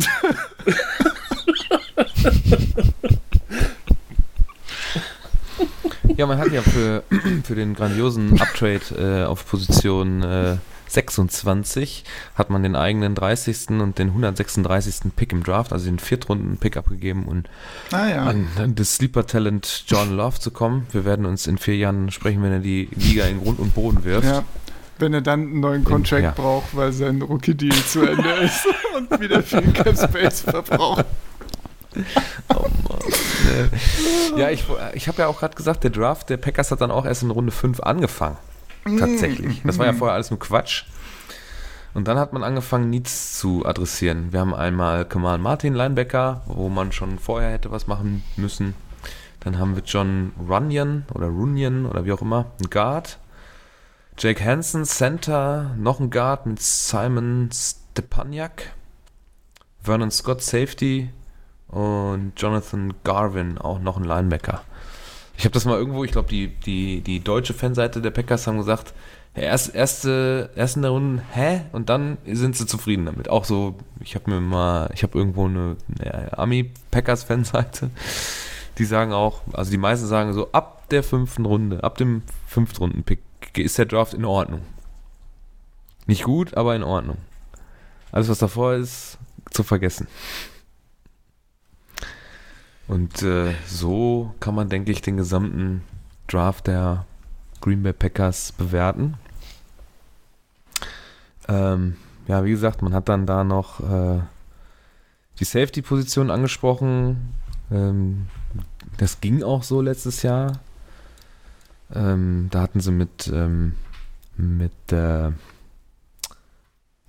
Ja, 6.18 6.28
man 6.28 6.38
hat 6.38 6.52
ja 6.52 6.62
für, 6.62 7.04
für 7.44 7.56
den 7.56 7.74
grandiosen 7.74 8.40
Uptrade 8.40 8.82
äh, 8.98 9.26
auf 9.26 9.46
Position 9.46 10.24
äh, 10.24 10.56
26 10.88 12.04
hat 12.36 12.50
man 12.50 12.64
den 12.64 12.76
eigenen 12.76 13.16
30. 13.16 13.70
und 13.70 13.98
den 14.00 14.10
136. 14.10 15.12
Pick 15.16 15.32
im 15.32 15.44
Draft, 15.44 15.74
also 15.74 15.86
den 15.86 16.00
Viertrunden-Pick 16.00 16.78
abgegeben 16.78 17.26
und 17.26 17.50
ah, 17.92 18.08
ja. 18.08 18.24
an, 18.24 18.48
an 18.58 18.76
das 18.76 18.96
Sleeper-Talent 18.96 19.86
John 19.88 20.16
Love 20.16 20.40
zu 20.40 20.52
kommen. 20.52 20.88
Wir 20.92 21.06
werden 21.06 21.26
uns 21.26 21.48
in 21.48 21.58
vier 21.58 21.78
Jahren 21.78 22.12
sprechen, 22.12 22.44
wenn 22.44 22.52
er 22.52 22.60
die 22.60 22.90
Liga 22.96 23.26
in 23.26 23.42
Grund 23.42 23.60
und 23.60 23.74
Boden 23.74 24.04
wirft. 24.04 24.28
Ja 24.28 24.44
wenn 24.98 25.14
er 25.14 25.22
dann 25.22 25.42
einen 25.42 25.60
neuen 25.60 25.84
Contract 25.84 26.24
ja. 26.24 26.32
braucht, 26.32 26.76
weil 26.76 26.94
sein 26.94 27.22
Rookie-Deal 27.22 27.76
zu 27.86 28.04
Ende 28.04 28.30
ist 28.36 28.66
und 28.96 29.20
wieder 29.20 29.44
viel 29.44 29.74
Cap 29.74 29.98
Space 29.98 30.42
verbraucht. 30.42 31.06
Oh 32.50 32.68
Mann. 32.88 33.00
Ja, 34.38 34.50
ich, 34.50 34.66
ich 34.94 35.08
habe 35.08 35.22
ja 35.22 35.28
auch 35.28 35.40
gerade 35.40 35.56
gesagt, 35.56 35.84
der 35.84 35.92
Draft 35.92 36.30
der 36.30 36.38
Packers 36.38 36.72
hat 36.72 36.82
dann 36.82 36.92
auch 36.92 37.06
erst 37.06 37.24
in 37.24 37.32
Runde 37.32 37.52
5 37.52 37.80
angefangen. 37.80 38.38
Tatsächlich. 38.86 39.62
Das 39.64 39.80
war 39.80 39.86
ja 39.86 39.94
vorher 39.94 40.16
alles 40.16 40.30
nur 40.30 40.40
Quatsch. 40.40 40.86
Und 41.94 42.08
dann 42.08 42.20
hat 42.20 42.34
man 42.34 42.44
angefangen, 42.44 42.90
Needs 42.90 43.40
zu 43.40 43.66
adressieren. 43.66 44.32
Wir 44.32 44.42
haben 44.42 44.54
einmal 44.54 45.06
Kamal 45.06 45.38
Martin, 45.38 45.74
Linebacker, 45.74 46.42
wo 46.46 46.70
man 46.70 46.92
schon 46.92 47.20
vorher 47.20 47.52
hätte 47.52 47.72
was 47.72 47.88
machen 47.88 48.24
müssen. 48.36 48.76
Dann 49.40 49.58
haben 49.60 49.76
wir 49.76 49.84
John 49.84 50.34
Runyon 50.50 51.06
oder 51.14 51.28
Runyon 51.28 51.86
oder 51.86 52.06
wie 52.06 52.12
auch 52.12 52.22
immer, 52.22 52.52
ein 52.60 52.70
Guard. 52.70 53.20
Jake 54.18 54.44
Hansen, 54.44 54.86
Center, 54.86 55.74
noch 55.78 56.00
ein 56.00 56.10
Guard 56.10 56.46
mit 56.46 56.62
Simon 56.62 57.50
Stepaniak. 57.52 58.74
Vernon 59.82 60.12
Scott, 60.12 60.42
Safety, 60.42 61.10
und 61.68 62.34
Jonathan 62.38 62.94
Garvin, 63.04 63.58
auch 63.58 63.80
noch 63.80 63.98
ein 63.98 64.04
Linebacker. 64.04 64.62
Ich 65.38 65.46
habe 65.46 65.54
das 65.54 65.66
mal 65.66 65.78
irgendwo, 65.78 66.04
ich 66.04 66.12
glaube, 66.12 66.30
die, 66.30 66.48
die, 66.48 67.02
die 67.02 67.20
deutsche 67.20 67.54
Fanseite 67.54 68.02
der 68.02 68.12
Packers 68.12 68.48
haben 68.48 68.58
gesagt, 68.58 68.94
erst, 69.34 69.76
erste, 69.76 70.50
erst 70.56 70.78
in 70.78 70.82
der 70.82 70.92
Runde, 70.92 71.24
hä? 71.34 71.62
Und 71.72 71.90
dann 71.90 72.18
sind 72.26 72.56
sie 72.56 72.66
zufrieden 72.66 73.06
damit. 73.06 73.30
Auch 73.30 73.46
so, 73.46 73.76
ich 74.00 74.16
habe 74.16 74.32
mir 74.32 74.40
mal, 74.40 74.90
ich 74.94 75.04
habe 75.04 75.18
irgendwo 75.18 75.46
eine, 75.46 75.76
eine 76.00 76.38
Army-Packers-Fanseite, 76.38 77.90
die 78.78 78.86
sagen 78.86 79.14
auch, 79.14 79.42
also 79.54 79.72
die 79.72 79.78
meisten 79.78 80.08
sagen 80.08 80.34
so, 80.34 80.52
ab 80.52 80.90
der 80.90 81.04
fünften 81.04 81.46
Runde, 81.46 81.84
ab 81.84 81.98
dem 81.98 82.24
fünften 82.48 82.78
Runden-Pick 82.78 83.20
ist 83.58 83.78
der 83.78 83.86
Draft 83.86 84.14
in 84.14 84.26
Ordnung. 84.26 84.62
Nicht 86.08 86.24
gut, 86.24 86.56
aber 86.56 86.76
in 86.76 86.84
Ordnung. 86.84 87.18
Alles, 88.12 88.30
was 88.30 88.40
davor 88.40 88.76
ist, 88.76 89.18
zu 89.52 89.64
vergessen. 89.64 90.08
Und 92.88 93.24
äh, 93.24 93.54
so 93.68 94.34
kann 94.40 94.56
man, 94.56 94.70
denke 94.70 94.92
ich, 94.92 95.02
den 95.02 95.18
gesamten 95.18 95.84
Draft 96.28 96.68
der 96.68 97.06
Green 97.62 97.84
Bay 97.84 97.94
Packers 97.94 98.52
bewerten. 98.52 99.16
Ähm, 101.48 101.96
ja, 102.28 102.44
wie 102.44 102.52
gesagt, 102.52 102.82
man 102.82 102.94
hat 102.94 103.10
dann 103.10 103.26
da 103.26 103.44
noch 103.44 103.80
äh, 103.80 104.20
die 105.40 105.46
Safety-Position 105.46 106.32
angesprochen. 106.32 107.34
Ähm, 107.72 108.28
das 108.98 109.22
ging 109.22 109.44
auch 109.44 109.64
so 109.64 109.82
letztes 109.82 110.22
Jahr. 110.24 110.60
Ähm, 111.94 112.48
da 112.52 112.62
hatten 112.62 112.80
sie 112.80 112.92
mit, 112.92 113.32
ähm, 113.34 113.76
mit 114.38 114.92
äh, 114.92 115.28
äh, 115.28 115.32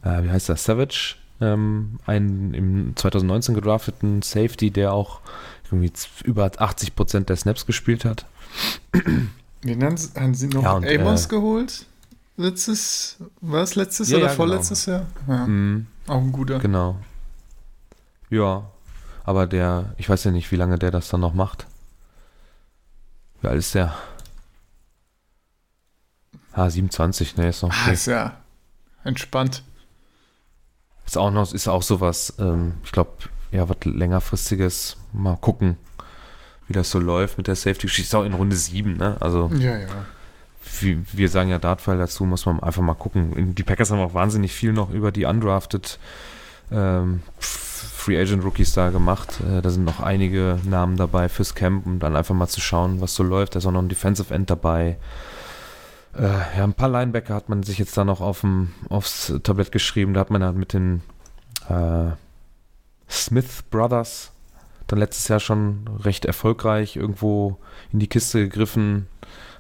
wie 0.03 0.31
heißt 0.31 0.49
das, 0.49 0.65
Savage 0.65 1.17
Ähm, 1.39 1.99
einen 2.07 2.55
im 2.55 2.97
2019 2.97 3.55
gedrafteten 3.55 4.23
Safety, 4.23 4.71
der 4.71 4.95
auch 4.95 5.21
irgendwie 5.71 5.93
über 6.25 6.51
80 6.57 6.95
Prozent 6.97 7.29
der 7.29 7.37
Snaps 7.37 7.67
gespielt 7.67 8.05
hat. 8.05 8.27
Wen 9.63 9.83
haben 9.85 9.97
sie, 9.97 10.09
haben 10.19 10.35
sie 10.35 10.49
noch 10.49 10.63
Ja, 10.63 10.73
und, 10.73 10.87
Amos 10.87 11.27
äh, 11.27 11.29
geholt? 11.29 11.87
Letztes, 12.37 13.17
war 13.41 13.63
es 13.63 13.75
letztes 13.77 14.11
Ja, 14.11 14.19
oder 14.19 14.27
ja, 14.27 14.33
genau. 14.33 14.37
vorletztes 14.37 14.87
Jahr? 14.87 15.07
Ja, 15.27 15.47
Mhm, 15.47 15.87
auch 16.07 16.21
ein 16.21 16.33
guter. 16.33 16.59
genau. 16.59 16.97
Ja, 18.31 18.71
aber 19.25 19.47
der, 19.47 19.95
ich 19.99 20.09
weiß 20.09 20.25
ja 20.25 20.31
nicht, 20.31 20.51
wie 20.53 20.57
lange 20.57 20.79
der 20.79 20.91
das 20.91 21.09
dann 21.09 21.21
noch 21.21 21.33
macht. 21.35 21.67
Wie 23.41 23.49
alt 23.49 23.59
ist 23.59 23.75
der? 23.75 23.95
Ah, 26.53 26.71
27, 26.71 27.37
ne, 27.37 27.49
ist 27.49 27.63
noch 27.63 27.73
Ah, 27.73 27.91
ist 27.91 28.07
ja 28.07 28.37
entspannt. 29.05 29.63
Ist 31.07 31.17
auch 31.19 31.31
noch, 31.31 31.53
ist 31.53 31.69
auch 31.69 31.83
sowas, 31.83 32.35
ähm, 32.39 32.75
ich 32.85 32.93
glaube, 32.93 33.11
ja, 33.53 33.69
was 33.69 33.77
längerfristiges. 33.85 34.97
Mal 35.13 35.37
gucken, 35.37 35.77
wie 36.69 36.73
das 36.73 36.91
so 36.91 36.99
läuft 36.99 37.39
mit 37.39 37.47
der 37.47 37.57
Safety. 37.57 37.89
Schießt 37.89 38.15
auch 38.15 38.25
in 38.25 38.35
Runde 38.35 38.57
7, 38.57 38.97
ne? 38.97 39.17
Also, 39.21 39.51
Ja, 39.59 39.79
ja. 39.79 39.87
wie, 40.81 40.99
wir 41.13 41.29
sagen 41.29 41.51
ja 41.51 41.59
Dartfall 41.59 41.99
dazu, 41.99 42.25
muss 42.25 42.47
man 42.47 42.61
einfach 42.61 42.83
mal 42.83 42.95
gucken. 42.95 43.55
Die 43.55 43.63
Packers 43.63 43.91
haben 43.91 44.01
auch 44.01 44.15
wahnsinnig 44.15 44.53
viel 44.53 44.73
noch 44.73 44.91
über 44.91 45.13
die 45.13 45.25
undrafted 45.25 45.99
ähm, 46.71 47.23
Free 47.39 48.21
Agent 48.21 48.45
Rookies 48.45 48.73
da 48.73 48.91
gemacht. 48.91 49.41
Äh, 49.41 49.63
da 49.63 49.71
sind 49.71 49.85
noch 49.85 50.01
einige 50.01 50.59
Namen 50.65 50.97
dabei 50.97 51.29
fürs 51.29 51.55
Camp, 51.55 51.87
um 51.87 51.99
dann 51.99 52.17
einfach 52.17 52.35
mal 52.35 52.49
zu 52.49 52.61
schauen, 52.61 53.01
was 53.01 53.15
so 53.15 53.23
läuft. 53.23 53.55
Da 53.55 53.59
ist 53.59 53.67
auch 53.67 53.73
noch 53.73 53.83
ein 53.83 53.89
Defensive 53.89 54.33
End 54.33 54.51
dabei. 54.51 54.97
Äh, 56.17 56.23
ja, 56.57 56.65
ein 56.65 56.73
paar 56.75 56.89
Linebacker 56.89 57.35
hat 57.35 57.49
man 57.49 57.63
sich 57.63 57.79
jetzt 57.79 57.97
da 57.97 58.05
noch 58.05 58.21
auf 58.21 58.41
dem, 58.41 58.73
aufs 58.89 59.33
Tablett 59.43 59.71
geschrieben. 59.73 60.15
Da 60.15 60.21
hat 60.21 60.31
man 60.31 60.43
halt 60.43 60.57
mit 60.57 60.73
den 60.73 61.03
äh, 61.69 62.11
Smith 63.09 63.63
Brothers 63.71 64.33
dann 64.87 64.99
letztes 64.99 65.29
Jahr 65.29 65.41
schon 65.41 65.89
recht 66.05 66.25
erfolgreich 66.25 66.97
irgendwo 66.97 67.59
in 67.93 67.99
die 67.99 68.07
Kiste 68.07 68.41
gegriffen. 68.41 69.09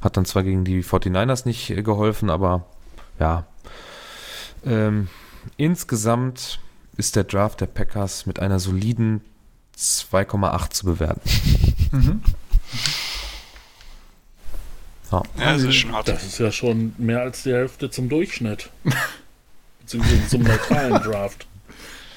Hat 0.01 0.17
dann 0.17 0.25
zwar 0.25 0.43
gegen 0.45 0.65
die 0.65 0.85
49ers 0.85 1.47
nicht 1.47 1.71
äh, 1.71 1.83
geholfen, 1.83 2.31
aber 2.31 2.67
ja. 3.19 3.47
Ähm, 4.65 5.09
insgesamt 5.57 6.61
ist 6.97 7.17
der 7.17 7.25
Draft 7.25 7.61
der 7.61 7.67
Packers 7.67 8.27
mit 8.27 8.39
einer 8.41 8.59
soliden 8.59 9.21
2,8 9.77 10.71
zu 10.71 10.87
bewerten. 10.87 11.21
Mhm. 11.93 12.21
Ja, 15.13 15.23
das 15.37 15.63
ist 15.63 15.77
schon 15.77 15.93
hart. 15.93 16.09
Das 16.09 16.25
ist 16.25 16.39
ja 16.39 16.51
schon 16.51 16.95
mehr 16.99 17.21
als 17.21 17.45
die 17.45 17.53
Hälfte 17.53 17.91
zum 17.91 18.09
Durchschnitt. 18.09 18.71
Beziehungsweise 19.81 20.27
zum 20.27 20.43
neutralen 20.43 21.01
Draft. 21.01 21.47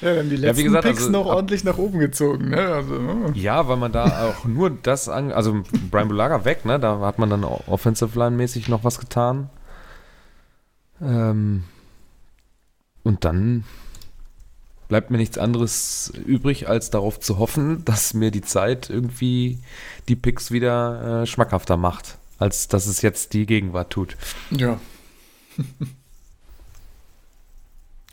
Ja, 0.00 0.12
wir 0.14 0.18
haben 0.20 0.30
die 0.30 0.36
Ja, 0.36 0.42
wie 0.42 0.46
letzten 0.46 0.64
gesagt, 0.64 0.84
Picks 0.86 0.98
also 1.00 1.10
noch 1.12 1.26
ab- 1.26 1.36
ordentlich 1.36 1.64
nach 1.64 1.76
oben 1.78 1.98
gezogen. 1.98 2.48
Ne? 2.50 2.58
Also, 2.60 2.94
oh. 2.94 3.30
Ja, 3.34 3.68
weil 3.68 3.76
man 3.76 3.92
da 3.92 4.28
auch 4.30 4.44
nur 4.46 4.70
das 4.70 5.08
an, 5.08 5.30
also 5.32 5.62
Brian 5.90 6.08
Bulaga 6.08 6.44
weg, 6.44 6.64
ne? 6.64 6.80
Da 6.80 7.00
hat 7.00 7.18
man 7.18 7.28
dann 7.30 7.44
Offensive 7.44 8.18
Line 8.18 8.36
mäßig 8.36 8.68
noch 8.68 8.82
was 8.84 8.98
getan. 8.98 9.50
Ähm, 11.02 11.64
und 13.02 13.24
dann 13.24 13.64
bleibt 14.88 15.10
mir 15.10 15.18
nichts 15.18 15.38
anderes 15.38 16.12
übrig, 16.26 16.68
als 16.68 16.90
darauf 16.90 17.20
zu 17.20 17.38
hoffen, 17.38 17.84
dass 17.84 18.12
mir 18.14 18.30
die 18.30 18.42
Zeit 18.42 18.90
irgendwie 18.90 19.58
die 20.08 20.16
Picks 20.16 20.50
wieder 20.50 21.22
äh, 21.22 21.26
schmackhafter 21.26 21.76
macht, 21.76 22.18
als 22.38 22.68
dass 22.68 22.86
es 22.86 23.00
jetzt 23.02 23.32
die 23.34 23.46
Gegenwart 23.46 23.90
tut. 23.90 24.16
ja. 24.50 24.78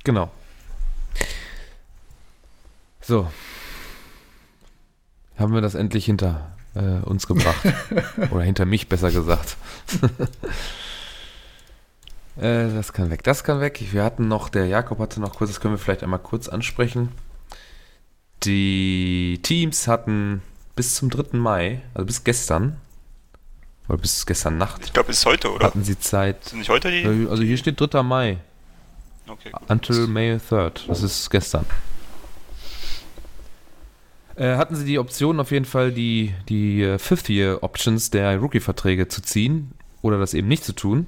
Genau. 0.03 0.29
So. 3.07 3.31
Haben 5.37 5.53
wir 5.53 5.61
das 5.61 5.75
endlich 5.75 6.03
hinter 6.05 6.51
äh, 6.75 7.05
uns 7.05 7.25
gebracht. 7.25 7.61
Oder 8.31 8.43
hinter 8.43 8.65
mich, 8.65 8.89
besser 8.89 9.11
gesagt. 9.11 9.55
äh, 12.35 12.67
das 12.69 12.91
kann 12.91 13.09
weg. 13.09 13.23
Das 13.23 13.45
kann 13.45 13.61
weg. 13.61 13.81
Wir 13.93 14.03
hatten 14.03 14.27
noch, 14.27 14.49
der 14.49 14.65
Jakob 14.65 14.99
hatte 14.99 15.21
noch 15.21 15.35
kurz, 15.35 15.51
das 15.51 15.61
können 15.61 15.75
wir 15.75 15.77
vielleicht 15.77 16.03
einmal 16.03 16.19
kurz 16.19 16.49
ansprechen. 16.49 17.13
Die 18.43 19.39
Teams 19.41 19.87
hatten 19.87 20.41
bis 20.75 20.95
zum 20.95 21.09
3. 21.09 21.37
Mai, 21.37 21.81
also 21.93 22.05
bis 22.05 22.25
gestern, 22.25 22.75
oder 23.87 23.99
bis 23.99 24.25
gestern 24.25 24.57
Nacht, 24.57 24.81
Ich 24.83 24.91
glaube, 24.91 25.11
es 25.11 25.19
ist 25.19 25.25
heute, 25.25 25.53
oder? 25.53 25.67
hatten 25.67 25.85
sie 25.85 25.97
Zeit. 25.97 26.43
Sind 26.43 26.59
nicht 26.59 26.69
heute 26.69 26.91
die? 26.91 27.05
Also 27.29 27.41
hier 27.41 27.55
steht 27.57 27.79
3. 27.79 28.03
Mai. 28.03 28.37
Okay, 29.29 29.51
gut. 29.51 29.69
Until 29.69 30.07
May 30.07 30.35
3rd. 30.35 30.87
Das 30.87 31.01
ist 31.03 31.29
gestern. 31.29 31.65
Äh, 34.37 34.55
hatten 34.57 34.75
sie 34.75 34.85
die 34.85 34.99
Option 34.99 35.39
auf 35.39 35.51
jeden 35.51 35.65
Fall, 35.65 35.91
die, 35.91 36.33
die 36.47 36.83
äh, 36.83 36.99
Fifth-Year-Options 36.99 38.11
der 38.11 38.37
Rookie-Verträge 38.37 39.07
zu 39.07 39.21
ziehen 39.21 39.71
oder 40.03 40.19
das 40.19 40.33
eben 40.35 40.47
nicht 40.47 40.63
zu 40.63 40.73
tun. 40.73 41.07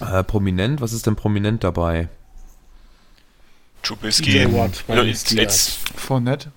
Äh, 0.00 0.24
prominent, 0.24 0.80
was 0.80 0.92
ist 0.92 1.06
denn 1.06 1.14
prominent 1.14 1.62
dabei? 1.62 2.08
Trubisky. 3.82 4.46
Fournette. 5.96 6.50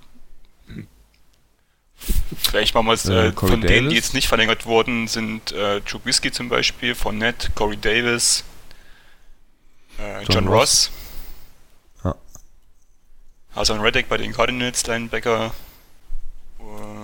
vielleicht 2.38 2.74
machen 2.74 2.88
wir 2.88 2.94
es. 2.94 3.06
Äh, 3.06 3.28
Äh, 3.28 3.32
Corey 3.32 3.52
von 3.52 3.62
denen, 3.62 3.72
die 3.72 3.84
Davis. 3.86 3.94
jetzt 3.94 4.14
nicht 4.16 4.28
verlängert 4.28 4.66
wurden, 4.66 5.08
sind 5.08 5.52
äh, 5.52 5.82
Trubisky 5.82 6.32
zum 6.32 6.50
Beispiel, 6.50 6.96
Fournette, 6.96 7.52
Corey 7.54 7.78
Davis, 7.78 8.44
äh, 10.00 10.24
John 10.24 10.26
John, 10.34 10.48
Ross. 10.48 10.60
Ross. 10.60 10.92
Ja. 13.56 13.62
Hassan 13.62 13.80
Reddick 13.80 14.10
bei 14.10 14.18
den 14.18 14.34
Cardinals, 14.34 14.86
Linebacker. 14.86 15.54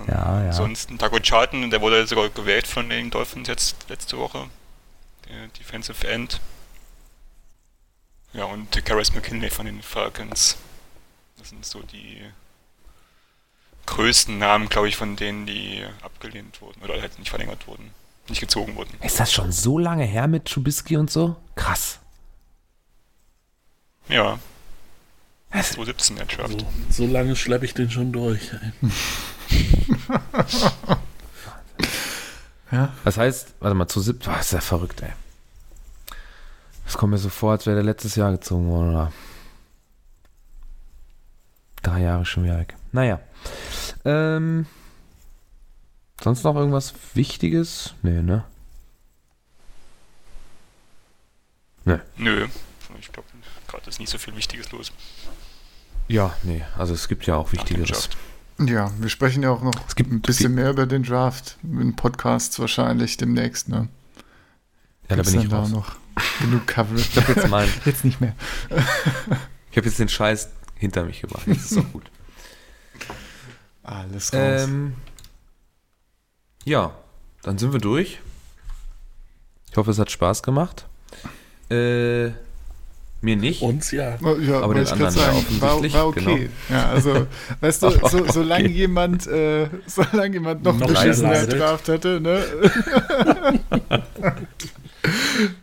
Ja, 0.08 0.44
ja. 0.44 0.54
Sonst 0.54 0.90
ein 0.90 0.98
Taco 0.98 1.20
Charton, 1.20 1.70
der 1.70 1.82
wurde 1.82 2.06
sogar 2.08 2.30
gewählt 2.30 2.68
von 2.68 2.90
den 2.90 3.10
Dolphins 3.10 3.48
jetzt 3.48 3.76
letzte 3.90 4.18
Woche. 4.18 4.48
Der 5.30 5.48
Defensive 5.48 6.08
End. 6.08 6.42
Ja, 8.34 8.46
und 8.46 8.86
Karras 8.86 9.14
McKinley 9.14 9.50
von 9.50 9.66
den 9.66 9.82
Falcons. 9.82 10.58
Das 11.38 11.50
sind 11.50 11.66
so 11.66 11.82
die 11.82 12.22
größten 13.86 14.38
Namen, 14.38 14.70
glaube 14.70 14.88
ich, 14.88 14.96
von 14.96 15.16
denen, 15.16 15.46
die 15.46 15.86
abgelehnt 16.02 16.62
wurden 16.62 16.82
oder 16.82 17.00
halt 17.02 17.18
nicht 17.20 17.30
verlängert 17.30 17.68
wurden, 17.68 17.92
nicht 18.28 18.40
gezogen 18.40 18.76
wurden. 18.76 18.96
Ist 19.02 19.20
das 19.20 19.34
schon 19.34 19.52
so 19.52 19.78
lange 19.78 20.06
her 20.06 20.28
mit 20.28 20.46
Trubisky 20.46 20.98
und 20.98 21.12
so? 21.12 21.36
Krass. 21.56 22.00
Ja? 24.08 24.40
2017 25.52 26.16
der 26.16 26.26
Draft. 26.26 26.66
So, 26.90 27.06
so 27.06 27.12
lange 27.12 27.36
schleppe 27.36 27.66
ich 27.66 27.74
den 27.74 27.90
schon 27.90 28.12
durch. 28.12 28.52
Ey. 28.54 28.72
Ja. 32.72 32.94
Das 33.04 33.18
heißt, 33.18 33.56
warte 33.60 33.76
mal, 33.76 33.90
zu 33.90 34.00
siebten, 34.00 34.30
oh, 34.34 34.40
ist 34.40 34.54
ja 34.54 34.62
verrückt, 34.62 35.02
ey. 35.02 35.12
Das 36.86 36.98
kommt 36.98 37.12
mir 37.12 37.18
so 37.18 37.28
vor, 37.28 37.52
als 37.52 37.66
wäre 37.66 37.76
der 37.76 37.84
letztes 37.84 38.16
Jahr 38.16 38.32
gezogen 38.32 38.70
worden, 38.70 38.92
oder? 38.92 39.12
Drei 41.82 42.00
Jahre 42.00 42.24
schon 42.24 42.46
wieder 42.46 42.60
weg. 42.60 42.78
Naja. 42.94 43.20
Ähm. 44.06 44.68
Sonst 46.24 46.46
noch 46.46 46.56
irgendwas 46.56 46.94
Wichtiges? 47.14 47.94
Nee, 48.04 48.22
ne? 48.22 48.46
Nö, 52.22 52.48
ich 53.00 53.12
glaube, 53.12 53.28
gerade 53.68 53.90
ist 53.90 54.00
nicht 54.00 54.12
so 54.12 54.20
viel 54.20 54.36
Wichtiges 54.36 54.72
los. 54.72 54.92
Ja, 56.12 56.36
nee. 56.44 56.62
Also 56.78 56.94
es 56.94 57.08
gibt 57.08 57.26
ja 57.26 57.38
auch 57.38 57.54
Wichtigeres. 57.54 58.10
Ja, 58.60 58.92
wir 59.00 59.10
sprechen 59.10 59.44
ja 59.44 59.50
auch 59.50 59.64
noch 59.64 59.74
Es 59.88 59.96
gibt 59.96 60.12
ein 60.12 60.20
bisschen 60.20 60.54
mehr 60.54 60.72
über 60.72 60.86
den 60.86 61.04
Draft 61.04 61.58
in 61.64 61.96
Podcasts 61.96 62.60
wahrscheinlich 62.60 63.16
demnächst. 63.16 63.70
Ne? 63.70 63.88
Ja, 65.10 65.16
da 65.16 65.24
bin 65.24 65.40
ich 65.40 65.52
raus. 65.52 65.70
noch 65.70 65.96
genug 66.42 66.68
Coverage. 66.68 67.08
Ich 67.12 67.18
habe 67.18 67.32
jetzt 67.34 67.48
mein, 67.50 67.70
Jetzt 67.86 68.04
nicht 68.04 68.20
mehr. 68.20 68.36
ich 69.72 69.78
habe 69.78 69.88
jetzt 69.88 70.00
den 70.00 70.10
Scheiß 70.10 70.50
hinter 70.76 71.06
mich 71.06 71.22
gebracht. 71.22 71.44
Das 71.48 71.58
ist 71.58 71.78
doch 71.78 71.92
gut. 71.94 72.04
Alles 73.84 74.34
raus. 74.34 74.64
ähm, 74.64 74.96
ja, 76.66 76.94
dann 77.42 77.58
sind 77.58 77.72
wir 77.72 77.80
durch. 77.80 78.20
Ich 79.72 79.78
hoffe, 79.78 79.92
es 79.92 79.98
hat 79.98 80.12
Spaß 80.12 80.44
gemacht. 80.44 80.86
Äh, 81.70 82.32
mir 83.22 83.36
nicht. 83.36 83.62
Uns 83.62 83.92
ja. 83.92 84.18
Ja, 84.40 84.62
aber 84.62 84.74
den 84.74 84.88
anderen 84.88 85.16
ja 85.16 85.22
sagen, 85.22 85.46
war, 85.60 85.76
offensichtlich, 85.76 85.94
war 85.94 86.08
okay. 86.08 86.20
genau. 86.20 86.38
Ja, 86.70 86.90
also, 86.90 87.28
weißt 87.62 87.84
du, 87.84 88.02
War 88.02 88.10
so, 88.10 88.20
okay. 88.20 88.32
solange 88.34 88.70
jemand, 88.70 89.28
äh, 89.28 89.68
solange 89.86 90.34
jemand 90.34 90.64
noch, 90.64 90.78
Noch 90.78 90.88
beschissener. 90.88 91.46
Draft 91.46 91.90
hatte, 91.90 92.20
ne? 92.20 92.40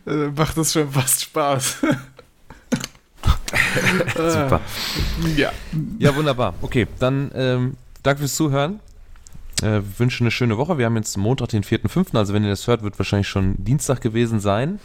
äh, 0.05 0.27
macht 0.35 0.57
das 0.57 0.73
schon 0.73 0.89
fast 0.89 1.21
Spaß. 1.21 1.77
Super. 4.15 4.61
Ja. 5.35 5.51
Ja, 5.97 6.15
wunderbar. 6.15 6.53
Okay, 6.61 6.87
dann 6.99 7.31
ähm, 7.33 7.77
danke 8.03 8.19
fürs 8.19 8.35
Zuhören. 8.35 8.79
Äh, 9.61 9.81
wünsche 9.97 10.23
eine 10.23 10.31
schöne 10.31 10.57
Woche. 10.57 10.77
Wir 10.77 10.85
haben 10.85 10.95
jetzt 10.95 11.17
Montag, 11.17 11.49
den 11.49 11.63
4.5. 11.63 12.15
Also 12.15 12.33
wenn 12.33 12.43
ihr 12.43 12.49
das 12.49 12.67
hört, 12.67 12.83
wird 12.83 12.97
wahrscheinlich 12.97 13.27
schon 13.27 13.55
Dienstag 13.57 14.01
gewesen 14.01 14.39
sein 14.39 14.79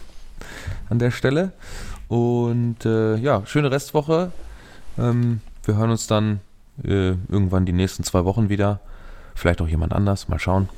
an 0.88 0.98
der 0.98 1.10
Stelle. 1.10 1.52
Und 2.08 2.84
äh, 2.84 3.16
ja, 3.16 3.44
schöne 3.46 3.70
Restwoche. 3.70 4.32
Ähm, 4.98 5.40
wir 5.64 5.76
hören 5.76 5.90
uns 5.90 6.06
dann 6.06 6.40
äh, 6.82 7.10
irgendwann 7.28 7.66
die 7.66 7.72
nächsten 7.72 8.04
zwei 8.04 8.24
Wochen 8.24 8.48
wieder. 8.48 8.80
Vielleicht 9.34 9.60
auch 9.60 9.68
jemand 9.68 9.92
anders. 9.92 10.28
Mal 10.28 10.38
schauen, 10.38 10.68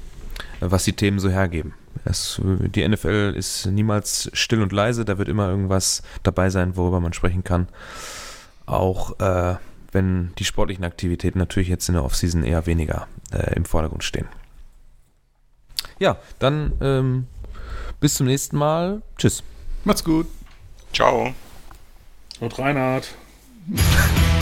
äh, 0.60 0.66
was 0.70 0.84
die 0.84 0.94
Themen 0.94 1.18
so 1.18 1.28
hergeben. 1.28 1.74
Es, 2.04 2.40
die 2.44 2.86
NFL 2.86 3.34
ist 3.36 3.66
niemals 3.66 4.30
still 4.32 4.62
und 4.62 4.72
leise. 4.72 5.04
Da 5.04 5.18
wird 5.18 5.28
immer 5.28 5.48
irgendwas 5.48 6.02
dabei 6.22 6.50
sein, 6.50 6.76
worüber 6.76 7.00
man 7.00 7.12
sprechen 7.12 7.44
kann. 7.44 7.68
Auch 8.66 9.18
äh, 9.20 9.56
wenn 9.92 10.32
die 10.38 10.44
sportlichen 10.44 10.84
Aktivitäten 10.84 11.38
natürlich 11.38 11.68
jetzt 11.68 11.88
in 11.88 11.94
der 11.94 12.04
Offseason 12.04 12.44
eher 12.44 12.66
weniger 12.66 13.08
äh, 13.32 13.54
im 13.54 13.64
Vordergrund 13.64 14.04
stehen. 14.04 14.28
Ja, 15.98 16.18
dann 16.38 16.72
ähm, 16.80 17.26
bis 18.00 18.14
zum 18.14 18.26
nächsten 18.26 18.56
Mal. 18.56 19.02
Tschüss. 19.16 19.42
Macht's 19.84 20.04
gut. 20.04 20.26
Ciao. 20.92 21.34
Und 22.40 22.58
Reinhard. 22.58 23.08